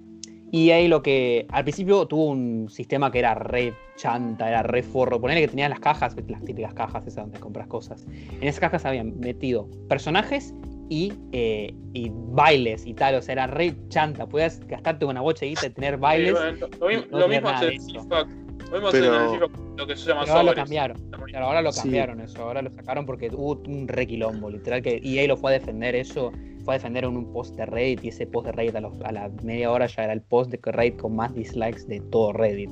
EA 0.54 0.88
lo 0.88 1.02
que 1.02 1.48
al 1.50 1.64
principio 1.64 2.06
tuvo 2.06 2.28
un 2.30 2.68
sistema 2.70 3.12
que 3.12 3.18
era 3.18 3.34
re 3.34 3.74
chanta, 3.98 4.48
era 4.48 4.62
re 4.62 4.84
forro. 4.84 5.20
Ponerle 5.20 5.42
que 5.42 5.48
tenía 5.48 5.68
las 5.70 5.80
cajas, 5.80 6.16
las 6.28 6.44
típicas 6.46 6.76
cajas 6.76 7.08
esas 7.08 7.26
donde 7.26 7.40
compras 7.40 7.66
cosas. 7.68 8.06
En 8.30 8.44
esas 8.48 8.60
cajas 8.60 8.86
habían 8.86 9.20
metido 9.20 9.68
personajes 9.90 10.54
y, 10.88 11.12
eh, 11.32 11.74
y 11.94 12.12
bailes 12.14 12.86
y 12.86 12.94
tal. 12.94 13.16
O 13.16 13.24
sea, 13.24 13.34
era 13.34 13.48
re 13.48 13.74
chanta. 13.90 14.28
Podías 14.28 14.60
gastarte 14.68 15.04
una 15.06 15.22
bocha 15.22 15.48
y 15.48 15.56
tener 15.56 15.98
bailes. 15.98 16.38
Sí, 16.38 16.68
bueno, 16.80 17.08
lo, 17.12 17.18
lo 17.20 17.28
mismo 17.28 17.50
hace 17.50 17.66
el. 17.70 17.82
FIFA. 17.82 18.45
Lo 18.72 18.92
Pero- 18.92 19.88
que 19.88 19.96
se 19.96 20.08
llama 20.10 20.22
Pero 20.22 20.34
ahora 20.34 20.44
lo 20.44 20.54
cambiaron. 20.56 20.98
Claro, 21.28 21.46
ahora 21.48 21.62
lo 21.62 21.72
Sí. 21.72 21.82
cambiaron 21.82 22.22
eso, 22.22 22.42
ahora 22.44 22.62
lo 22.62 22.72
sacaron 22.72 23.06
porque 23.06 23.30
hubo 23.34 23.62
un 23.68 23.88
re 23.88 24.08
quilombo, 24.08 24.50
literal 24.50 24.82
que 24.82 25.00
EA 25.04 25.28
lo 25.28 25.38
fue 25.38 25.52
a 25.52 25.60
defender 25.60 25.96
eso, 25.96 26.32
fue 26.64 26.76
a 26.76 26.78
defender 26.78 27.04
en 27.04 27.16
un 27.16 27.32
post 27.32 27.56
de 27.56 27.66
Reddit 27.66 28.04
y 28.06 28.08
ese 28.10 28.26
post 28.26 28.48
de 28.48 28.52
Reddit 28.54 28.76
a, 28.76 28.82
los- 28.82 29.00
a 29.02 29.12
la 29.12 29.30
media 29.44 29.72
hora 29.72 29.86
ya 29.88 30.04
era 30.06 30.14
el 30.14 30.22
post 30.22 30.52
de 30.52 30.60
Reddit 30.72 30.98
con 30.98 31.16
más 31.16 31.34
dislikes 31.36 31.86
de 31.88 32.00
todo 32.12 32.34
Reddit. 32.34 32.72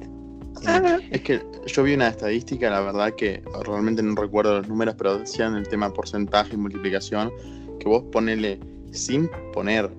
Es 1.12 1.22
que 1.22 1.42
yo 1.66 1.84
vi 1.84 1.94
una 1.96 2.10
estadística, 2.10 2.70
la 2.70 2.80
verdad 2.82 3.14
que 3.16 3.44
realmente 3.66 4.02
no 4.04 4.16
recuerdo 4.16 4.60
los 4.60 4.68
números, 4.68 4.96
pero 4.98 5.18
decían 5.18 5.56
el 5.56 5.68
tema 5.68 5.92
porcentaje 5.92 6.54
y 6.54 6.58
multiplicación, 6.58 7.32
que 7.80 7.88
vos 7.90 8.04
ponele 8.12 8.60
sin 8.92 9.30
poner 9.52 9.90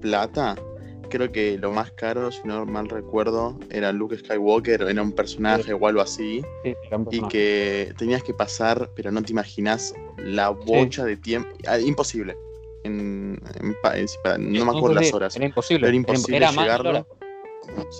plata, 0.00 0.54
creo 1.14 1.30
que 1.30 1.56
lo 1.58 1.70
más 1.70 1.92
caro, 1.92 2.32
si 2.32 2.40
no 2.44 2.66
mal 2.66 2.88
recuerdo, 2.88 3.56
era 3.70 3.92
Luke 3.92 4.18
Skywalker, 4.18 4.82
era 4.82 5.00
un 5.00 5.12
personaje 5.12 5.72
o 5.72 5.86
algo 5.86 6.00
así, 6.00 6.42
Sí, 6.64 6.74
sí, 6.74 6.96
y 7.12 7.22
que 7.28 7.94
tenías 7.96 8.24
que 8.24 8.34
pasar, 8.34 8.90
pero 8.96 9.12
no 9.12 9.22
te 9.22 9.30
imaginas 9.30 9.94
la 10.18 10.48
bocha 10.48 11.04
de 11.04 11.16
tiempo, 11.16 11.48
ah, 11.68 11.78
imposible. 11.78 12.36
En, 12.82 13.40
en 13.60 14.52
no 14.52 14.64
me 14.64 14.76
acuerdo 14.76 15.00
las 15.00 15.14
horas. 15.14 15.36
Era 15.36 15.44
imposible. 15.46 15.86
Era 15.86 15.96
imposible 15.96 16.36
era 16.36 16.50
llegarlo. 16.50 17.06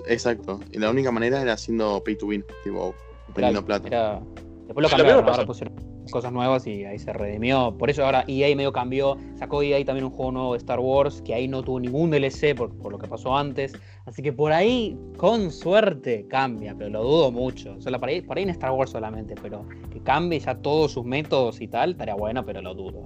Exacto. 0.09 0.61
Y 0.73 0.79
la 0.79 0.91
única 0.91 1.13
manera 1.13 1.41
era 1.41 1.53
haciendo 1.53 2.03
pay 2.05 2.17
to 2.17 2.27
win, 2.27 2.45
tipo, 2.65 2.95
poniendo 3.33 3.65
claro, 3.65 3.83
plata. 3.83 3.89
era- 3.89 4.23
Después 4.67 4.83
lo 4.83 4.89
cambiaron, 4.97 5.29
ahora 5.29 5.45
pusieron 5.45 5.75
cosas 6.11 6.33
nuevas 6.33 6.67
y 6.67 6.85
ahí 6.85 6.99
se 6.99 7.13
redimió. 7.13 7.77
Por 7.77 7.91
eso 7.91 8.05
ahora 8.05 8.25
EA 8.27 8.55
medio 8.57 8.73
cambió, 8.73 9.19
sacó 9.37 9.63
EA 9.63 9.85
también 9.85 10.05
un 10.07 10.11
juego 10.11 10.33
nuevo 10.33 10.53
de 10.53 10.59
Star 10.59 10.81
Wars 10.81 11.21
que 11.23 11.35
ahí 11.35 11.47
no 11.49 11.63
tuvo 11.63 11.81
ningún 11.81 12.11
DLC 12.11 12.55
por, 12.57 12.75
por 12.79 12.91
lo 12.93 12.99
que 12.99 13.07
pasó 13.07 13.37
antes. 13.37 13.75
Así 14.07 14.23
que 14.23 14.33
por 14.33 14.53
ahí, 14.53 14.99
con 15.19 15.51
suerte, 15.51 16.27
cambia, 16.29 16.75
pero 16.77 16.91
lo 16.91 17.03
dudo 17.03 17.31
mucho. 17.31 17.79
Solo 17.81 18.01
por 18.01 18.09
ahí, 18.09 18.23
por 18.23 18.37
ahí 18.39 18.45
en 18.45 18.51
Star 18.51 18.71
Wars 18.71 18.91
solamente, 18.91 19.35
pero 19.43 19.67
que 19.93 20.01
cambie 20.01 20.39
ya 20.41 20.55
todos 20.55 20.93
sus 20.93 21.05
métodos 21.05 21.61
y 21.61 21.69
tal, 21.69 21.91
estaría 21.93 22.15
bueno, 22.15 22.45
pero 22.45 22.63
lo 22.63 22.75
dudo. 22.75 23.03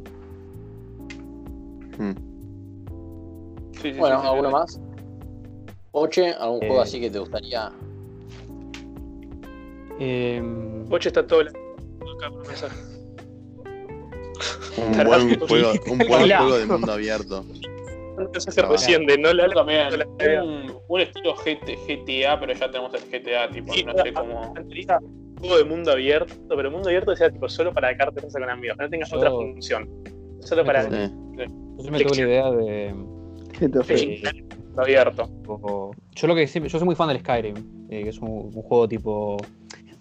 Mm. 1.99 2.13
Sí, 3.73 3.93
sí, 3.93 3.99
Bueno, 3.99 4.17
sí, 4.17 4.23
sí, 4.23 4.29
¿alguno 4.29 4.49
sí. 4.49 4.53
más? 4.55 4.81
Oche, 5.93 6.33
¿algún 6.35 6.63
Eh. 6.63 6.67
juego 6.69 6.83
así 6.83 7.01
que 7.01 7.11
te 7.11 7.19
gustaría? 7.19 7.73
Em, 9.99 10.85
Ocho 10.91 11.09
está 11.09 11.27
todo 11.27 11.43
la... 11.45 11.51
acá 11.51 12.31
por 12.31 12.47
mensaje. 12.47 12.77
Un 14.77 14.93
buen 15.05 15.39
juego, 15.41 15.73
un 15.91 15.99
buen 15.99 16.31
juego 16.31 16.59
de 16.59 16.67
mundo 16.67 16.93
abierto. 16.93 17.45
Se 18.39 18.63
recién 18.63 19.07
de 19.07 19.17
no 19.19 19.33
la 19.33 19.49
también. 19.51 19.89
Un, 20.43 20.73
un 20.89 21.01
estilo 21.01 21.35
GT 21.35 21.77
GTA, 21.87 22.39
pero 22.41 22.53
ya 22.53 22.71
tenemos 22.71 22.93
el 22.95 23.01
GTA, 23.03 23.51
tipo, 23.51 23.73
no 23.87 24.03
sé 24.03 24.13
cómo. 24.13 24.53
Un 24.53 25.37
juego 25.39 25.57
de 25.59 25.65
mundo 25.65 25.93
abierto, 25.93 26.35
pero 26.49 26.71
mundo 26.71 26.89
abierto 26.89 27.15
sea 27.15 27.31
tipo 27.31 27.49
solo 27.49 27.73
para 27.73 27.97
cartas 27.97 28.33
con 28.33 28.43
amigos, 28.51 28.77
que 28.77 28.85
no 28.85 28.91
tengas 28.91 29.11
Yo- 29.11 29.19
otra 29.19 29.31
función. 29.31 29.89
Solo 30.41 30.65
para 30.65 30.83
Sí. 30.83 30.89
yo 30.91 31.83
siempre 31.83 32.05
tuve 32.05 32.17
la 32.17 32.23
idea 32.23 32.51
de. 32.51 32.95
Abierto. 34.77 35.29
Yo 36.15 36.27
lo 36.29 36.35
que 36.35 36.47
siempre, 36.47 36.71
yo 36.71 36.79
soy 36.79 36.87
muy 36.87 36.95
fan 36.95 37.09
del 37.09 37.19
Skyrim, 37.21 37.57
eh, 37.91 38.03
que 38.05 38.09
es 38.11 38.19
un, 38.19 38.29
un 38.55 38.63
juego 38.63 38.89
tipo 38.89 39.37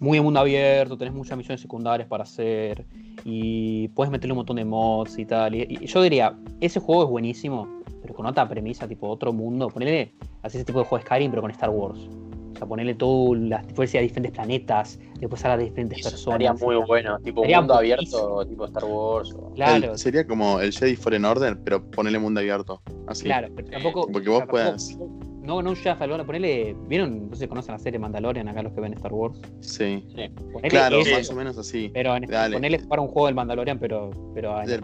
muy 0.00 0.20
mundo 0.20 0.40
abierto, 0.40 0.96
tenés 0.96 1.14
muchas 1.14 1.36
misiones 1.36 1.60
secundarias 1.60 2.08
para 2.08 2.22
hacer 2.24 2.86
y 3.24 3.88
puedes 3.88 4.10
meterle 4.10 4.32
un 4.32 4.38
montón 4.38 4.56
de 4.56 4.64
mods 4.64 5.18
y 5.18 5.24
tal. 5.26 5.54
Y, 5.54 5.66
y 5.80 5.86
yo 5.86 6.02
diría, 6.02 6.36
ese 6.60 6.80
juego 6.80 7.04
es 7.04 7.10
buenísimo, 7.10 7.68
pero 8.02 8.14
con 8.14 8.26
otra 8.26 8.48
premisa, 8.48 8.86
tipo 8.86 9.08
otro 9.08 9.32
mundo. 9.32 9.68
Ponerle 9.68 10.12
así 10.42 10.56
ese 10.58 10.64
tipo 10.64 10.78
de 10.80 10.84
juego 10.84 11.02
de 11.02 11.06
Skyrim, 11.06 11.30
pero 11.30 11.42
con 11.42 11.50
Star 11.50 11.70
Wars. 11.70 11.98
O 11.98 12.58
sea, 12.58 12.66
ponerle 12.66 12.94
todo 12.94 13.36
las 13.36 13.64
fuerzas 13.72 13.96
a 13.96 14.00
diferentes 14.00 14.32
planetas, 14.32 14.98
después 15.20 15.44
a 15.44 15.48
las 15.50 15.60
diferentes 15.60 16.00
Eso 16.00 16.10
personas. 16.10 16.40
estaría 16.40 16.66
muy 16.66 16.76
bueno, 16.86 17.16
tipo 17.20 17.42
Estaría 17.42 17.58
mundo 17.60 17.74
buenísimo. 17.74 18.18
abierto, 18.18 18.46
tipo 18.48 18.64
Star 18.64 18.84
Wars. 18.84 19.32
o- 19.32 19.52
Claro, 19.54 19.92
El- 19.92 19.98
sería 19.98 20.26
como 20.26 20.60
el 20.60 20.72
Jedi 20.72 20.96
Fallen 20.96 21.24
Order, 21.24 21.56
pero 21.64 21.84
ponele 21.88 22.18
mundo 22.18 22.40
abierto. 22.40 22.82
Así. 23.06 23.24
claro, 23.24 23.48
pero 23.54 23.68
tampoco. 23.70 24.08
Porque 24.12 24.28
vos 24.28 24.42
o 24.48 24.56
sea, 24.56 24.76
tampoco- 24.76 25.27
No, 25.48 25.62
no 25.62 25.74
Fallen 25.74 26.12
Order, 26.12 26.26
ponele. 26.26 26.76
¿Vieron? 26.88 27.30
No 27.30 27.34
sé 27.34 27.44
si 27.44 27.48
conocen 27.48 27.72
la 27.72 27.78
serie 27.78 27.98
Mandalorian 27.98 28.46
acá 28.48 28.62
los 28.62 28.74
que 28.74 28.82
ven 28.82 28.92
Star 28.92 29.14
Wars. 29.14 29.40
Sí. 29.60 30.04
Ponele 30.52 30.68
Claro, 30.68 31.00
eso, 31.00 31.16
más 31.16 31.30
o 31.30 31.34
menos 31.34 31.56
así. 31.56 31.90
Pero 31.94 32.14
en 32.16 32.26
Dale. 32.26 32.56
ponerle 32.56 32.78
jugar 32.78 33.00
un 33.00 33.08
juego 33.08 33.26
del 33.26 33.34
Mandalorian, 33.34 33.78
pero, 33.78 34.10
pero 34.34 34.62
en 34.62 34.68
El, 34.68 34.82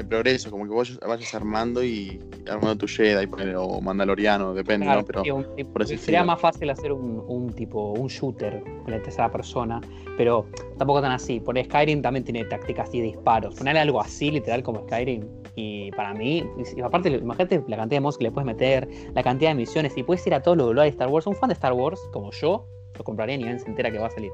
el 0.00 0.06
progreso, 0.06 0.50
como 0.50 0.64
que 0.64 0.70
vos 0.70 0.98
vayas 1.06 1.34
armando 1.34 1.82
y 1.84 2.20
armando 2.48 2.76
tu 2.76 2.86
Jedi 2.86 3.28
o 3.56 3.80
Mandaloriano, 3.80 4.52
depende, 4.54 4.86
Claro, 4.86 5.00
¿no? 5.00 5.06
Pero 5.06 5.22
sí, 5.24 5.30
un 5.30 5.54
tipo- 5.56 5.72
por 5.72 5.82
ese 5.82 5.96
sería 5.98 6.20
estilo. 6.20 6.32
más 6.32 6.40
fácil 6.40 6.70
hacer 6.70 6.92
un, 6.92 7.22
un 7.26 7.52
tipo, 7.52 7.92
un 7.92 8.08
shooter 8.08 8.62
con 8.82 8.90
la 8.92 9.02
tercera 9.02 9.30
persona, 9.30 9.80
pero 10.16 10.46
tampoco 10.78 11.00
tan 11.00 11.12
así. 11.12 11.40
Por 11.40 11.62
Skyrim 11.62 12.02
también 12.02 12.24
tiene 12.24 12.44
tácticas 12.44 12.92
y 12.94 13.00
disparos. 13.00 13.54
Ponerle 13.56 13.80
algo 13.80 14.00
así, 14.00 14.30
literal, 14.30 14.62
como 14.62 14.80
Skyrim. 14.82 15.24
Y 15.56 15.90
para 15.92 16.14
mí, 16.14 16.38
y- 16.58 16.78
y 16.78 16.80
aparte, 16.82 17.10
imagínate 17.10 17.62
la 17.68 17.76
cantidad 17.76 17.96
de 17.96 18.00
mods 18.00 18.16
que 18.18 18.24
le 18.24 18.30
puedes 18.30 18.46
meter, 18.46 18.88
la 19.14 19.22
cantidad 19.22 19.50
de 19.50 19.54
misiones, 19.56 19.96
y 19.96 20.02
puedes 20.02 20.26
ir 20.26 20.34
a 20.34 20.42
todos 20.42 20.56
los 20.56 20.68
lugares 20.68 20.92
de 20.92 20.96
Star 20.96 21.08
Wars. 21.08 21.26
Un 21.26 21.34
fan 21.36 21.48
de 21.48 21.54
Star 21.54 21.72
Wars, 21.72 22.00
como 22.12 22.30
yo, 22.32 22.66
lo 22.96 23.04
compraría 23.04 23.36
ni 23.36 23.44
bien 23.44 23.58
se 23.60 23.68
entera 23.68 23.90
que 23.90 23.98
va 23.98 24.06
a 24.06 24.10
salir. 24.10 24.30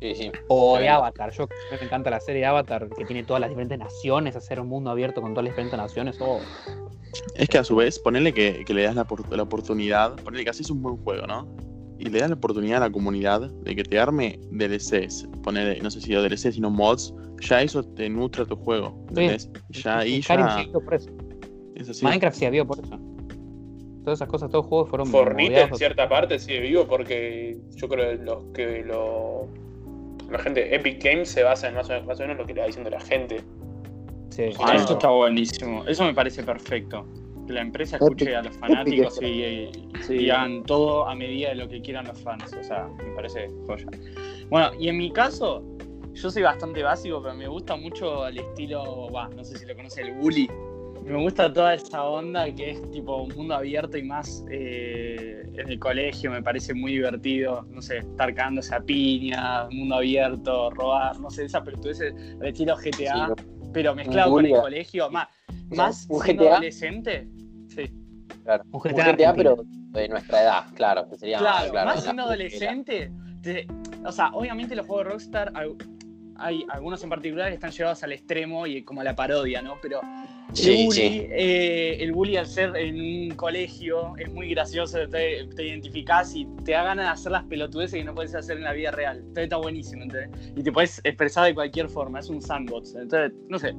Sí, 0.00 0.14
sí. 0.14 0.30
O 0.48 0.78
de. 0.78 0.88
Avatar. 0.88 1.30
Yo 1.32 1.46
me 1.78 1.84
encanta 1.84 2.10
la 2.10 2.20
serie 2.20 2.40
de 2.40 2.46
Avatar, 2.46 2.88
que 2.96 3.04
tiene 3.04 3.22
todas 3.24 3.40
las 3.40 3.50
diferentes 3.50 3.78
naciones, 3.78 4.34
hacer 4.36 4.58
un 4.60 4.68
mundo 4.68 4.90
abierto 4.90 5.20
con 5.20 5.32
todas 5.34 5.44
las 5.44 5.52
diferentes 5.52 5.78
naciones. 5.78 6.16
Oh, 6.20 6.40
Es 7.34 7.48
que 7.48 7.58
a 7.58 7.64
su 7.64 7.76
vez, 7.76 7.98
ponele 7.98 8.32
que, 8.32 8.64
que 8.64 8.72
le 8.72 8.82
das 8.84 8.94
la, 8.94 9.04
por- 9.04 9.28
la 9.36 9.42
oportunidad, 9.42 10.16
ponele 10.22 10.44
que 10.44 10.50
haces 10.50 10.70
un 10.70 10.80
buen 10.82 10.96
juego, 10.98 11.26
¿no? 11.26 11.46
Y 11.98 12.04
le 12.06 12.18
das 12.18 12.30
la 12.30 12.36
oportunidad 12.36 12.78
a 12.78 12.86
la 12.86 12.90
comunidad 12.90 13.50
de 13.50 13.76
que 13.76 13.82
te 13.84 13.98
arme 13.98 14.38
DLCs, 14.50 15.28
ponele, 15.42 15.78
no 15.82 15.90
sé 15.90 16.00
si 16.00 16.14
DLCs, 16.14 16.54
sino 16.54 16.70
mods, 16.70 17.12
ya 17.42 17.60
eso 17.60 17.82
te 17.82 18.08
nutre 18.08 18.46
tu 18.46 18.56
juego, 18.56 19.04
¿entendés? 19.10 19.50
Ya 19.68 19.98
ahí 19.98 20.22
ya 20.22 20.64
por 20.82 20.94
eso. 20.94 21.10
es 21.74 21.90
así. 21.90 22.04
Minecraft 22.06 22.36
se 22.38 22.46
abrió 22.46 22.66
por 22.66 22.78
eso. 22.82 22.98
Todas 24.02 24.18
esas 24.18 24.28
cosas, 24.28 24.48
todos 24.50 24.64
los 24.64 24.68
juegos 24.70 24.88
fueron 24.88 25.06
Fornite 25.08 25.60
en 25.60 25.74
cierta 25.76 26.08
parte 26.08 26.38
sigue 26.38 26.60
vivo 26.60 26.86
porque 26.86 27.58
yo 27.76 27.86
creo 27.86 28.16
que 28.16 28.24
los 28.24 28.44
que 28.54 28.82
lo. 28.82 29.46
La 30.30 30.38
gente 30.38 30.60
de 30.64 30.74
Epic 30.76 31.02
Games 31.02 31.28
se 31.28 31.42
basa 31.42 31.68
en 31.68 31.74
más 31.74 31.86
o 31.88 31.92
menos, 31.92 32.06
más 32.06 32.18
o 32.20 32.22
menos 32.22 32.36
lo 32.38 32.46
que 32.46 32.54
le 32.54 32.60
va 32.60 32.66
diciendo 32.66 32.90
la 32.90 33.00
gente. 33.00 33.40
Sí. 34.30 34.44
Ah, 34.60 34.66
Ah. 34.68 34.76
esto 34.76 34.92
está 34.94 35.08
buenísimo. 35.10 35.84
Eso 35.86 36.04
me 36.04 36.14
parece 36.14 36.42
perfecto. 36.44 37.04
Que 37.46 37.52
la 37.54 37.62
empresa 37.62 37.96
escuche 37.96 38.36
a 38.36 38.42
los 38.42 38.56
fanáticos 38.56 39.20
y, 39.20 39.26
y- 39.26 39.70
Sí. 40.02 40.14
y 40.14 40.30
hagan 40.30 40.62
todo 40.62 41.08
a 41.08 41.14
medida 41.16 41.48
de 41.48 41.56
lo 41.56 41.68
que 41.68 41.80
quieran 41.82 42.06
los 42.06 42.20
fans. 42.22 42.52
O 42.58 42.62
sea, 42.62 42.88
me 43.04 43.12
parece 43.14 43.48
joya. 43.66 43.86
Bueno, 44.48 44.70
y 44.78 44.88
en 44.88 44.98
mi 44.98 45.10
caso, 45.10 45.64
yo 46.12 46.30
soy 46.30 46.42
bastante 46.42 46.82
básico, 46.82 47.20
pero 47.20 47.34
me 47.34 47.48
gusta 47.48 47.74
mucho 47.76 48.26
el 48.28 48.38
estilo, 48.38 49.08
no 49.34 49.44
sé 49.44 49.58
si 49.58 49.66
lo 49.66 49.74
conoce, 49.74 50.02
el 50.02 50.12
bully. 50.14 50.48
Me 51.04 51.16
gusta 51.20 51.52
toda 51.52 51.74
esa 51.74 52.04
onda 52.04 52.52
que 52.54 52.70
es 52.70 52.90
tipo 52.90 53.22
un 53.22 53.34
mundo 53.34 53.54
abierto 53.54 53.98
y 53.98 54.04
más 54.04 54.44
eh, 54.50 55.42
en 55.54 55.68
el 55.68 55.78
colegio, 55.78 56.30
me 56.30 56.42
parece 56.42 56.72
muy 56.74 56.92
divertido, 56.92 57.62
no 57.70 57.82
sé, 57.82 57.98
estar 57.98 58.32
cagándose 58.34 58.74
a 58.74 58.80
piña, 58.80 59.68
mundo 59.70 59.96
abierto, 59.96 60.70
robar, 60.70 61.18
no 61.18 61.30
sé, 61.30 61.46
esa 61.46 61.64
pelotudeces 61.64 62.14
al 62.40 62.46
estilo 62.46 62.76
GTA, 62.76 63.34
pero 63.72 63.94
mezclado 63.94 64.32
con 64.32 64.46
el 64.46 64.52
colegio, 64.52 65.10
más, 65.10 65.28
O 65.70 65.74
sea, 65.74 65.84
más 65.86 66.06
un 66.08 66.20
siendo 66.22 66.42
GTA. 66.44 66.52
adolescente. 66.54 67.28
Sí. 67.68 67.84
Claro. 68.44 68.64
Un 68.70 68.72
Un 68.74 68.80
GTA, 69.16 69.34
pero 69.34 69.56
de 69.64 70.08
nuestra 70.08 70.42
edad, 70.42 70.64
claro, 70.74 71.08
que 71.08 71.16
sería 71.18 71.38
Claro, 71.38 71.70
claro, 71.72 71.90
más 71.90 72.04
siendo 72.04 72.22
adolescente. 72.22 73.10
te- 73.42 73.66
o 74.04 74.12
sea, 74.12 74.28
obviamente 74.32 74.76
los 74.76 74.86
juegos 74.86 75.04
de 75.06 75.10
Rockstar, 75.10 75.52
hay, 76.40 76.64
algunos 76.68 77.02
en 77.02 77.10
particular 77.10 77.48
que 77.48 77.54
están 77.54 77.70
llevados 77.70 78.02
al 78.02 78.12
extremo 78.12 78.66
y 78.66 78.82
como 78.82 79.00
a 79.00 79.04
la 79.04 79.14
parodia, 79.14 79.62
¿no? 79.62 79.76
Pero 79.80 80.00
el, 80.48 80.56
Sí, 80.56 80.84
bully, 80.86 80.90
sí. 81.00 81.26
eh, 81.30 81.98
el 82.00 82.12
bully 82.12 82.36
al 82.36 82.46
ser 82.46 82.76
en 82.76 83.00
un 83.00 83.36
colegio 83.36 84.14
es 84.18 84.32
muy 84.32 84.48
gracioso, 84.50 84.98
te, 85.08 85.46
te 85.54 85.66
identificás 85.66 86.34
y 86.34 86.46
te 86.64 86.72
da 86.72 86.82
ganas 86.84 87.06
de 87.06 87.10
hacer 87.12 87.32
las 87.32 87.44
pelotudeces 87.44 87.98
que 87.98 88.04
no 88.04 88.14
puedes 88.14 88.34
hacer 88.34 88.56
en 88.56 88.64
la 88.64 88.72
vida 88.72 88.90
real. 88.90 89.18
Entonces 89.18 89.44
está 89.44 89.56
buenísimo, 89.58 90.02
¿entendés? 90.02 90.52
Y 90.56 90.62
te 90.62 90.72
puedes 90.72 91.00
expresar 91.04 91.46
de 91.46 91.54
cualquier 91.54 91.88
forma, 91.88 92.18
es 92.18 92.28
un 92.28 92.42
sandbox. 92.42 92.94
Entonces, 92.96 93.32
no 93.48 93.58
sé, 93.58 93.74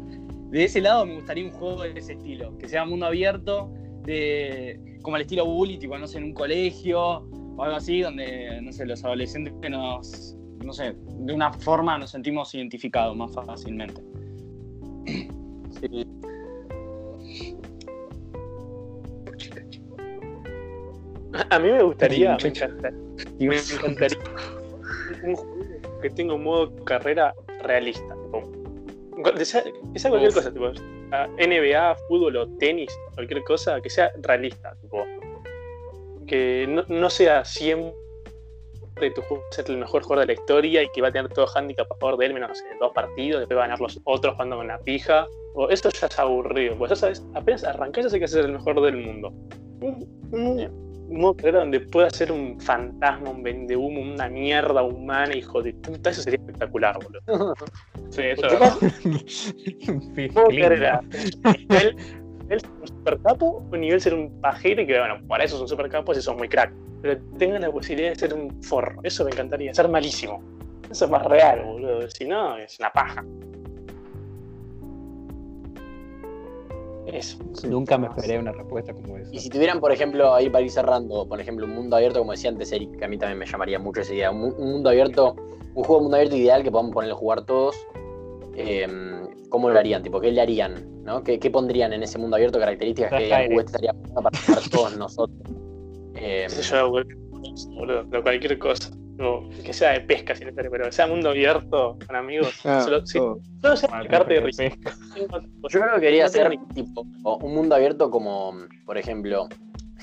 de 0.52 0.64
ese 0.64 0.82
lado 0.82 1.06
me 1.06 1.16
gustaría 1.16 1.46
un 1.46 1.52
juego 1.52 1.84
de 1.84 1.98
ese 1.98 2.14
estilo, 2.14 2.58
que 2.58 2.68
sea 2.70 2.86
mundo 2.86 3.06
abierto, 3.06 3.72
de, 4.04 4.80
como 5.02 5.16
el 5.18 5.24
estilo 5.24 5.46
bully, 5.46 5.78
tipo, 5.78 5.98
no 5.98 6.08
sé, 6.08 6.18
en 6.20 6.26
un 6.26 6.34
colegio 6.34 7.28
o 7.58 7.64
algo 7.64 7.76
así, 7.76 8.02
donde, 8.02 8.62
no 8.62 8.72
sé, 8.72 8.86
los 8.86 9.04
adolescentes 9.04 9.54
que 9.62 9.70
nos, 9.70 10.36
no 10.64 10.74
sé, 10.74 10.96
de 10.96 11.34
una 11.34 11.52
forma 11.54 11.98
nos 11.98 12.12
sentimos 12.12 12.54
identificados 12.56 13.16
más 13.16 13.34
fácilmente. 13.34 14.02
Sí. 15.80 16.06
A 21.50 21.60
mí 21.60 21.72
me 21.72 21.84
gustaría, 21.84 22.38
me 22.42 22.50
encantaría, 22.50 23.00
me 23.40 23.56
encantaría 23.58 24.20
un 25.24 25.36
juego 25.36 26.00
que 26.02 26.10
tenga 26.10 26.34
un 26.34 26.44
modo 26.44 26.76
carrera 26.84 27.34
realista. 27.64 28.16
tipo, 29.16 29.34
que 29.34 29.46
sea, 29.46 29.64
que 29.94 30.00
sea 30.00 30.10
cualquier 30.10 30.32
Uf. 30.32 30.36
cosa, 30.36 30.54
tipo 30.54 30.72
NBA, 31.38 31.96
fútbol 32.08 32.38
o 32.38 32.48
tenis, 32.58 32.92
cualquier 33.16 33.44
cosa, 33.44 33.82
que 33.82 33.90
sea 33.90 34.12
realista, 34.22 34.76
tipo, 34.82 35.06
que 36.26 36.66
no, 36.68 36.84
no 36.88 37.10
sea 37.10 37.44
siempre 37.44 37.94
tu 39.10 39.22
juego 39.24 39.44
ser 39.52 39.66
el 39.70 39.78
mejor 39.78 40.04
jugador 40.04 40.28
de 40.28 40.36
la 40.36 40.40
historia 40.40 40.84
y 40.84 40.90
que 40.90 41.02
va 41.02 41.08
a 41.08 41.12
tener 41.12 41.32
todo 41.34 41.48
handicap 41.56 41.92
a 41.92 41.96
favor 41.96 42.18
de 42.18 42.28
él, 42.28 42.34
menos 42.34 42.50
no 42.50 42.56
sé, 42.56 42.66
dos 42.80 42.92
partidos, 42.94 43.40
después 43.40 43.58
va 43.58 43.64
a 43.64 43.68
ganar 43.68 43.82
los 43.82 44.00
otros 44.04 44.36
jugando 44.36 44.58
con 44.58 44.68
la 44.68 44.78
pija. 44.80 45.26
O 45.56 45.70
eso 45.70 45.90
ya 45.90 46.08
es 46.08 46.20
aburrido, 46.20 46.78
pues 46.78 46.90
ya 46.90 46.96
sabes, 46.96 47.26
apenas 47.34 47.64
arrancás 47.64 48.06
ya 48.06 48.10
sé 48.10 48.20
que 48.20 48.28
ser 48.28 48.46
el 48.46 48.54
mejor 48.54 48.80
del 48.82 48.98
mundo. 48.98 49.34
Un, 49.82 50.92
modo 51.10 51.52
donde 51.52 51.82
pueda 51.82 52.10
ser 52.10 52.32
un 52.32 52.58
fantasma, 52.62 53.32
un 53.32 53.44
vendehumo, 53.44 54.00
una 54.02 54.30
mierda 54.30 54.82
humana, 54.82 55.36
hijo 55.36 55.62
de 55.62 55.74
puta, 55.74 56.10
eso 56.10 56.22
sería 56.22 56.40
espectacular, 56.40 56.98
boludo. 57.04 57.54
Sí, 58.12 58.24
eso 58.24 58.42
¿Qué 60.10 60.26
es 60.26 61.96
Nivel, 62.52 62.62
ser 62.62 62.72
un 62.82 62.88
supercapo 62.88 63.64
o 63.72 63.78
nivel 63.78 64.02
ser 64.02 64.14
un 64.14 64.42
pajero 64.42 64.82
y 64.82 64.88
que, 64.88 65.00
bueno, 65.00 65.16
para 65.28 65.46
eso 65.46 65.58
son 65.58 65.68
supercapos 65.68 66.18
y 66.18 66.22
son 66.22 66.38
muy 66.38 66.50
crack. 66.50 66.74
Pero 67.02 67.20
tengan 67.38 67.62
la 67.62 67.72
posibilidad 67.72 68.10
de 68.10 68.16
ser 68.16 68.34
un 68.34 68.62
forro, 68.62 69.00
eso 69.04 69.24
me 69.24 69.32
encantaría, 69.32 69.74
ser 69.74 69.88
malísimo. 69.88 70.44
Eso 70.90 71.06
es 71.06 71.12
más 71.12 71.24
real, 71.26 71.64
boludo. 71.64 72.10
Si 72.10 72.26
no, 72.26 72.58
es 72.58 72.78
una 72.80 72.92
paja. 72.92 73.24
Eso. 77.08 77.40
Nunca 77.68 77.98
me 77.98 78.08
esperé 78.08 78.38
una 78.38 78.52
respuesta 78.52 78.94
como 78.94 79.18
esa. 79.18 79.34
Y 79.34 79.40
si 79.40 79.50
tuvieran, 79.50 79.80
por 79.80 79.92
ejemplo, 79.92 80.34
ahí 80.34 80.50
para 80.50 80.64
ir 80.64 80.72
cerrando, 80.72 81.28
por 81.28 81.40
ejemplo, 81.40 81.66
un 81.66 81.74
mundo 81.74 81.96
abierto, 81.96 82.20
como 82.20 82.34
decía 82.34 82.50
antes 82.50 82.72
Eric, 82.72 82.98
que 82.98 83.06
a 83.06 83.08
mí 83.08 83.18
también 83.18 83.40
me 83.40 83.46
llamaría 83.46 83.80
mucho 83.80 84.02
esa 84.02 84.14
idea, 84.14 84.32
un, 84.32 84.54
un 84.58 84.72
mundo 84.72 84.90
abierto, 84.90 85.36
un 85.74 85.84
juego 85.84 85.96
de 85.96 86.02
mundo 86.04 86.18
abierto 86.18 86.36
ideal 86.36 86.64
que 86.64 86.72
podamos 86.72 86.94
ponerle 86.94 87.14
a 87.14 87.18
jugar 87.18 87.46
todos, 87.46 87.76
eh, 88.56 88.88
¿cómo 89.50 89.70
lo 89.70 89.78
harían? 89.80 90.04
Tipo, 90.04 90.20
¿qué 90.20 90.32
le 90.32 90.42
harían? 90.42 91.04
¿no? 91.04 91.24
¿Qué, 91.24 91.40
qué 91.40 91.50
pondrían 91.50 91.94
en 91.94 92.04
ese 92.04 92.18
mundo 92.18 92.36
abierto? 92.36 92.60
Características 92.60 93.12
que 93.12 93.24
digan, 93.26 93.40
Skyrim. 93.42 93.58
"Uh, 93.58 93.60
este 93.62 93.72
estaría 93.78 93.94
para 94.14 94.62
todos 94.70 94.96
nosotros. 94.98 95.40
Eh, 96.16 96.46
sé 96.50 96.62
yo, 96.62 96.90
cualquier 96.92 97.18
cosa, 97.30 97.70
boludo, 97.72 98.22
cualquier 98.24 98.60
cosa. 98.60 98.92
Que 99.64 99.72
sea 99.72 99.92
de 99.92 100.02
pesca, 100.02 100.34
si 100.36 100.44
necesario, 100.44 100.72
pero 100.72 100.86
que 100.86 100.92
sea 100.92 101.06
mundo 101.06 101.30
abierto 101.30 101.98
con 102.08 102.16
amigos. 102.16 102.60
Ah, 102.66 102.82
solo, 102.84 103.06
sí, 103.06 103.20
solo 103.62 103.76
sea 103.76 103.90
de 104.02 104.10
pesca. 104.10 104.40
risa. 104.40 104.64
Yo 105.70 105.80
creo 105.80 105.96
que 105.96 106.02
quería 106.02 106.28
ser 106.28 106.58
tipo 106.74 107.02
un 107.02 107.54
mundo 107.54 107.76
abierto 107.76 108.10
como, 108.10 108.56
por 108.86 108.98
ejemplo, 108.98 109.48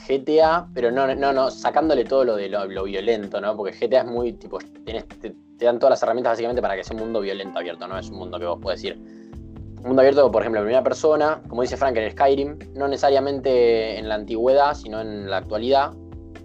GTA, 0.07 0.69
pero 0.73 0.93
no, 0.93 1.13
no, 1.17 1.33
no, 1.33 1.51
sacándole 1.51 2.05
todo 2.05 2.25
lo 2.25 2.37
de 2.37 2.49
lo, 2.49 2.65
lo 2.67 2.85
violento, 2.85 3.41
¿no? 3.41 3.57
Porque 3.57 3.73
GTA 3.77 4.01
es 4.03 4.07
muy 4.07 4.33
tipo, 4.35 4.59
tenés- 4.85 5.07
te, 5.21 5.35
te 5.59 5.65
dan 5.65 5.79
todas 5.79 5.91
las 5.91 6.03
herramientas 6.03 6.33
básicamente 6.33 6.63
para 6.63 6.77
que 6.77 6.85
sea 6.85 6.95
un 6.97 7.03
mundo 7.03 7.21
violento 7.21 7.59
abierto, 7.59 7.87
no 7.89 7.99
es 7.99 8.09
un 8.11 8.19
mundo 8.19 8.39
que 8.39 8.47
vos 8.47 8.59
puedes 8.63 8.83
ir. 8.85 8.97
Un 8.97 9.83
mundo 9.85 10.01
abierto, 10.03 10.31
por 10.31 10.43
ejemplo, 10.43 10.61
en 10.61 10.67
primera 10.67 10.83
persona, 10.85 11.43
como 11.49 11.63
dice 11.63 11.77
Frank 11.77 11.97
en 11.97 12.11
Skyrim, 12.11 12.59
no 12.75 12.89
necesariamente 12.89 13.99
en 13.99 14.09
la 14.09 14.15
antigüedad, 14.17 14.75
sino 14.75 15.01
en 15.01 15.29
la 15.31 15.39
actualidad, 15.39 15.93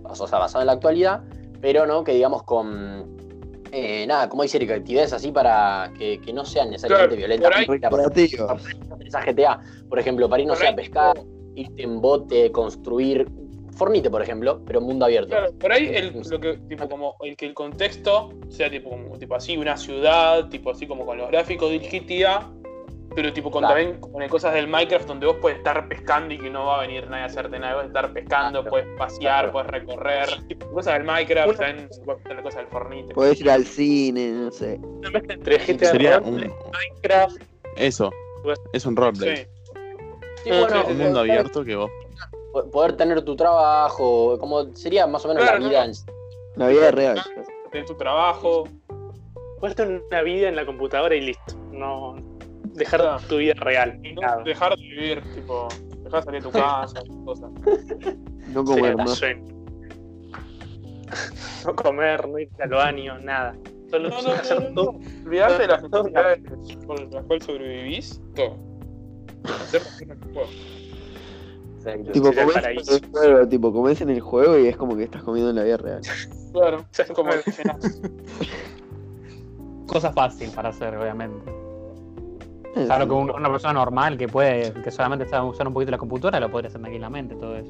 o 0.03 0.15
sea, 0.15 0.39
basado 0.39 0.61
en 0.61 0.67
la 0.67 0.73
actualidad, 0.73 1.21
pero 1.61 1.85
no 1.85 2.03
que 2.03 2.13
digamos 2.13 2.43
con 2.43 3.13
eh, 3.71 4.05
nada, 4.05 4.29
como 4.29 4.43
dice 4.43 4.57
Eric, 4.57 4.69
actividades 4.71 5.13
así 5.13 5.31
para 5.31 5.91
que, 5.97 6.19
que 6.21 6.31
no 6.31 6.45
sean 6.45 6.69
necesariamente 6.69 7.15
Claro, 7.15 7.17
violentas. 7.39 7.49
por 7.49 7.59
ahí- 7.59 7.65
Por 9.09 9.25
GTA, 9.25 9.59
por 9.89 9.99
ejemplo, 9.99 10.29
para 10.29 10.41
ir, 10.43 10.47
no 10.47 10.53
Por 10.53 10.63
ahí- 10.63 10.75
pescar, 10.75 11.19
irte 11.55 11.81
en 11.83 11.99
bote, 11.99 12.51
construir. 12.51 13.27
Fornite, 13.75 14.09
por 14.09 14.21
ejemplo, 14.21 14.61
pero 14.65 14.81
mundo 14.81 15.05
abierto. 15.05 15.29
Claro, 15.29 15.51
por 15.53 15.71
ahí 15.71 15.87
el, 15.93 16.13
lo 16.29 16.39
que, 16.39 16.57
tipo, 16.69 16.87
como 16.89 17.15
el 17.23 17.35
que 17.35 17.45
el 17.47 17.53
contexto 17.53 18.29
sea 18.49 18.69
tipo, 18.69 18.89
como, 18.91 19.17
tipo 19.17 19.35
así, 19.35 19.57
una 19.57 19.75
ciudad, 19.77 20.47
tipo 20.49 20.71
así 20.71 20.85
como 20.87 21.05
con 21.05 21.17
los 21.17 21.29
gráficos 21.31 21.69
del 21.71 21.81
GTA, 21.81 22.49
pero 23.15 23.31
tipo 23.31 23.51
con 23.51 23.61
Claro. 23.61 23.75
también 23.75 23.99
con 24.01 24.27
cosas 24.27 24.53
del 24.55 24.67
Minecraft 24.67 25.07
donde 25.07 25.27
vos 25.27 25.37
puedes 25.39 25.59
estar 25.59 25.87
pescando 25.87 26.33
y 26.33 26.39
que 26.39 26.49
no 26.49 26.65
va 26.65 26.79
a 26.79 26.81
venir 26.81 27.07
nadie 27.09 27.23
a 27.23 27.25
hacerte 27.27 27.59
nada, 27.59 27.73
puedes 27.75 27.87
estar 27.89 28.11
pescando, 28.13 28.61
Claro. 28.61 28.69
puedes 28.71 28.87
pasear, 28.97 29.21
Claro. 29.45 29.51
puedes 29.51 29.67
recorrer, 29.69 30.47
tipo, 30.47 30.67
cosas 30.71 30.93
del 30.95 31.03
Minecraft, 31.03 31.49
Una- 31.49 31.57
también 31.57 31.93
se 31.93 32.01
puede 32.01 32.19
hacer 32.25 32.41
cosas 32.41 32.57
del 32.61 32.67
Fornite. 32.67 33.13
Podés 33.13 33.39
ir 33.41 33.49
al 33.51 33.65
cine, 33.65 34.31
no 34.31 34.51
sé. 34.51 34.79
Entre 35.29 35.57
GTA 35.59 35.85
Sería 35.91 36.19
un. 36.19 36.35
Minecraft. 36.35 37.37
Eso. 37.77 38.11
Es 38.73 38.85
un 38.85 38.95
roleplay. 38.95 39.37
Sí. 39.37 39.43
Sí, 40.43 40.49
bueno, 40.49 40.83
Un 40.87 40.97
mundo 40.97 41.19
abierto 41.21 41.63
que 41.63 41.75
vos. 41.75 41.89
Poder 42.71 42.95
tener 42.95 43.21
tu 43.23 43.35
trabajo, 43.35 44.37
como 44.39 44.73
sería 44.75 45.07
más 45.07 45.25
o 45.25 45.27
menos 45.27 45.43
Claro, 45.43 45.59
la 45.59 45.67
vida 45.67 45.87
no. 45.87 45.91
en 45.91 45.99
La 46.55 46.67
vida 46.67 46.91
real. 46.91 47.19
Tenés 47.71 47.87
tu 47.87 47.95
trabajo, 47.95 48.65
Puedes 49.59 49.77
tener 49.77 50.03
una 50.09 50.21
vida 50.23 50.49
en 50.49 50.57
la 50.57 50.65
computadora 50.65 51.15
y 51.15 51.21
listo. 51.21 51.55
No 51.71 52.15
dejar 52.73 53.21
tu 53.29 53.37
vida 53.37 53.53
real. 53.55 53.97
no 54.15 54.21
nada. 54.21 54.43
dejar 54.43 54.75
de 54.75 54.81
vivir, 54.83 55.23
tipo, 55.33 55.67
dejar 56.03 56.19
de 56.19 56.25
salir 56.25 56.43
de 56.43 56.49
tu 56.49 56.51
casa, 56.51 57.01
cosas. 57.23 57.49
No 58.49 58.65
Sería 58.67 58.91
comer 58.91 59.07
sueño. 59.07 59.45
No 61.65 61.75
comer, 61.75 62.27
no 62.27 62.39
ir 62.39 62.49
al 62.59 62.69
baño, 62.69 63.17
nada. 63.19 63.55
Solo 63.89 64.09
No, 64.09 64.21
no, 64.21 64.27
no, 64.27 64.33
hacer 64.33 64.61
no, 64.61 64.69
no. 64.69 64.75
todo. 64.75 64.89
Olvidarte 65.25 65.61
de 65.61 65.67
las 65.67 65.83
necesidades 65.83 66.41
con 66.85 67.11
las 67.11 67.23
cuales 67.25 67.45
sobrevivís, 67.45 68.21
todo. 68.35 68.57
Hacer 69.45 69.81
lo 70.07 70.15
que 70.19 70.25
puedas. 70.33 70.49
Exacto. 71.85 72.11
Tipo, 72.11 72.27
Sería 72.27 72.41
el 72.43 72.47
comés 72.47 72.55
en 72.55 72.61
paraíso. 72.61 72.95
el 72.95 73.05
juego, 73.11 73.47
tipo, 73.47 73.73
comés 73.73 74.01
en 74.01 74.09
el 74.09 74.21
juego 74.21 74.57
y 74.59 74.67
es 74.67 74.77
como 74.77 74.95
que 74.95 75.03
estás 75.03 75.23
comiendo 75.23 75.49
en 75.49 75.55
la 75.57 75.63
vida 75.63 75.77
real. 75.77 76.01
Claro, 76.53 76.85
es 76.97 77.11
como 77.11 77.31
cosa 79.87 80.11
fácil 80.13 80.49
para 80.51 80.69
hacer, 80.69 80.95
obviamente. 80.97 81.51
Claro 82.85 83.07
que 83.07 83.13
un- 83.13 83.29
una 83.31 83.51
persona 83.51 83.73
normal 83.73 84.17
que 84.17 84.27
puede, 84.27 84.73
que 84.81 84.89
solamente 84.91 85.27
sabe 85.27 85.47
usar 85.47 85.67
un 85.67 85.73
poquito 85.73 85.91
la 85.91 85.97
computadora, 85.97 86.39
lo 86.39 86.49
podría 86.49 86.69
hacer 86.69 86.81
tranquilamente 86.81 87.35
todo 87.35 87.55
eso. 87.57 87.69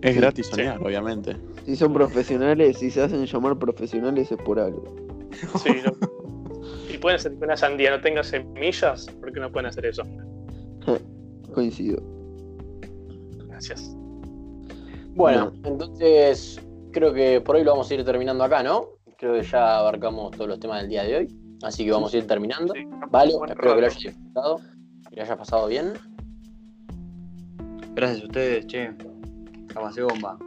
Es 0.00 0.16
gratis 0.16 0.46
soñar, 0.46 0.78
obviamente. 0.82 1.36
Si 1.66 1.76
son 1.76 1.92
profesionales, 1.92 2.78
si 2.78 2.90
se 2.90 3.02
hacen 3.02 3.26
llamar 3.26 3.58
profesionales 3.58 4.32
es 4.32 4.38
por 4.38 4.58
algo. 4.58 4.82
Sí, 5.62 5.70
no. 5.84 5.92
Y 6.92 6.98
pueden 6.98 7.16
hacer 7.16 7.32
que 7.38 7.44
una 7.44 7.56
sandía 7.56 7.90
no 7.90 8.00
tenga 8.00 8.22
semillas, 8.22 9.06
¿por 9.20 9.32
qué 9.32 9.40
no 9.40 9.50
pueden 9.52 9.66
hacer 9.68 9.86
eso? 9.86 10.02
Coincido. 11.54 12.02
Gracias. 13.60 13.94
Bueno, 15.14 15.52
entonces 15.64 16.58
creo 16.92 17.12
que 17.12 17.40
por 17.42 17.56
hoy 17.56 17.64
lo 17.64 17.72
vamos 17.72 17.90
a 17.90 17.94
ir 17.94 18.04
terminando 18.04 18.42
acá, 18.42 18.62
¿no? 18.62 18.88
Creo 19.18 19.34
que 19.34 19.42
ya 19.42 19.78
abarcamos 19.78 20.30
todos 20.30 20.48
los 20.48 20.60
temas 20.60 20.80
del 20.80 20.88
día 20.88 21.04
de 21.04 21.16
hoy. 21.16 21.38
Así 21.62 21.84
que 21.84 21.92
vamos 21.92 22.14
a 22.14 22.16
ir 22.16 22.26
terminando. 22.26 22.72
Sí. 22.72 22.86
Vale, 23.10 23.34
espero 23.34 23.74
que 23.74 23.80
lo 23.80 23.86
hayas 23.86 23.98
disfrutado, 23.98 24.56
que 25.10 25.16
lo 25.16 25.22
hayas 25.22 25.36
pasado 25.36 25.66
bien. 25.66 25.92
Gracias 27.94 28.22
a 28.22 28.26
ustedes, 28.26 28.66
che. 28.66 28.92
La 29.74 29.80
pasé 29.82 30.02
bomba. 30.02 30.38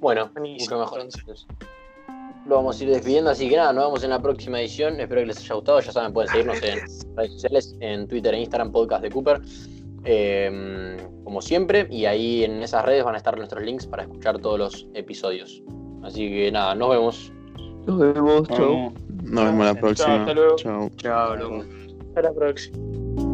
Bueno, 0.00 0.30
Buenísimo, 0.32 0.76
mucho 0.76 0.78
mejor 0.78 1.00
entonces. 1.00 1.20
entonces. 1.20 1.46
Lo 2.46 2.56
vamos 2.56 2.80
a 2.80 2.84
ir 2.84 2.90
despidiendo, 2.90 3.30
así 3.30 3.50
que 3.50 3.56
nada, 3.56 3.72
nos 3.72 3.84
vemos 3.84 4.04
en 4.04 4.10
la 4.10 4.22
próxima 4.22 4.60
edición. 4.60 4.98
Espero 4.98 5.20
que 5.20 5.26
les 5.26 5.38
haya 5.38 5.54
gustado. 5.56 5.80
Ya 5.80 5.92
saben, 5.92 6.12
pueden 6.12 6.30
seguirnos 6.30 6.62
en 6.62 6.78
redes 7.16 7.32
sociales, 7.32 7.76
en 7.80 8.08
Twitter 8.08 8.32
e 8.32 8.40
Instagram, 8.40 8.72
Podcast 8.72 9.02
de 9.02 9.10
Cooper. 9.10 9.42
Eh, 10.06 10.96
como 11.24 11.42
siempre, 11.42 11.86
y 11.90 12.04
ahí 12.06 12.44
en 12.44 12.62
esas 12.62 12.84
redes 12.84 13.04
van 13.04 13.14
a 13.14 13.18
estar 13.18 13.36
nuestros 13.36 13.62
links 13.62 13.86
para 13.86 14.04
escuchar 14.04 14.38
todos 14.38 14.58
los 14.58 14.88
episodios. 14.94 15.62
Así 16.02 16.28
que 16.28 16.52
nada, 16.52 16.74
nos 16.74 16.90
vemos. 16.90 17.32
Nos 17.86 17.98
vemos, 17.98 18.48
chau. 18.48 18.74
Vamos. 18.74 18.94
Nos 19.24 19.44
vemos 19.44 19.66
la 19.66 19.72
Chao, 19.72 19.80
próxima. 19.80 20.20
hasta 20.20 20.34
luego. 20.34 20.56
Chao. 20.56 20.90
Chao. 20.96 21.62
Hasta 22.08 22.22
la 22.22 22.32
próxima. 22.32 23.25